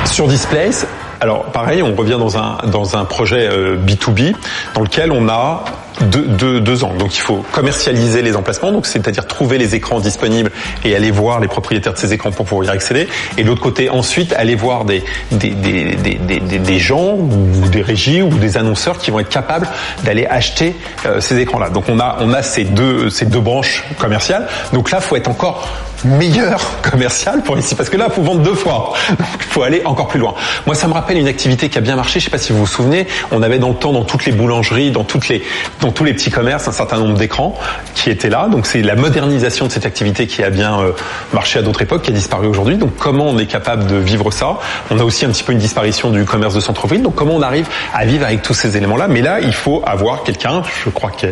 Sur 0.05 0.27
Displace, 0.27 0.85
alors 1.19 1.45
pareil, 1.45 1.81
on 1.81 1.95
revient 1.95 2.17
dans 2.19 2.37
un 2.37 2.57
dans 2.67 2.97
un 2.97 3.05
projet 3.05 3.47
euh, 3.47 3.77
B2B 3.77 4.35
dans 4.73 4.81
lequel 4.81 5.11
on 5.11 5.29
a 5.29 5.63
deux, 5.99 6.59
deux, 6.59 6.83
ans. 6.83 6.93
Donc 6.97 7.15
il 7.15 7.19
faut 7.19 7.43
commercialiser 7.51 8.21
les 8.21 8.35
emplacements, 8.35 8.71
donc 8.71 8.87
c'est-à-dire 8.87 9.27
trouver 9.27 9.57
les 9.57 9.75
écrans 9.75 9.99
disponibles 9.99 10.51
et 10.83 10.95
aller 10.95 11.11
voir 11.11 11.39
les 11.39 11.47
propriétaires 11.47 11.93
de 11.93 11.97
ces 11.97 12.13
écrans 12.13 12.31
pour 12.31 12.45
pouvoir 12.45 12.67
y 12.67 12.69
accéder. 12.69 13.07
Et 13.37 13.43
de 13.43 13.47
l'autre 13.47 13.61
côté, 13.61 13.89
ensuite, 13.89 14.33
aller 14.33 14.55
voir 14.55 14.85
des, 14.85 15.03
des, 15.31 15.49
des, 15.49 15.95
des, 15.95 16.39
des, 16.39 16.79
gens 16.79 17.15
ou 17.15 17.67
des 17.69 17.81
régies 17.81 18.21
ou 18.21 18.29
des 18.29 18.57
annonceurs 18.57 18.97
qui 18.97 19.11
vont 19.11 19.19
être 19.19 19.29
capables 19.29 19.67
d'aller 20.03 20.25
acheter 20.25 20.75
euh, 21.05 21.19
ces 21.19 21.37
écrans-là. 21.39 21.69
Donc 21.69 21.85
on 21.89 21.99
a, 21.99 22.17
on 22.21 22.33
a 22.33 22.41
ces, 22.41 22.63
deux, 22.63 23.09
ces 23.09 23.25
deux 23.25 23.41
branches 23.41 23.83
commerciales. 23.99 24.47
Donc 24.73 24.91
là, 24.91 25.01
faut 25.01 25.15
être 25.15 25.29
encore 25.29 25.67
meilleur 26.05 26.81
commercial 26.81 27.41
pour 27.43 27.57
ici 27.57 27.75
parce 27.75 27.89
que 27.89 27.97
là 27.97 28.09
faut 28.09 28.21
vendre 28.21 28.41
deux 28.41 28.55
fois 28.55 28.93
donc 29.09 29.27
faut 29.41 29.63
aller 29.63 29.81
encore 29.85 30.07
plus 30.07 30.19
loin 30.19 30.33
moi 30.65 30.75
ça 30.75 30.87
me 30.87 30.93
rappelle 30.93 31.17
une 31.17 31.27
activité 31.27 31.69
qui 31.69 31.77
a 31.77 31.81
bien 31.81 31.95
marché 31.95 32.19
je 32.19 32.25
sais 32.25 32.31
pas 32.31 32.37
si 32.37 32.51
vous 32.51 32.59
vous 32.59 32.67
souvenez 32.67 33.07
on 33.31 33.41
avait 33.43 33.59
dans 33.59 33.69
le 33.69 33.75
temps 33.75 33.93
dans 33.93 34.03
toutes 34.03 34.25
les 34.25 34.31
boulangeries 34.31 34.91
dans 34.91 35.03
toutes 35.03 35.27
les 35.27 35.43
tous 35.91 36.03
les 36.03 36.13
petits 36.13 36.31
commerces 36.31 36.67
un 36.67 36.71
certain 36.71 36.97
nombre 36.97 37.17
d'écrans 37.17 37.57
qui 37.95 38.09
étaient 38.09 38.29
là. 38.29 38.47
Donc 38.49 38.65
c'est 38.65 38.81
la 38.81 38.95
modernisation 38.95 39.67
de 39.67 39.71
cette 39.71 39.85
activité 39.85 40.27
qui 40.27 40.43
a 40.43 40.49
bien 40.49 40.79
euh, 40.79 40.91
marché 41.33 41.59
à 41.59 41.61
d'autres 41.61 41.81
époques 41.81 42.03
qui 42.03 42.11
a 42.11 42.13
disparu 42.13 42.47
aujourd'hui. 42.47 42.77
Donc 42.77 42.95
comment 42.97 43.25
on 43.27 43.37
est 43.37 43.45
capable 43.45 43.85
de 43.87 43.95
vivre 43.95 44.31
ça? 44.31 44.59
On 44.89 44.99
a 44.99 45.03
aussi 45.03 45.25
un 45.25 45.29
petit 45.29 45.43
peu 45.43 45.53
une 45.53 45.59
disparition 45.59 46.09
du 46.09 46.25
commerce 46.25 46.53
de 46.53 46.59
centre-ville. 46.59 47.03
Donc 47.03 47.15
comment 47.15 47.35
on 47.35 47.41
arrive 47.41 47.67
à 47.93 48.05
vivre 48.05 48.25
avec 48.25 48.41
tous 48.41 48.53
ces 48.53 48.75
éléments 48.77 48.97
là 48.97 49.07
mais 49.07 49.21
là 49.21 49.39
il 49.39 49.53
faut 49.53 49.81
avoir 49.85 50.23
quelqu'un 50.23 50.61
je 50.83 50.89
crois 50.89 51.11
que 51.11 51.27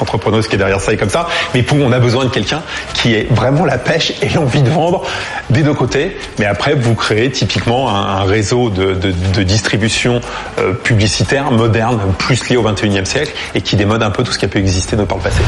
l'entrepreneuse 0.00 0.48
qui 0.48 0.54
est 0.54 0.58
derrière 0.58 0.80
ça 0.80 0.92
est 0.92 0.96
comme 0.96 1.10
ça 1.10 1.28
mais 1.54 1.62
pour 1.62 1.78
on 1.84 1.92
a 1.92 1.98
besoin 1.98 2.24
de 2.24 2.30
quelqu'un 2.30 2.62
qui 2.94 3.14
est 3.14 3.26
vraiment 3.30 3.64
la 3.64 3.78
pêche 3.78 4.12
et 4.22 4.38
envie 4.38 4.62
de 4.62 4.70
vendre 4.70 5.02
des 5.50 5.62
deux 5.62 5.74
côtés. 5.74 6.16
Mais 6.38 6.46
après, 6.46 6.74
vous 6.74 6.94
créez 6.94 7.30
typiquement 7.30 7.90
un, 7.90 8.24
réseau 8.24 8.70
de, 8.70 8.94
distribution 9.42 10.20
euh, 10.58 10.72
publicitaire 10.72 11.50
moderne, 11.50 12.00
plus 12.18 12.48
lié 12.48 12.56
au 12.56 12.62
21e 12.62 13.04
siècle, 13.04 13.32
et 13.54 13.60
qui 13.60 13.76
démode 13.94 14.02
un 14.02 14.10
peu 14.10 14.24
tout 14.24 14.32
ce 14.32 14.38
qui 14.38 14.44
a 14.44 14.48
pu 14.48 14.58
exister 14.58 14.96
par 14.96 15.18
le 15.18 15.22
passé. 15.22 15.42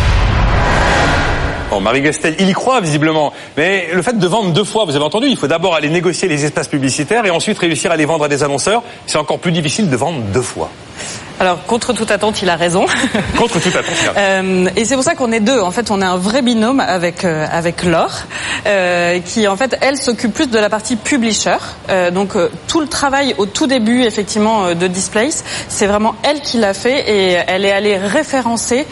Bon, 1.70 1.80
Marie 1.80 2.00
Gastel, 2.00 2.36
il 2.38 2.48
y 2.48 2.52
croit 2.52 2.80
visiblement. 2.80 3.32
Mais 3.56 3.88
le 3.92 4.00
fait 4.02 4.16
de 4.16 4.26
vendre 4.26 4.52
deux 4.52 4.64
fois, 4.64 4.84
vous 4.84 4.94
avez 4.94 5.04
entendu, 5.04 5.26
il 5.26 5.36
faut 5.36 5.48
d'abord 5.48 5.74
aller 5.74 5.88
négocier 5.88 6.28
les 6.28 6.44
espaces 6.44 6.68
publicitaires 6.68 7.26
et 7.26 7.30
ensuite 7.30 7.58
réussir 7.58 7.90
à 7.90 7.96
les 7.96 8.04
vendre 8.04 8.24
à 8.24 8.28
des 8.28 8.44
annonceurs. 8.44 8.84
C'est 9.06 9.18
encore 9.18 9.40
plus 9.40 9.52
difficile 9.52 9.90
de 9.90 9.96
vendre 9.96 10.20
deux 10.32 10.42
fois. 10.42 10.70
Alors 11.38 11.64
contre 11.64 11.92
toute 11.92 12.10
attente, 12.10 12.40
il 12.42 12.48
a 12.48 12.56
raison. 12.56 12.86
Contre 13.36 13.60
toute 13.60 13.76
attente. 13.76 13.92
Il 14.02 14.08
a 14.08 14.12
raison. 14.12 14.66
Euh, 14.66 14.70
et 14.76 14.84
c'est 14.84 14.94
pour 14.94 15.04
ça 15.04 15.14
qu'on 15.14 15.32
est 15.32 15.40
deux. 15.40 15.60
En 15.60 15.70
fait, 15.70 15.90
on 15.90 16.00
est 16.00 16.04
un 16.04 16.16
vrai 16.16 16.40
binôme 16.42 16.80
avec 16.80 17.24
euh, 17.24 17.46
avec 17.50 17.82
Laure, 17.84 18.24
euh, 18.66 19.20
qui 19.20 19.46
en 19.46 19.56
fait 19.56 19.76
elle 19.80 19.96
s'occupe 19.98 20.32
plus 20.32 20.48
de 20.48 20.58
la 20.58 20.70
partie 20.70 20.96
publisher. 20.96 21.56
Euh, 21.90 22.10
donc 22.10 22.36
euh, 22.36 22.50
tout 22.68 22.80
le 22.80 22.86
travail 22.86 23.34
au 23.38 23.46
tout 23.46 23.66
début 23.66 24.02
effectivement 24.02 24.74
de 24.74 24.86
Displace, 24.86 25.44
c'est 25.68 25.86
vraiment 25.86 26.14
elle 26.22 26.40
qui 26.40 26.58
l'a 26.58 26.74
fait 26.74 27.04
et 27.08 27.38
elle 27.46 27.64
est 27.64 27.72
allée 27.72 27.96
référencer, 27.96 28.86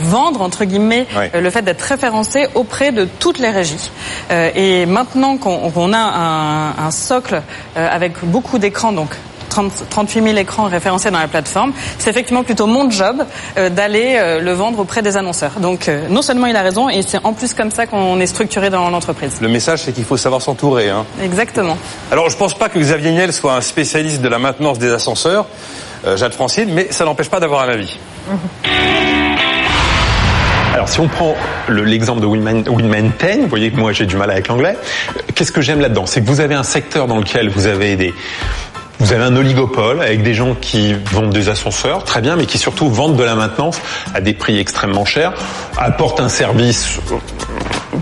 vendre 0.00 0.42
entre 0.42 0.64
guillemets 0.64 1.06
le 1.34 1.50
fait 1.50 1.62
d'être 1.62 1.82
référencée 1.82 2.46
auprès 2.54 2.92
de 2.92 3.04
toutes 3.18 3.38
les 3.38 3.50
régies. 3.50 3.90
et 4.30 4.86
maintenant 4.86 5.36
qu'on 5.36 5.92
a 5.92 5.98
un, 5.98 6.86
un 6.86 6.90
socle 6.90 7.42
avec 7.74 8.24
beaucoup 8.24 8.58
d'écrans, 8.58 8.92
donc 8.92 9.10
38 9.50 10.22
000 10.22 10.36
écrans 10.36 10.64
référencés 10.64 11.10
dans 11.10 11.18
la 11.18 11.28
plateforme. 11.28 11.72
C'est 11.98 12.10
effectivement 12.10 12.42
plutôt 12.42 12.66
mon 12.66 12.90
job 12.90 13.24
euh, 13.56 13.68
d'aller 13.68 14.16
euh, 14.16 14.40
le 14.40 14.52
vendre 14.52 14.78
auprès 14.78 15.02
des 15.02 15.16
annonceurs. 15.16 15.60
Donc 15.60 15.88
euh, 15.88 16.08
non 16.08 16.22
seulement 16.22 16.46
il 16.46 16.56
a 16.56 16.62
raison, 16.62 16.88
et 16.88 17.02
c'est 17.02 17.18
en 17.24 17.32
plus 17.32 17.52
comme 17.54 17.70
ça 17.70 17.86
qu'on 17.86 18.18
est 18.20 18.26
structuré 18.26 18.70
dans 18.70 18.88
l'entreprise. 18.90 19.40
Le 19.40 19.48
message, 19.48 19.82
c'est 19.82 19.92
qu'il 19.92 20.04
faut 20.04 20.16
savoir 20.16 20.40
s'entourer. 20.40 20.88
Hein. 20.88 21.04
Exactement. 21.22 21.76
Alors 22.10 22.30
je 22.30 22.36
pense 22.36 22.54
pas 22.54 22.68
que 22.68 22.78
Xavier 22.78 23.10
Niel 23.12 23.32
soit 23.32 23.54
un 23.54 23.60
spécialiste 23.60 24.22
de 24.22 24.28
la 24.28 24.38
maintenance 24.38 24.78
des 24.78 24.92
ascenseurs, 24.92 25.46
Jade 26.16 26.32
Francine, 26.32 26.70
mais 26.72 26.88
ça 26.90 27.04
n'empêche 27.04 27.28
pas 27.28 27.40
d'avoir 27.40 27.62
un 27.62 27.68
avis. 27.68 27.98
Alors 30.72 30.88
si 30.88 31.00
on 31.00 31.08
prend 31.08 31.34
l'exemple 31.68 32.20
de 32.20 32.26
WinMaintain, 32.26 33.40
vous 33.42 33.48
voyez 33.48 33.70
que 33.70 33.76
moi 33.76 33.92
j'ai 33.92 34.06
du 34.06 34.16
mal 34.16 34.30
avec 34.30 34.48
l'anglais, 34.48 34.76
qu'est-ce 35.34 35.52
que 35.52 35.60
j'aime 35.60 35.80
là-dedans? 35.80 36.06
C'est 36.06 36.22
que 36.22 36.26
vous 36.26 36.40
avez 36.40 36.54
un 36.54 36.62
secteur 36.62 37.06
dans 37.06 37.18
lequel 37.18 37.50
vous 37.50 37.66
avez 37.66 37.96
des, 37.96 38.14
vous 39.00 39.12
avez 39.12 39.24
un 39.24 39.34
oligopole 39.34 40.02
avec 40.02 40.22
des 40.22 40.34
gens 40.34 40.54
qui 40.54 40.94
vendent 40.94 41.32
des 41.32 41.48
ascenseurs, 41.48 42.04
très 42.04 42.20
bien, 42.20 42.36
mais 42.36 42.46
qui 42.46 42.58
surtout 42.58 42.88
vendent 42.88 43.16
de 43.16 43.24
la 43.24 43.34
maintenance 43.34 43.80
à 44.14 44.20
des 44.20 44.34
prix 44.34 44.58
extrêmement 44.58 45.06
chers, 45.06 45.32
apportent 45.78 46.20
un 46.20 46.28
service 46.28 47.00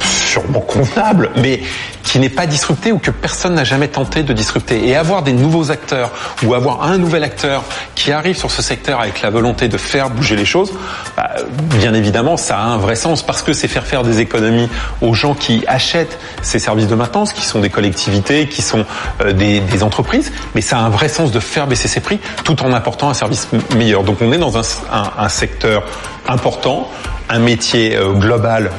sûrement 0.01 0.61
convenable, 0.61 1.31
mais 1.37 1.61
qui 2.09 2.19
n'est 2.19 2.31
pas 2.31 2.47
disrupté 2.47 2.91
ou 2.91 2.99
que 2.99 3.11
personne 3.11 3.55
n'a 3.55 3.65
jamais 3.65 3.89
tenté 3.89 4.23
de 4.23 4.33
disrupter. 4.33 4.89
Et 4.89 4.97
avoir 4.97 5.23
des 5.23 5.33
nouveaux 5.33 5.71
acteurs 5.71 6.11
ou 6.43 6.55
avoir 6.55 6.85
un 6.85 6.97
nouvel 6.97 7.23
acteur 7.23 7.63
qui 7.95 8.13
arrive 8.13 8.37
sur 8.37 8.51
ce 8.51 8.63
secteur 8.63 9.01
avec 9.01 9.21
la 9.21 9.29
volonté 9.29 9.69
de 9.69 9.77
faire 9.77 10.09
bouger 10.09 10.35
les 10.35 10.47
choses, 10.47 10.73
bah, 11.17 11.31
bien 11.79 11.93
évidemment, 11.93 12.37
ça 12.37 12.59
a 12.59 12.63
un 12.63 12.79
vrai 12.79 12.97
sens 12.97 13.23
parce 13.23 13.43
que 13.43 13.53
c'est 13.53 13.69
faire 13.69 13.85
faire 13.85 14.05
des 14.05 14.21
économies 14.21 14.71
aux 15.03 15.13
gens 15.13 15.35
qui 15.35 15.65
achètent 15.67 16.19
ces 16.41 16.59
services 16.59 16.89
de 16.89 16.95
maintenance, 16.95 17.33
qui 17.33 17.45
sont 17.45 17.61
des 17.61 17.71
collectivités, 17.71 18.49
qui 18.49 18.63
sont 18.63 18.87
euh, 19.21 19.33
des, 19.33 19.83
entreprises, 19.83 20.33
mais 20.57 20.61
ça 20.61 20.79
a 20.79 20.81
un 20.81 20.89
vrai 20.89 21.09
sens 21.09 21.31
de 21.31 21.39
faire 21.39 21.69
baisser 21.69 21.87
ses 21.87 22.01
prix 22.01 22.19
tout 22.43 22.65
en 22.65 22.73
apportant 22.73 23.11
un 23.11 23.15
service 23.15 23.49
meilleur. 23.77 24.03
Donc 24.03 24.19
on 24.21 24.33
est 24.33 24.39
dans 24.39 24.59
un 24.59 25.29
secteur 25.29 25.85
important, 26.27 26.91
un 27.29 27.39
métier 27.39 27.97
euh, 27.97 28.13
global 28.13 28.71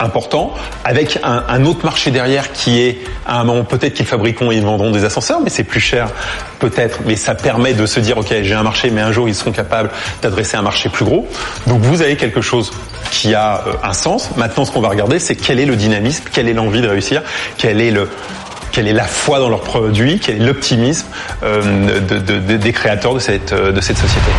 important, 0.00 0.54
avec 0.84 1.18
un, 1.22 1.64
autre 1.64 1.84
marché 1.84 2.10
derrière 2.10 2.52
qui 2.52 2.80
est 2.80 2.98
à 3.26 3.40
un 3.40 3.44
moment 3.44 3.64
peut-être 3.64 3.94
qu'ils 3.94 4.06
fabriqueront 4.06 4.52
et 4.52 4.56
ils 4.56 4.64
vendront 4.64 4.90
des 4.90 5.04
ascenseurs, 5.04 5.40
mais 5.42 5.50
c'est 5.50 5.64
plus 5.64 5.80
cher 5.80 6.08
peut-être, 6.58 7.00
mais 7.06 7.16
ça 7.16 7.34
permet 7.34 7.74
de 7.74 7.86
se 7.86 8.00
dire 8.00 8.18
ok 8.18 8.34
j'ai 8.42 8.54
un 8.54 8.62
marché, 8.62 8.90
mais 8.90 9.00
un 9.00 9.12
jour 9.12 9.28
ils 9.28 9.34
seront 9.34 9.52
capables 9.52 9.90
d'adresser 10.22 10.56
un 10.56 10.62
marché 10.62 10.88
plus 10.88 11.04
gros. 11.04 11.26
Donc 11.66 11.80
vous 11.82 12.02
avez 12.02 12.16
quelque 12.16 12.40
chose 12.40 12.70
qui 13.10 13.34
a 13.34 13.64
euh, 13.66 13.72
un 13.82 13.92
sens. 13.92 14.30
Maintenant 14.36 14.64
ce 14.64 14.70
qu'on 14.70 14.80
va 14.80 14.88
regarder 14.88 15.18
c'est 15.18 15.36
quel 15.36 15.60
est 15.60 15.66
le 15.66 15.76
dynamisme, 15.76 16.24
quelle 16.32 16.48
est 16.48 16.54
l'envie 16.54 16.80
de 16.80 16.88
réussir, 16.88 17.22
quel 17.56 17.80
est 17.80 17.90
le 17.90 18.08
quelle 18.72 18.88
est 18.88 18.92
la 18.92 19.04
foi 19.04 19.38
dans 19.38 19.48
leurs 19.48 19.62
produits, 19.62 20.18
quel 20.18 20.36
est 20.36 20.44
l'optimisme 20.44 21.06
euh, 21.42 21.98
de, 22.00 22.18
de, 22.18 22.56
des 22.58 22.72
créateurs 22.72 23.14
de 23.14 23.20
cette, 23.20 23.54
euh, 23.54 23.72
de 23.72 23.80
cette 23.80 23.96
société. 23.96 24.30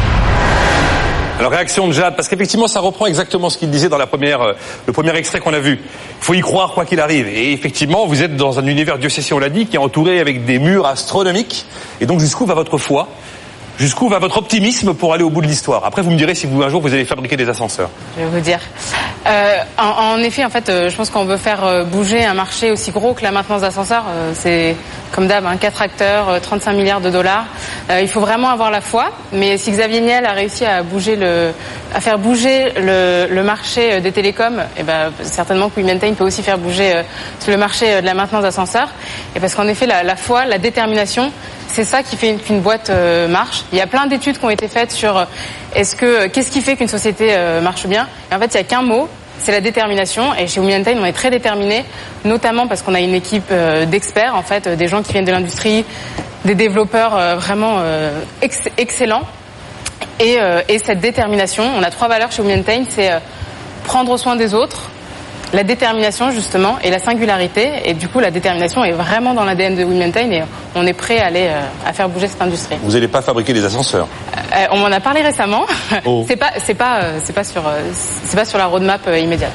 Alors 1.39 1.51
réaction 1.51 1.88
de 1.88 1.93
Jade, 1.93 2.15
parce 2.15 2.27
qu'effectivement 2.29 2.67
ça 2.67 2.79
reprend 2.79 3.05
exactement 3.05 3.51
ce 3.51 3.59
qu'il 3.59 3.69
disait 3.69 3.89
dans 3.89 3.99
euh, 3.99 4.53
le 4.88 4.91
premier 4.91 5.15
extrait 5.15 5.39
qu'on 5.39 5.53
a 5.53 5.59
vu. 5.59 5.73
Il 5.73 6.25
faut 6.25 6.33
y 6.33 6.41
croire 6.41 6.73
quoi 6.73 6.83
qu'il 6.83 6.99
arrive. 6.99 7.27
Et 7.27 7.53
effectivement, 7.53 8.07
vous 8.07 8.23
êtes 8.23 8.35
dans 8.35 8.57
un 8.57 8.65
univers 8.65 8.97
diocésain, 8.97 9.35
on 9.35 9.39
l'a 9.39 9.49
dit, 9.49 9.67
qui 9.67 9.75
est 9.75 9.79
entouré 9.79 10.19
avec 10.19 10.45
des 10.45 10.57
murs 10.57 10.88
astronomiques. 10.88 11.67
Et 12.01 12.07
donc 12.07 12.21
jusqu'où 12.21 12.47
va 12.47 12.55
votre 12.55 12.79
foi? 12.79 13.07
Jusqu'où 13.78 14.09
va 14.09 14.17
votre 14.17 14.38
optimisme 14.38 14.95
pour 14.95 15.13
aller 15.13 15.23
au 15.23 15.30
bout 15.30 15.41
de 15.41 15.45
l'histoire? 15.45 15.86
Après, 15.86 16.01
vous 16.01 16.09
me 16.09 16.17
direz 16.17 16.34
si 16.34 16.47
vous 16.47 16.63
un 16.63 16.69
jour 16.69 16.82
vous 16.82 16.93
allez 16.93 17.05
fabriquer 17.05 17.38
des 17.38 17.47
ascenseurs. 17.47 17.91
Je 18.17 18.23
vais 18.23 18.30
vous 18.30 18.39
dire. 18.39 18.59
Euh, 19.28 19.57
en, 19.78 20.15
en, 20.15 20.17
effet, 20.17 20.43
en 20.43 20.49
fait, 20.49 20.67
euh, 20.69 20.89
je 20.89 20.95
pense 20.95 21.11
qu'on 21.11 21.25
veut 21.25 21.38
faire 21.38 21.63
euh, 21.63 21.84
bouger 21.84 22.25
un 22.25 22.34
marché 22.34 22.71
aussi 22.71 22.89
gros 22.89 23.13
que 23.13 23.21
la 23.21 23.30
maintenance 23.30 23.61
d'ascenseurs. 23.61 24.05
Euh, 24.09 24.32
c'est 24.34 24.75
comme 25.11 25.28
d'hab, 25.28 25.45
hein, 25.45 25.57
4 25.57 25.82
acteurs, 25.84 26.41
35 26.41 26.73
milliards 26.73 27.01
de 27.01 27.11
dollars. 27.11 27.45
il 28.01 28.07
faut 28.07 28.19
vraiment 28.19 28.49
avoir 28.49 28.71
la 28.71 28.82
foi. 28.82 29.11
Mais 29.32 29.59
si 29.59 29.69
Xavier 29.69 30.01
Niel 30.01 30.25
a 30.25 30.32
réussi 30.32 30.65
à 30.65 30.82
bouger 30.82 31.15
le, 31.15 31.51
à 31.93 32.01
faire 32.01 32.17
bouger 32.17 32.71
le, 32.78 33.28
le 33.30 33.43
marché 33.43 34.01
des 34.01 34.11
télécoms, 34.11 34.59
et 34.59 34.80
eh 34.80 34.84
ben 34.84 35.11
certainement 35.21 35.69
que 35.69 35.80
WeMaintain 35.80 36.13
peut 36.13 36.25
aussi 36.25 36.41
faire 36.41 36.57
bouger 36.57 37.03
le 37.47 37.57
marché 37.57 38.01
de 38.01 38.05
la 38.05 38.15
maintenance 38.15 38.41
d'ascenseurs. 38.41 38.89
Et 39.36 39.39
parce 39.39 39.53
qu'en 39.55 39.67
effet, 39.67 39.86
la, 39.86 40.03
la 40.03 40.15
foi, 40.15 40.45
la 40.45 40.57
détermination 40.57 41.32
c'est 41.68 41.84
ça 41.84 42.03
qui 42.03 42.15
fait 42.15 42.36
qu'une 42.36 42.61
boîte 42.61 42.89
euh, 42.89 43.28
marche. 43.28 43.63
Il 43.72 43.78
y 43.78 43.82
a 43.82 43.88
plein 43.88 44.07
d'études 44.07 44.38
qui 44.39 44.45
ont 44.45 44.49
été 44.49 44.68
faites 44.68 44.91
sur 44.91 45.18
euh, 45.18 45.26
est-ce 45.76 45.95
que 45.95 46.28
qu'est-ce 46.28 46.51
qui 46.51 46.61
fait 46.61 46.76
qu'une 46.76 46.88
société 46.88 47.30
euh, 47.32 47.61
marche 47.61 47.86
bien. 47.88 48.07
En 48.32 48.39
fait, 48.39 48.45
il 48.45 48.57
n'y 48.57 48.61
a 48.61 48.63
qu'un 48.63 48.82
mot, 48.82 49.07
c'est 49.39 49.51
la 49.51 49.61
détermination. 49.61 50.34
Et 50.36 50.47
chez 50.47 50.59
Womentain, 50.59 50.95
on 50.99 51.05
est 51.05 51.13
très 51.13 51.30
déterminés, 51.30 51.84
notamment 52.26 52.68
parce 52.68 52.82
qu'on 52.82 52.95
a 52.95 52.99
une 52.99 53.13
équipe 53.13 53.53
d'experts, 53.88 54.36
en 54.36 54.41
fait, 54.41 54.68
des 54.68 54.88
gens 54.88 55.03
qui 55.03 55.11
viennent 55.11 55.26
de 55.26 55.32
l'industrie, 55.32 55.86
des 56.43 56.55
développeurs 56.55 57.38
vraiment 57.38 57.84
excellents. 58.41 59.22
Et, 60.20 60.39
et, 60.68 60.80
cette 60.80 60.99
détermination, 60.99 61.63
on 61.78 61.84
a 61.84 61.91
trois 61.91 62.07
valeurs 62.07 62.32
chez 62.32 62.41
Womentain, 62.41 62.84
c'est 62.89 63.11
prendre 63.84 64.18
soin 64.18 64.36
des 64.36 64.55
autres, 64.55 64.89
la 65.53 65.63
détermination 65.63 66.31
justement 66.31 66.77
et 66.83 66.89
la 66.89 66.99
singularité. 66.99 67.69
Et 67.85 67.93
du 67.93 68.07
coup, 68.07 68.19
la 68.19 68.31
détermination 68.31 68.83
est 68.83 68.91
vraiment 68.91 69.33
dans 69.33 69.45
l'ADN 69.45 69.75
de 69.75 69.83
WeMaintain 69.83 70.31
et 70.31 70.43
on 70.75 70.85
est 70.85 70.93
prêt 70.93 71.19
à 71.19 71.27
aller 71.27 71.47
euh, 71.47 71.61
à 71.85 71.93
faire 71.93 72.09
bouger 72.09 72.27
cette 72.27 72.41
industrie. 72.41 72.77
Vous 72.81 72.91
n'allez 72.91 73.07
pas 73.07 73.21
fabriquer 73.21 73.53
des 73.53 73.63
ascenseurs 73.63 74.07
euh, 74.35 74.65
On 74.71 74.77
m'en 74.77 74.91
a 74.91 74.99
parlé 74.99 75.21
récemment. 75.21 75.65
Oh. 76.05 76.25
c'est 76.27 76.35
pas, 76.35 76.51
c'est 76.63 76.73
pas, 76.73 76.99
euh, 77.01 77.19
c'est 77.23 77.33
pas 77.33 77.43
sur, 77.43 77.63
c'est 77.93 78.37
pas 78.37 78.45
sur 78.45 78.57
la 78.57 78.67
roadmap 78.67 79.07
immédiate. 79.07 79.53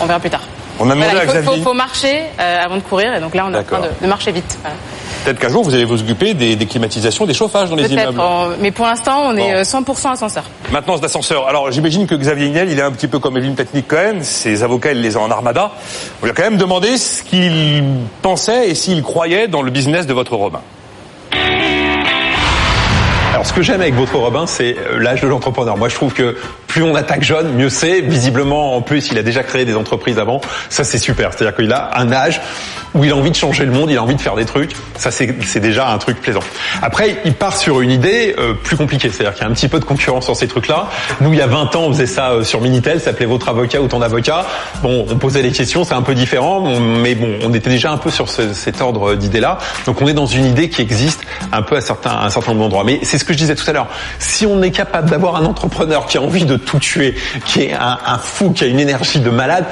On 0.00 0.06
verra 0.06 0.20
plus 0.20 0.30
tard. 0.30 0.42
On 0.78 0.88
a 0.88 0.94
demandé 0.94 1.10
il 1.34 1.42
faut, 1.42 1.56
faut, 1.62 1.74
marcher 1.74 2.22
avant 2.38 2.76
de 2.76 2.82
courir 2.82 3.14
et 3.14 3.20
donc 3.20 3.34
là 3.34 3.44
on 3.46 3.52
est 3.52 3.58
en 3.58 3.62
train 3.62 3.82
de, 4.00 4.06
marcher 4.06 4.32
vite. 4.32 4.58
Peut-être 5.24 5.38
qu'un 5.38 5.48
jour, 5.48 5.62
vous 5.62 5.74
allez 5.74 5.84
vous 5.84 6.00
occuper 6.00 6.34
des, 6.34 6.56
des, 6.56 6.66
climatisations, 6.66 7.26
des 7.26 7.34
chauffages 7.34 7.70
dans 7.70 7.76
les 7.76 7.92
immeubles. 7.92 8.20
Mais 8.60 8.70
pour 8.70 8.86
l'instant, 8.86 9.22
on 9.26 9.36
est 9.36 9.62
100% 9.62 10.12
ascenseur. 10.12 10.44
Maintenant, 10.72 10.96
c'est 10.96 11.02
d'ascenseur. 11.02 11.46
Alors, 11.46 11.70
j'imagine 11.70 12.06
que 12.06 12.14
Xavier 12.14 12.48
Niel, 12.48 12.70
il 12.70 12.78
est 12.78 12.82
un 12.82 12.92
petit 12.92 13.08
peu 13.08 13.18
comme 13.18 13.36
Evelyne 13.36 13.54
Technique 13.54 13.88
Cohen. 13.88 14.20
Ses 14.22 14.62
avocats, 14.62 14.92
il 14.92 15.02
les 15.02 15.16
ont 15.16 15.22
en 15.22 15.30
armada. 15.30 15.72
On 16.22 16.24
lui 16.24 16.30
a 16.30 16.34
quand 16.34 16.42
même 16.42 16.56
demandé 16.56 16.96
ce 16.96 17.22
qu'il 17.22 17.84
pensait 18.22 18.70
et 18.70 18.74
s'il 18.74 19.02
croyait 19.02 19.48
dans 19.48 19.62
le 19.62 19.70
business 19.70 20.06
de 20.06 20.14
votre 20.14 20.34
Romain 20.34 20.62
Ce 23.42 23.52
que 23.54 23.62
j'aime 23.62 23.80
avec 23.80 23.94
votre 23.94 24.16
Robin, 24.16 24.46
c'est 24.46 24.76
euh, 24.76 24.98
l'âge 24.98 25.22
de 25.22 25.28
l'entrepreneur. 25.28 25.76
Moi, 25.76 25.88
je 25.88 25.94
trouve 25.94 26.12
que 26.12 26.36
plus 26.66 26.82
on 26.82 26.94
attaque 26.94 27.24
jeune, 27.24 27.54
mieux 27.54 27.70
c'est. 27.70 28.00
Visiblement, 28.00 28.76
en 28.76 28.82
plus, 28.82 29.10
il 29.10 29.18
a 29.18 29.22
déjà 29.22 29.42
créé 29.42 29.64
des 29.64 29.74
entreprises 29.74 30.18
avant. 30.18 30.40
Ça, 30.68 30.84
c'est 30.84 30.98
super. 30.98 31.32
C'est-à-dire 31.32 31.56
qu'il 31.56 31.72
a 31.72 31.90
un 31.96 32.12
âge 32.12 32.40
où 32.94 33.04
il 33.04 33.10
a 33.12 33.16
envie 33.16 33.30
de 33.30 33.36
changer 33.36 33.64
le 33.64 33.72
monde, 33.72 33.90
il 33.90 33.96
a 33.96 34.02
envie 34.02 34.14
de 34.14 34.20
faire 34.20 34.34
des 34.34 34.44
trucs. 34.44 34.72
Ça, 34.96 35.10
c'est 35.10 35.60
déjà 35.60 35.88
un 35.88 35.98
truc 35.98 36.20
plaisant. 36.20 36.42
Après, 36.82 37.16
il 37.24 37.34
part 37.34 37.56
sur 37.56 37.80
une 37.80 37.90
idée 37.90 38.34
euh, 38.38 38.54
plus 38.54 38.76
compliquée. 38.76 39.10
C'est-à-dire 39.10 39.34
qu'il 39.34 39.42
y 39.42 39.46
a 39.46 39.50
un 39.50 39.54
petit 39.54 39.68
peu 39.68 39.78
de 39.78 39.84
concurrence 39.84 40.24
sur 40.24 40.36
ces 40.36 40.48
trucs-là. 40.48 40.88
Nous, 41.20 41.32
il 41.32 41.38
y 41.38 41.42
a 41.42 41.46
20 41.46 41.76
ans, 41.76 41.82
on 41.82 41.92
faisait 41.92 42.06
ça 42.06 42.30
euh, 42.30 42.44
sur 42.44 42.60
Minitel. 42.60 42.98
Ça 42.98 43.06
s'appelait 43.06 43.26
votre 43.26 43.48
avocat 43.48 43.80
ou 43.80 43.88
ton 43.88 44.02
avocat. 44.02 44.46
Bon, 44.82 45.06
on 45.08 45.16
posait 45.16 45.42
les 45.42 45.52
questions, 45.52 45.84
c'est 45.84 45.94
un 45.94 46.02
peu 46.02 46.14
différent, 46.14 46.78
mais 46.80 47.14
bon, 47.14 47.38
on 47.42 47.54
était 47.54 47.70
déjà 47.70 47.90
un 47.90 47.96
peu 47.96 48.10
sur 48.10 48.28
ce, 48.28 48.52
cet 48.52 48.80
ordre 48.80 49.14
d'idées-là. 49.14 49.58
Donc, 49.86 50.02
on 50.02 50.08
est 50.08 50.12
dans 50.12 50.26
une 50.26 50.44
idée 50.44 50.68
qui 50.68 50.82
existe 50.82 51.22
un 51.52 51.62
peu 51.62 51.76
à, 51.76 51.80
certains, 51.80 52.16
à 52.16 52.30
certain 52.30 52.52
nombre 52.52 52.64
d'endroits. 52.64 52.84
Mais 52.84 53.00
c'est 53.02 53.18
ce 53.18 53.24
que 53.24 53.29
je 53.32 53.38
disais 53.38 53.54
tout 53.54 53.68
à 53.68 53.72
l'heure. 53.72 53.88
Si 54.18 54.46
on 54.46 54.62
est 54.62 54.70
capable 54.70 55.10
d'avoir 55.10 55.36
un 55.36 55.44
entrepreneur 55.44 56.06
qui 56.06 56.18
a 56.18 56.22
envie 56.22 56.44
de 56.44 56.56
tout 56.56 56.78
tuer, 56.78 57.14
qui 57.46 57.62
est 57.62 57.74
un, 57.74 58.18
fou, 58.18 58.50
qui 58.50 58.64
a 58.64 58.66
une 58.66 58.80
énergie 58.80 59.20
de 59.20 59.30
malade, 59.30 59.66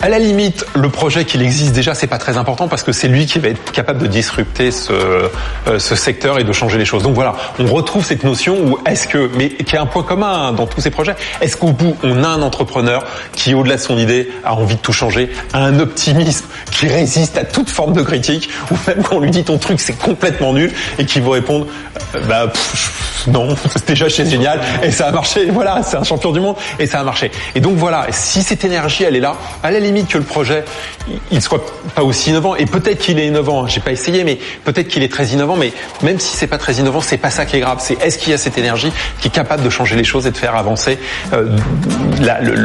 à 0.00 0.08
la 0.08 0.18
limite, 0.18 0.64
le 0.74 0.88
projet 0.88 1.24
qu'il 1.24 1.42
existe 1.42 1.72
déjà, 1.72 1.94
c'est 1.94 2.06
pas 2.06 2.18
très 2.18 2.36
important 2.36 2.68
parce 2.68 2.82
que 2.82 2.92
c'est 2.92 3.08
lui 3.08 3.26
qui 3.26 3.38
va 3.38 3.48
être 3.48 3.72
capable 3.72 4.00
de 4.00 4.06
disrupter 4.06 4.70
ce, 4.70 4.92
euh, 4.92 5.78
ce 5.78 5.94
secteur 5.94 6.38
et 6.38 6.44
de 6.44 6.52
changer 6.52 6.78
les 6.78 6.84
choses. 6.84 7.02
Donc 7.02 7.14
voilà, 7.14 7.34
on 7.58 7.66
retrouve 7.66 8.04
cette 8.04 8.22
notion 8.22 8.56
où 8.62 8.78
est-ce 8.86 9.08
que, 9.08 9.30
mais 9.36 9.48
qui 9.48 9.76
a 9.76 9.82
un 9.82 9.86
point 9.86 10.02
commun 10.02 10.52
dans 10.52 10.66
tous 10.66 10.80
ces 10.80 10.90
projets, 10.90 11.16
est-ce 11.40 11.56
qu'au 11.56 11.72
bout 11.72 11.96
on 12.02 12.24
a 12.24 12.28
un 12.28 12.42
entrepreneur 12.42 13.04
qui, 13.32 13.54
au-delà 13.54 13.76
de 13.76 13.80
son 13.80 13.96
idée, 13.96 14.30
a 14.44 14.54
envie 14.54 14.76
de 14.76 14.80
tout 14.80 14.92
changer, 14.92 15.30
a 15.52 15.60
un 15.60 15.80
optimisme 15.80 16.46
qui 16.70 16.88
résiste 16.88 17.38
à 17.38 17.44
toute 17.44 17.70
forme 17.70 17.94
de 17.94 18.02
critique, 18.02 18.50
ou 18.70 18.74
même 18.86 19.02
quand 19.02 19.16
on 19.16 19.20
lui 19.20 19.30
dit 19.30 19.44
ton 19.44 19.58
truc 19.58 19.80
c'est 19.80 19.98
complètement 19.98 20.52
nul 20.52 20.72
et 20.98 21.06
qui 21.06 21.20
vous 21.20 21.30
répondre, 21.30 21.66
euh, 22.14 22.20
bah 22.28 22.48
pff, 22.48 23.26
non, 23.28 23.48
déjà 23.86 24.08
c'est 24.08 24.28
génial 24.28 24.60
et 24.82 24.90
ça 24.90 25.08
a 25.08 25.12
marché. 25.12 25.46
Voilà, 25.50 25.82
c'est 25.82 25.96
un 25.96 26.04
champion 26.04 26.32
du 26.32 26.40
monde 26.40 26.56
et 26.78 26.86
ça 26.86 27.00
a 27.00 27.02
marché. 27.02 27.30
Et 27.54 27.60
donc 27.60 27.76
voilà, 27.76 28.06
si 28.10 28.42
cette 28.42 28.64
énergie 28.64 29.04
elle 29.04 29.16
est 29.16 29.20
là, 29.20 29.34
elle 29.62 29.74
est 29.74 29.85
limite 29.86 30.08
que 30.08 30.18
le 30.18 30.24
projet, 30.24 30.64
il 31.30 31.40
soit 31.40 31.64
pas 31.94 32.02
aussi 32.02 32.30
innovant. 32.30 32.54
Et 32.56 32.66
peut-être 32.66 32.98
qu'il 32.98 33.18
est 33.18 33.26
innovant. 33.26 33.64
Hein. 33.64 33.68
J'ai 33.68 33.80
pas 33.80 33.92
essayé, 33.92 34.24
mais 34.24 34.38
peut-être 34.64 34.88
qu'il 34.88 35.02
est 35.02 35.12
très 35.12 35.28
innovant. 35.28 35.56
Mais 35.56 35.72
même 36.02 36.20
si 36.20 36.36
c'est 36.36 36.46
pas 36.46 36.58
très 36.58 36.74
innovant, 36.74 37.00
c'est 37.00 37.16
pas 37.16 37.30
ça 37.30 37.46
qui 37.46 37.56
est 37.56 37.60
grave. 37.60 37.78
C'est 37.80 38.00
est-ce 38.02 38.18
qu'il 38.18 38.30
y 38.30 38.34
a 38.34 38.38
cette 38.38 38.58
énergie 38.58 38.92
qui 39.20 39.28
est 39.28 39.32
capable 39.32 39.62
de 39.62 39.70
changer 39.70 39.96
les 39.96 40.04
choses 40.04 40.26
et 40.26 40.30
de 40.30 40.36
faire 40.36 40.56
avancer 40.56 40.98
euh, 41.32 41.56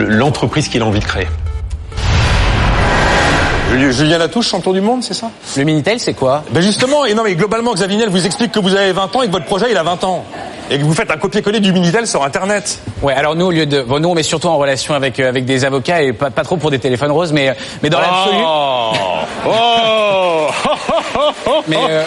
l'entreprise 0.08 0.68
qu'il 0.68 0.82
a 0.82 0.86
envie 0.86 1.00
de 1.00 1.06
créer? 1.06 1.28
Julien 3.92 4.18
Latouche, 4.18 4.50
champion 4.50 4.74
du 4.74 4.82
monde, 4.82 5.02
c'est 5.02 5.14
ça? 5.14 5.32
Le 5.56 5.64
Minitel, 5.64 6.00
c'est 6.00 6.14
quoi? 6.14 6.44
Ben 6.52 6.62
justement, 6.62 7.06
et 7.06 7.14
non 7.14 7.24
mais 7.24 7.36
globalement, 7.36 7.74
Xavier 7.74 7.98
Niel 7.98 8.10
vous 8.10 8.26
explique 8.26 8.52
que 8.52 8.60
vous 8.60 8.76
avez 8.76 8.92
20 8.92 9.16
ans 9.16 9.22
et 9.22 9.28
que 9.28 9.32
votre 9.32 9.46
projet, 9.46 9.68
il 9.72 9.78
a 9.78 9.84
20 9.84 10.04
ans 10.04 10.26
et 10.72 10.80
que 10.80 10.84
vous 10.84 10.94
faites 10.94 11.12
un 11.12 11.18
copier-coller 11.18 11.60
du 11.60 11.74
Minitel 11.74 12.08
sur 12.08 12.24
Internet. 12.24 12.80
Ouais, 13.02 13.14
alors 13.14 13.36
nous, 13.36 13.48
au 13.48 13.52
lieu 13.52 13.66
de, 13.66 13.82
bon, 13.82 14.00
nous, 14.00 14.08
on 14.10 14.16
met 14.16 14.24
surtout 14.24 14.48
en 14.48 14.58
relation 14.58 14.94
avec 14.94 15.20
euh, 15.20 15.28
avec 15.28 15.44
des 15.44 15.66
avocats 15.66 16.02
et 16.02 16.14
pas, 16.14 16.30
pas 16.30 16.44
trop 16.44 16.56
pour 16.56 16.72
des 16.72 16.80
téléphones 16.80 17.12
roses, 17.12 17.34
mais 17.34 17.56
mais 17.84 17.90
dans 17.90 18.00
l'absolu. 18.00 18.38
Oh, 21.48 21.64
mais 21.68 21.78
euh, 21.78 22.04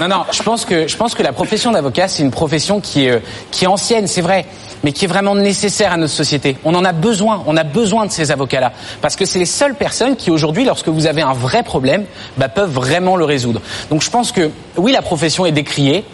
non, 0.00 0.08
non, 0.08 0.24
je 0.32 0.42
pense 0.42 0.64
que 0.64 0.86
je 0.88 0.96
pense 0.96 1.14
que 1.14 1.22
la 1.22 1.32
profession 1.32 1.72
d'avocat, 1.72 2.08
c'est 2.08 2.22
une 2.22 2.30
profession 2.30 2.80
qui 2.80 3.06
est 3.06 3.10
euh, 3.10 3.18
qui 3.50 3.64
est 3.64 3.68
ancienne, 3.68 4.06
c'est 4.06 4.20
vrai 4.20 4.46
mais 4.82 4.92
qui 4.92 5.04
est 5.04 5.08
vraiment 5.08 5.34
nécessaire 5.34 5.92
à 5.92 5.96
notre 5.96 6.12
société. 6.12 6.56
On 6.64 6.74
en 6.74 6.84
a 6.84 6.92
besoin, 6.92 7.42
on 7.46 7.56
a 7.56 7.62
besoin 7.62 8.06
de 8.06 8.10
ces 8.10 8.30
avocats-là, 8.30 8.72
parce 9.00 9.16
que 9.16 9.24
c'est 9.24 9.38
les 9.38 9.46
seules 9.46 9.74
personnes 9.74 10.16
qui 10.16 10.30
aujourd'hui, 10.30 10.64
lorsque 10.64 10.88
vous 10.88 11.06
avez 11.06 11.22
un 11.22 11.34
vrai 11.34 11.62
problème, 11.62 12.04
bah, 12.36 12.48
peuvent 12.48 12.72
vraiment 12.72 13.16
le 13.16 13.24
résoudre. 13.24 13.60
Donc 13.90 14.02
je 14.02 14.10
pense 14.10 14.32
que 14.32 14.50
oui, 14.76 14.92
la 14.92 15.02
profession 15.02 15.46
est 15.46 15.52
décriée, 15.52 16.04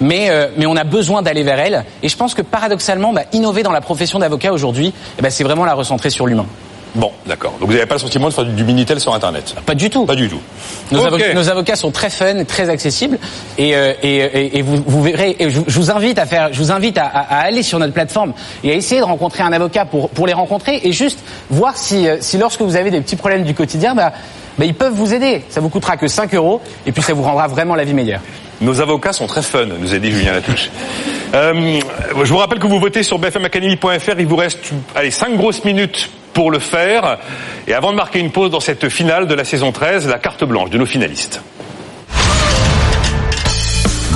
mais, 0.00 0.30
euh, 0.30 0.48
mais 0.56 0.66
on 0.66 0.76
a 0.76 0.84
besoin 0.84 1.22
d'aller 1.22 1.42
vers 1.42 1.58
elle. 1.58 1.84
Et 2.02 2.08
je 2.08 2.16
pense 2.16 2.34
que 2.34 2.42
paradoxalement, 2.42 3.12
bah, 3.12 3.22
innover 3.32 3.62
dans 3.62 3.72
la 3.72 3.80
profession 3.80 4.18
d'avocat 4.18 4.52
aujourd'hui, 4.52 4.92
eh 5.18 5.22
ben, 5.22 5.30
c'est 5.30 5.44
vraiment 5.44 5.64
la 5.64 5.74
recentrer 5.74 6.10
sur 6.10 6.26
l'humain. 6.26 6.46
Bon, 6.94 7.12
d'accord. 7.26 7.52
Donc 7.60 7.68
vous 7.68 7.74
n'avez 7.74 7.86
pas 7.86 7.96
le 7.96 8.00
sentiment 8.00 8.28
de 8.28 8.34
faire 8.34 8.44
du 8.44 8.64
Minitel 8.64 8.98
sur 8.98 9.14
Internet? 9.14 9.54
Pas 9.66 9.74
du 9.74 9.90
tout. 9.90 10.06
Pas 10.06 10.14
du 10.14 10.28
tout. 10.28 10.40
Nos, 10.90 11.04
avocats, 11.04 11.34
nos 11.34 11.48
avocats, 11.48 11.76
sont 11.76 11.90
très 11.90 12.10
fun, 12.10 12.44
très 12.44 12.70
accessibles, 12.70 13.18
et, 13.58 13.76
euh, 13.76 13.92
et, 14.02 14.58
et, 14.58 14.62
vous, 14.62 14.82
vous, 14.86 15.02
verrez. 15.02 15.36
Et 15.38 15.50
je, 15.50 15.60
je, 15.66 15.78
vous 15.78 15.90
invite 15.90 16.18
à 16.18 16.26
faire, 16.26 16.48
je 16.52 16.58
vous 16.58 16.72
invite 16.72 16.96
à, 16.96 17.04
à, 17.04 17.40
aller 17.40 17.62
sur 17.62 17.78
notre 17.78 17.92
plateforme 17.92 18.32
et 18.64 18.72
à 18.72 18.74
essayer 18.74 19.00
de 19.00 19.06
rencontrer 19.06 19.42
un 19.42 19.52
avocat 19.52 19.84
pour 19.84 20.08
pour 20.08 20.26
les 20.26 20.32
rencontrer 20.32 20.80
et 20.82 20.92
juste 20.92 21.18
voir 21.50 21.76
si, 21.76 22.08
euh, 22.08 22.16
si 22.20 22.38
lorsque 22.38 22.62
vous 22.62 22.74
avez 22.74 22.90
des 22.90 23.00
petits 23.00 23.16
problèmes 23.16 23.44
du 23.44 23.54
quotidien, 23.54 23.94
bah, 23.94 24.12
bah, 24.58 24.64
ils 24.64 24.74
peuvent 24.74 24.94
vous 24.94 25.12
aider. 25.12 25.44
Ça 25.50 25.60
vous 25.60 25.68
coûtera 25.68 25.96
que 25.96 26.08
5 26.08 26.34
euros, 26.34 26.60
et 26.86 26.92
puis 26.92 27.02
ça 27.02 27.12
vous 27.12 27.22
rendra 27.22 27.48
vraiment 27.48 27.74
la 27.74 27.84
vie 27.84 27.94
meilleure. 27.94 28.20
Nos 28.60 28.80
avocats 28.80 29.12
sont 29.12 29.26
très 29.26 29.42
fun, 29.42 29.66
nous 29.66 29.94
a 29.94 29.98
dit 29.98 30.10
Julien 30.10 30.32
Latouche. 30.32 30.70
Euh, 31.34 31.80
je 32.24 32.32
vous 32.32 32.38
rappelle 32.38 32.58
que 32.58 32.66
vous 32.66 32.80
votez 32.80 33.02
sur 33.02 33.18
bfmacademy.fr. 33.18 34.18
Il 34.18 34.26
vous 34.26 34.36
reste 34.36 34.72
allez, 34.94 35.10
5 35.10 35.36
grosses 35.36 35.64
minutes 35.64 36.10
pour 36.32 36.50
le 36.50 36.58
faire. 36.58 37.18
Et 37.66 37.74
avant 37.74 37.92
de 37.92 37.96
marquer 37.96 38.18
une 38.18 38.32
pause 38.32 38.50
dans 38.50 38.60
cette 38.60 38.88
finale 38.88 39.26
de 39.26 39.34
la 39.34 39.44
saison 39.44 39.70
13, 39.70 40.08
la 40.08 40.18
carte 40.18 40.44
blanche 40.44 40.70
de 40.70 40.78
nos 40.78 40.86
finalistes. 40.86 41.40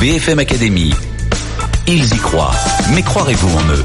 BFM 0.00 0.40
Academy. 0.40 0.92
Ils 1.86 2.12
y 2.12 2.18
croient. 2.18 2.54
Mais 2.94 3.02
croirez-vous 3.02 3.58
en 3.58 3.72
eux? 3.72 3.84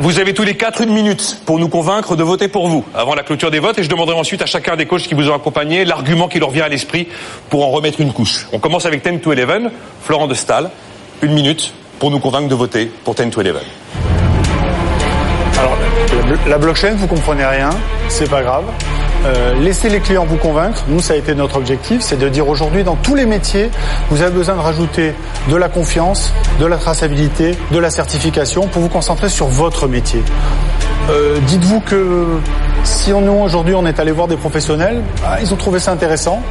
Vous 0.00 0.18
avez 0.18 0.32
tous 0.32 0.44
les 0.44 0.56
quatre 0.56 0.80
une 0.80 0.94
minute 0.94 1.42
pour 1.44 1.58
nous 1.58 1.68
convaincre 1.68 2.16
de 2.16 2.22
voter 2.22 2.48
pour 2.48 2.68
vous 2.68 2.86
avant 2.94 3.14
la 3.14 3.22
clôture 3.22 3.50
des 3.50 3.58
votes 3.58 3.78
et 3.78 3.82
je 3.82 3.88
demanderai 3.90 4.16
ensuite 4.16 4.40
à 4.40 4.46
chacun 4.46 4.74
des 4.74 4.86
coachs 4.86 5.02
qui 5.02 5.14
vous 5.14 5.28
ont 5.28 5.34
accompagné 5.34 5.84
l'argument 5.84 6.26
qui 6.26 6.38
leur 6.38 6.50
vient 6.50 6.64
à 6.64 6.68
l'esprit 6.68 7.06
pour 7.50 7.66
en 7.66 7.70
remettre 7.70 8.00
une 8.00 8.12
couche. 8.12 8.46
On 8.52 8.58
commence 8.58 8.86
avec 8.86 9.06
10 9.06 9.20
to 9.20 9.32
11. 9.32 9.70
Florent 10.02 10.26
de 10.26 10.34
Stahl, 10.34 10.70
une 11.20 11.32
minute 11.32 11.74
pour 11.98 12.10
nous 12.10 12.18
convaincre 12.18 12.48
de 12.48 12.54
voter 12.54 12.86
pour 13.04 13.14
10 13.14 13.28
to 13.28 13.42
11. 13.42 13.56
Alors, 15.60 15.76
la 16.46 16.58
blockchain, 16.58 16.94
vous 16.96 17.06
comprenez 17.06 17.44
rien, 17.44 17.70
c'est 18.08 18.30
pas 18.30 18.42
grave. 18.42 18.64
Euh, 19.26 19.54
laissez 19.60 19.90
les 19.90 20.00
clients 20.00 20.24
vous 20.24 20.38
convaincre. 20.38 20.84
Nous, 20.88 21.00
ça 21.00 21.12
a 21.12 21.16
été 21.16 21.34
notre 21.34 21.56
objectif, 21.56 22.00
c'est 22.00 22.18
de 22.18 22.28
dire 22.28 22.48
aujourd'hui, 22.48 22.82
dans 22.84 22.96
tous 22.96 23.14
les 23.14 23.26
métiers, 23.26 23.70
vous 24.08 24.22
avez 24.22 24.30
besoin 24.32 24.54
de 24.54 24.60
rajouter 24.60 25.12
de 25.50 25.56
la 25.56 25.68
confiance, 25.68 26.32
de 26.58 26.64
la 26.64 26.78
traçabilité, 26.78 27.58
de 27.70 27.78
la 27.78 27.90
certification 27.90 28.66
pour 28.68 28.80
vous 28.80 28.88
concentrer 28.88 29.28
sur 29.28 29.46
votre 29.48 29.86
métier. 29.86 30.22
Euh, 31.10 31.38
Dites-vous 31.46 31.80
que 31.80 32.26
si 32.84 33.10
nous 33.12 33.32
aujourd'hui 33.32 33.74
on 33.74 33.84
est 33.84 34.00
allé 34.00 34.12
voir 34.12 34.28
des 34.28 34.36
professionnels, 34.36 35.02
bah, 35.22 35.38
ils 35.42 35.52
ont 35.52 35.56
trouvé 35.56 35.78
ça 35.78 35.92
intéressant. 35.92 36.42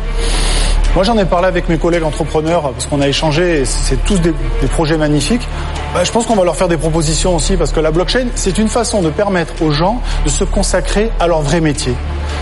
Moi, 0.95 1.03
j'en 1.03 1.17
ai 1.17 1.25
parlé 1.25 1.47
avec 1.47 1.69
mes 1.69 1.77
collègues 1.77 2.03
entrepreneurs 2.03 2.71
parce 2.71 2.87
qu'on 2.87 2.99
a 2.99 3.07
échangé. 3.07 3.63
C'est 3.63 4.03
tous 4.03 4.19
des, 4.19 4.33
projets 4.71 4.97
magnifiques. 4.97 5.47
Bah, 5.93 6.03
je 6.03 6.11
pense 6.11 6.25
qu'on 6.25 6.35
va 6.35 6.43
leur 6.43 6.55
faire 6.55 6.67
des 6.67 6.77
propositions 6.77 7.35
aussi 7.35 7.57
parce 7.57 7.71
que 7.71 7.79
la 7.79 7.91
blockchain, 7.91 8.27
c'est 8.35 8.57
une 8.57 8.67
façon 8.67 9.01
de 9.01 9.09
permettre 9.09 9.61
aux 9.61 9.71
gens 9.71 10.01
de 10.25 10.29
se 10.29 10.43
consacrer 10.43 11.11
à 11.19 11.27
leur 11.27 11.41
vrai 11.41 11.61
métier. 11.61 11.93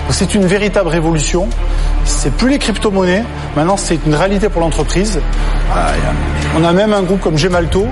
C'est 0.10 0.34
une 0.34 0.46
véritable 0.46 0.88
révolution. 0.88 1.50
C'est 2.06 2.34
plus 2.34 2.50
les 2.50 2.58
crypto-monnaies. 2.58 3.26
Maintenant, 3.58 3.76
c'est 3.76 4.00
une 4.06 4.16
réalité 4.16 4.48
pour 4.48 4.62
l'entreprise. 4.62 5.20
On 6.58 6.64
a 6.64 6.72
même 6.72 6.94
un 6.94 7.04
groupe 7.04 7.20
comme 7.20 7.38
Gemalto 7.38 7.86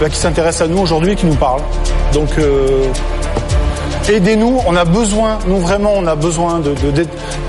bah, 0.00 0.08
qui 0.08 0.16
s'intéresse 0.16 0.62
à 0.62 0.68
nous 0.68 0.78
aujourd'hui 0.78 1.12
et 1.12 1.16
qui 1.16 1.26
nous 1.26 1.34
parle. 1.34 1.60
Donc, 2.14 2.30
euh, 2.38 2.84
aidez-nous. 4.08 4.60
On 4.66 4.76
a 4.76 4.84
besoin, 4.84 5.38
nous 5.46 5.58
vraiment, 5.58 5.92
on 5.94 6.06
a 6.06 6.14
besoin 6.14 6.60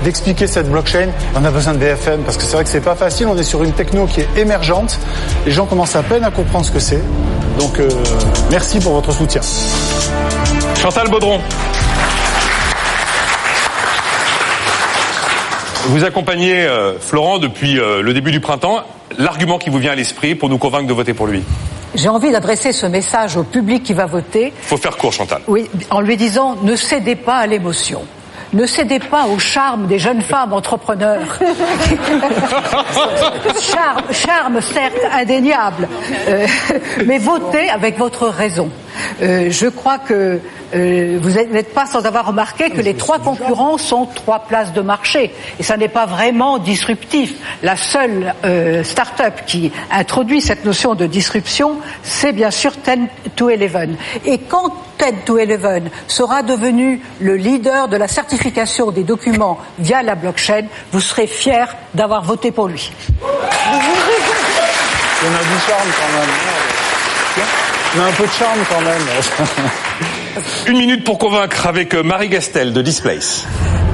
d'expliquer 0.04 0.44
de, 0.44 0.48
de, 0.48 0.52
cette 0.52 0.70
blockchain. 0.70 1.08
On 1.34 1.44
a 1.44 1.50
besoin 1.50 1.74
de 1.74 1.78
BFM 1.78 2.22
parce 2.22 2.36
que 2.36 2.42
c'est 2.42 2.54
vrai 2.54 2.64
que 2.64 2.70
c'est 2.70 2.80
pas 2.80 2.94
facile. 2.94 3.26
On 3.26 3.36
est 3.36 3.42
sur 3.42 3.62
une 3.62 3.72
techno 3.72 4.06
qui 4.06 4.20
est 4.20 4.28
émergente. 4.36 4.98
Les 5.46 5.52
gens 5.52 5.66
commencent 5.66 5.96
à 5.96 6.02
peine 6.02 6.24
à 6.24 6.30
comprendre 6.30 6.64
ce 6.64 6.72
que 6.72 6.80
c'est. 6.80 7.02
Donc, 7.58 7.78
euh, 7.78 7.88
merci 8.50 8.78
pour 8.78 8.92
votre 8.92 9.12
soutien. 9.12 9.40
Chantal 10.80 11.08
Baudron. 11.08 11.40
Vous 15.86 16.04
accompagnez 16.04 16.66
euh, 16.66 16.98
Florent 16.98 17.38
depuis 17.38 17.78
euh, 17.78 18.02
le 18.02 18.12
début 18.14 18.32
du 18.32 18.40
printemps. 18.40 18.82
L'argument 19.18 19.58
qui 19.58 19.70
vous 19.70 19.78
vient 19.78 19.92
à 19.92 19.96
l'esprit 19.96 20.34
pour 20.34 20.48
nous 20.48 20.58
convaincre 20.58 20.86
de 20.86 20.92
voter 20.92 21.14
pour 21.14 21.26
lui 21.26 21.42
j'ai 21.94 22.08
envie 22.08 22.30
d'adresser 22.30 22.72
ce 22.72 22.86
message 22.86 23.36
au 23.36 23.42
public 23.44 23.82
qui 23.82 23.92
va 23.92 24.06
voter. 24.06 24.52
Faut 24.62 24.76
faire 24.76 24.96
court, 24.96 25.12
Chantal. 25.12 25.42
Oui, 25.48 25.68
en 25.90 26.00
lui 26.00 26.16
disant 26.16 26.56
ne 26.62 26.76
cédez 26.76 27.16
pas 27.16 27.36
à 27.36 27.46
l'émotion. 27.46 28.02
Ne 28.52 28.66
cédez 28.66 28.98
pas 28.98 29.26
au 29.26 29.38
charme 29.38 29.86
des 29.86 30.00
jeunes 30.00 30.22
femmes 30.22 30.52
entrepreneurs. 30.52 31.38
charme, 33.60 34.02
charme, 34.10 34.60
certes, 34.60 34.96
indéniable. 35.12 35.88
Euh, 36.28 36.46
mais 37.06 37.18
votez 37.18 37.70
avec 37.70 37.96
votre 37.96 38.26
raison. 38.26 38.68
Euh, 39.22 39.50
je 39.50 39.66
crois 39.66 39.98
que 39.98 40.40
euh, 40.74 41.18
vous 41.20 41.30
n'êtes 41.30 41.74
pas 41.74 41.86
sans 41.86 42.04
avoir 42.06 42.26
remarqué 42.26 42.70
que 42.70 42.80
les 42.80 42.94
trois 42.94 43.18
concurrents 43.18 43.78
sont 43.78 44.06
trois 44.06 44.40
places 44.40 44.72
de 44.72 44.80
marché. 44.80 45.32
Et 45.58 45.62
ça 45.62 45.76
n'est 45.76 45.88
pas 45.88 46.06
vraiment 46.06 46.58
disruptif. 46.58 47.34
La 47.62 47.76
seule 47.76 48.34
euh, 48.44 48.82
start-up 48.84 49.34
qui 49.46 49.72
introduit 49.90 50.40
cette 50.40 50.64
notion 50.64 50.94
de 50.94 51.06
disruption, 51.06 51.78
c'est 52.02 52.32
bien 52.32 52.50
sûr 52.50 52.72
10 52.72 53.30
to 53.36 53.50
11. 53.50 53.96
Et 54.24 54.38
quand 54.38 54.72
10 54.98 55.24
to 55.24 55.38
11 55.38 55.82
sera 56.06 56.42
devenu 56.42 57.00
le 57.20 57.36
leader 57.36 57.88
de 57.88 57.96
la 57.96 58.08
certification 58.08 58.90
des 58.90 59.04
documents 59.04 59.58
via 59.78 60.02
la 60.02 60.14
blockchain, 60.14 60.66
vous 60.92 61.00
serez 61.00 61.26
fiers 61.26 61.64
d'avoir 61.94 62.22
voté 62.22 62.50
pour 62.52 62.68
lui. 62.68 62.92
on 63.22 63.26
a 65.26 65.42
du 65.42 65.60
charme 65.66 65.90
quand 65.98 66.18
même. 66.18 66.30
Un 67.98 68.12
peu 68.12 68.24
de 68.24 68.30
charme 68.30 68.60
quand 68.68 68.80
même. 68.82 69.02
Une 70.68 70.78
minute 70.78 71.02
pour 71.02 71.18
convaincre 71.18 71.66
avec 71.66 71.94
Marie 71.94 72.28
Gastel 72.28 72.72
de 72.72 72.82
Displace. 72.82 73.46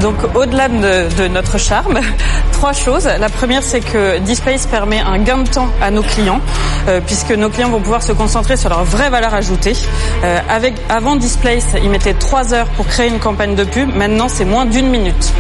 Donc 0.07 0.37
au-delà 0.37 0.69
de, 0.69 1.27
notre 1.27 1.59
charme, 1.59 1.99
trois 2.53 2.73
choses. 2.73 3.09
La 3.19 3.29
première, 3.29 3.65
c'est 3.65 3.81
que 3.81 4.19
Displace 4.19 4.67
permet 4.67 5.01
un 5.01 5.19
gain 5.19 5.39
de 5.39 5.49
temps 5.49 5.67
à 5.83 5.91
nos 5.91 6.03
clients, 6.03 6.41
euh, 6.87 7.01
puisque 7.05 7.33
nos 7.33 7.51
clients 7.51 7.71
vont 7.71 7.81
pouvoir 7.81 8.05
se 8.05 8.13
concentrer 8.13 8.57
sur 8.57 8.69
leur 8.69 8.85
vraie 8.85 9.11
valeur 9.11 9.35
ajoutée. 9.35 9.73
Euh, 10.23 10.39
avant 10.89 11.17
Displace, 11.17 11.75
ils 11.83 11.91
mettaient 11.91 12.15
trois 12.15 12.55
heures 12.55 12.69
pour 12.69 12.87
créer 12.87 13.09
une 13.09 13.19
campagne 13.19 13.57
de 13.57 13.65
pub. 13.65 13.97
Maintenant, 13.97 14.29
c'est 14.29 14.45
moins 14.45 14.65
d'une 14.65 14.91
minute. 14.91 15.33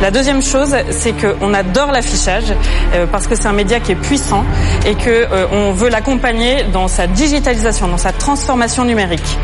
La 0.00 0.10
deuxième 0.10 0.42
chose, 0.42 0.74
c'est 0.90 1.12
qu'on 1.12 1.54
adore 1.54 1.92
l'affichage 1.92 2.52
euh, 2.94 3.06
parce 3.10 3.26
que 3.26 3.34
c'est 3.36 3.46
un 3.46 3.52
média 3.52 3.80
qui 3.80 3.92
est 3.92 3.96
puissant 3.96 4.44
et 4.86 4.96
que 4.96 5.08
euh, 5.08 5.46
on 5.52 5.72
veut 5.72 5.88
l'accompagner 5.88 6.64
dans 6.64 6.88
sa 6.88 7.06
digitalisation, 7.06 7.88
dans 7.88 7.96
sa 7.96 8.12
transformation 8.12 8.84
numérique. 8.84 9.38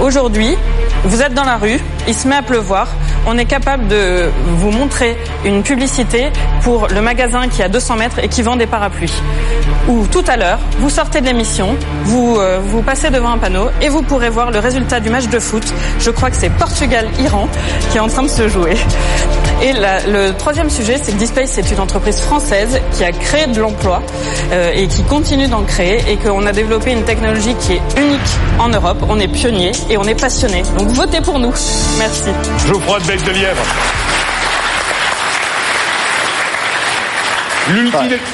Aujourd'hui, 0.00 0.56
vous 1.04 1.22
êtes 1.22 1.34
dans 1.34 1.44
la 1.44 1.56
rue, 1.56 1.78
il 2.08 2.14
se 2.14 2.28
met 2.28 2.34
à 2.34 2.42
pleuvoir, 2.42 2.88
on 3.26 3.38
est 3.38 3.44
capable 3.44 3.86
de 3.88 4.30
vous 4.56 4.70
montrer 4.70 5.16
une 5.44 5.62
publicité 5.62 6.30
pour 6.62 6.88
le 6.88 7.00
magasin 7.00 7.48
qui 7.48 7.62
a 7.62 7.68
200 7.68 7.96
mètres 7.96 8.18
et 8.18 8.28
qui 8.28 8.42
vend 8.42 8.56
des 8.56 8.66
parapluies. 8.66 9.12
Ou 9.88 10.06
tout 10.06 10.24
à 10.26 10.36
l'heure, 10.36 10.58
vous 10.78 10.90
sortez 10.90 11.20
de 11.20 11.26
l'émission, 11.26 11.76
vous 12.04 12.36
euh, 12.38 12.60
vous 12.64 12.82
passez 12.82 13.10
devant 13.10 13.32
un 13.32 13.38
panneau 13.38 13.68
et 13.80 13.88
vous 13.88 14.02
pourrez 14.02 14.30
voir 14.30 14.50
le 14.50 14.58
résultat 14.58 15.00
du 15.00 15.10
match 15.10 15.28
de 15.28 15.38
foot. 15.38 15.72
Je 15.98 16.10
crois 16.10 16.30
que 16.30 16.36
c'est 16.36 16.50
Portugal-Iran 16.50 17.48
qui 17.90 17.96
est 17.98 18.00
en 18.00 18.08
train 18.08 18.22
de 18.22 18.28
se 18.28 18.48
jouer. 18.48 18.74
Et 19.62 19.72
le 19.72 20.32
troisième 20.32 20.68
sujet, 20.68 20.98
c'est 21.00 21.12
que 21.12 21.18
Display, 21.18 21.46
c'est 21.46 21.70
une 21.70 21.78
entreprise 21.78 22.20
française 22.20 22.80
qui 22.96 23.04
a 23.04 23.12
créé 23.12 23.46
de 23.46 23.60
l'emploi 23.60 24.02
euh, 24.50 24.72
et 24.74 24.88
qui 24.88 25.04
continue 25.04 25.46
d'en 25.46 25.62
créer 25.62 26.00
et 26.10 26.16
qu'on 26.16 26.44
a 26.46 26.52
développé 26.52 26.90
une 26.90 27.04
technologie 27.04 27.54
qui 27.54 27.74
est 27.74 28.00
unique 28.00 28.20
en 28.58 28.68
Europe. 28.70 28.98
On 29.08 29.20
est 29.20 29.28
pionnier 29.28 29.70
et 29.88 29.96
on 29.96 30.04
est 30.04 30.20
passionné. 30.20 30.62
Donc 30.76 30.88
votez 30.88 31.20
pour 31.20 31.38
nous. 31.38 31.54
Merci. 31.98 32.30
Geoffroy 32.66 32.98
de 33.00 33.06
Bec 33.06 33.22
de 33.24 33.30
Lièvre. 33.30 34.21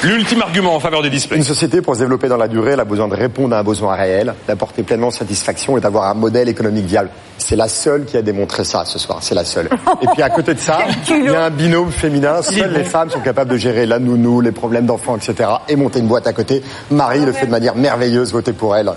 L'ultime 0.03 0.41
argument 0.41 0.75
en 0.75 0.79
faveur 0.79 1.01
des 1.03 1.09
displays. 1.09 1.37
Une 1.37 1.43
société, 1.43 1.81
pour 1.81 1.95
se 1.95 1.99
développer 1.99 2.27
dans 2.27 2.37
la 2.37 2.47
durée, 2.47 2.71
elle 2.71 2.79
a 2.79 2.85
besoin 2.85 3.07
de 3.07 3.15
répondre 3.15 3.55
à 3.55 3.59
un 3.59 3.63
besoin 3.63 3.95
réel, 3.95 4.33
d'apporter 4.47 4.83
pleinement 4.83 5.11
satisfaction 5.11 5.77
et 5.77 5.81
d'avoir 5.81 6.09
un 6.09 6.15
modèle 6.15 6.49
économique 6.49 6.85
viable. 6.85 7.09
C'est 7.37 7.55
la 7.55 7.67
seule 7.67 8.05
qui 8.05 8.17
a 8.17 8.21
démontré 8.21 8.63
ça 8.63 8.85
ce 8.85 8.97
soir. 8.97 9.19
C'est 9.21 9.35
la 9.35 9.45
seule. 9.45 9.69
Et 10.01 10.07
puis 10.13 10.23
à 10.23 10.29
côté 10.29 10.53
de 10.53 10.59
ça, 10.59 10.79
il 11.09 11.25
y 11.25 11.29
a 11.29 11.45
un 11.45 11.49
binôme 11.49 11.91
féminin. 11.91 12.41
Seules 12.41 12.73
les 12.73 12.83
femmes 12.83 13.09
sont 13.09 13.19
capables 13.19 13.51
de 13.51 13.57
gérer 13.57 13.85
la 13.85 13.99
nounou, 13.99 14.41
les 14.41 14.51
problèmes 14.51 14.85
d'enfants, 14.85 15.17
etc. 15.17 15.49
Et 15.67 15.75
monter 15.75 15.99
une 15.99 16.07
boîte 16.07 16.27
à 16.27 16.33
côté. 16.33 16.63
Marie 16.89 17.25
le 17.25 17.31
fait 17.31 17.45
de 17.45 17.51
manière 17.51 17.75
merveilleuse. 17.75 18.31
Votez 18.31 18.53
pour 18.53 18.75
elle. 18.75 18.91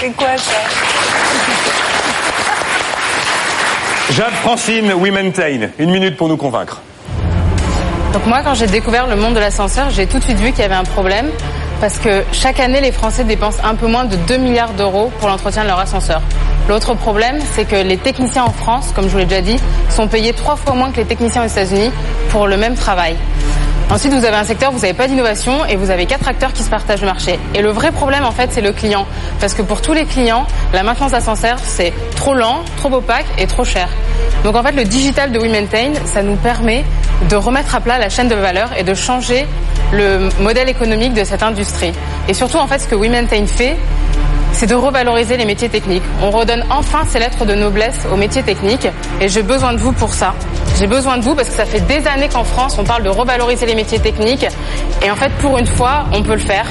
C'est 0.00 0.10
quoi 0.10 0.36
ça? 0.36 0.52
Jade 4.10 4.34
Francine, 4.42 4.92
We 4.92 5.10
Maintain. 5.10 5.70
Une 5.78 5.90
minute 5.90 6.16
pour 6.16 6.28
nous 6.28 6.36
convaincre. 6.36 6.80
Donc 8.14 8.26
moi, 8.26 8.42
quand 8.44 8.54
j'ai 8.54 8.68
découvert 8.68 9.08
le 9.08 9.16
monde 9.16 9.34
de 9.34 9.40
l'ascenseur, 9.40 9.90
j'ai 9.90 10.06
tout 10.06 10.20
de 10.20 10.22
suite 10.22 10.38
vu 10.38 10.52
qu'il 10.52 10.60
y 10.60 10.64
avait 10.64 10.76
un 10.76 10.84
problème 10.84 11.30
parce 11.80 11.98
que 11.98 12.22
chaque 12.30 12.60
année, 12.60 12.80
les 12.80 12.92
Français 12.92 13.24
dépensent 13.24 13.58
un 13.64 13.74
peu 13.74 13.88
moins 13.88 14.04
de 14.04 14.14
2 14.14 14.36
milliards 14.36 14.72
d'euros 14.74 15.10
pour 15.18 15.28
l'entretien 15.28 15.64
de 15.64 15.66
leur 15.68 15.80
ascenseur. 15.80 16.22
L'autre 16.68 16.94
problème, 16.94 17.40
c'est 17.54 17.64
que 17.64 17.74
les 17.74 17.96
techniciens 17.96 18.44
en 18.44 18.52
France, 18.52 18.92
comme 18.94 19.06
je 19.06 19.10
vous 19.10 19.18
l'ai 19.18 19.26
déjà 19.26 19.40
dit, 19.40 19.56
sont 19.90 20.06
payés 20.06 20.32
trois 20.32 20.54
fois 20.54 20.74
moins 20.74 20.92
que 20.92 20.98
les 20.98 21.06
techniciens 21.06 21.42
aux 21.42 21.48
États-Unis 21.48 21.90
pour 22.28 22.46
le 22.46 22.56
même 22.56 22.76
travail. 22.76 23.16
Ensuite, 23.94 24.12
vous 24.12 24.24
avez 24.24 24.36
un 24.36 24.44
secteur 24.44 24.72
où 24.72 24.74
vous 24.74 24.80
n'avez 24.80 24.92
pas 24.92 25.06
d'innovation 25.06 25.64
et 25.66 25.76
vous 25.76 25.88
avez 25.88 26.06
quatre 26.06 26.26
acteurs 26.26 26.52
qui 26.52 26.64
se 26.64 26.68
partagent 26.68 27.02
le 27.02 27.06
marché. 27.06 27.38
Et 27.54 27.62
le 27.62 27.70
vrai 27.70 27.92
problème, 27.92 28.24
en 28.24 28.32
fait, 28.32 28.50
c'est 28.50 28.60
le 28.60 28.72
client. 28.72 29.06
Parce 29.38 29.54
que 29.54 29.62
pour 29.62 29.82
tous 29.82 29.92
les 29.92 30.04
clients, 30.04 30.48
la 30.72 30.82
maintenance 30.82 31.12
d'ascenseur, 31.12 31.58
c'est 31.62 31.92
trop 32.16 32.34
lent, 32.34 32.64
trop 32.76 32.92
opaque 32.92 33.26
et 33.38 33.46
trop 33.46 33.62
cher. 33.62 33.88
Donc 34.42 34.56
en 34.56 34.64
fait, 34.64 34.72
le 34.72 34.82
digital 34.82 35.30
de 35.30 35.38
WeMaintain, 35.38 35.92
ça 36.06 36.24
nous 36.24 36.34
permet 36.34 36.84
de 37.30 37.36
remettre 37.36 37.76
à 37.76 37.80
plat 37.80 37.96
la 37.96 38.08
chaîne 38.08 38.26
de 38.26 38.34
valeur 38.34 38.70
et 38.76 38.82
de 38.82 38.94
changer 38.94 39.46
le 39.92 40.28
modèle 40.40 40.68
économique 40.68 41.14
de 41.14 41.22
cette 41.22 41.44
industrie. 41.44 41.92
Et 42.26 42.34
surtout, 42.34 42.58
en 42.58 42.66
fait, 42.66 42.80
ce 42.80 42.88
que 42.88 42.96
WeMaintain 42.96 43.46
fait, 43.46 43.76
c'est 44.54 44.66
de 44.66 44.74
revaloriser 44.74 45.36
les 45.36 45.44
métiers 45.44 45.68
techniques. 45.68 46.02
On 46.22 46.30
redonne 46.30 46.64
enfin 46.70 47.02
ces 47.08 47.18
lettres 47.18 47.44
de 47.44 47.54
noblesse 47.54 48.06
aux 48.10 48.16
métiers 48.16 48.42
techniques 48.42 48.88
et 49.20 49.28
j'ai 49.28 49.42
besoin 49.42 49.72
de 49.72 49.78
vous 49.78 49.92
pour 49.92 50.14
ça. 50.14 50.34
J'ai 50.78 50.86
besoin 50.86 51.18
de 51.18 51.22
vous 51.22 51.34
parce 51.34 51.48
que 51.48 51.54
ça 51.54 51.64
fait 51.64 51.80
des 51.80 52.06
années 52.06 52.28
qu'en 52.28 52.44
France, 52.44 52.76
on 52.78 52.84
parle 52.84 53.02
de 53.02 53.08
revaloriser 53.08 53.66
les 53.66 53.74
métiers 53.74 53.98
techniques 53.98 54.46
et 55.02 55.10
en 55.10 55.16
fait, 55.16 55.30
pour 55.40 55.58
une 55.58 55.66
fois, 55.66 56.04
on 56.12 56.22
peut 56.22 56.34
le 56.34 56.38
faire. 56.38 56.66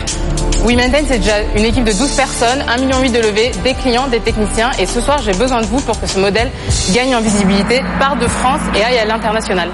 WeMaintain, 0.66 1.04
c'est 1.06 1.20
déjà 1.20 1.42
une 1.56 1.66
équipe 1.66 1.84
de 1.84 1.92
12 1.92 2.16
personnes, 2.16 2.64
1,8 2.78 2.82
million 2.82 3.00
de 3.00 3.20
levées, 3.20 3.52
des 3.64 3.74
clients, 3.74 4.08
des 4.08 4.22
techniciens 4.22 4.72
et 4.80 4.86
ce 4.86 5.02
soir, 5.02 5.20
j'ai 5.22 5.34
besoin 5.34 5.62
de 5.62 5.66
vous 5.66 5.82
pour 5.82 6.00
que 6.00 6.08
ce 6.08 6.20
modèle 6.20 6.50
gagne 6.94 7.16
en 7.16 7.22
visibilité, 7.22 7.82
parte 8.00 8.20
de 8.20 8.28
France 8.28 8.62
et 8.76 8.84
aille 8.84 8.98
à 8.98 9.06
l'international. 9.06 9.70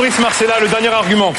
Fabrice 0.00 0.18
Marcella, 0.18 0.54
le 0.62 0.68
dernier 0.68 0.88
argument. 0.88 1.34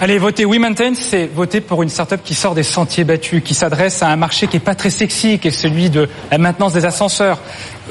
Allez, 0.00 0.18
voter 0.18 0.44
We 0.44 0.58
Maintain, 0.58 0.94
c'est 0.96 1.28
voter 1.28 1.60
pour 1.60 1.84
une 1.84 1.88
start-up 1.88 2.22
qui 2.24 2.34
sort 2.34 2.56
des 2.56 2.64
sentiers 2.64 3.04
battus, 3.04 3.40
qui 3.40 3.54
s'adresse 3.54 4.02
à 4.02 4.08
un 4.08 4.16
marché 4.16 4.48
qui 4.48 4.56
est 4.56 4.58
pas 4.58 4.74
très 4.74 4.90
sexy, 4.90 5.38
qui 5.38 5.46
est 5.46 5.52
celui 5.52 5.90
de 5.90 6.08
la 6.28 6.38
maintenance 6.38 6.72
des 6.72 6.84
ascenseurs. 6.84 7.38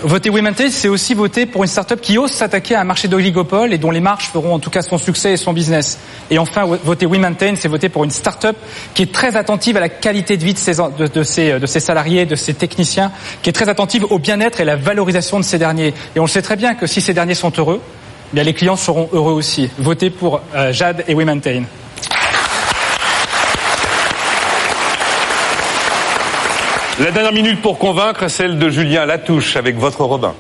Voter 0.02 0.30
We 0.30 0.42
Maintain, 0.42 0.72
c'est 0.72 0.90
aussi 0.90 1.14
voter 1.14 1.46
pour 1.46 1.64
une 1.64 1.70
start-up 1.70 2.02
qui 2.02 2.18
ose 2.18 2.32
s'attaquer 2.32 2.76
à 2.76 2.82
un 2.82 2.84
marché 2.84 3.08
d'oligopole 3.08 3.72
et 3.72 3.78
dont 3.78 3.92
les 3.92 4.02
marges 4.02 4.26
feront 4.26 4.54
en 4.54 4.60
tout 4.60 4.70
cas 4.70 4.82
son 4.82 4.98
succès 4.98 5.32
et 5.32 5.38
son 5.38 5.54
business. 5.54 5.98
Et 6.30 6.38
enfin, 6.38 6.66
voter 6.66 7.06
We 7.06 7.18
Maintain, 7.18 7.54
c'est 7.56 7.70
voter 7.70 7.88
pour 7.88 8.04
une 8.04 8.12
start-up 8.12 8.58
qui 8.94 9.04
est 9.04 9.14
très 9.14 9.38
attentive 9.38 9.78
à 9.78 9.80
la 9.80 9.88
qualité 9.88 10.36
de 10.36 10.44
vie 10.44 10.54
de 10.54 10.60
ses, 10.60 10.74
de, 10.76 11.24
ses, 11.24 11.80
salariés, 11.80 12.26
de 12.26 12.36
ses 12.36 12.56
techniciens, 12.56 13.14
qui 13.42 13.52
est 13.52 13.54
très 13.54 13.70
attentive 13.70 14.06
au 14.10 14.20
bien-être 14.20 14.60
et 14.60 14.66
la 14.66 14.76
valorisation 14.76 15.40
de 15.40 15.46
ces 15.46 15.60
derniers. 15.60 15.94
Et 16.14 16.20
on 16.20 16.24
le 16.24 16.30
sait 16.30 16.42
très 16.42 16.58
bien 16.58 16.76
que 16.76 16.88
si 16.88 17.00
ces 17.00 17.14
derniers 17.14 17.36
sont 17.36 17.54
heureux, 17.58 17.80
les 18.34 18.54
clients 18.54 18.76
seront 18.76 19.10
heureux 19.12 19.34
aussi. 19.34 19.70
Votez 19.78 20.10
pour 20.10 20.42
euh, 20.56 20.72
Jade 20.72 21.04
et 21.08 21.14
We 21.14 21.26
Maintain. 21.26 21.64
La 27.00 27.12
dernière 27.12 27.32
minute 27.32 27.62
pour 27.62 27.78
convaincre, 27.80 28.28
celle 28.28 28.60
de 28.60 28.70
Julien 28.70 29.06
Latouche 29.06 29.56
avec 29.56 29.78
votre 29.78 30.04
Robin. 30.04 30.34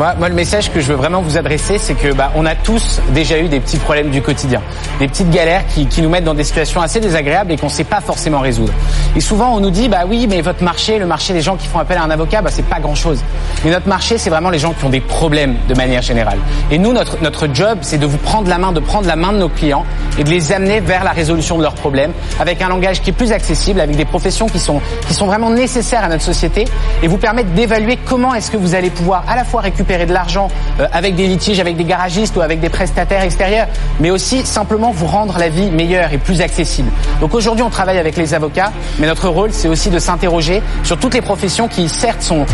Moi, 0.00 0.14
moi, 0.18 0.30
le 0.30 0.34
message 0.34 0.72
que 0.72 0.80
je 0.80 0.86
veux 0.86 0.94
vraiment 0.94 1.20
vous 1.20 1.36
adresser, 1.36 1.76
c'est 1.76 1.92
que 1.92 2.14
bah, 2.14 2.32
on 2.34 2.46
a 2.46 2.54
tous 2.54 3.02
déjà 3.10 3.38
eu 3.38 3.48
des 3.48 3.60
petits 3.60 3.76
problèmes 3.76 4.08
du 4.08 4.22
quotidien, 4.22 4.62
des 4.98 5.08
petites 5.08 5.28
galères 5.28 5.66
qui, 5.66 6.00
nous 6.00 6.08
mettent 6.08 6.24
dans 6.24 6.32
des 6.32 6.44
situations 6.44 6.80
assez 6.80 7.00
désagréables 7.00 7.52
et 7.52 7.58
qu'on 7.58 7.66
ne 7.66 7.70
sait 7.70 7.84
pas 7.84 8.00
forcément 8.00 8.40
résoudre. 8.40 8.72
Et 9.14 9.20
souvent, 9.20 9.54
on 9.54 9.60
nous 9.60 9.68
dit, 9.68 9.90
bah 9.90 10.04
oui, 10.08 10.26
mais 10.26 10.40
votre 10.40 10.64
marché, 10.64 10.98
le 10.98 11.04
marché 11.04 11.34
des 11.34 11.42
gens 11.42 11.56
qui 11.56 11.66
font 11.66 11.80
appel 11.80 11.98
à 11.98 12.02
un 12.02 12.08
avocat, 12.08 12.40
bah 12.40 12.48
c'est 12.50 12.64
pas 12.64 12.80
grand-chose. 12.80 13.20
Mais 13.62 13.70
notre 13.72 13.88
marché, 13.88 14.16
c'est 14.16 14.30
vraiment 14.30 14.48
les 14.48 14.58
gens 14.58 14.72
qui 14.72 14.82
ont 14.86 14.88
des 14.88 15.02
problèmes 15.02 15.56
de 15.68 15.74
manière 15.74 16.00
générale. 16.00 16.38
Et 16.70 16.78
nous, 16.78 16.94
notre 16.94 17.20
notre 17.20 17.52
job, 17.52 17.80
c'est 17.82 17.98
de 17.98 18.06
vous 18.06 18.16
prendre 18.16 18.48
la 18.48 18.56
main, 18.56 18.72
de 18.72 18.80
prendre 18.80 19.06
la 19.06 19.16
main 19.16 19.34
de 19.34 19.38
nos 19.38 19.50
clients 19.50 19.84
et 20.16 20.24
de 20.24 20.30
les 20.30 20.50
amener 20.52 20.80
vers 20.80 21.04
la 21.04 21.10
résolution 21.10 21.58
de 21.58 21.62
leurs 21.62 21.74
problèmes, 21.74 22.12
avec 22.38 22.62
un 22.62 22.70
langage 22.70 23.02
qui 23.02 23.10
est 23.10 23.12
plus 23.12 23.32
accessible, 23.32 23.82
avec 23.82 23.96
des 23.96 24.06
professions 24.06 24.46
qui 24.46 24.60
sont 24.60 24.80
qui 25.06 25.12
sont 25.12 25.26
vraiment 25.26 25.50
nécessaires 25.50 26.04
à 26.04 26.08
notre 26.08 26.24
société, 26.24 26.64
et 27.02 27.06
vous 27.06 27.18
permettre 27.18 27.50
d'évaluer 27.50 27.98
comment 28.02 28.34
est-ce 28.34 28.50
que 28.50 28.56
vous 28.56 28.74
allez 28.74 28.88
pouvoir 28.88 29.24
à 29.28 29.36
la 29.36 29.44
fois 29.44 29.60
récupérer 29.60 29.89
récupérer 29.90 30.06
de 30.06 30.12
l'argent 30.12 30.48
euh, 30.78 30.86
avec 30.92 31.16
des 31.16 31.26
litiges, 31.26 31.58
avec 31.58 31.76
des 31.76 31.84
garagistes 31.84 32.36
ou 32.36 32.40
avec 32.40 32.60
des 32.60 32.68
prestataires 32.68 33.22
extérieurs, 33.22 33.66
mais 33.98 34.10
aussi 34.10 34.46
simplement 34.46 34.92
vous 34.92 35.06
rendre 35.06 35.38
la 35.38 35.48
vie 35.48 35.70
meilleure 35.70 36.12
et 36.12 36.18
plus 36.18 36.40
accessible. 36.40 36.90
Donc 37.20 37.34
aujourd'hui, 37.34 37.64
on 37.64 37.70
travaille 37.70 37.98
avec 37.98 38.16
les 38.16 38.34
avocats, 38.34 38.72
mais 38.98 39.06
notre 39.06 39.28
rôle, 39.28 39.50
c'est 39.52 39.68
aussi 39.68 39.90
de 39.90 39.98
s'interroger 39.98 40.62
sur 40.84 40.98
toutes 40.98 41.14
les 41.14 41.20
professions 41.20 41.66
qui, 41.66 41.88
certes, 41.88 42.22
sont, 42.22 42.46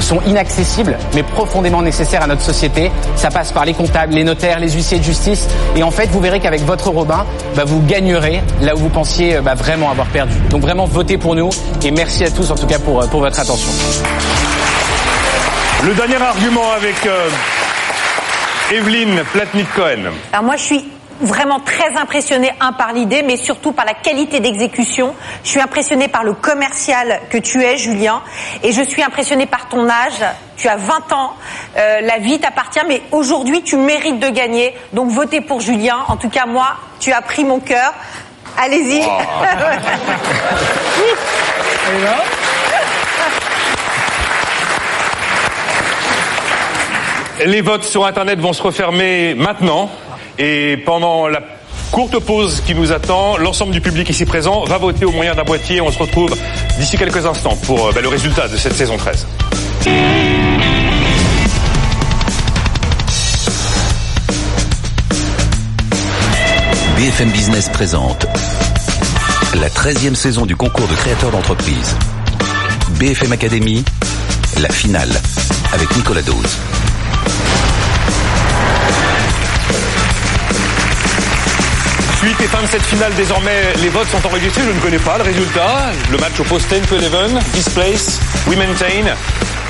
sont 0.00 0.20
inaccessibles, 0.26 0.96
mais 1.14 1.22
profondément 1.22 1.82
nécessaires 1.82 2.22
à 2.22 2.26
notre 2.26 2.42
société. 2.42 2.90
Ça 3.16 3.30
passe 3.30 3.52
par 3.52 3.64
les 3.64 3.74
comptables, 3.74 4.14
les 4.14 4.24
notaires, 4.24 4.58
les 4.58 4.70
huissiers 4.72 4.98
de 4.98 5.04
justice, 5.04 5.48
et 5.76 5.82
en 5.82 5.90
fait, 5.90 6.08
vous 6.10 6.20
verrez 6.20 6.40
qu'avec 6.40 6.62
votre 6.62 6.90
Robin, 6.90 7.24
bah, 7.54 7.62
vous 7.64 7.80
gagnerez 7.82 8.42
là 8.62 8.74
où 8.74 8.78
vous 8.78 8.88
pensiez 8.88 9.40
bah, 9.40 9.54
vraiment 9.54 9.90
avoir 9.90 10.08
perdu. 10.08 10.34
Donc 10.50 10.62
vraiment, 10.62 10.86
votez 10.86 11.18
pour 11.18 11.34
nous, 11.36 11.50
et 11.84 11.90
merci 11.90 12.24
à 12.24 12.30
tous 12.30 12.50
en 12.50 12.56
tout 12.56 12.66
cas 12.66 12.78
pour, 12.78 12.98
pour 13.08 13.20
votre 13.20 13.38
attention. 13.38 13.70
Le 15.86 15.94
dernier 15.94 16.20
argument 16.20 16.72
avec 16.72 17.06
euh, 17.06 17.30
Evelyne 18.70 19.22
Platnik-Cohen. 19.32 20.12
Alors 20.30 20.44
moi, 20.44 20.56
je 20.56 20.62
suis 20.62 20.88
vraiment 21.22 21.58
très 21.58 21.96
impressionnée, 21.96 22.52
un, 22.60 22.74
par 22.74 22.92
l'idée, 22.92 23.22
mais 23.22 23.38
surtout 23.38 23.72
par 23.72 23.86
la 23.86 23.94
qualité 23.94 24.40
d'exécution. 24.40 25.14
Je 25.42 25.48
suis 25.48 25.60
impressionnée 25.60 26.08
par 26.08 26.22
le 26.22 26.34
commercial 26.34 27.20
que 27.30 27.38
tu 27.38 27.62
es, 27.62 27.78
Julien, 27.78 28.20
et 28.62 28.72
je 28.72 28.82
suis 28.82 29.02
impressionnée 29.02 29.46
par 29.46 29.68
ton 29.68 29.88
âge. 29.88 30.22
Tu 30.58 30.68
as 30.68 30.76
20 30.76 31.12
ans, 31.14 31.32
euh, 31.78 32.00
la 32.02 32.18
vie 32.18 32.38
t'appartient, 32.38 32.84
mais 32.86 33.00
aujourd'hui, 33.10 33.62
tu 33.62 33.76
mérites 33.76 34.20
de 34.20 34.28
gagner. 34.28 34.76
Donc 34.92 35.10
votez 35.10 35.40
pour 35.40 35.60
Julien. 35.60 36.00
En 36.08 36.16
tout 36.16 36.28
cas, 36.28 36.44
moi, 36.44 36.76
tu 36.98 37.10
as 37.10 37.22
pris 37.22 37.44
mon 37.44 37.58
cœur. 37.58 37.94
Allez-y. 38.58 39.00
les 47.46 47.60
votes 47.60 47.84
sur 47.84 48.04
Internet 48.04 48.38
vont 48.40 48.52
se 48.52 48.62
refermer 48.62 49.34
maintenant. 49.34 49.90
Et 50.38 50.76
pendant 50.84 51.28
la 51.28 51.40
courte 51.90 52.18
pause 52.18 52.62
qui 52.66 52.74
nous 52.74 52.92
attend, 52.92 53.36
l'ensemble 53.36 53.72
du 53.72 53.80
public 53.80 54.08
ici 54.08 54.24
présent 54.24 54.64
va 54.64 54.78
voter 54.78 55.04
au 55.04 55.12
moyen 55.12 55.34
d'un 55.34 55.44
boîtier. 55.44 55.80
On 55.80 55.90
se 55.90 55.98
retrouve 55.98 56.34
d'ici 56.78 56.96
quelques 56.96 57.26
instants 57.26 57.56
pour 57.66 57.88
euh, 57.88 57.92
bah, 57.92 58.00
le 58.00 58.08
résultat 58.08 58.48
de 58.48 58.56
cette 58.56 58.74
saison 58.74 58.96
13. 58.96 59.26
BFM 66.96 67.30
Business 67.30 67.68
présente 67.70 68.26
la 69.54 69.68
13e 69.68 70.14
saison 70.14 70.46
du 70.46 70.54
concours 70.54 70.86
de 70.86 70.94
créateurs 70.94 71.30
d'entreprise. 71.30 71.96
BFM 72.98 73.32
Academy, 73.32 73.84
la 74.60 74.68
finale, 74.68 75.10
avec 75.72 75.96
Nicolas 75.96 76.22
Dose. 76.22 76.56
Suite 82.20 82.40
et 82.42 82.48
fin 82.48 82.62
de 82.62 82.66
cette 82.66 82.82
finale, 82.82 83.12
désormais, 83.16 83.72
les 83.82 83.88
votes 83.88 84.08
sont 84.08 84.26
enregistrés. 84.26 84.62
Je 84.66 84.72
ne 84.72 84.80
connais 84.80 84.98
pas 84.98 85.16
le 85.16 85.24
résultat. 85.24 85.90
Le 86.12 86.18
match 86.18 86.38
oppose 86.38 86.66
10 86.68 86.80
to 86.86 86.96
11, 86.96 87.32
Displace, 87.54 88.20
We 88.46 88.58
Maintain 88.58 89.14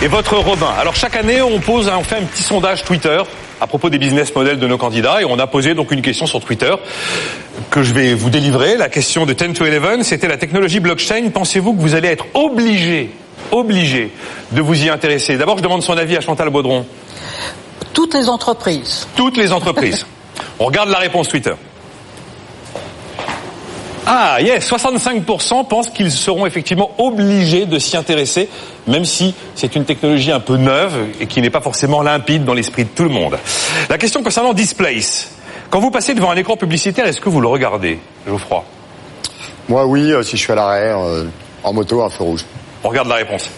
et 0.02 0.09
votre 0.09 0.36
Robin. 0.36 0.72
Alors 0.81 0.97
chaque 0.97 1.14
année, 1.14 1.40
on 1.43 1.60
pose, 1.60 1.89
on 1.89 2.02
fait 2.02 2.16
un 2.16 2.24
petit 2.24 2.43
sondage 2.43 2.85
Twitter 2.85 3.18
à 3.60 3.66
propos 3.66 3.90
des 3.90 3.98
business 3.98 4.35
models 4.35 4.59
de 4.59 4.66
nos 4.66 4.78
candidats 4.78 5.20
et 5.20 5.24
on 5.27 5.39
a 5.39 5.47
posé 5.47 5.74
donc 5.74 5.93
une 5.93 6.02
question 6.02 6.27
sur 6.27 6.40
Twitter 6.40 6.72
que 7.70 7.82
je 7.82 7.93
vais 7.93 8.14
vous 8.14 8.31
délivrer. 8.31 8.77
La 8.77 8.89
question 8.89 9.27
de 9.27 9.32
10 9.32 9.52
to 9.52 9.64
11, 9.64 10.02
c'était 10.02 10.28
la 10.28 10.36
technologie 10.36 10.81
blockchain. 10.81 11.31
Pensez-vous 11.32 11.74
que 11.74 11.81
vous 11.81 11.94
allez 11.94 12.09
être 12.09 12.27
obligé, 12.35 13.10
obligé 13.52 14.10
de 14.52 14.60
vous 14.60 14.85
y 14.85 14.89
intéresser? 14.89 15.36
D'abord, 15.36 15.59
je 15.59 15.62
demande 15.62 15.82
son 15.82 15.97
avis 15.97 16.16
à 16.16 16.20
Chantal 16.20 16.51
Baudron. 16.51 16.86
Toutes 17.92 18.14
les 18.14 18.28
entreprises. 18.28 19.06
Toutes 19.16 19.36
les 19.36 19.52
entreprises. 19.52 20.06
on 20.58 20.66
regarde 20.66 20.90
la 20.90 20.98
réponse 20.98 21.28
Twitter. 21.28 21.54
Ah, 24.06 24.40
yes, 24.40 24.68
65% 24.68 25.68
pensent 25.68 25.90
qu'ils 25.90 26.10
seront 26.10 26.44
effectivement 26.46 26.90
obligés 26.98 27.66
de 27.66 27.78
s'y 27.78 27.96
intéresser, 27.96 28.48
même 28.88 29.04
si 29.04 29.34
c'est 29.54 29.76
une 29.76 29.84
technologie 29.84 30.32
un 30.32 30.40
peu 30.40 30.56
neuve 30.56 31.10
et 31.20 31.26
qui 31.26 31.40
n'est 31.40 31.50
pas 31.50 31.60
forcément 31.60 32.02
limpide 32.02 32.44
dans 32.44 32.54
l'esprit 32.54 32.84
de 32.84 32.88
tout 32.88 33.04
le 33.04 33.10
monde. 33.10 33.38
La 33.88 33.98
question 33.98 34.22
concernant 34.22 34.52
Displace. 34.52 35.30
Quand 35.70 35.78
vous 35.78 35.92
passez 35.92 36.14
devant 36.14 36.32
un 36.32 36.36
écran 36.36 36.56
publicitaire, 36.56 37.06
est-ce 37.06 37.20
que 37.20 37.28
vous 37.28 37.40
le 37.40 37.46
regardez, 37.46 38.00
Geoffroy? 38.26 38.64
Moi, 39.68 39.86
oui, 39.86 40.10
euh, 40.10 40.24
si 40.24 40.36
je 40.36 40.42
suis 40.42 40.52
à 40.52 40.56
l'arrêt, 40.56 40.92
euh, 40.92 41.26
en 41.62 41.72
moto, 41.72 42.02
un 42.02 42.10
feu 42.10 42.24
rouge. 42.24 42.44
On 42.82 42.88
regarde 42.88 43.06
la 43.06 43.14
réponse. 43.14 43.48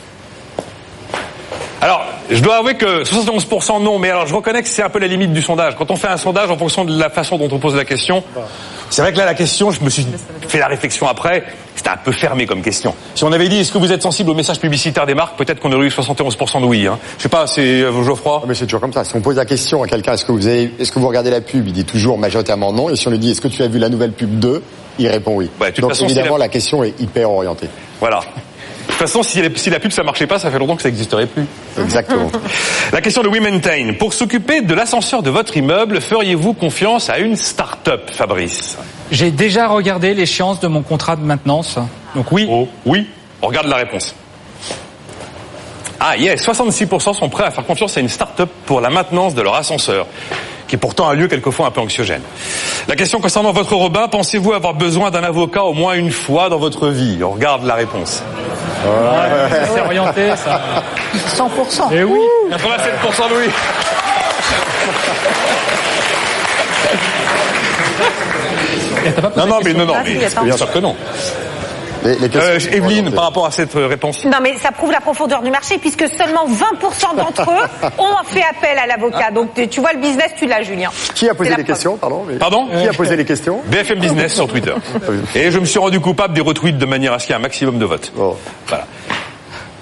Alors, 1.83 2.03
je 2.31 2.39
dois 2.41 2.59
avouer 2.59 2.75
que 2.77 3.03
71% 3.03 3.83
non, 3.83 3.99
mais 3.99 4.09
alors 4.09 4.29
je 4.29 4.35
reconnais 4.35 4.63
que 4.63 4.69
c'est 4.69 4.85
un 4.85 4.89
peu 4.89 5.01
la 5.01 5.09
limite 5.09 5.33
du 5.33 5.43
sondage. 5.43 5.75
Quand 5.77 5.91
on 5.91 5.97
fait 5.97 6.07
un 6.07 6.17
sondage 6.17 6.49
en 6.49 6.57
fonction 6.57 6.85
de 6.85 6.97
la 6.97 7.11
façon 7.11 7.39
dont 7.39 7.49
on 7.51 7.59
pose 7.59 7.75
la 7.75 7.85
question, 7.85 8.23
c'est 8.89 9.03
vrai 9.03 9.13
que 9.13 9.19
là, 9.19 9.25
la 9.25 9.35
question, 9.35 9.73
je 9.73 9.83
me 9.83 9.91
suis 9.91 10.07
fait 10.47 10.61
la 10.61 10.69
réflexion 10.69 11.09
après, 11.09 11.43
c'était 11.75 11.89
un 11.91 11.97
peu 11.97 12.13
fermé 12.13 12.47
comme 12.47 12.63
question. 12.63 12.95
Si 13.17 13.25
on 13.25 13.33
avait 13.33 13.49
dit, 13.49 13.59
est-ce 13.59 13.73
que 13.73 13.79
vous 13.79 13.91
êtes 13.91 14.03
sensible 14.03 14.31
au 14.31 14.35
message 14.35 14.61
publicitaire 14.61 15.07
des 15.07 15.15
marques, 15.15 15.37
peut-être 15.37 15.59
qu'on 15.59 15.73
aurait 15.73 15.87
eu 15.87 15.89
71% 15.89 16.61
de 16.61 16.67
oui. 16.67 16.87
Hein. 16.87 17.01
Je 17.19 17.25
sais 17.25 17.29
pas, 17.29 17.49
c'est 17.49 17.83
euh, 17.83 18.03
Geoffroy? 18.05 18.45
Mais 18.47 18.55
c'est 18.55 18.67
toujours 18.67 18.81
comme 18.81 18.93
ça. 18.93 19.03
Si 19.03 19.17
on 19.17 19.21
pose 19.21 19.35
la 19.35 19.45
question 19.45 19.83
à 19.83 19.89
quelqu'un, 19.89 20.13
est-ce 20.13 20.25
que 20.25 20.31
vous 20.31 20.47
avez, 20.47 20.73
est-ce 20.79 20.93
que 20.93 21.01
vous 21.01 21.09
regardez 21.09 21.33
la 21.33 21.41
pub, 21.41 21.67
il 21.67 21.73
dit 21.73 21.85
toujours 21.85 22.17
majoritairement 22.17 22.73
non. 22.73 22.91
Et 22.91 22.95
si 22.97 23.09
on 23.09 23.11
lui 23.11 23.19
dit, 23.19 23.33
est-ce 23.33 23.41
que 23.41 23.49
tu 23.49 23.61
as 23.65 23.67
vu 23.67 23.81
la 23.81 23.89
nouvelle 23.89 24.13
pub 24.13 24.39
2, 24.39 24.63
il 25.01 25.09
répond 25.09 25.35
oui. 25.35 25.51
Ouais, 25.61 25.71
de 25.71 25.75
toute 25.75 25.83
Donc 25.83 25.91
façon, 25.91 26.05
évidemment, 26.05 26.37
la- 26.37 26.45
la... 26.45 26.49
question 26.49 26.85
est 26.85 26.95
hyper 27.01 27.29
orientée. 27.29 27.69
Voilà. 27.99 28.21
De 29.03 29.07
toute 29.09 29.15
façon, 29.17 29.29
si, 29.29 29.43
la- 29.43 29.49
si 29.57 29.69
la 29.69 29.81
pub 29.81 29.91
ça 29.91 30.05
marchait 30.05 30.29
pas, 30.29 30.39
ça 30.39 30.49
fait 30.49 30.61
longtemps 30.61 30.77
que 30.77 30.83
ça 30.83 30.89
n'existerait 30.89 31.27
plus. 31.27 31.45
Exactement. 31.83 32.31
La 32.93 33.01
question 33.01 33.23
de 33.25 33.29
We 33.29 33.41
Maintain. 33.41 33.95
Pour 33.99 34.15
s'occuper 34.15 34.61
de 34.63 34.73
l'ascenseur 34.75 35.25
de 35.25 35.31
votre 35.31 35.57
immeuble, 35.57 36.01
feriez-vous 36.01 36.53
confiance 36.53 37.11
à 37.11 37.19
une 37.19 37.35
start-up, 37.35 38.11
Fabrice? 38.13 38.79
J'ai 39.11 39.33
déjà 39.33 39.67
regardé 39.67 40.15
l'échéance 40.15 40.61
de 40.61 40.69
mon 40.69 40.83
contrat 40.83 41.17
de 41.17 41.23
maintenance. 41.25 41.79
Donc 42.15 42.31
oui. 42.31 42.47
Oh, 42.49 42.69
oui. 42.87 43.09
On 43.43 43.49
regarde 43.49 43.67
la 43.67 43.75
réponse. 43.79 44.15
Ah, 45.99 46.17
yes, 46.17 46.41
66% 46.47 47.15
sont 47.15 47.29
prêts 47.29 47.45
à 47.45 47.51
faire 47.51 47.67
confiance 47.67 47.97
à 47.97 48.01
une 48.01 48.09
start-up 48.09 48.51
pour 48.67 48.81
la 48.81 48.91
maintenance 48.91 49.35
de 49.35 49.43
leur 49.43 49.57
ascenseur, 49.57 50.07
qui 50.73 50.77
est 50.77 50.79
pourtant 50.79 51.11
un 51.11 51.13
lieu 51.13 51.29
quelquefois 51.29 51.67
un 51.67 51.71
peu 51.71 51.83
anxiogène. 51.83 52.23
La 52.89 52.97
question 52.97 53.21
concernant 53.21 53.53
votre 53.53 53.75
Robin, 53.75 54.09
pensez-vous 54.09 54.55
avoir 54.55 54.73
besoin 54.73 55.11
d'un 55.11 55.23
avocat 55.23 55.65
au 55.65 55.75
moins 55.75 55.93
une 55.93 56.11
fois 56.11 56.49
dans 56.49 56.57
votre 56.57 56.89
vie? 56.89 57.19
On 57.23 57.33
regarde 57.33 57.67
la 57.67 57.75
réponse. 57.75 58.23
C'est 59.75 59.81
orienté, 59.83 60.31
ça. 60.35 60.63
100%. 61.29 61.91
Eh 61.93 62.05
oui. 62.05 62.21
87% 62.51 62.57
de 63.29 63.35
oui. 63.35 63.51
Non, 69.37 69.47
non, 69.47 69.59
mais 69.63 69.75
non, 69.75 69.85
non, 69.85 69.95
mais 70.03 70.27
bien 70.43 70.57
sûr 70.57 70.73
que 70.73 70.79
non. 70.79 70.97
Les, 72.05 72.15
les 72.17 72.29
questions 72.29 72.71
Euh, 72.71 72.77
Evelyne, 72.77 73.11
par 73.13 73.25
rapport 73.25 73.47
à 73.47 73.51
cette 73.51 73.75
euh, 73.77 73.87
réponse. 73.87 74.25
Non, 74.25 74.39
mais 74.43 74.57
ça 74.59 74.73
prouve 74.73 74.91
la 74.93 75.01
profondeur 75.01 75.43
du 75.43 75.51
marché 75.51 75.79
puisque 75.79 76.07
seulement 76.09 76.47
20% 76.47 77.17
d'entre 77.17 77.43
eux 77.51 77.89
ont 77.99 78.25
fait 78.27 78.43
appel 78.43 78.79
à 78.79 78.87
l'avocat. 78.87 79.31
Donc 79.31 79.51
tu 79.71 79.81
vois 79.81 79.93
le 79.93 80.01
business, 80.01 80.33
tu 80.37 80.47
l'as, 80.47 80.63
Julien. 80.63 80.91
Qui 81.15 81.29
a 81.29 81.35
posé 81.35 81.51
les 81.51 81.57
preuve. 81.57 81.67
questions, 81.67 81.97
pardon 81.97 82.25
mais- 82.29 82.37
Pardon 82.37 82.67
Qui 82.67 82.89
a 82.89 82.93
posé 82.93 83.17
les 83.17 83.25
questions 83.25 83.61
BFM 83.67 84.01
Business 84.01 84.35
sur 84.35 84.49
Twitter. 84.49 84.75
Et 85.35 85.51
je 85.51 85.59
me 85.59 85.65
suis 85.65 85.79
rendu 85.79 86.01
coupable 86.01 86.35
des 86.35 86.41
retweets 86.41 86.79
de 86.79 86.87
manière 86.87 87.13
à 87.13 87.19
ce 87.19 87.27
qu'il 87.27 87.33
y 87.33 87.37
ait 87.37 87.39
un 87.39 87.43
maximum 87.43 87.79
de 87.79 87.85
votes. 87.85 88.13
Oh. 88.19 88.37
Voilà. 88.67 88.87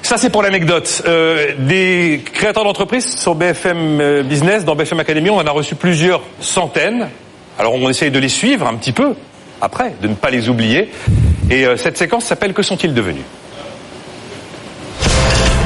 Ça, 0.03 0.17
c'est 0.17 0.31
pour 0.31 0.43
l'anecdote. 0.43 1.03
Euh, 1.07 1.53
des 1.59 2.23
créateurs 2.33 2.65
d'entreprises 2.65 3.17
sur 3.19 3.35
BFM 3.37 4.01
euh, 4.01 4.23
Business, 4.25 4.65
dans 4.65 4.75
BFM 4.75 4.99
Academy, 5.01 5.31
on 5.31 5.37
en 5.37 5.47
a 5.47 5.51
reçu 5.53 5.75
plusieurs 5.77 6.23
centaines. 6.41 7.09
Alors, 7.59 7.75
on 7.75 7.89
essaye 7.89 8.11
de 8.11 8.19
les 8.19 8.29
suivre 8.31 8.67
un 8.67 8.75
petit 8.75 8.93
peu, 8.93 9.15
après, 9.61 9.95
de 10.01 10.09
ne 10.09 10.15
pas 10.15 10.31
les 10.31 10.49
oublier. 10.49 10.91
Et 11.51 11.67
euh, 11.67 11.77
cette 11.77 11.99
séquence 11.99 12.25
s'appelle 12.25 12.53
Que 12.55 12.63
sont-ils 12.63 12.95
devenus? 12.95 13.25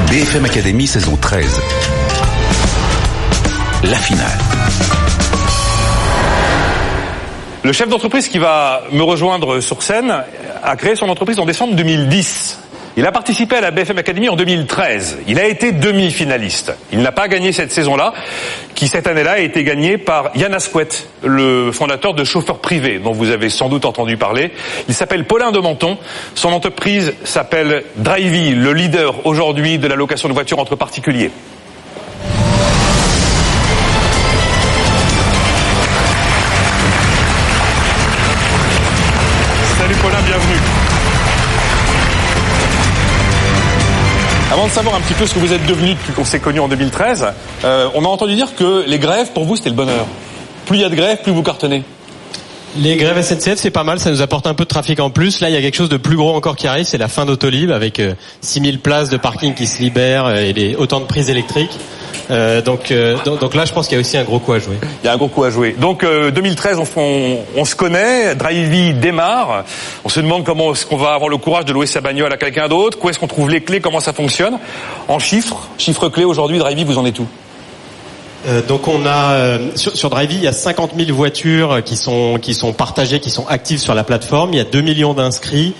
BFM 0.09 0.45
Academy 0.45 0.87
saison 0.87 1.15
13. 1.15 1.61
La 3.83 3.97
finale. 3.97 4.39
Le 7.63 7.71
chef 7.71 7.89
d'entreprise 7.89 8.27
qui 8.27 8.37
va 8.37 8.83
me 8.91 9.01
rejoindre 9.01 9.59
sur 9.59 9.81
scène 9.81 10.23
a 10.63 10.75
créé 10.75 10.95
son 10.95 11.09
entreprise 11.09 11.39
en 11.39 11.45
décembre 11.45 11.75
2010. 11.75 12.59
Il 12.97 13.05
a 13.05 13.11
participé 13.11 13.57
à 13.57 13.61
la 13.61 13.71
BFM 13.71 13.97
Academy 13.97 14.29
en 14.29 14.37
2013. 14.37 15.17
Il 15.27 15.37
a 15.37 15.47
été 15.47 15.73
demi-finaliste. 15.73 16.73
Il 16.93 17.01
n'a 17.01 17.11
pas 17.11 17.27
gagné 17.27 17.51
cette 17.51 17.73
saison-là, 17.73 18.13
qui 18.73 18.87
cette 18.87 19.05
année-là 19.05 19.33
a 19.33 19.39
été 19.39 19.65
gagnée 19.65 19.97
par 19.97 20.31
Yann 20.35 20.53
Asquet, 20.53 20.87
le 21.21 21.73
fondateur 21.73 22.13
de 22.13 22.23
Chauffeur 22.23 22.59
Privé, 22.59 22.99
dont 22.99 23.11
vous 23.11 23.31
avez 23.31 23.49
sans 23.49 23.67
doute 23.67 23.83
entendu 23.83 24.15
parler. 24.15 24.51
Il 24.87 24.93
s'appelle 24.93 25.25
Paulin 25.25 25.51
de 25.51 25.59
Menton. 25.59 25.97
Son 26.35 26.53
entreprise 26.53 27.13
s'appelle 27.25 27.83
Drivey, 27.97 28.51
le 28.51 28.71
leader 28.71 29.25
aujourd'hui 29.25 29.77
de 29.77 29.87
la 29.87 29.95
location 29.95 30.29
de 30.29 30.33
voitures 30.33 30.59
entre 30.59 30.77
particuliers. 30.77 31.31
Avant 44.55 44.67
de 44.67 44.71
savoir 44.71 44.95
un 44.95 45.01
petit 45.01 45.15
peu 45.15 45.27
ce 45.27 45.33
que 45.33 45.39
vous 45.39 45.51
êtes 45.51 45.65
devenu 45.65 45.95
depuis 45.95 46.13
qu'on 46.13 46.23
s'est 46.23 46.39
connu 46.39 46.61
en 46.61 46.69
2013, 46.69 47.27
euh, 47.65 47.89
on 47.93 48.05
a 48.05 48.07
entendu 48.07 48.35
dire 48.35 48.55
que 48.55 48.85
les 48.87 48.99
grèves, 48.99 49.33
pour 49.33 49.43
vous, 49.43 49.57
c'était 49.57 49.69
le 49.69 49.75
bonheur. 49.75 50.05
Plus 50.65 50.77
il 50.77 50.81
y 50.81 50.85
a 50.85 50.89
de 50.89 50.95
grèves, 50.95 51.21
plus 51.23 51.33
vous 51.33 51.43
cartonnez. 51.43 51.83
Les 52.77 52.97
grèves 52.97 53.21
SNCF, 53.21 53.55
c'est 53.55 53.71
pas 53.71 53.83
mal, 53.83 53.99
ça 53.99 54.11
nous 54.11 54.21
apporte 54.21 54.47
un 54.47 54.53
peu 54.53 54.65
de 54.65 54.69
trafic 54.69 54.99
en 54.99 55.09
plus. 55.09 55.39
Là, 55.39 55.49
il 55.49 55.53
y 55.53 55.57
a 55.57 55.61
quelque 55.61 55.75
chose 55.75 55.89
de 55.89 55.97
plus 55.97 56.17
gros 56.17 56.35
encore 56.35 56.55
qui 56.55 56.67
arrive, 56.67 56.85
c'est 56.85 56.97
la 56.97 57.07
fin 57.07 57.25
d'Autolib 57.25 57.71
avec 57.71 57.99
euh, 57.99 58.13
6000 58.41 58.79
places 58.79 59.09
de 59.09 59.17
parking 59.17 59.53
qui 59.53 59.65
se 59.65 59.81
libèrent 59.81 60.25
euh, 60.25 60.51
et 60.55 60.75
autant 60.75 60.99
de 60.99 61.05
prises 61.05 61.29
électriques. 61.29 61.77
Euh, 62.31 62.61
donc, 62.61 62.91
euh, 62.91 63.17
là, 63.53 63.65
je 63.65 63.73
pense 63.73 63.87
qu'il 63.87 63.95
y 63.95 63.97
a 63.97 64.01
aussi 64.01 64.17
un 64.17 64.23
gros 64.23 64.39
coup 64.39 64.53
à 64.53 64.59
jouer. 64.59 64.77
Il 65.03 65.05
y 65.05 65.09
a 65.09 65.13
un 65.13 65.17
gros 65.17 65.27
coup 65.27 65.43
à 65.43 65.49
jouer. 65.49 65.75
Donc 65.77 66.03
euh, 66.03 66.31
2013, 66.31 66.79
on, 67.55 67.65
se 67.65 67.75
connaît, 67.75 68.35
Drivey 68.35 68.93
démarre. 68.93 69.65
On 70.03 70.09
se 70.09 70.19
demande 70.19 70.43
comment 70.43 70.71
est-ce 70.73 70.85
qu'on 70.85 70.97
va 70.97 71.13
avoir 71.13 71.29
le 71.29 71.37
courage 71.37 71.65
de 71.65 71.73
louer 71.73 71.85
sa 71.85 72.01
bagnole 72.01 72.31
à 72.33 72.37
quelqu'un 72.37 72.67
d'autre. 72.67 72.97
Où 73.01 73.09
est-ce 73.09 73.19
qu'on 73.19 73.27
trouve 73.27 73.49
les 73.49 73.61
clés 73.61 73.79
Comment 73.79 73.99
ça 73.99 74.13
fonctionne 74.13 74.57
En 75.07 75.19
chiffres, 75.19 75.69
chiffres 75.77 76.09
clés 76.09 76.25
aujourd'hui, 76.25 76.57
Drivey, 76.57 76.83
vous 76.83 76.97
en 76.97 77.05
êtes 77.05 77.19
où? 77.19 77.27
Euh, 78.47 78.61
donc 78.61 78.87
on 78.87 79.05
a 79.05 79.33
euh, 79.33 79.69
sur, 79.75 79.95
sur 79.95 80.09
Drivey, 80.09 80.35
il 80.35 80.43
y 80.43 80.47
a 80.47 80.53
50 80.53 80.91
000 80.97 81.15
voitures 81.15 81.83
qui 81.83 81.95
sont 81.95 82.37
qui 82.39 82.53
sont 82.53 82.73
partagées, 82.73 83.19
qui 83.19 83.29
sont 83.31 83.47
actives 83.47 83.79
sur 83.79 83.95
la 83.95 84.03
plateforme. 84.03 84.53
Il 84.53 84.57
y 84.57 84.61
a 84.61 84.65
2 84.65 84.81
millions 84.81 85.13
d'inscrits. 85.13 85.73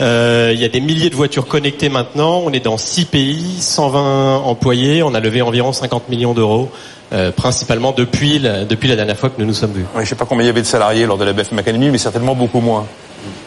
Euh, 0.00 0.52
il 0.54 0.60
y 0.60 0.64
a 0.64 0.68
des 0.68 0.80
milliers 0.80 1.10
de 1.10 1.16
voitures 1.16 1.46
connectées 1.46 1.88
maintenant. 1.88 2.42
On 2.44 2.52
est 2.52 2.64
dans 2.64 2.76
6 2.76 3.06
pays, 3.06 3.56
120 3.60 4.38
employés. 4.38 5.02
On 5.02 5.14
a 5.14 5.20
levé 5.20 5.42
environ 5.42 5.72
50 5.72 6.08
millions 6.08 6.34
d'euros, 6.34 6.70
euh, 7.12 7.32
principalement 7.32 7.92
depuis 7.92 8.38
la, 8.38 8.64
depuis 8.64 8.88
la 8.88 8.96
dernière 8.96 9.18
fois 9.18 9.30
que 9.30 9.40
nous 9.40 9.46
nous 9.46 9.54
sommes 9.54 9.72
vus. 9.72 9.86
Ouais, 9.94 10.04
Je 10.04 10.08
sais 10.08 10.14
pas 10.14 10.24
combien 10.24 10.44
il 10.44 10.48
y 10.48 10.50
avait 10.50 10.62
de 10.62 10.66
salariés 10.66 11.06
lors 11.06 11.18
de 11.18 11.24
la 11.24 11.32
BFM 11.32 11.58
Academy, 11.58 11.90
mais 11.90 11.98
certainement 11.98 12.34
beaucoup 12.34 12.60
moins. 12.60 12.86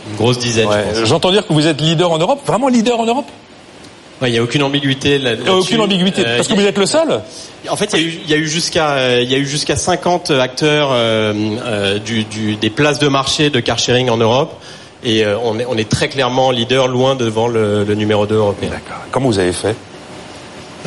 Une 0.09 0.17
grosse 0.17 0.39
dizaine. 0.39 0.67
Ouais. 0.67 0.83
je 0.93 0.99
pense. 0.99 1.09
J'entends 1.09 1.31
dire 1.31 1.47
que 1.47 1.53
vous 1.53 1.67
êtes 1.67 1.79
leader 1.79 2.11
en 2.11 2.17
Europe, 2.17 2.41
vraiment 2.45 2.67
leader 2.67 2.99
en 2.99 3.05
Europe? 3.05 3.27
Il 4.27 4.31
n'y 4.31 4.37
a 4.37 4.43
aucune 4.43 4.63
ambiguïté 4.63 5.17
là. 5.17 5.31
Aucune 5.51 5.81
ambiguïté. 5.81 6.23
Parce 6.23 6.47
que 6.47 6.53
vous 6.53 6.65
êtes 6.65 6.77
le 6.77 6.85
seul. 6.85 7.21
En 7.69 7.75
fait, 7.75 7.93
il 7.93 8.29
y 8.29 8.33
a 8.33 8.37
eu, 8.37 8.47
jusqu'à, 8.47 9.21
il 9.21 9.31
y 9.31 9.35
a 9.35 9.37
eu 9.37 9.45
jusqu'à 9.45 9.75
50 9.75 10.31
acteurs 10.31 10.89
euh, 10.91 11.33
euh, 11.63 11.99
du, 11.99 12.23
du, 12.23 12.55
des 12.55 12.69
places 12.69 12.99
de 12.99 13.07
marché 13.07 13.49
de 13.49 13.59
car 13.59 13.79
sharing 13.79 14.09
en 14.09 14.17
Europe. 14.17 14.53
Et 15.03 15.25
euh, 15.25 15.37
on, 15.43 15.57
est, 15.59 15.65
on 15.67 15.77
est 15.77 15.89
très 15.89 16.09
clairement 16.09 16.51
leader, 16.51 16.87
loin 16.87 17.15
devant 17.15 17.47
le, 17.47 17.83
le 17.83 17.95
numéro 17.95 18.25
2 18.27 18.35
européen. 18.35 18.69
D'accord. 18.69 19.03
Comment 19.11 19.27
vous 19.27 19.39
avez 19.39 19.53
fait? 19.53 19.75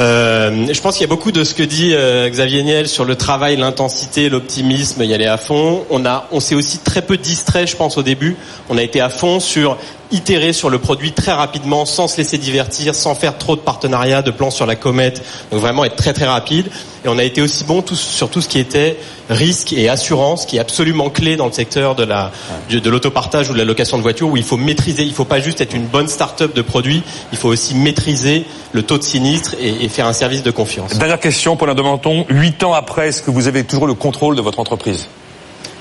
Euh, 0.01 0.66
je 0.73 0.81
pense 0.81 0.94
qu'il 0.94 1.02
y 1.02 1.05
a 1.05 1.09
beaucoup 1.09 1.31
de 1.31 1.44
ce 1.44 1.55
que 1.55 1.62
dit 1.62 1.93
euh, 1.94 2.28
Xavier 2.28 2.65
Niel 2.65 2.89
sur 2.89 3.05
le 3.05 3.15
travail, 3.15 3.56
l'intensité, 3.56 4.28
l'optimisme, 4.28 5.02
y 5.05 5.15
aller 5.15 5.27
à 5.27 5.36
fond. 5.36 5.85
On 5.90 6.05
a, 6.05 6.27
on 6.32 6.40
s'est 6.40 6.56
aussi 6.56 6.78
très 6.78 7.02
peu 7.02 7.16
distrait, 7.16 7.66
je 7.66 7.77
pense 7.77 7.97
au 7.97 8.02
début. 8.02 8.36
On 8.69 8.78
a 8.78 8.82
été 8.82 9.01
à 9.01 9.09
fond 9.09 9.39
sur 9.39 9.77
itérer 10.10 10.52
sur 10.52 10.70
le 10.70 10.78
produit 10.78 11.12
très 11.12 11.32
rapidement, 11.32 11.85
sans 11.85 12.09
se 12.09 12.16
laisser 12.18 12.39
divertir, 12.39 12.94
sans 12.94 13.14
faire 13.14 13.39
trop 13.39 13.56
de 13.56 13.60
partenariats, 13.60 14.22
de 14.22 14.31
plans 14.31 14.51
sur 14.51 14.66
la 14.66 14.76
comète. 14.76 15.22
Donc 15.51 15.60
vraiment 15.60 15.85
être 15.85 15.97
très 15.97 16.12
très 16.12 16.26
rapide. 16.26 16.68
Et 17.05 17.09
on 17.09 17.18
a 17.18 17.24
été 17.24 17.43
aussi 17.43 17.64
bon 17.64 17.85
sur 17.93 18.31
tout 18.31 18.40
ce 18.40 18.48
qui 18.48 18.59
était 18.59 18.97
risque 19.28 19.72
et 19.72 19.89
assurance, 19.89 20.47
qui 20.47 20.56
est 20.56 20.60
absolument 20.60 21.10
clé 21.10 21.36
dans 21.36 21.47
le 21.47 21.52
secteur 21.52 21.94
de 21.94 22.05
la 22.05 22.32
de 22.70 22.90
l'autopartage 22.90 23.51
ou 23.51 23.52
de 23.52 23.59
la 23.59 23.64
location 23.64 23.98
de 23.98 24.02
voitures, 24.02 24.28
où 24.28 24.36
il 24.36 24.43
faut 24.43 24.56
maîtriser. 24.56 25.02
Il 25.02 25.12
faut 25.12 25.24
pas 25.24 25.40
juste 25.40 25.60
être 25.60 25.74
une 25.74 25.86
bonne 25.86 26.09
start-up 26.09 26.55
de 26.55 26.62
produits, 26.62 27.02
il 27.32 27.39
faut 27.39 27.48
aussi 27.48 27.74
maîtriser 27.74 28.44
le 28.72 28.82
taux 28.82 28.98
de 28.98 29.02
sinistre 29.02 29.55
et, 29.60 29.85
et 29.85 29.89
faire 29.89 30.06
un 30.06 30.12
service 30.12 30.43
de 30.43 30.51
confiance. 30.51 30.97
Dernière 30.98 31.20
question, 31.20 31.56
Paulin 31.56 31.74
de 31.74 31.82
Menton. 31.82 32.24
Huit 32.28 32.62
ans 32.62 32.72
après, 32.72 33.09
est-ce 33.09 33.22
que 33.22 33.31
vous 33.31 33.48
avez 33.48 33.64
toujours 33.64 33.86
le 33.86 33.94
contrôle 33.94 34.36
de 34.36 34.43
votre 34.43 34.60
entreprise? 34.60 35.09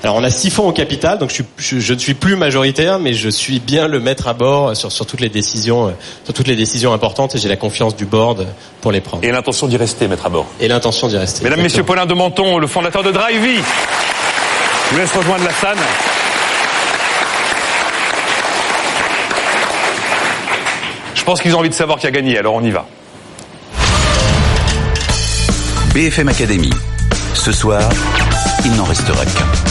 Alors 0.04 0.16
on 0.16 0.22
a 0.22 0.28
six 0.28 0.50
fonds 0.50 0.68
au 0.68 0.72
capital, 0.72 1.18
donc 1.18 1.30
je, 1.30 1.36
suis, 1.62 1.80
je, 1.80 1.94
ne 1.94 1.98
suis 1.98 2.12
plus 2.12 2.36
majoritaire, 2.36 2.98
mais 2.98 3.14
je 3.14 3.30
suis 3.30 3.58
bien 3.58 3.88
le 3.88 4.00
maître 4.00 4.28
à 4.28 4.34
bord 4.34 4.76
sur, 4.76 4.92
sur 4.92 5.06
toutes 5.06 5.20
les 5.20 5.30
décisions, 5.30 5.88
euh, 5.88 5.92
sur 6.24 6.34
toutes 6.34 6.46
les 6.46 6.56
décisions 6.56 6.92
importantes, 6.92 7.34
et 7.34 7.38
j'ai 7.38 7.48
la 7.48 7.56
confiance 7.56 7.96
du 7.96 8.04
board 8.04 8.46
pour 8.82 8.92
les 8.92 9.00
prendre. 9.00 9.24
Et 9.24 9.32
l'intention 9.32 9.66
d'y 9.66 9.78
rester, 9.78 10.06
maître 10.06 10.26
à 10.26 10.28
bord. 10.28 10.44
Et 10.60 10.68
l'intention 10.68 11.08
d'y 11.08 11.16
rester. 11.16 11.42
Mesdames, 11.42 11.62
Messieurs, 11.62 11.84
Paulin 11.84 12.04
de 12.04 12.12
Menton, 12.12 12.58
le 12.58 12.66
fondateur 12.66 13.02
de 13.02 13.12
Drivey, 13.12 13.56
je 13.56 14.94
vous 14.94 14.98
laisse 15.00 15.10
rejoindre 15.10 15.44
la 15.44 15.52
SAN. 15.52 15.80
Je 21.14 21.24
pense 21.24 21.40
qu'ils 21.40 21.56
ont 21.56 21.60
envie 21.60 21.70
de 21.70 21.74
savoir 21.74 21.98
qui 21.98 22.06
a 22.06 22.10
gagné, 22.10 22.36
alors 22.36 22.52
on 22.52 22.62
y 22.62 22.70
va. 22.70 22.84
BFM 25.94 26.28
Academy. 26.28 26.70
Ce 27.32 27.52
soir, 27.52 27.88
il 28.66 28.72
n'en 28.72 28.84
restera 28.84 29.24
qu'un. 29.24 29.63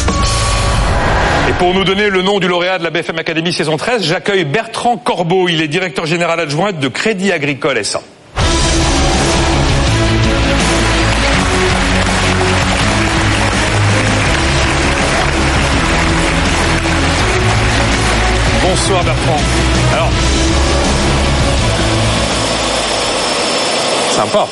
Et 1.49 1.53
pour 1.53 1.73
nous 1.73 1.83
donner 1.83 2.09
le 2.09 2.21
nom 2.21 2.39
du 2.39 2.47
lauréat 2.47 2.79
de 2.79 2.83
la 2.85 2.89
BFM 2.89 3.19
Academy 3.19 3.51
saison 3.51 3.75
13, 3.75 4.03
j'accueille 4.03 4.45
Bertrand 4.45 4.95
Corbeau. 4.95 5.49
Il 5.49 5.61
est 5.61 5.67
directeur 5.67 6.05
général 6.05 6.39
adjoint 6.39 6.71
de 6.71 6.87
Crédit 6.87 7.33
Agricole 7.33 7.83
SA. 7.83 8.01
Bonsoir 18.61 19.03
Bertrand. 19.03 19.39
Alors, 19.91 20.09
sympa. 24.11 24.47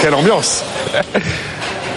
Quelle 0.00 0.14
ambiance. 0.14 0.64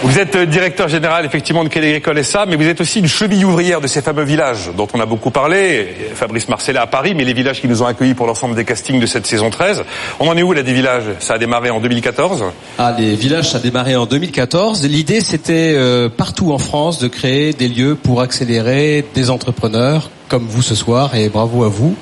Vous 0.02 0.16
êtes 0.16 0.36
directeur 0.36 0.88
général 0.88 1.26
effectivement 1.26 1.64
de 1.64 1.68
Crédit 1.68 1.88
Agricole 1.88 2.22
SA, 2.22 2.46
mais 2.46 2.54
vous 2.54 2.68
êtes 2.68 2.80
aussi 2.80 3.00
une 3.00 3.08
cheville 3.08 3.44
ouvrière 3.44 3.80
de 3.80 3.88
ces 3.88 4.00
fameux 4.00 4.22
villages 4.22 4.70
dont 4.76 4.86
on 4.94 5.00
a 5.00 5.06
beaucoup 5.06 5.32
parlé. 5.32 5.88
Fabrice 6.14 6.48
Marcellat 6.48 6.82
à 6.82 6.86
Paris, 6.86 7.14
mais 7.16 7.24
les 7.24 7.32
villages 7.32 7.60
qui 7.60 7.66
nous 7.66 7.82
ont 7.82 7.86
accueillis 7.86 8.14
pour 8.14 8.28
l'ensemble 8.28 8.54
des 8.54 8.64
castings 8.64 9.00
de 9.00 9.06
cette 9.06 9.26
saison 9.26 9.50
13. 9.50 9.82
On 10.20 10.28
en 10.28 10.36
est 10.36 10.44
où 10.44 10.52
là 10.52 10.62
des 10.62 10.72
villages? 10.72 11.02
Ça 11.18 11.34
a 11.34 11.38
démarré 11.38 11.70
en 11.70 11.80
2014 11.80 12.44
Ah, 12.78 12.94
les 12.96 13.16
villages, 13.16 13.50
ça 13.50 13.58
a 13.58 13.60
démarré 13.60 13.96
en 13.96 14.06
2014. 14.06 14.84
L'idée, 14.86 15.20
c'était 15.20 15.74
euh, 15.74 16.08
partout 16.08 16.52
en 16.52 16.58
France 16.58 17.00
de 17.00 17.08
créer 17.08 17.52
des 17.52 17.68
lieux 17.68 17.96
pour 17.96 18.20
accélérer 18.20 19.04
des 19.14 19.30
entrepreneurs 19.30 20.10
comme 20.28 20.46
vous 20.46 20.62
ce 20.62 20.74
soir, 20.74 21.14
et 21.14 21.30
bravo 21.30 21.64
à 21.64 21.68
vous, 21.68 21.96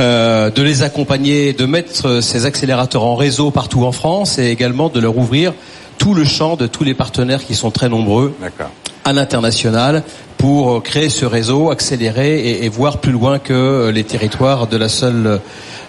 euh, 0.00 0.50
de 0.50 0.62
les 0.62 0.82
accompagner, 0.82 1.52
de 1.52 1.66
mettre 1.66 2.22
ces 2.22 2.46
accélérateurs 2.46 3.04
en 3.04 3.16
réseau 3.16 3.50
partout 3.50 3.84
en 3.84 3.92
France 3.92 4.38
et 4.38 4.46
également 4.46 4.88
de 4.88 4.98
leur 4.98 5.16
ouvrir 5.18 5.52
tout 5.98 6.14
le 6.14 6.24
champ 6.24 6.56
de 6.56 6.66
tous 6.66 6.84
les 6.84 6.94
partenaires 6.94 7.44
qui 7.44 7.54
sont 7.54 7.70
très 7.70 7.88
nombreux 7.88 8.34
à 9.04 9.12
l'international 9.12 10.02
pour 10.36 10.82
créer 10.82 11.08
ce 11.08 11.24
réseau, 11.24 11.70
accélérer 11.70 12.38
et, 12.38 12.64
et, 12.64 12.68
voir 12.68 12.98
plus 12.98 13.12
loin 13.12 13.38
que 13.38 13.90
les 13.94 14.04
territoires 14.04 14.66
de 14.66 14.76
la 14.76 14.88
seule 14.88 15.40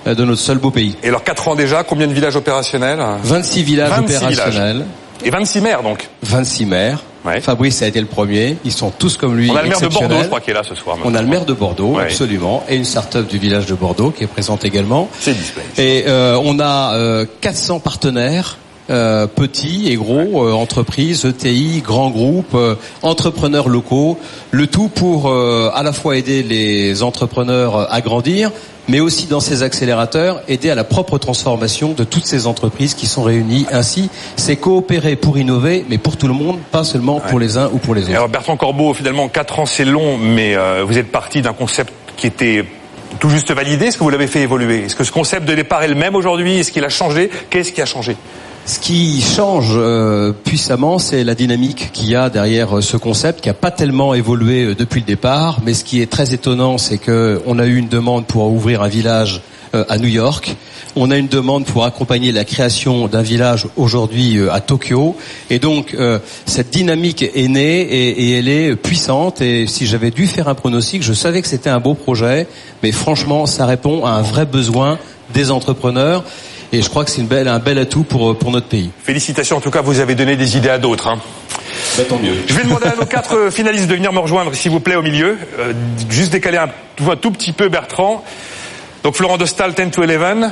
de 0.05 0.23
notre 0.23 0.41
seul 0.41 0.57
beau 0.57 0.71
pays. 0.71 0.95
Et 1.03 1.09
alors 1.09 1.23
4 1.23 1.49
ans 1.49 1.55
déjà, 1.55 1.83
combien 1.83 2.07
de 2.07 2.13
villages 2.13 2.35
opérationnels? 2.35 2.99
26 3.23 3.63
villages 3.63 3.89
26 3.89 4.15
opérationnels. 4.15 4.75
Villages. 4.77 4.87
Et 5.25 5.29
26 5.31 5.61
maires 5.61 5.83
donc 5.83 6.07
26 6.23 6.65
maires. 6.65 7.03
Ouais. 7.25 7.41
Fabrice 7.41 7.81
a 7.81 7.87
été 7.87 7.99
le 7.99 8.05
premier. 8.05 8.57
Ils 8.63 8.71
sont 8.71 8.89
tous 8.89 9.17
comme 9.17 9.35
lui. 9.35 9.49
On 9.51 9.55
a 9.55 9.63
le 9.63 9.69
maire 9.69 9.81
de 9.81 9.87
Bordeaux, 9.87 10.15
je 10.21 10.27
crois, 10.27 10.39
qui 10.39 10.51
est 10.51 10.53
là 10.53 10.61
ce 10.63 10.75
soir. 10.75 10.95
Maintenant. 10.95 11.11
On 11.11 11.15
a 11.15 11.21
le 11.21 11.27
maire 11.27 11.45
de 11.45 11.53
Bordeaux, 11.53 11.95
ouais. 11.95 12.03
absolument, 12.03 12.63
et 12.69 12.77
une 12.77 12.85
start-up 12.85 13.27
du 13.27 13.37
village 13.37 13.65
de 13.65 13.73
Bordeaux 13.73 14.11
qui 14.11 14.23
est 14.23 14.27
présente 14.27 14.63
également. 14.63 15.09
C'est 15.19 15.33
display. 15.33 15.63
Et 15.77 16.05
euh, 16.07 16.39
on 16.41 16.59
a 16.59 16.93
euh, 16.93 17.25
400 17.41 17.79
partenaires 17.79 18.57
euh, 18.89 19.27
petits 19.27 19.89
et 19.89 19.95
gros, 19.95 20.45
euh, 20.45 20.53
entreprises, 20.53 21.25
ETI, 21.25 21.81
grands 21.81 22.09
groupes, 22.09 22.55
euh, 22.55 22.75
entrepreneurs 23.01 23.69
locaux, 23.69 24.17
le 24.51 24.67
tout 24.67 24.87
pour 24.87 25.29
euh, 25.29 25.69
à 25.73 25.83
la 25.83 25.93
fois 25.93 26.17
aider 26.17 26.43
les 26.43 27.03
entrepreneurs 27.03 27.91
à 27.91 28.01
grandir, 28.01 28.51
mais 28.87 28.99
aussi 28.99 29.25
dans 29.25 29.39
ces 29.39 29.63
accélérateurs, 29.63 30.41
aider 30.47 30.69
à 30.69 30.75
la 30.75 30.83
propre 30.83 31.17
transformation 31.17 31.93
de 31.93 32.03
toutes 32.03 32.25
ces 32.25 32.47
entreprises 32.47 32.93
qui 32.93 33.05
sont 33.07 33.23
réunies 33.23 33.65
ainsi. 33.71 34.09
C'est 34.37 34.55
coopérer 34.55 35.15
pour 35.15 35.37
innover, 35.37 35.85
mais 35.89 35.97
pour 35.97 36.15
tout 36.15 36.27
le 36.27 36.33
monde, 36.33 36.57
pas 36.71 36.83
seulement 36.83 37.19
pour 37.19 37.39
les 37.39 37.57
uns 37.57 37.69
ou 37.73 37.77
pour 37.79 37.95
les 37.95 38.03
autres. 38.03 38.11
Alors 38.11 38.29
Bertrand 38.29 38.55
Corbeau, 38.55 38.93
finalement, 38.93 39.27
4 39.27 39.59
ans 39.59 39.65
c'est 39.65 39.85
long, 39.85 40.17
mais 40.17 40.55
vous 40.85 40.97
êtes 40.97 41.11
parti 41.11 41.41
d'un 41.41 41.51
concept 41.53 41.91
qui 42.15 42.27
était 42.27 42.63
tout 43.19 43.29
juste 43.29 43.51
validé. 43.51 43.85
Est-ce 43.87 43.97
que 43.97 44.03
vous 44.03 44.09
l'avez 44.09 44.27
fait 44.27 44.41
évoluer? 44.41 44.85
Est-ce 44.85 44.95
que 44.95 45.03
ce 45.03 45.11
concept 45.11 45.45
de 45.45 45.55
départ 45.55 45.83
est 45.83 45.87
le 45.87 45.95
même 45.95 46.15
aujourd'hui? 46.15 46.59
Est-ce 46.59 46.71
qu'il 46.71 46.85
a 46.85 46.89
changé? 46.89 47.29
Qu'est-ce 47.49 47.71
qui 47.71 47.81
a 47.81 47.85
changé? 47.85 48.15
Ce 48.67 48.79
qui 48.79 49.21
change 49.21 49.71
euh, 49.71 50.33
puissamment, 50.43 50.99
c'est 50.99 51.23
la 51.23 51.35
dynamique 51.35 51.89
qu'il 51.93 52.09
y 52.09 52.15
a 52.15 52.29
derrière 52.29 52.83
ce 52.83 52.97
concept, 52.97 53.39
qui 53.39 53.47
n'a 53.47 53.53
pas 53.53 53.71
tellement 53.71 54.13
évolué 54.13 54.75
depuis 54.75 54.99
le 54.99 55.05
départ. 55.05 55.59
Mais 55.63 55.73
ce 55.73 55.85
qui 55.85 56.01
est 56.01 56.11
très 56.11 56.33
étonnant, 56.33 56.77
c'est 56.77 56.97
que 56.97 57.41
on 57.45 57.59
a 57.59 57.65
eu 57.65 57.77
une 57.77 57.87
demande 57.87 58.25
pour 58.25 58.51
ouvrir 58.51 58.83
un 58.83 58.89
village 58.89 59.41
euh, 59.73 59.85
à 59.87 59.97
New 59.97 60.09
York. 60.09 60.57
On 60.97 61.11
a 61.11 61.17
une 61.17 61.29
demande 61.29 61.63
pour 61.63 61.85
accompagner 61.85 62.33
la 62.33 62.43
création 62.43 63.07
d'un 63.07 63.21
village 63.21 63.67
aujourd'hui 63.77 64.37
euh, 64.37 64.51
à 64.51 64.59
Tokyo. 64.59 65.15
Et 65.49 65.59
donc 65.59 65.95
cette 66.45 66.69
dynamique 66.69 67.23
est 67.23 67.47
née 67.47 67.79
et, 67.79 68.09
et, 68.09 68.37
elle 68.37 68.49
est 68.49 68.75
puissante. 68.75 69.39
Et 69.39 69.65
si 69.67 69.87
j'avais 69.87 70.11
dû 70.11 70.27
faire 70.27 70.49
un 70.49 70.55
pronostic, 70.55 71.03
je 71.03 71.13
savais 71.13 71.41
que 71.41 71.47
c'était 71.47 71.69
un 71.69 71.79
beau 71.79 71.93
projet, 71.93 72.47
mais 72.83 72.91
franchement, 72.91 73.45
ça 73.45 73.65
répond 73.65 74.05
à 74.05 74.09
un 74.09 74.21
vrai 74.21 74.45
besoin 74.45 74.99
des 75.33 75.51
entrepreneurs 75.51 76.25
et 76.73 76.81
je 76.81 76.89
crois 76.89 77.05
que 77.05 77.11
c'est 77.11 77.21
une 77.21 77.27
belle, 77.27 77.47
un 77.47 77.59
bel 77.59 77.77
atout 77.77 78.03
pour, 78.03 78.37
pour 78.37 78.51
notre 78.51 78.67
pays. 78.67 78.91
Félicitations, 79.03 79.57
en 79.57 79.61
tout 79.61 79.71
cas, 79.71 79.81
vous 79.81 79.99
avez 79.99 80.15
donné 80.15 80.35
des 80.35 80.57
idées 80.57 80.69
à 80.69 80.77
d'autres. 80.77 81.07
Hein. 81.07 81.19
Bah, 81.97 82.03
tant 82.07 82.19
mieux. 82.19 82.35
Je 82.45 82.53
vais 82.53 82.63
demander 82.63 82.87
à 82.87 82.95
nos 82.95 83.05
quatre 83.05 83.49
finalistes 83.51 83.87
de 83.87 83.95
venir 83.95 84.11
me 84.11 84.19
rejoindre, 84.19 84.53
s'il 84.53 84.71
vous 84.71 84.79
plaît, 84.79 84.95
au 84.95 85.01
milieu. 85.01 85.37
Euh, 85.59 85.73
juste 86.09 86.31
décaler 86.31 86.57
un, 86.57 86.69
un, 87.09 87.15
tout 87.15 87.31
petit 87.31 87.53
peu 87.53 87.69
Bertrand. 87.69 88.23
Donc 89.03 89.15
Florent 89.15 89.37
Dostal, 89.37 89.73
10 89.73 89.91
to 89.91 90.03
11. 90.03 90.49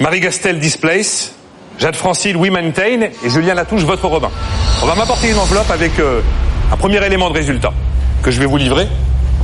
Marie 0.00 0.20
Gastel, 0.20 0.58
Displace. 0.58 1.32
Jade 1.78 1.96
Francine, 1.96 2.36
We 2.36 2.50
Maintain. 2.50 3.02
Et 3.24 3.30
Julien 3.30 3.54
Latouche, 3.54 3.82
Votre 3.82 4.06
Robin. 4.06 4.30
On 4.82 4.86
va 4.86 4.94
m'apporter 4.94 5.30
une 5.30 5.38
enveloppe 5.38 5.70
avec 5.70 5.98
euh, 5.98 6.20
un 6.72 6.76
premier 6.76 7.04
élément 7.04 7.28
de 7.28 7.34
résultat 7.34 7.72
que 8.22 8.30
je 8.30 8.40
vais 8.40 8.46
vous 8.46 8.56
livrer. 8.56 8.88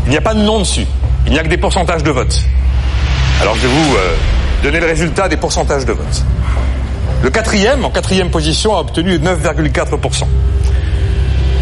Il 0.06 0.10
n'y 0.10 0.16
a 0.16 0.22
pas 0.22 0.34
de 0.34 0.40
nom 0.40 0.60
dessus. 0.60 0.86
Il 1.26 1.32
n'y 1.32 1.38
a 1.38 1.42
que 1.42 1.48
des 1.48 1.58
pourcentages 1.58 2.02
de 2.02 2.10
vote. 2.10 2.40
Alors 3.42 3.54
je 3.56 3.60
vais 3.60 3.68
vous... 3.68 3.96
Euh, 3.96 4.14
donner 4.62 4.80
le 4.80 4.86
résultat 4.86 5.28
des 5.28 5.36
pourcentages 5.36 5.84
de 5.84 5.92
vote. 5.92 6.24
Le 7.22 7.30
quatrième, 7.30 7.84
en 7.84 7.90
quatrième 7.90 8.30
position, 8.30 8.76
a 8.76 8.80
obtenu 8.80 9.18
9,4%. 9.18 10.24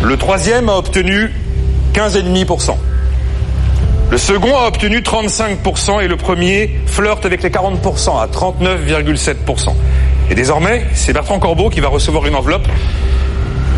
Le 0.02 0.16
troisième 0.16 0.68
a 0.68 0.76
obtenu 0.76 1.32
15,5%. 1.94 2.76
Le 4.10 4.18
second 4.18 4.56
a 4.56 4.68
obtenu 4.68 5.00
35% 5.00 6.02
et 6.02 6.08
le 6.08 6.16
premier 6.16 6.78
flirte 6.86 7.26
avec 7.26 7.42
les 7.42 7.50
40% 7.50 8.20
à 8.20 8.26
39,7%. 8.26 9.74
Et 10.30 10.34
désormais, 10.34 10.84
c'est 10.94 11.12
Bertrand 11.12 11.38
Corbeau 11.38 11.70
qui 11.70 11.80
va 11.80 11.88
recevoir 11.88 12.26
une 12.26 12.36
enveloppe 12.36 12.68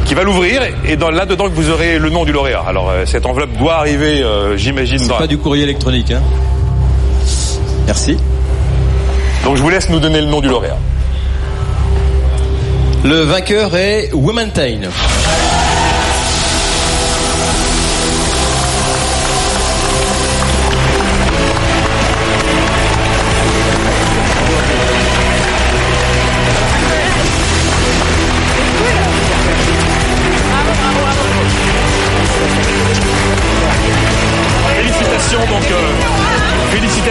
qui 0.05 0.15
va 0.15 0.25
l'ouvrir 0.25 0.63
et 0.87 0.97
dans, 0.97 1.11
là-dedans 1.11 1.45
que 1.45 1.55
vous 1.55 1.71
aurez 1.71 1.99
le 1.99 2.09
nom 2.09 2.25
du 2.25 2.33
lauréat. 2.33 2.65
Alors 2.67 2.89
euh, 2.89 3.05
cette 3.05 3.27
enveloppe 3.27 3.53
doit 3.59 3.77
arriver, 3.77 4.23
euh, 4.23 4.57
j'imagine. 4.57 4.99
C'est 4.99 5.09
dans... 5.09 5.19
pas 5.19 5.27
du 5.27 5.37
courrier 5.37 5.65
électronique, 5.65 6.11
hein 6.11 6.23
Merci. 7.87 8.17
Donc 9.45 9.57
je 9.57 9.63
vous 9.63 9.71
laisse 9.71 9.89
nous 9.89 10.01
donner 10.01 10.21
le 10.21 10.27
nom 10.27 10.41
du 10.41 10.49
lauréat. 10.49 10.79
Le 13.05 13.21
vainqueur 13.21 13.77
est 13.77 14.11
Womantain. 14.13 14.81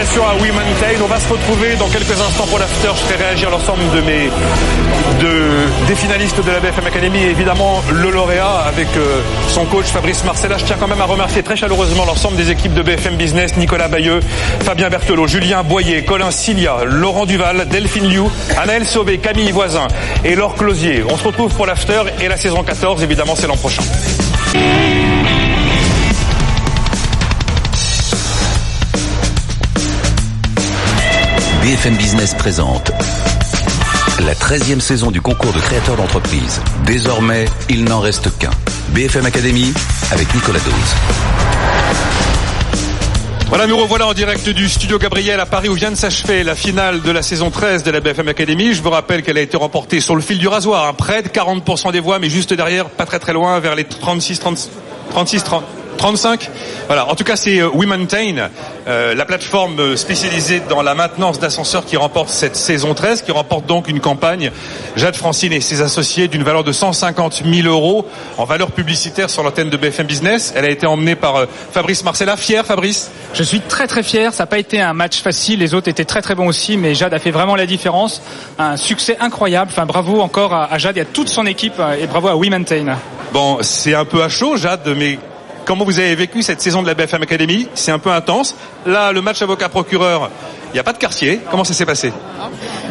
Félicitations 0.08 0.26
à 0.26 0.34
Mountain. 0.34 1.04
On 1.04 1.06
va 1.06 1.20
se 1.20 1.28
retrouver 1.28 1.76
dans 1.76 1.88
quelques 1.88 2.20
instants 2.20 2.46
pour 2.46 2.58
l'after. 2.58 2.88
Je 2.94 3.00
ferai 3.02 3.24
réagir 3.24 3.50
l'ensemble 3.50 3.82
de 3.94 4.00
mes 4.00 4.30
de, 5.20 5.86
des 5.86 5.94
finalistes 5.94 6.42
de 6.44 6.50
la 6.50 6.60
BFM 6.60 6.86
Academy 6.86 7.18
et 7.18 7.30
évidemment 7.30 7.82
le 7.92 8.10
lauréat 8.10 8.64
avec 8.66 8.86
euh, 8.96 9.20
son 9.48 9.64
coach 9.66 9.86
Fabrice 9.86 10.24
Marcella. 10.24 10.56
Je 10.58 10.64
tiens 10.64 10.76
quand 10.78 10.88
même 10.88 11.00
à 11.00 11.04
remercier 11.04 11.42
très 11.42 11.56
chaleureusement 11.56 12.04
l'ensemble 12.04 12.36
des 12.36 12.50
équipes 12.50 12.74
de 12.74 12.82
BFM 12.82 13.16
Business, 13.16 13.56
Nicolas 13.56 13.88
Bayeux, 13.88 14.20
Fabien 14.60 14.88
Berthelot, 14.88 15.26
Julien 15.26 15.62
Boyer, 15.62 16.04
Colin 16.04 16.30
Cilia, 16.30 16.84
Laurent 16.84 17.26
Duval, 17.26 17.66
Delphine 17.68 18.08
Liu, 18.08 18.24
Anaël 18.56 18.86
Sauvé, 18.86 19.18
Camille 19.18 19.50
Voisin 19.50 19.88
et 20.24 20.34
Laure 20.34 20.54
Closier. 20.54 21.04
On 21.08 21.16
se 21.16 21.24
retrouve 21.24 21.54
pour 21.54 21.66
l'after 21.66 22.02
et 22.20 22.28
la 22.28 22.36
saison 22.36 22.62
14, 22.62 23.02
évidemment, 23.02 23.34
c'est 23.36 23.46
l'an 23.46 23.56
prochain. 23.56 23.82
BFM 31.68 31.96
Business 31.96 32.32
présente 32.32 32.90
la 34.20 34.32
13e 34.32 34.80
saison 34.80 35.10
du 35.10 35.20
concours 35.20 35.52
de 35.52 35.58
créateurs 35.58 35.96
d'entreprise. 35.96 36.62
Désormais, 36.86 37.44
il 37.68 37.84
n'en 37.84 38.00
reste 38.00 38.38
qu'un. 38.38 38.52
BFM 38.94 39.26
Academy 39.26 39.74
avec 40.10 40.34
Nicolas 40.34 40.60
Dose. 40.60 40.94
Voilà, 43.48 43.66
nous 43.66 43.76
revoilà 43.76 44.06
en 44.06 44.14
direct 44.14 44.48
du 44.48 44.66
studio 44.66 44.98
Gabriel 44.98 45.40
à 45.40 45.44
Paris 45.44 45.68
où 45.68 45.74
vient 45.74 45.90
de 45.90 45.96
s'achever 45.96 46.42
la 46.42 46.54
finale 46.54 47.02
de 47.02 47.10
la 47.10 47.20
saison 47.20 47.50
13 47.50 47.82
de 47.82 47.90
la 47.90 48.00
BFM 48.00 48.28
Academy. 48.28 48.72
Je 48.72 48.82
vous 48.82 48.88
rappelle 48.88 49.22
qu'elle 49.22 49.36
a 49.36 49.42
été 49.42 49.58
remportée 49.58 50.00
sur 50.00 50.14
le 50.14 50.22
fil 50.22 50.38
du 50.38 50.48
rasoir, 50.48 50.86
hein, 50.86 50.94
près 50.94 51.22
de 51.22 51.28
40% 51.28 51.92
des 51.92 52.00
voix, 52.00 52.18
mais 52.18 52.30
juste 52.30 52.54
derrière, 52.54 52.86
pas 52.86 53.04
très 53.04 53.18
très 53.18 53.34
loin, 53.34 53.60
vers 53.60 53.74
les 53.74 53.84
36, 53.84 54.40
30, 54.40 54.70
36, 55.10 55.44
30. 55.44 55.64
35 55.98 56.48
Voilà, 56.86 57.06
en 57.08 57.14
tout 57.14 57.24
cas 57.24 57.36
c'est 57.36 57.60
euh, 57.60 57.68
WeMaintain, 57.68 58.48
euh, 58.86 59.14
la 59.14 59.26
plateforme 59.26 59.78
euh, 59.78 59.96
spécialisée 59.96 60.62
dans 60.66 60.80
la 60.80 60.94
maintenance 60.94 61.38
d'ascenseurs 61.38 61.84
qui 61.84 61.98
remporte 61.98 62.30
cette 62.30 62.56
saison 62.56 62.94
13, 62.94 63.22
qui 63.22 63.32
remporte 63.32 63.66
donc 63.66 63.88
une 63.88 64.00
campagne 64.00 64.50
Jade 64.96 65.16
Francine 65.16 65.52
et 65.52 65.60
ses 65.60 65.82
associés 65.82 66.28
d'une 66.28 66.44
valeur 66.44 66.64
de 66.64 66.72
150 66.72 67.42
000 67.44 67.68
euros 67.68 68.06
en 68.38 68.44
valeur 68.44 68.70
publicitaire 68.70 69.28
sur 69.28 69.42
l'antenne 69.42 69.68
de 69.68 69.76
BFM 69.76 70.06
Business. 70.06 70.54
Elle 70.56 70.64
a 70.64 70.70
été 70.70 70.86
emmenée 70.86 71.16
par 71.16 71.46
Fabrice 71.72 72.04
Marcella. 72.04 72.36
Fier 72.36 72.64
Fabrice? 72.64 73.10
Je 73.34 73.42
suis 73.42 73.60
très 73.60 73.86
très 73.86 74.02
fier, 74.02 74.32
ça 74.32 74.44
n'a 74.44 74.46
pas 74.46 74.58
été 74.58 74.80
un 74.80 74.94
match 74.94 75.20
facile, 75.20 75.58
les 75.58 75.74
autres 75.74 75.88
étaient 75.88 76.04
très 76.04 76.22
très 76.22 76.34
bons 76.34 76.46
aussi, 76.46 76.76
mais 76.76 76.94
Jade 76.94 77.12
a 77.12 77.18
fait 77.18 77.32
vraiment 77.32 77.56
la 77.56 77.66
différence. 77.66 78.22
Un 78.58 78.76
succès 78.76 79.16
incroyable, 79.20 79.70
enfin 79.72 79.84
bravo 79.84 80.20
encore 80.20 80.54
à 80.54 80.78
Jade 80.78 80.96
et 80.96 81.02
à 81.02 81.04
toute 81.04 81.28
son 81.28 81.44
équipe 81.44 81.82
et 82.00 82.06
bravo 82.06 82.28
à 82.28 82.36
WeMaintain. 82.36 82.96
Bon, 83.32 83.58
c'est 83.60 83.94
un 83.94 84.04
peu 84.04 84.22
à 84.22 84.28
chaud 84.28 84.56
Jade, 84.56 84.88
mais 84.96 85.18
Comment 85.68 85.84
vous 85.84 85.98
avez 85.98 86.14
vécu 86.14 86.42
cette 86.42 86.62
saison 86.62 86.80
de 86.80 86.86
la 86.86 86.94
BFM 86.94 87.24
Academy? 87.24 87.68
C'est 87.74 87.90
un 87.90 87.98
peu 87.98 88.10
intense. 88.10 88.56
Là, 88.86 89.12
le 89.12 89.20
match 89.20 89.42
avocat-procureur, 89.42 90.30
il 90.72 90.74
n'y 90.74 90.80
a 90.80 90.84
pas 90.84 90.92
de 90.92 90.98
quartier. 90.98 91.40
Comment 91.50 91.64
ça 91.64 91.72
s'est 91.72 91.86
passé 91.86 92.12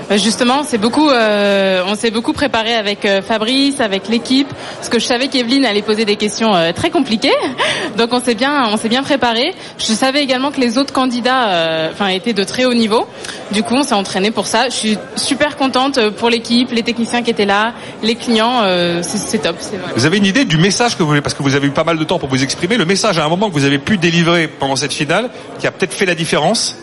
bah, 0.10 0.18
Justement, 0.18 0.64
c'est 0.64 0.78
beaucoup. 0.78 1.10
Euh, 1.10 1.84
on 1.88 1.96
s'est 1.96 2.12
beaucoup 2.12 2.34
préparé 2.34 2.74
avec 2.74 3.06
euh, 3.06 3.22
Fabrice, 3.22 3.80
avec 3.80 4.08
l'équipe, 4.08 4.48
parce 4.76 4.90
que 4.90 5.00
je 5.00 5.06
savais 5.06 5.28
qu'Evelyne 5.28 5.66
allait 5.66 5.82
poser 5.82 6.06
des 6.06 6.16
questions 6.16 6.56
euh, 6.56 6.72
très 6.72 6.90
compliquées. 6.90 7.36
Donc 7.98 8.14
on 8.14 8.22
s'est 8.22 8.36
bien, 8.36 8.68
on 8.72 8.78
s'est 8.78 8.90
bien 8.90 9.04
préparé. 9.04 9.54
Je 9.78 9.94
savais 9.94 10.24
également 10.24 10.52
que 10.52 10.60
les 10.60 10.78
autres 10.78 10.94
candidats, 10.94 11.90
enfin, 11.92 12.08
étaient 12.08 12.34
de 12.34 12.44
très 12.44 12.66
haut 12.66 12.74
niveau. 12.74 13.08
Du 13.52 13.64
coup, 13.64 13.76
on 13.76 13.84
s'est 13.84 13.94
entraîné 13.94 14.32
pour 14.32 14.48
ça. 14.48 14.70
Je 14.70 14.76
suis 14.76 14.98
super 15.16 15.56
contente 15.56 16.00
pour 16.12 16.30
l'équipe, 16.30 16.72
les 16.72 16.84
techniciens 16.84 17.22
qui 17.22 17.30
étaient 17.30 17.46
là, 17.46 17.74
les 18.04 18.16
clients. 18.16 18.64
c'est 19.02 19.40
top. 19.40 19.56
Vous 19.96 20.06
avez 20.06 20.18
une 20.18 20.26
idée 20.26 20.46
du 20.46 20.58
message 20.58 20.96
que 20.98 21.04
vous 21.04 21.10
voulez, 21.10 21.22
parce 21.22 21.34
que 21.34 21.44
vous 21.44 21.56
avez 21.56 21.68
eu 21.68 21.72
pas 21.72 21.84
mal 21.84 21.98
de 21.98 22.04
temps 22.04 22.20
pour 22.20 22.30
vous 22.30 22.44
exprimer. 22.44 22.78
Le 22.78 22.86
message 22.86 23.18
à 23.18 23.26
un 23.26 23.30
moment 23.30 23.50
que 23.50 23.54
vous 23.54 23.66
avez 23.66 23.80
pu 23.80 23.98
délivrer 23.98 24.48
pendant 24.48 24.76
cette 24.76 24.94
finale, 24.94 25.30
qui 25.60 25.68
a 25.68 25.72
peut-être 25.72 25.94
fait 25.94 26.06
la 26.06 26.16
différence 26.16 26.76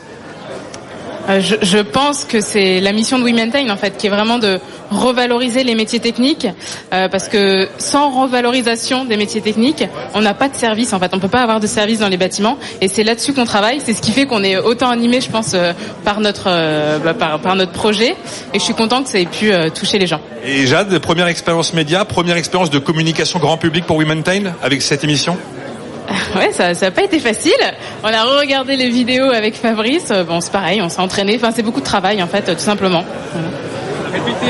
euh, 1.29 1.41
je, 1.41 1.79
pense 1.79 2.25
que 2.25 2.41
c'est 2.41 2.81
la 2.81 2.93
mission 2.93 3.19
de 3.19 3.25
WeMaintain 3.25 3.71
en 3.71 3.77
fait, 3.77 3.97
qui 3.97 4.07
est 4.07 4.11
vraiment 4.11 4.39
de 4.39 4.61
revaloriser 4.91 5.65
les 5.65 5.75
métiers 5.75 6.01
techniques, 6.01 6.47
euh, 6.93 7.09
parce 7.09 7.29
que 7.29 7.69
sans 7.79 8.11
revalorisation 8.11 9.05
des 9.05 9.17
métiers 9.17 9.41
techniques, 9.41 9.85
on 10.15 10.21
n'a 10.21 10.35
pas 10.35 10.49
de 10.49 10.55
service. 10.55 10.93
En 10.93 10.99
fait, 10.99 11.11
on 11.15 11.19
peut 11.19 11.29
pas 11.29 11.43
avoir 11.43 11.61
de 11.61 11.67
service 11.67 12.01
dans 12.01 12.09
les 12.09 12.17
bâtiments, 12.17 12.59
et 12.81 12.89
c'est 12.89 13.05
là-dessus 13.05 13.33
qu'on 13.33 13.47
travaille. 13.47 13.81
C'est 13.81 13.95
ce 13.95 14.03
qui 14.03 14.13
fait 14.13 14.27
qu'on 14.27 14.43
est 14.43 14.59
autant 14.59 14.91
animé, 14.91 15.21
je 15.21 15.31
pense, 15.31 15.53
euh, 15.55 15.73
par 16.05 16.21
notre 16.21 16.45
bah, 16.99 17.15
par, 17.15 17.57
notre 17.57 17.73
projet. 17.73 18.17
Et 18.53 18.59
je 18.59 18.65
suis 18.65 18.75
content 18.75 19.03
que 19.03 19.09
ça 19.09 19.19
ait 19.19 19.27
pu 19.27 19.51
toucher 19.75 19.99
les 19.99 20.07
gens. 20.07 20.21
Et 20.45 20.67
Jade, 20.67 20.99
première 20.99 21.29
expérience 21.29 21.73
média, 21.73 22.05
première 22.05 22.37
expérience 22.37 22.71
de 22.71 22.79
communication 22.79 23.39
grand 23.39 23.57
public 23.57 23.87
pour 23.87 23.99
WeMaintain 23.99 24.53
avec 24.63 24.83
cette 24.83 25.05
émission? 25.05 25.39
Ouais, 26.37 26.53
ça 26.53 26.73
n'a 26.73 26.91
pas 26.91 27.03
été 27.03 27.19
facile. 27.19 27.53
On 28.03 28.09
a 28.09 28.23
re-regardé 28.25 28.77
les 28.77 28.89
vidéos 28.89 29.31
avec 29.31 29.55
Fabrice. 29.55 30.13
Bon, 30.27 30.41
c'est 30.41 30.53
pareil, 30.53 30.83
on 30.83 30.89
s'est 30.89 31.01
entraîné. 31.01 31.37
Enfin, 31.37 31.51
c'est 31.55 31.63
beaucoup 31.63 31.81
de 31.81 31.85
travail, 31.85 32.23
en 32.23 32.27
fait, 32.27 32.55
tout 32.55 32.63
simplement. 32.63 33.05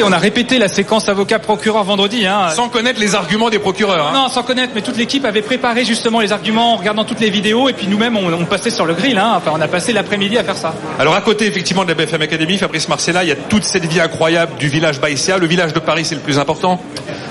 on 0.03 0.13
a 0.13 0.19
répété 0.19 0.59
la 0.59 0.69
séquence 0.69 1.09
avocat-procureur 1.09 1.85
vendredi. 1.85 2.27
Hein. 2.27 2.49
Sans 2.51 2.69
connaître 2.69 3.01
les 3.01 3.15
arguments 3.15 3.51
des 3.51 3.59
procureurs. 3.59 4.09
Hein. 4.09 4.13
Non, 4.15 4.29
sans 4.29 4.43
connaître, 4.43 4.73
mais 4.75 4.83
toute 4.83 4.97
l'équipe 4.97 5.25
avait 5.25 5.43
préparé 5.43 5.85
justement 5.85 6.21
les 6.21 6.33
arguments 6.33 6.75
en 6.75 6.77
regardant 6.77 7.05
toutes 7.05 7.21
les 7.21 7.31
vidéos 7.31 7.69
et 7.69 7.73
puis 7.75 7.87
nous-mêmes 7.87 8.17
on, 8.17 8.45
passait 8.47 8.71
sur 8.71 8.87
le 8.87 8.95
grill. 8.95 9.19
Hein. 9.19 9.35
Enfin, 9.37 9.53
on 9.55 9.61
a 9.61 9.69
passé 9.69 9.93
l'après-midi 9.93 10.39
à 10.39 10.45
faire 10.45 10.57
ça. 10.57 10.75
Alors 10.99 11.15
à 11.15 11.21
côté 11.21 11.47
effectivement 11.47 11.85
de 11.85 11.89
la 11.89 11.95
BFM 11.95 12.23
Academy, 12.23 12.59
Fabrice 12.59 12.89
Marcella, 12.89 13.25
il 13.25 13.29
y 13.29 13.33
a 13.33 13.37
toute 13.37 13.65
cette 13.65 13.85
vie 13.87 14.01
incroyable 14.01 14.57
du 14.59 14.69
village 14.69 15.01
Baïsia. 15.01 15.39
Le 15.39 15.47
village 15.47 15.73
de 15.73 15.81
Paris, 15.81 16.05
c'est 16.05 16.15
le 16.15 16.21
plus 16.21 16.39
important 16.39 16.81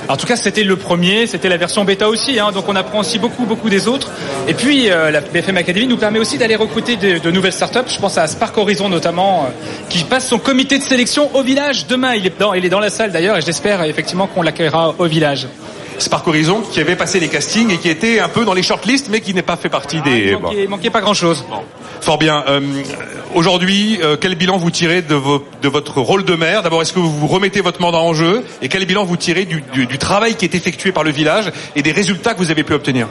en 0.09 0.17
tout 0.17 0.27
cas, 0.27 0.35
c'était 0.35 0.63
le 0.63 0.75
premier, 0.75 1.27
c'était 1.27 1.49
la 1.49 1.57
version 1.57 1.85
bêta 1.85 2.09
aussi, 2.09 2.39
hein, 2.39 2.51
donc 2.51 2.65
on 2.67 2.75
apprend 2.75 2.99
aussi 2.99 3.19
beaucoup, 3.19 3.45
beaucoup 3.45 3.69
des 3.69 3.87
autres. 3.87 4.11
Et 4.47 4.53
puis, 4.53 4.89
euh, 4.89 5.11
la 5.11 5.21
BFM 5.21 5.57
Academy 5.57 5.87
nous 5.87 5.97
permet 5.97 6.19
aussi 6.19 6.37
d'aller 6.37 6.55
recruter 6.55 6.95
de, 6.97 7.31
nouvelles 7.31 7.53
startups. 7.53 7.87
Je 7.87 7.99
pense 7.99 8.17
à 8.17 8.27
Spark 8.27 8.57
Horizon 8.57 8.89
notamment, 8.89 9.43
euh, 9.43 9.49
qui 9.89 10.03
passe 10.03 10.27
son 10.27 10.39
comité 10.39 10.77
de 10.77 10.83
sélection 10.83 11.33
au 11.35 11.41
village 11.41 11.87
demain. 11.87 12.15
Il 12.15 12.25
est 12.25 12.39
dans, 12.39 12.53
il 12.53 12.65
est 12.65 12.69
dans 12.69 12.79
la 12.79 12.89
salle 12.89 13.11
d'ailleurs, 13.11 13.37
et 13.37 13.41
j'espère 13.41 13.83
effectivement 13.83 14.27
qu'on 14.27 14.41
l'accueillera 14.41 14.95
au 14.97 15.05
village. 15.05 15.47
Spark 15.97 16.27
Horizon 16.27 16.61
qui 16.61 16.79
avait 16.79 16.95
passé 16.95 17.19
les 17.19 17.29
castings 17.29 17.71
et 17.71 17.77
qui 17.77 17.89
était 17.89 18.19
un 18.19 18.29
peu 18.29 18.45
dans 18.45 18.53
les 18.53 18.63
shortlists 18.63 19.09
mais 19.09 19.21
qui 19.21 19.33
n'est 19.33 19.41
pas 19.41 19.57
fait 19.57 19.69
partie 19.69 20.01
des... 20.01 20.33
Ah, 20.33 20.49
il 20.53 20.69
manquait, 20.69 20.89
pas 20.89 21.01
grand 21.01 21.13
chose. 21.13 21.45
Fort 22.01 22.17
bien. 22.17 22.43
Euh, 22.47 22.59
aujourd'hui, 23.33 23.99
euh, 24.01 24.17
quel 24.19 24.35
bilan 24.35 24.57
vous 24.57 24.71
tirez 24.71 25.01
de, 25.01 25.15
de 25.61 25.69
votre 25.69 26.01
rôle 26.01 26.25
de 26.25 26.35
maire? 26.35 26.63
D'abord, 26.63 26.81
est-ce 26.81 26.93
que 26.93 26.99
vous 26.99 27.27
remettez 27.27 27.61
votre 27.61 27.81
mandat 27.81 27.99
en 27.99 28.13
jeu? 28.13 28.43
Et 28.61 28.69
quel 28.69 28.85
bilan 28.85 29.05
vous 29.05 29.17
tirez 29.17 29.45
du, 29.45 29.63
du 29.85 29.97
travail 29.97 30.35
qui 30.35 30.45
est 30.45 30.55
effectué 30.55 30.91
par 30.91 31.03
le 31.03 31.11
village 31.11 31.51
et 31.75 31.81
des 31.81 31.91
résultats 31.91 32.33
que 32.33 32.39
vous 32.39 32.51
avez 32.51 32.63
pu 32.63 32.73
obtenir? 32.73 33.07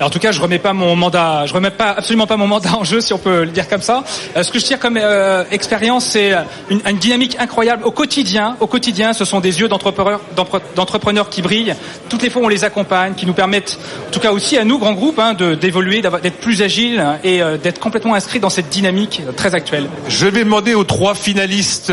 En 0.00 0.10
tout 0.10 0.18
cas, 0.18 0.32
je 0.32 0.40
remets 0.40 0.58
pas 0.58 0.72
mon 0.72 0.96
mandat, 0.96 1.46
je 1.46 1.54
remets 1.54 1.70
pas 1.70 1.90
absolument 1.90 2.26
pas 2.26 2.36
mon 2.36 2.46
mandat 2.46 2.76
en 2.76 2.84
jeu, 2.84 3.00
si 3.00 3.12
on 3.12 3.18
peut 3.18 3.44
le 3.44 3.50
dire 3.50 3.68
comme 3.68 3.82
ça. 3.82 4.04
Euh, 4.36 4.42
ce 4.42 4.50
que 4.50 4.58
je 4.58 4.64
tire 4.64 4.78
comme 4.78 4.98
euh, 5.00 5.44
expérience, 5.50 6.06
c'est 6.06 6.32
une, 6.68 6.80
dynamique 6.98 7.36
incroyable 7.38 7.84
au 7.84 7.90
quotidien. 7.90 8.56
Au 8.60 8.66
quotidien, 8.66 9.12
ce 9.12 9.24
sont 9.24 9.40
des 9.40 9.60
yeux 9.60 9.68
d'entrepreneurs, 9.68 10.20
d'entrepreneurs 10.74 11.28
qui 11.28 11.42
brillent. 11.42 11.74
Toutes 12.08 12.22
les 12.22 12.30
fois, 12.30 12.42
on 12.42 12.48
les 12.48 12.64
accompagne, 12.64 13.14
qui 13.14 13.26
nous 13.26 13.34
permettent, 13.34 13.78
en 14.08 14.10
tout 14.10 14.20
cas 14.20 14.32
aussi 14.32 14.56
à 14.56 14.64
nous, 14.64 14.78
grands 14.78 14.94
groupes, 14.94 15.18
hein, 15.18 15.34
d'évoluer, 15.34 16.02
d'être 16.02 16.38
plus 16.40 16.62
agiles 16.62 17.04
et 17.22 17.42
euh, 17.42 17.56
d'être 17.56 17.80
complètement 17.80 18.14
inscrits 18.14 18.40
dans 18.40 18.50
cette 18.50 18.68
dynamique 18.68 19.22
très 19.36 19.54
actuelle. 19.54 19.88
Je 20.08 20.26
vais 20.26 20.44
demander 20.44 20.74
aux 20.74 20.84
trois 20.84 21.14
finalistes 21.14 21.92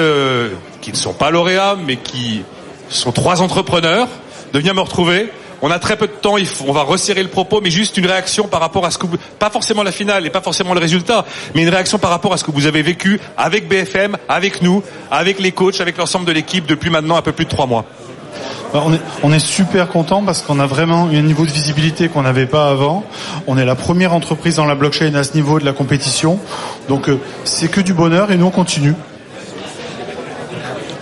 qui 0.82 0.92
ne 0.92 0.98
sont 0.98 1.14
pas 1.14 1.30
lauréats, 1.30 1.78
mais 1.86 1.98
qui 1.98 2.42
sont 2.90 3.12
trois 3.12 3.42
entrepreneurs, 3.42 4.08
de 4.54 4.60
venir 4.60 4.74
me 4.74 4.82
retrouver. 4.82 5.30
On 5.62 5.70
a 5.70 5.78
très 5.78 5.96
peu 5.96 6.08
de 6.08 6.14
temps, 6.14 6.36
on 6.68 6.72
va 6.74 6.82
resserrer 6.82 7.22
le 7.22 7.30
propos, 7.30 7.62
mais 7.62 7.70
juste 7.70 7.96
une 7.98 8.08
réaction 8.08 8.48
par 8.48 8.60
rapport 8.60 8.86
à 8.86 8.92
ce 8.92 8.98
que 8.98 9.06
vous, 9.06 9.18
pas 9.38 9.52
forcément 9.52 9.84
la 9.84 9.92
finale 9.92 10.26
et 10.26 10.32
pas 10.32 10.42
forcément 10.42 10.74
le 10.74 10.80
résultat, 10.80 11.24
mais 11.54 11.62
une 11.62 11.70
réaction 11.70 12.00
par 12.00 12.10
rapport 12.10 12.34
à 12.34 12.38
ce 12.38 12.44
que 12.44 12.52
vous 12.52 12.66
avez 12.66 12.82
vécu 12.82 13.20
avec 13.38 13.68
BFM, 13.68 14.18
avec 14.28 14.64
nous, 14.64 14.84
avec 15.12 15.40
les 15.40 15.52
coachs, 15.52 15.80
avec 15.80 15.98
l'ensemble 15.98 16.26
de 16.26 16.32
l'équipe 16.32 16.66
depuis 16.66 16.90
maintenant 16.90 17.16
un 17.16 17.22
peu 17.22 17.32
plus 17.32 17.46
de 17.46 17.50
trois 17.50 17.68
mois. 17.68 17.86
Bah, 18.74 18.82
on 18.86 18.94
est, 18.94 19.02
on 19.22 19.34
est 19.34 19.40
super 19.40 19.90
content 19.90 20.24
parce 20.24 20.42
qu'on 20.42 20.60
a 20.60 20.66
vraiment 20.66 21.10
un 21.12 21.22
niveau 21.22 21.46
de 21.46 21.52
visibilité 21.52 22.08
qu'on 22.08 22.22
n'avait 22.22 22.46
pas 22.46 22.70
avant. 22.70 23.04
On 23.46 23.58
est 23.58 23.66
la 23.66 23.76
première 23.76 24.14
entreprise 24.14 24.56
dans 24.56 24.66
la 24.66 24.76
blockchain 24.76 25.14
à 25.14 25.24
ce 25.24 25.34
niveau 25.34 25.60
de 25.60 25.66
la 25.66 25.74
compétition. 25.74 26.40
Donc 26.88 27.10
euh, 27.10 27.20
c'est 27.44 27.70
que 27.70 27.82
du 27.82 27.94
bonheur 27.94 28.32
et 28.32 28.38
nous 28.38 28.46
on 28.46 28.52
continue. 28.52 28.96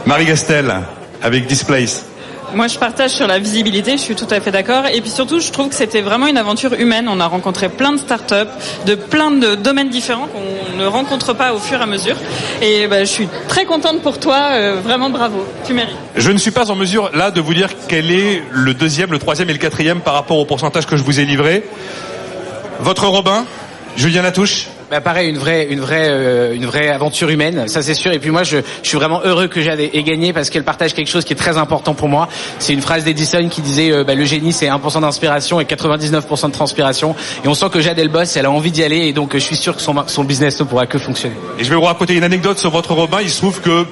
Marie 0.05 0.25
Gastel 0.25 0.73
avec 1.21 1.45
Displace. 1.45 2.08
Moi, 2.53 2.67
je 2.67 2.79
partage 2.79 3.11
sur 3.11 3.27
la 3.27 3.39
visibilité, 3.39 3.91
je 3.91 4.01
suis 4.01 4.15
tout 4.15 4.27
à 4.29 4.39
fait 4.39 4.51
d'accord. 4.51 4.85
Et 4.87 5.01
puis 5.01 5.09
surtout, 5.09 5.39
je 5.39 5.51
trouve 5.51 5.69
que 5.69 5.75
c'était 5.75 6.01
vraiment 6.01 6.27
une 6.27 6.37
aventure 6.37 6.73
humaine. 6.73 7.07
On 7.09 7.19
a 7.19 7.27
rencontré 7.27 7.69
plein 7.69 7.91
de 7.91 7.97
startups, 7.97 8.49
de 8.85 8.95
plein 8.95 9.31
de 9.31 9.55
domaines 9.55 9.89
différents 9.89 10.27
qu'on 10.27 10.77
ne 10.77 10.85
rencontre 10.85 11.33
pas 11.33 11.53
au 11.53 11.59
fur 11.59 11.79
et 11.79 11.83
à 11.83 11.85
mesure. 11.85 12.15
Et 12.61 12.87
bah, 12.87 13.01
je 13.01 13.09
suis 13.09 13.27
très 13.47 13.65
contente 13.65 14.01
pour 14.01 14.19
toi. 14.19 14.49
Euh, 14.51 14.81
vraiment 14.81 15.09
bravo. 15.09 15.45
Tu 15.65 15.73
mérites. 15.73 15.95
Je 16.15 16.31
ne 16.31 16.37
suis 16.37 16.51
pas 16.51 16.71
en 16.71 16.75
mesure 16.75 17.11
là 17.13 17.31
de 17.31 17.41
vous 17.41 17.53
dire 17.53 17.69
quel 17.87 18.11
est 18.11 18.41
le 18.51 18.73
deuxième, 18.73 19.11
le 19.11 19.19
troisième 19.19 19.49
et 19.49 19.53
le 19.53 19.59
quatrième 19.59 20.01
par 20.01 20.13
rapport 20.13 20.37
au 20.37 20.45
pourcentage 20.45 20.85
que 20.85 20.97
je 20.97 21.03
vous 21.03 21.19
ai 21.19 21.25
livré. 21.25 21.63
Votre 22.79 23.07
Robin, 23.07 23.45
Julien 23.95 24.21
Latouche, 24.21 24.67
Bah 24.89 25.01
pareil, 25.01 25.29
une 25.29 25.37
vraie, 25.37 25.67
une 25.69 25.81
vraie, 25.81 26.07
euh, 26.09 26.55
une 26.55 26.65
vraie 26.65 26.89
aventure 26.89 27.29
humaine, 27.29 27.67
ça 27.67 27.83
c'est 27.83 27.93
sûr. 27.93 28.11
Et 28.11 28.17
puis 28.17 28.31
moi, 28.31 28.41
je, 28.41 28.57
je 28.81 28.87
suis 28.87 28.97
vraiment 28.97 29.21
heureux 29.23 29.47
que 29.47 29.61
Jade 29.61 29.79
ait 29.79 30.03
gagné 30.03 30.33
parce 30.33 30.49
qu'elle 30.49 30.63
partage 30.63 30.95
quelque 30.95 31.09
chose 31.09 31.25
qui 31.25 31.33
est 31.33 31.35
très 31.35 31.59
important 31.59 31.93
pour 31.93 32.09
moi. 32.09 32.27
C'est 32.57 32.73
une 32.73 32.81
phrase 32.81 33.03
d'Edison 33.03 33.49
qui 33.49 33.61
disait 33.61 33.91
euh, 33.91 34.03
bah, 34.03 34.15
le 34.15 34.25
génie 34.25 34.51
c'est 34.51 34.65
1% 34.65 35.01
d'inspiration 35.01 35.59
et 35.59 35.65
99% 35.65 36.47
de 36.47 36.51
transpiration. 36.51 37.15
Et 37.45 37.47
on 37.47 37.53
sent 37.53 37.67
que 37.71 37.81
Jade 37.81 37.99
elle 37.99 38.09
bosse, 38.09 38.35
elle 38.35 38.47
a 38.47 38.51
envie 38.51 38.71
d'y 38.71 38.83
aller 38.83 39.07
et 39.07 39.13
donc 39.13 39.33
je 39.33 39.37
suis 39.37 39.55
sûr 39.55 39.75
que 39.75 39.81
son, 39.81 40.23
business 40.23 40.59
ne 40.59 40.65
pourra 40.65 40.87
que 40.87 40.97
fonctionner. 40.97 41.35
Et 41.59 41.63
je 41.63 41.69
vais 41.69 41.75
vous 41.75 41.83
raconter 41.83 42.15
une 42.15 42.23
anecdote 42.23 42.57
sur 42.57 42.71
votre 42.71 42.93
Robin. 42.93 43.19
Il 43.21 43.29
se 43.29 43.37
trouve 43.37 43.61
que 43.61 43.85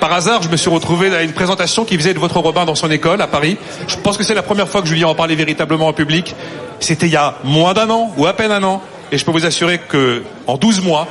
par 0.00 0.12
hasard, 0.12 0.42
je 0.42 0.48
me 0.48 0.56
suis 0.56 0.70
retrouvé 0.70 1.14
à 1.14 1.22
une 1.22 1.32
présentation 1.32 1.84
qui 1.84 1.96
faisait 1.96 2.14
de 2.14 2.18
votre 2.18 2.40
Robin 2.40 2.64
dans 2.64 2.74
son 2.74 2.90
école 2.90 3.22
à 3.22 3.28
Paris. 3.28 3.56
Je 3.86 3.96
pense 3.96 4.16
que 4.16 4.24
c'est 4.24 4.34
la 4.34 4.42
première 4.42 4.68
fois 4.68 4.82
que 4.82 4.88
je 4.88 4.94
lui 4.94 5.04
en 5.04 5.14
parlais 5.14 5.36
véritablement 5.36 5.86
en 5.86 5.92
public. 5.92 6.34
C'était 6.80 7.06
il 7.06 7.12
y 7.12 7.16
a 7.16 7.36
moins 7.44 7.72
d'un 7.72 7.88
an 7.90 8.12
ou 8.16 8.26
à 8.26 8.32
peine 8.32 8.50
un 8.50 8.64
an. 8.64 8.82
Et 9.12 9.18
je 9.18 9.24
peux 9.24 9.32
vous 9.32 9.46
assurer 9.46 9.78
que 9.78 10.22
en 10.46 10.56
12 10.56 10.82
mois, 10.82 11.08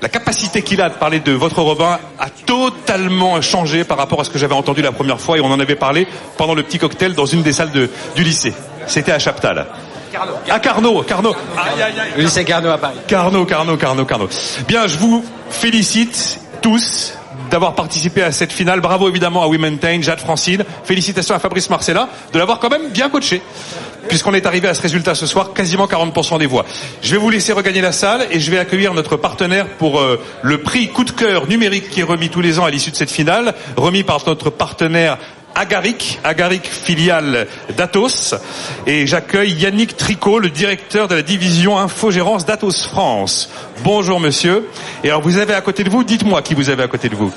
la 0.00 0.08
capacité 0.08 0.62
qu'il 0.62 0.80
a 0.80 0.88
de 0.88 0.94
parler 0.94 1.20
de 1.20 1.32
votre 1.32 1.60
Robin 1.60 1.98
a 2.18 2.30
totalement 2.30 3.40
changé 3.42 3.84
par 3.84 3.98
rapport 3.98 4.20
à 4.20 4.24
ce 4.24 4.30
que 4.30 4.38
j'avais 4.38 4.54
entendu 4.54 4.80
la 4.80 4.92
première 4.92 5.20
fois 5.20 5.38
et 5.38 5.40
on 5.40 5.50
en 5.50 5.60
avait 5.60 5.74
parlé 5.74 6.06
pendant 6.36 6.54
le 6.54 6.62
petit 6.62 6.78
cocktail 6.78 7.14
dans 7.14 7.26
une 7.26 7.42
des 7.42 7.52
salles 7.52 7.72
de, 7.72 7.90
du 8.14 8.22
lycée. 8.22 8.54
C'était 8.86 9.12
à 9.12 9.18
Chaptal. 9.18 9.66
Carnot. 10.12 10.34
À 10.48 10.58
Carnot, 10.60 11.02
Carnot. 11.02 11.36
Le 12.16 12.22
lycée 12.22 12.44
Carnot 12.44 12.70
à 12.70 12.78
Paris. 12.78 12.96
Carnot, 13.06 13.44
Carnot, 13.44 13.76
Carnot, 13.76 14.04
Carnot. 14.04 14.28
Bien, 14.66 14.86
je 14.86 14.96
vous 14.96 15.24
félicite 15.50 16.40
tous 16.62 17.17
d'avoir 17.50 17.74
participé 17.74 18.22
à 18.22 18.32
cette 18.32 18.52
finale. 18.52 18.80
Bravo 18.80 19.08
évidemment 19.08 19.42
à 19.42 19.46
Womentain, 19.46 20.00
Jade 20.02 20.20
Francine. 20.20 20.64
Félicitations 20.84 21.34
à 21.34 21.38
Fabrice 21.38 21.70
Marcella 21.70 22.08
de 22.32 22.38
l'avoir 22.38 22.58
quand 22.58 22.70
même 22.70 22.90
bien 22.90 23.08
coaché. 23.08 23.42
Puisqu'on 24.08 24.34
est 24.34 24.46
arrivé 24.46 24.68
à 24.68 24.74
ce 24.74 24.80
résultat 24.80 25.14
ce 25.14 25.26
soir, 25.26 25.52
quasiment 25.52 25.86
40% 25.86 26.38
des 26.38 26.46
voix. 26.46 26.64
Je 27.02 27.12
vais 27.12 27.18
vous 27.18 27.30
laisser 27.30 27.52
regagner 27.52 27.80
la 27.80 27.92
salle 27.92 28.26
et 28.30 28.40
je 28.40 28.50
vais 28.50 28.58
accueillir 28.58 28.94
notre 28.94 29.16
partenaire 29.16 29.66
pour 29.66 30.00
euh, 30.00 30.18
le 30.42 30.58
prix 30.62 30.88
coup 30.88 31.04
de 31.04 31.10
cœur 31.10 31.46
numérique 31.46 31.90
qui 31.90 32.00
est 32.00 32.04
remis 32.04 32.30
tous 32.30 32.40
les 32.40 32.58
ans 32.58 32.64
à 32.64 32.70
l'issue 32.70 32.90
de 32.90 32.96
cette 32.96 33.10
finale, 33.10 33.54
remis 33.76 34.04
par 34.04 34.18
notre 34.26 34.50
partenaire 34.50 35.18
Agaric, 35.58 36.20
Agaric 36.22 36.68
filiale 36.70 37.48
d'Atos. 37.76 38.36
Et 38.86 39.08
j'accueille 39.08 39.52
Yannick 39.54 39.96
Tricot, 39.96 40.38
le 40.38 40.50
directeur 40.50 41.08
de 41.08 41.16
la 41.16 41.22
division 41.22 41.76
infogérance 41.76 42.46
d'Atos 42.46 42.86
France. 42.86 43.50
Bonjour 43.82 44.20
monsieur. 44.20 44.68
Et 45.02 45.08
alors 45.08 45.20
vous 45.20 45.36
avez 45.36 45.54
à 45.54 45.60
côté 45.60 45.82
de 45.82 45.90
vous, 45.90 46.04
dites-moi 46.04 46.42
qui 46.42 46.54
vous 46.54 46.70
avez 46.70 46.84
à 46.84 46.88
côté 46.88 47.08
de 47.08 47.16
vous. 47.16 47.32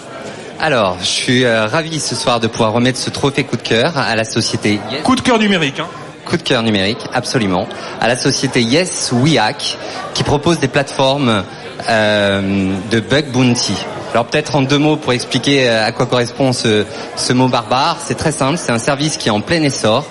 Alors, 0.59 0.97
je 0.99 1.05
suis 1.05 1.43
euh, 1.43 1.65
ravi 1.65 1.99
ce 1.99 2.13
soir 2.13 2.39
de 2.39 2.45
pouvoir 2.45 2.73
remettre 2.73 2.99
ce 2.99 3.09
trophée 3.09 3.43
coup 3.43 3.57
de 3.57 3.63
cœur 3.63 3.97
à 3.97 4.15
la 4.15 4.23
société 4.23 4.79
Yes. 4.91 5.01
Coup 5.01 5.15
de 5.15 5.21
cœur 5.21 5.39
numérique. 5.39 5.79
Hein. 5.79 5.87
Coup 6.25 6.37
de 6.37 6.43
cœur 6.43 6.63
numérique, 6.63 6.99
absolument. 7.13 7.67
À 7.99 8.07
la 8.07 8.17
société 8.17 8.61
Yes 8.61 9.11
We 9.11 9.37
Hack, 9.37 9.77
qui 10.13 10.23
propose 10.23 10.59
des 10.59 10.67
plateformes 10.67 11.43
euh, 11.89 12.73
de 12.91 12.99
bug 12.99 13.31
bounty. 13.31 13.75
Alors 14.13 14.25
peut-être 14.25 14.55
en 14.55 14.61
deux 14.61 14.77
mots 14.77 14.97
pour 14.97 15.13
expliquer 15.13 15.69
euh, 15.69 15.85
à 15.85 15.91
quoi 15.93 16.05
correspond 16.05 16.51
ce, 16.51 16.85
ce 17.15 17.31
mot 17.31 17.47
barbare. 17.47 17.97
C'est 18.05 18.17
très 18.17 18.33
simple, 18.33 18.57
c'est 18.57 18.71
un 18.71 18.77
service 18.77 19.15
qui 19.15 19.29
est 19.29 19.31
en 19.31 19.39
plein 19.39 19.63
essor, 19.63 20.05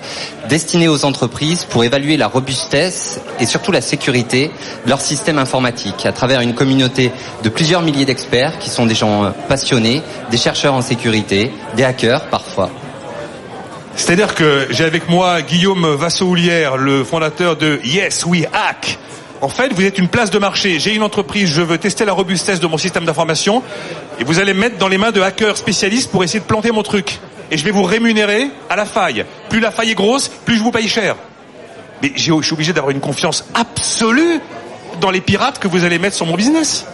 destiné 0.49 0.89
aux 0.89 1.05
entreprises 1.05 1.67
pour 1.67 1.85
évaluer 1.85 2.17
la 2.17 2.27
robustesse 2.27 3.21
et 3.41 3.47
surtout 3.47 3.73
la 3.73 3.83
sécurité 3.83 4.51
de 4.85 4.89
leur 4.89 5.03
système 5.03 5.39
informatique 5.39 6.07
à 6.07 6.13
travers 6.13 6.41
une 6.41 6.55
communauté 6.55 7.13
de 7.43 7.49
plusieurs 7.51 7.83
milliers 7.83 8.07
d'experts 8.07 8.59
qui 8.59 8.71
sont 8.71 8.87
des 8.87 8.95
gens 8.95 9.25
euh, 9.25 9.31
passionnés, 9.49 10.03
des 10.31 10.39
chercheurs 10.39 10.75
en 10.75 10.83
sécurité, 10.83 11.53
des 11.77 11.85
hackers 11.85 12.27
parfois. 12.31 12.71
C'est-à-dire 14.01 14.35
que 14.35 14.67
j'ai 14.71 14.85
avec 14.85 15.11
moi 15.11 15.43
Guillaume 15.43 15.87
Vassoulière, 15.95 16.79
le 16.79 17.05
fondateur 17.05 17.57
de 17.57 17.79
Yes 17.85 18.25
We 18.25 18.47
Hack. 18.51 18.99
En 19.43 19.51
fait, 19.51 19.75
vous 19.75 19.85
êtes 19.85 19.99
une 19.99 20.09
place 20.09 20.31
de 20.31 20.39
marché. 20.39 20.81
J'ai 20.81 20.95
une 20.95 21.03
entreprise, 21.03 21.51
je 21.51 21.61
veux 21.61 21.77
tester 21.77 22.07
la 22.07 22.15
robustesse 22.15 22.61
de 22.61 22.67
mon 22.67 22.79
système 22.79 23.05
d'information, 23.05 23.63
et 24.19 24.25
vous 24.25 24.39
allez 24.39 24.55
me 24.55 24.61
mettre 24.61 24.79
dans 24.79 24.89
les 24.89 24.97
mains 24.97 25.11
de 25.11 25.21
hackers 25.21 25.59
spécialistes 25.59 26.11
pour 26.11 26.25
essayer 26.25 26.41
de 26.41 26.47
planter 26.47 26.73
mon 26.73 26.83
truc. 26.83 27.19
Et 27.51 27.59
je 27.59 27.65
vais 27.65 27.71
vous 27.73 27.83
rémunérer 27.83 28.49
à 28.71 28.75
la 28.75 28.87
faille. 28.87 29.27
Plus 29.51 29.61
la 29.61 29.71
faille 29.71 29.91
est 29.91 29.95
grosse, 29.95 30.29
plus 30.29 30.57
je 30.57 30.63
vous 30.63 30.73
paye 30.73 30.89
cher. 30.89 31.15
Mais 32.03 32.13
je 32.17 32.41
suis 32.41 32.53
obligé 32.55 32.73
d'avoir 32.73 32.93
une 32.93 33.01
confiance 33.01 33.45
absolue 33.53 34.41
dans 35.03 35.11
les 35.11 35.21
pirates 35.21 35.59
que 35.59 35.69
vous 35.69 35.85
allez 35.85 35.99
mettre 35.99 36.17
sur 36.17 36.25
mon 36.25 36.37
business. 36.37 36.87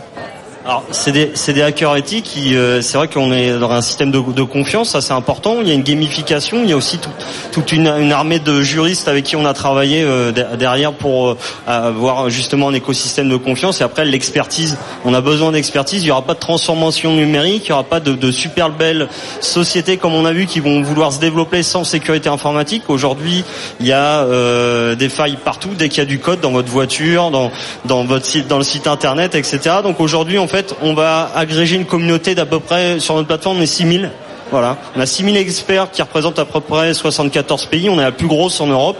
Alors, 0.69 0.83
c'est 0.91 1.13
des, 1.13 1.31
des 1.53 1.63
hackers 1.63 1.95
éthiques 1.95 2.25
qui, 2.25 2.57
euh, 2.57 2.83
c'est 2.83 2.99
vrai 2.99 3.07
qu'on 3.07 3.33
est 3.33 3.57
dans 3.57 3.71
un 3.71 3.83
système 3.83 4.11
de, 4.11 4.19
confiance, 4.43 4.91
ça 4.91 5.01
c'est 5.01 5.13
important. 5.13 5.59
Il 5.63 5.69
y 5.69 5.71
a 5.71 5.75
une 5.75 5.85
gamification, 5.85 6.59
il 6.65 6.71
y 6.71 6.73
a 6.73 6.77
aussi 6.77 6.99
tout- 6.99 7.09
toute 7.53 7.71
une, 7.71 7.87
armée 7.87 8.41
de 8.41 8.63
juristes 8.63 9.07
avec 9.07 9.23
qui 9.23 9.37
on 9.37 9.47
a 9.47 9.55
travaillé 9.55 10.03
euh, 10.03 10.33
de- 10.33 10.57
derrière 10.57 10.93
pour 10.93 11.29
euh, 11.29 11.37
avoir 11.69 12.31
justement 12.31 12.67
un 12.71 12.75
écosystème 12.75 13.29
de 13.29 13.37
confiance. 13.37 13.81
Et 13.81 13.85
après, 13.85 14.05
l'expertise, 14.05 14.77
on 15.05 15.15
a 15.15 15.21
besoin 15.21 15.53
d'expertise. 15.53 16.03
Il 16.03 16.07
n'y 16.07 16.11
aura 16.11 16.23
pas 16.23 16.35
de 16.35 16.41
transformation 16.41 17.15
numérique, 17.15 17.67
il 17.67 17.71
n'y 17.71 17.75
aura 17.75 17.85
pas 17.85 18.01
de, 18.01 18.31
super 18.33 18.71
belles 18.71 19.07
sociétés 19.41 19.99
comme 19.99 20.15
on 20.15 20.25
a 20.25 20.33
vu 20.33 20.47
qui 20.47 20.59
vont 20.59 20.83
vouloir 20.83 21.13
se 21.13 21.21
développer 21.21 21.63
sans 21.63 21.85
sécurité 21.85 22.29
informatique. 22.29 22.83
Aujourd'hui, 22.89 23.45
il 23.79 23.87
y 23.87 23.93
a 23.93 24.23
euh, 24.25 24.97
des 24.97 25.11
failles 25.11 25.39
partout 25.45 25.71
dès 25.79 25.89
qu'il 25.89 25.99
y 25.99 26.03
a 26.03 26.07
du 26.07 26.19
code 26.19 26.41
dans 26.41 26.51
votre 26.51 26.69
voiture, 26.71 27.31
dans, 27.31 27.53
dans 27.85 28.03
votre 28.03 28.27
dans 28.49 28.59
le 28.59 28.65
site 28.65 28.89
internet, 28.89 29.37
etc. 29.37 29.77
Donc 29.85 30.01
aujourd'hui, 30.01 30.39
fait, 30.56 30.56
on 30.83 30.95
va 30.95 31.31
agréger 31.35 31.77
une 31.77 31.87
communauté 31.87 32.35
d'à 32.35 32.47
peu 32.47 32.61
près 32.61 33.01
sur 33.01 33.15
notre 33.15 33.29
plateforme, 33.29 33.59
on 33.59 33.63
est 33.63 33.67
6000. 33.67 34.11
Voilà, 34.51 34.77
on 34.95 35.01
a 35.01 35.07
6000 35.07 35.37
experts 35.37 35.91
qui 35.91 36.03
représentent 36.03 36.39
à 36.39 36.45
peu 36.45 36.61
près 36.61 36.95
74 36.95 37.67
pays. 37.67 37.89
On 37.91 37.99
est 37.99 38.05
la 38.05 38.13
plus 38.13 38.29
grosse 38.29 38.61
en 38.61 38.69
Europe. 38.69 38.97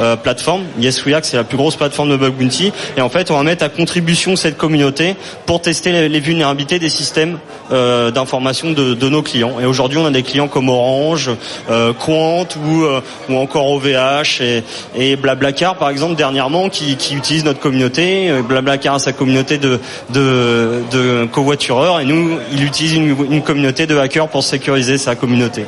Euh, 0.00 0.16
plateforme. 0.16 0.64
Yes 0.80 1.04
We 1.04 1.14
Hack, 1.14 1.24
c'est 1.24 1.36
la 1.36 1.44
plus 1.44 1.56
grosse 1.56 1.76
plateforme 1.76 2.10
de 2.10 2.16
bug 2.16 2.34
bounty. 2.34 2.72
Et 2.96 3.00
en 3.00 3.08
fait, 3.08 3.30
on 3.30 3.36
va 3.36 3.42
mettre 3.42 3.64
à 3.64 3.68
contribution 3.68 4.36
cette 4.36 4.56
communauté 4.56 5.16
pour 5.46 5.60
tester 5.60 6.08
les, 6.08 6.20
vulnérabilités 6.20 6.78
des 6.78 6.88
systèmes 6.88 7.38
euh, 7.72 8.10
d'information 8.10 8.72
de, 8.72 9.08
nos 9.08 9.22
clients. 9.22 9.60
Et 9.60 9.66
aujourd'hui, 9.66 9.98
on 9.98 10.06
a 10.06 10.10
des 10.10 10.22
clients 10.22 10.48
comme 10.48 10.68
Orange, 10.68 11.30
euh, 11.70 11.92
Quant 11.92 12.46
ou, 12.56 12.82
euh, 12.82 13.00
ou 13.28 13.36
encore 13.36 13.70
OVH 13.70 14.40
et, 14.40 14.62
et 14.96 15.16
Blablacar, 15.16 15.76
par 15.76 15.90
exemple, 15.90 16.14
dernièrement, 16.14 16.68
qui, 16.68 16.96
qui 16.96 17.14
notre 17.44 17.60
communauté. 17.60 18.30
Euh, 18.30 18.42
Blablacar 18.42 18.94
a 18.94 18.98
sa 18.98 19.12
communauté 19.12 19.58
de, 19.58 19.78
de, 20.10 20.82
de 20.90 21.26
covoitureurs 21.30 22.00
et 22.00 22.04
nous, 22.04 22.38
il 22.52 22.64
utilise 22.64 22.94
une, 22.94 23.16
une 23.30 23.42
communauté 23.42 23.86
de 23.86 23.96
hackers 23.96 24.28
pour 24.28 24.42
sécuriser 24.42 24.98
sa 24.98 25.14
communauté. 25.14 25.64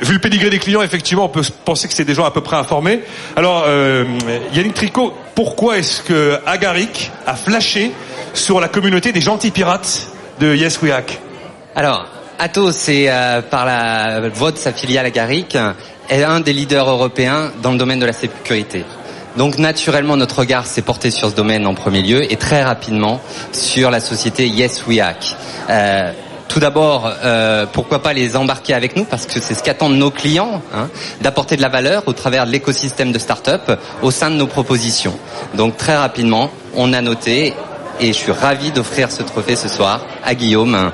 Vu 0.00 0.14
le 0.14 0.20
pédigré 0.20 0.50
des 0.50 0.58
clients, 0.58 0.82
effectivement, 0.82 1.24
on 1.24 1.28
peut 1.28 1.42
penser 1.64 1.88
que 1.88 1.94
c'est 1.94 2.04
des 2.04 2.14
gens 2.14 2.24
à 2.24 2.30
peu 2.30 2.40
près 2.40 2.56
informés. 2.56 3.00
Alors, 3.36 3.64
euh, 3.66 4.04
Yannick 4.54 4.74
Tricot, 4.74 5.12
pourquoi 5.34 5.78
est-ce 5.78 6.02
que 6.02 6.38
Agaric 6.46 7.10
a 7.26 7.34
flashé 7.34 7.92
sur 8.32 8.60
la 8.60 8.68
communauté 8.68 9.12
des 9.12 9.20
gentils 9.20 9.50
pirates 9.50 10.08
de 10.38 10.54
Yes 10.54 10.80
We 10.82 10.92
Hack? 10.92 11.18
Alors, 11.74 12.06
Atos, 12.38 12.74
c'est 12.74 13.06
euh, 13.08 13.42
par 13.42 13.66
la 13.66 14.28
voie 14.30 14.52
de 14.52 14.58
sa 14.58 14.72
filiale 14.72 15.06
Agaric, 15.06 15.56
est 16.08 16.24
un 16.24 16.40
des 16.40 16.52
leaders 16.52 16.88
européens 16.88 17.52
dans 17.62 17.72
le 17.72 17.78
domaine 17.78 18.00
de 18.00 18.06
la 18.06 18.12
sécurité. 18.12 18.84
Donc 19.36 19.58
naturellement, 19.58 20.16
notre 20.16 20.40
regard 20.40 20.66
s'est 20.66 20.82
porté 20.82 21.10
sur 21.10 21.30
ce 21.30 21.34
domaine 21.34 21.66
en 21.66 21.74
premier 21.74 22.02
lieu 22.02 22.32
et 22.32 22.36
très 22.36 22.64
rapidement 22.64 23.20
sur 23.52 23.90
la 23.90 24.00
société 24.00 24.48
Yes 24.48 24.84
We 24.86 24.98
Hack. 24.98 25.36
Euh, 25.68 26.12
tout 26.50 26.58
d'abord, 26.58 27.08
euh, 27.22 27.64
pourquoi 27.72 28.02
pas 28.02 28.12
les 28.12 28.36
embarquer 28.36 28.74
avec 28.74 28.96
nous 28.96 29.04
parce 29.04 29.24
que 29.24 29.40
c'est 29.40 29.54
ce 29.54 29.62
qu'attendent 29.62 29.94
nos 29.94 30.10
clients, 30.10 30.62
hein, 30.74 30.88
d'apporter 31.20 31.56
de 31.56 31.62
la 31.62 31.68
valeur 31.68 32.02
au 32.06 32.12
travers 32.12 32.44
de 32.44 32.50
l'écosystème 32.50 33.12
de 33.12 33.20
start-up 33.20 33.70
au 34.02 34.10
sein 34.10 34.30
de 34.30 34.34
nos 34.34 34.48
propositions. 34.48 35.16
Donc 35.54 35.76
très 35.76 35.96
rapidement, 35.96 36.50
on 36.74 36.92
a 36.92 37.00
noté 37.02 37.54
et 38.00 38.08
je 38.08 38.18
suis 38.18 38.32
ravi 38.32 38.72
d'offrir 38.72 39.12
ce 39.12 39.22
trophée 39.22 39.54
ce 39.54 39.68
soir 39.68 40.04
à 40.24 40.34
Guillaume. 40.34 40.90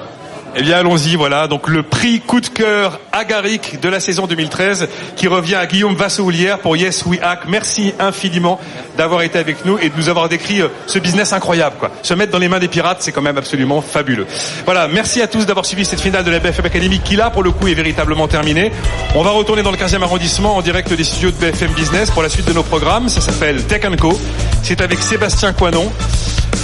Eh 0.59 0.63
bien, 0.63 0.79
allons-y, 0.79 1.17
voilà. 1.17 1.49
Donc, 1.49 1.69
le 1.69 1.83
prix 1.83 2.21
coup 2.21 2.41
de 2.41 2.47
cœur 2.47 2.99
Agaric 3.13 3.79
de 3.79 3.91
la 3.91 4.01
saison 4.01 4.27
2013 4.27 4.89
qui 5.15 5.29
revient 5.29 5.57
à 5.57 5.67
Guillaume 5.67 5.95
Vassoulière 5.95 6.61
pour 6.61 6.79
Yes 6.79 7.05
We 7.05 7.21
Hack. 7.23 7.41
Merci 7.47 7.93
infiniment 7.99 8.59
d'avoir 8.97 9.21
été 9.21 9.39
avec 9.39 9.67
nous 9.67 9.77
et 9.79 9.91
de 9.91 9.97
nous 9.99 10.09
avoir 10.09 10.31
décrit 10.31 10.63
euh, 10.63 10.69
ce 10.87 10.99
business 10.99 11.35
incroyable. 11.35 11.77
Se 12.03 12.15
mettre 12.15 12.33
dans 12.33 12.39
les 12.39 12.49
mains 12.49 12.59
des 12.59 12.69
pirates, 12.69 13.03
c'est 13.03 13.13
quand 13.13 13.21
même 13.21 13.37
absolument 13.37 13.83
fabuleux. 13.83 14.27
Voilà. 14.65 14.89
Merci 14.89 15.21
à 15.21 15.27
tous 15.27 15.45
d'avoir 15.45 15.67
suivi 15.67 15.85
cette 15.85 16.01
finale 16.01 16.25
de 16.25 16.31
la 16.31 16.39
BFM 16.39 16.65
Academy 16.65 17.01
qui, 17.01 17.17
là, 17.17 17.29
pour 17.29 17.43
le 17.43 17.51
coup, 17.51 17.69
est 17.69 17.75
véritablement 17.75 18.27
terminée. 18.27 18.73
On 19.15 19.23
va 19.23 19.33
retourner 19.33 19.63
dans 19.63 19.73
le 19.73 19.77
15e 19.77 20.03
arrondissement 20.03 20.57
en 20.57 20.63
direct 20.63 20.91
des 20.91 21.05
studios 21.05 21.33
de 21.33 21.37
BFM 21.37 21.73
Business 21.73 22.11
pour 22.11 22.23
la 22.23 22.31
suite 22.31 22.49
de 22.49 22.55
nos 22.55 22.63
programmes. 22.63 23.11
Ça 23.11 23.21
s'appelle 23.21 23.63
Tech 23.65 23.83
Co. 24.01 24.19
C'est 24.63 24.81
avec 24.81 25.01
Sébastien 25.01 25.53
Coinon. 25.53 25.93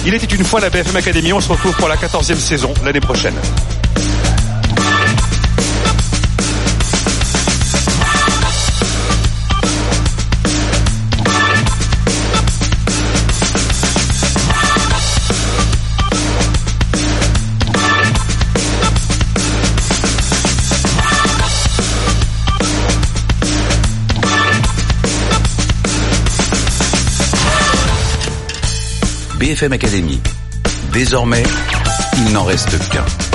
Il 0.03 0.15
était 0.15 0.35
une 0.35 0.43
fois 0.43 0.61
la 0.61 0.71
BFM 0.71 0.95
Academy. 0.95 1.31
On 1.31 1.41
se 1.41 1.49
retrouve 1.49 1.75
pour 1.75 1.87
la 1.87 1.95
14e 1.95 2.37
saison 2.37 2.73
l'année 2.83 2.99
prochaine. 2.99 3.35
BFM 29.43 29.73
Academy. 29.73 30.21
Désormais, 30.93 31.43
il 32.17 32.31
n'en 32.31 32.43
reste 32.43 32.79
qu'un. 32.89 33.32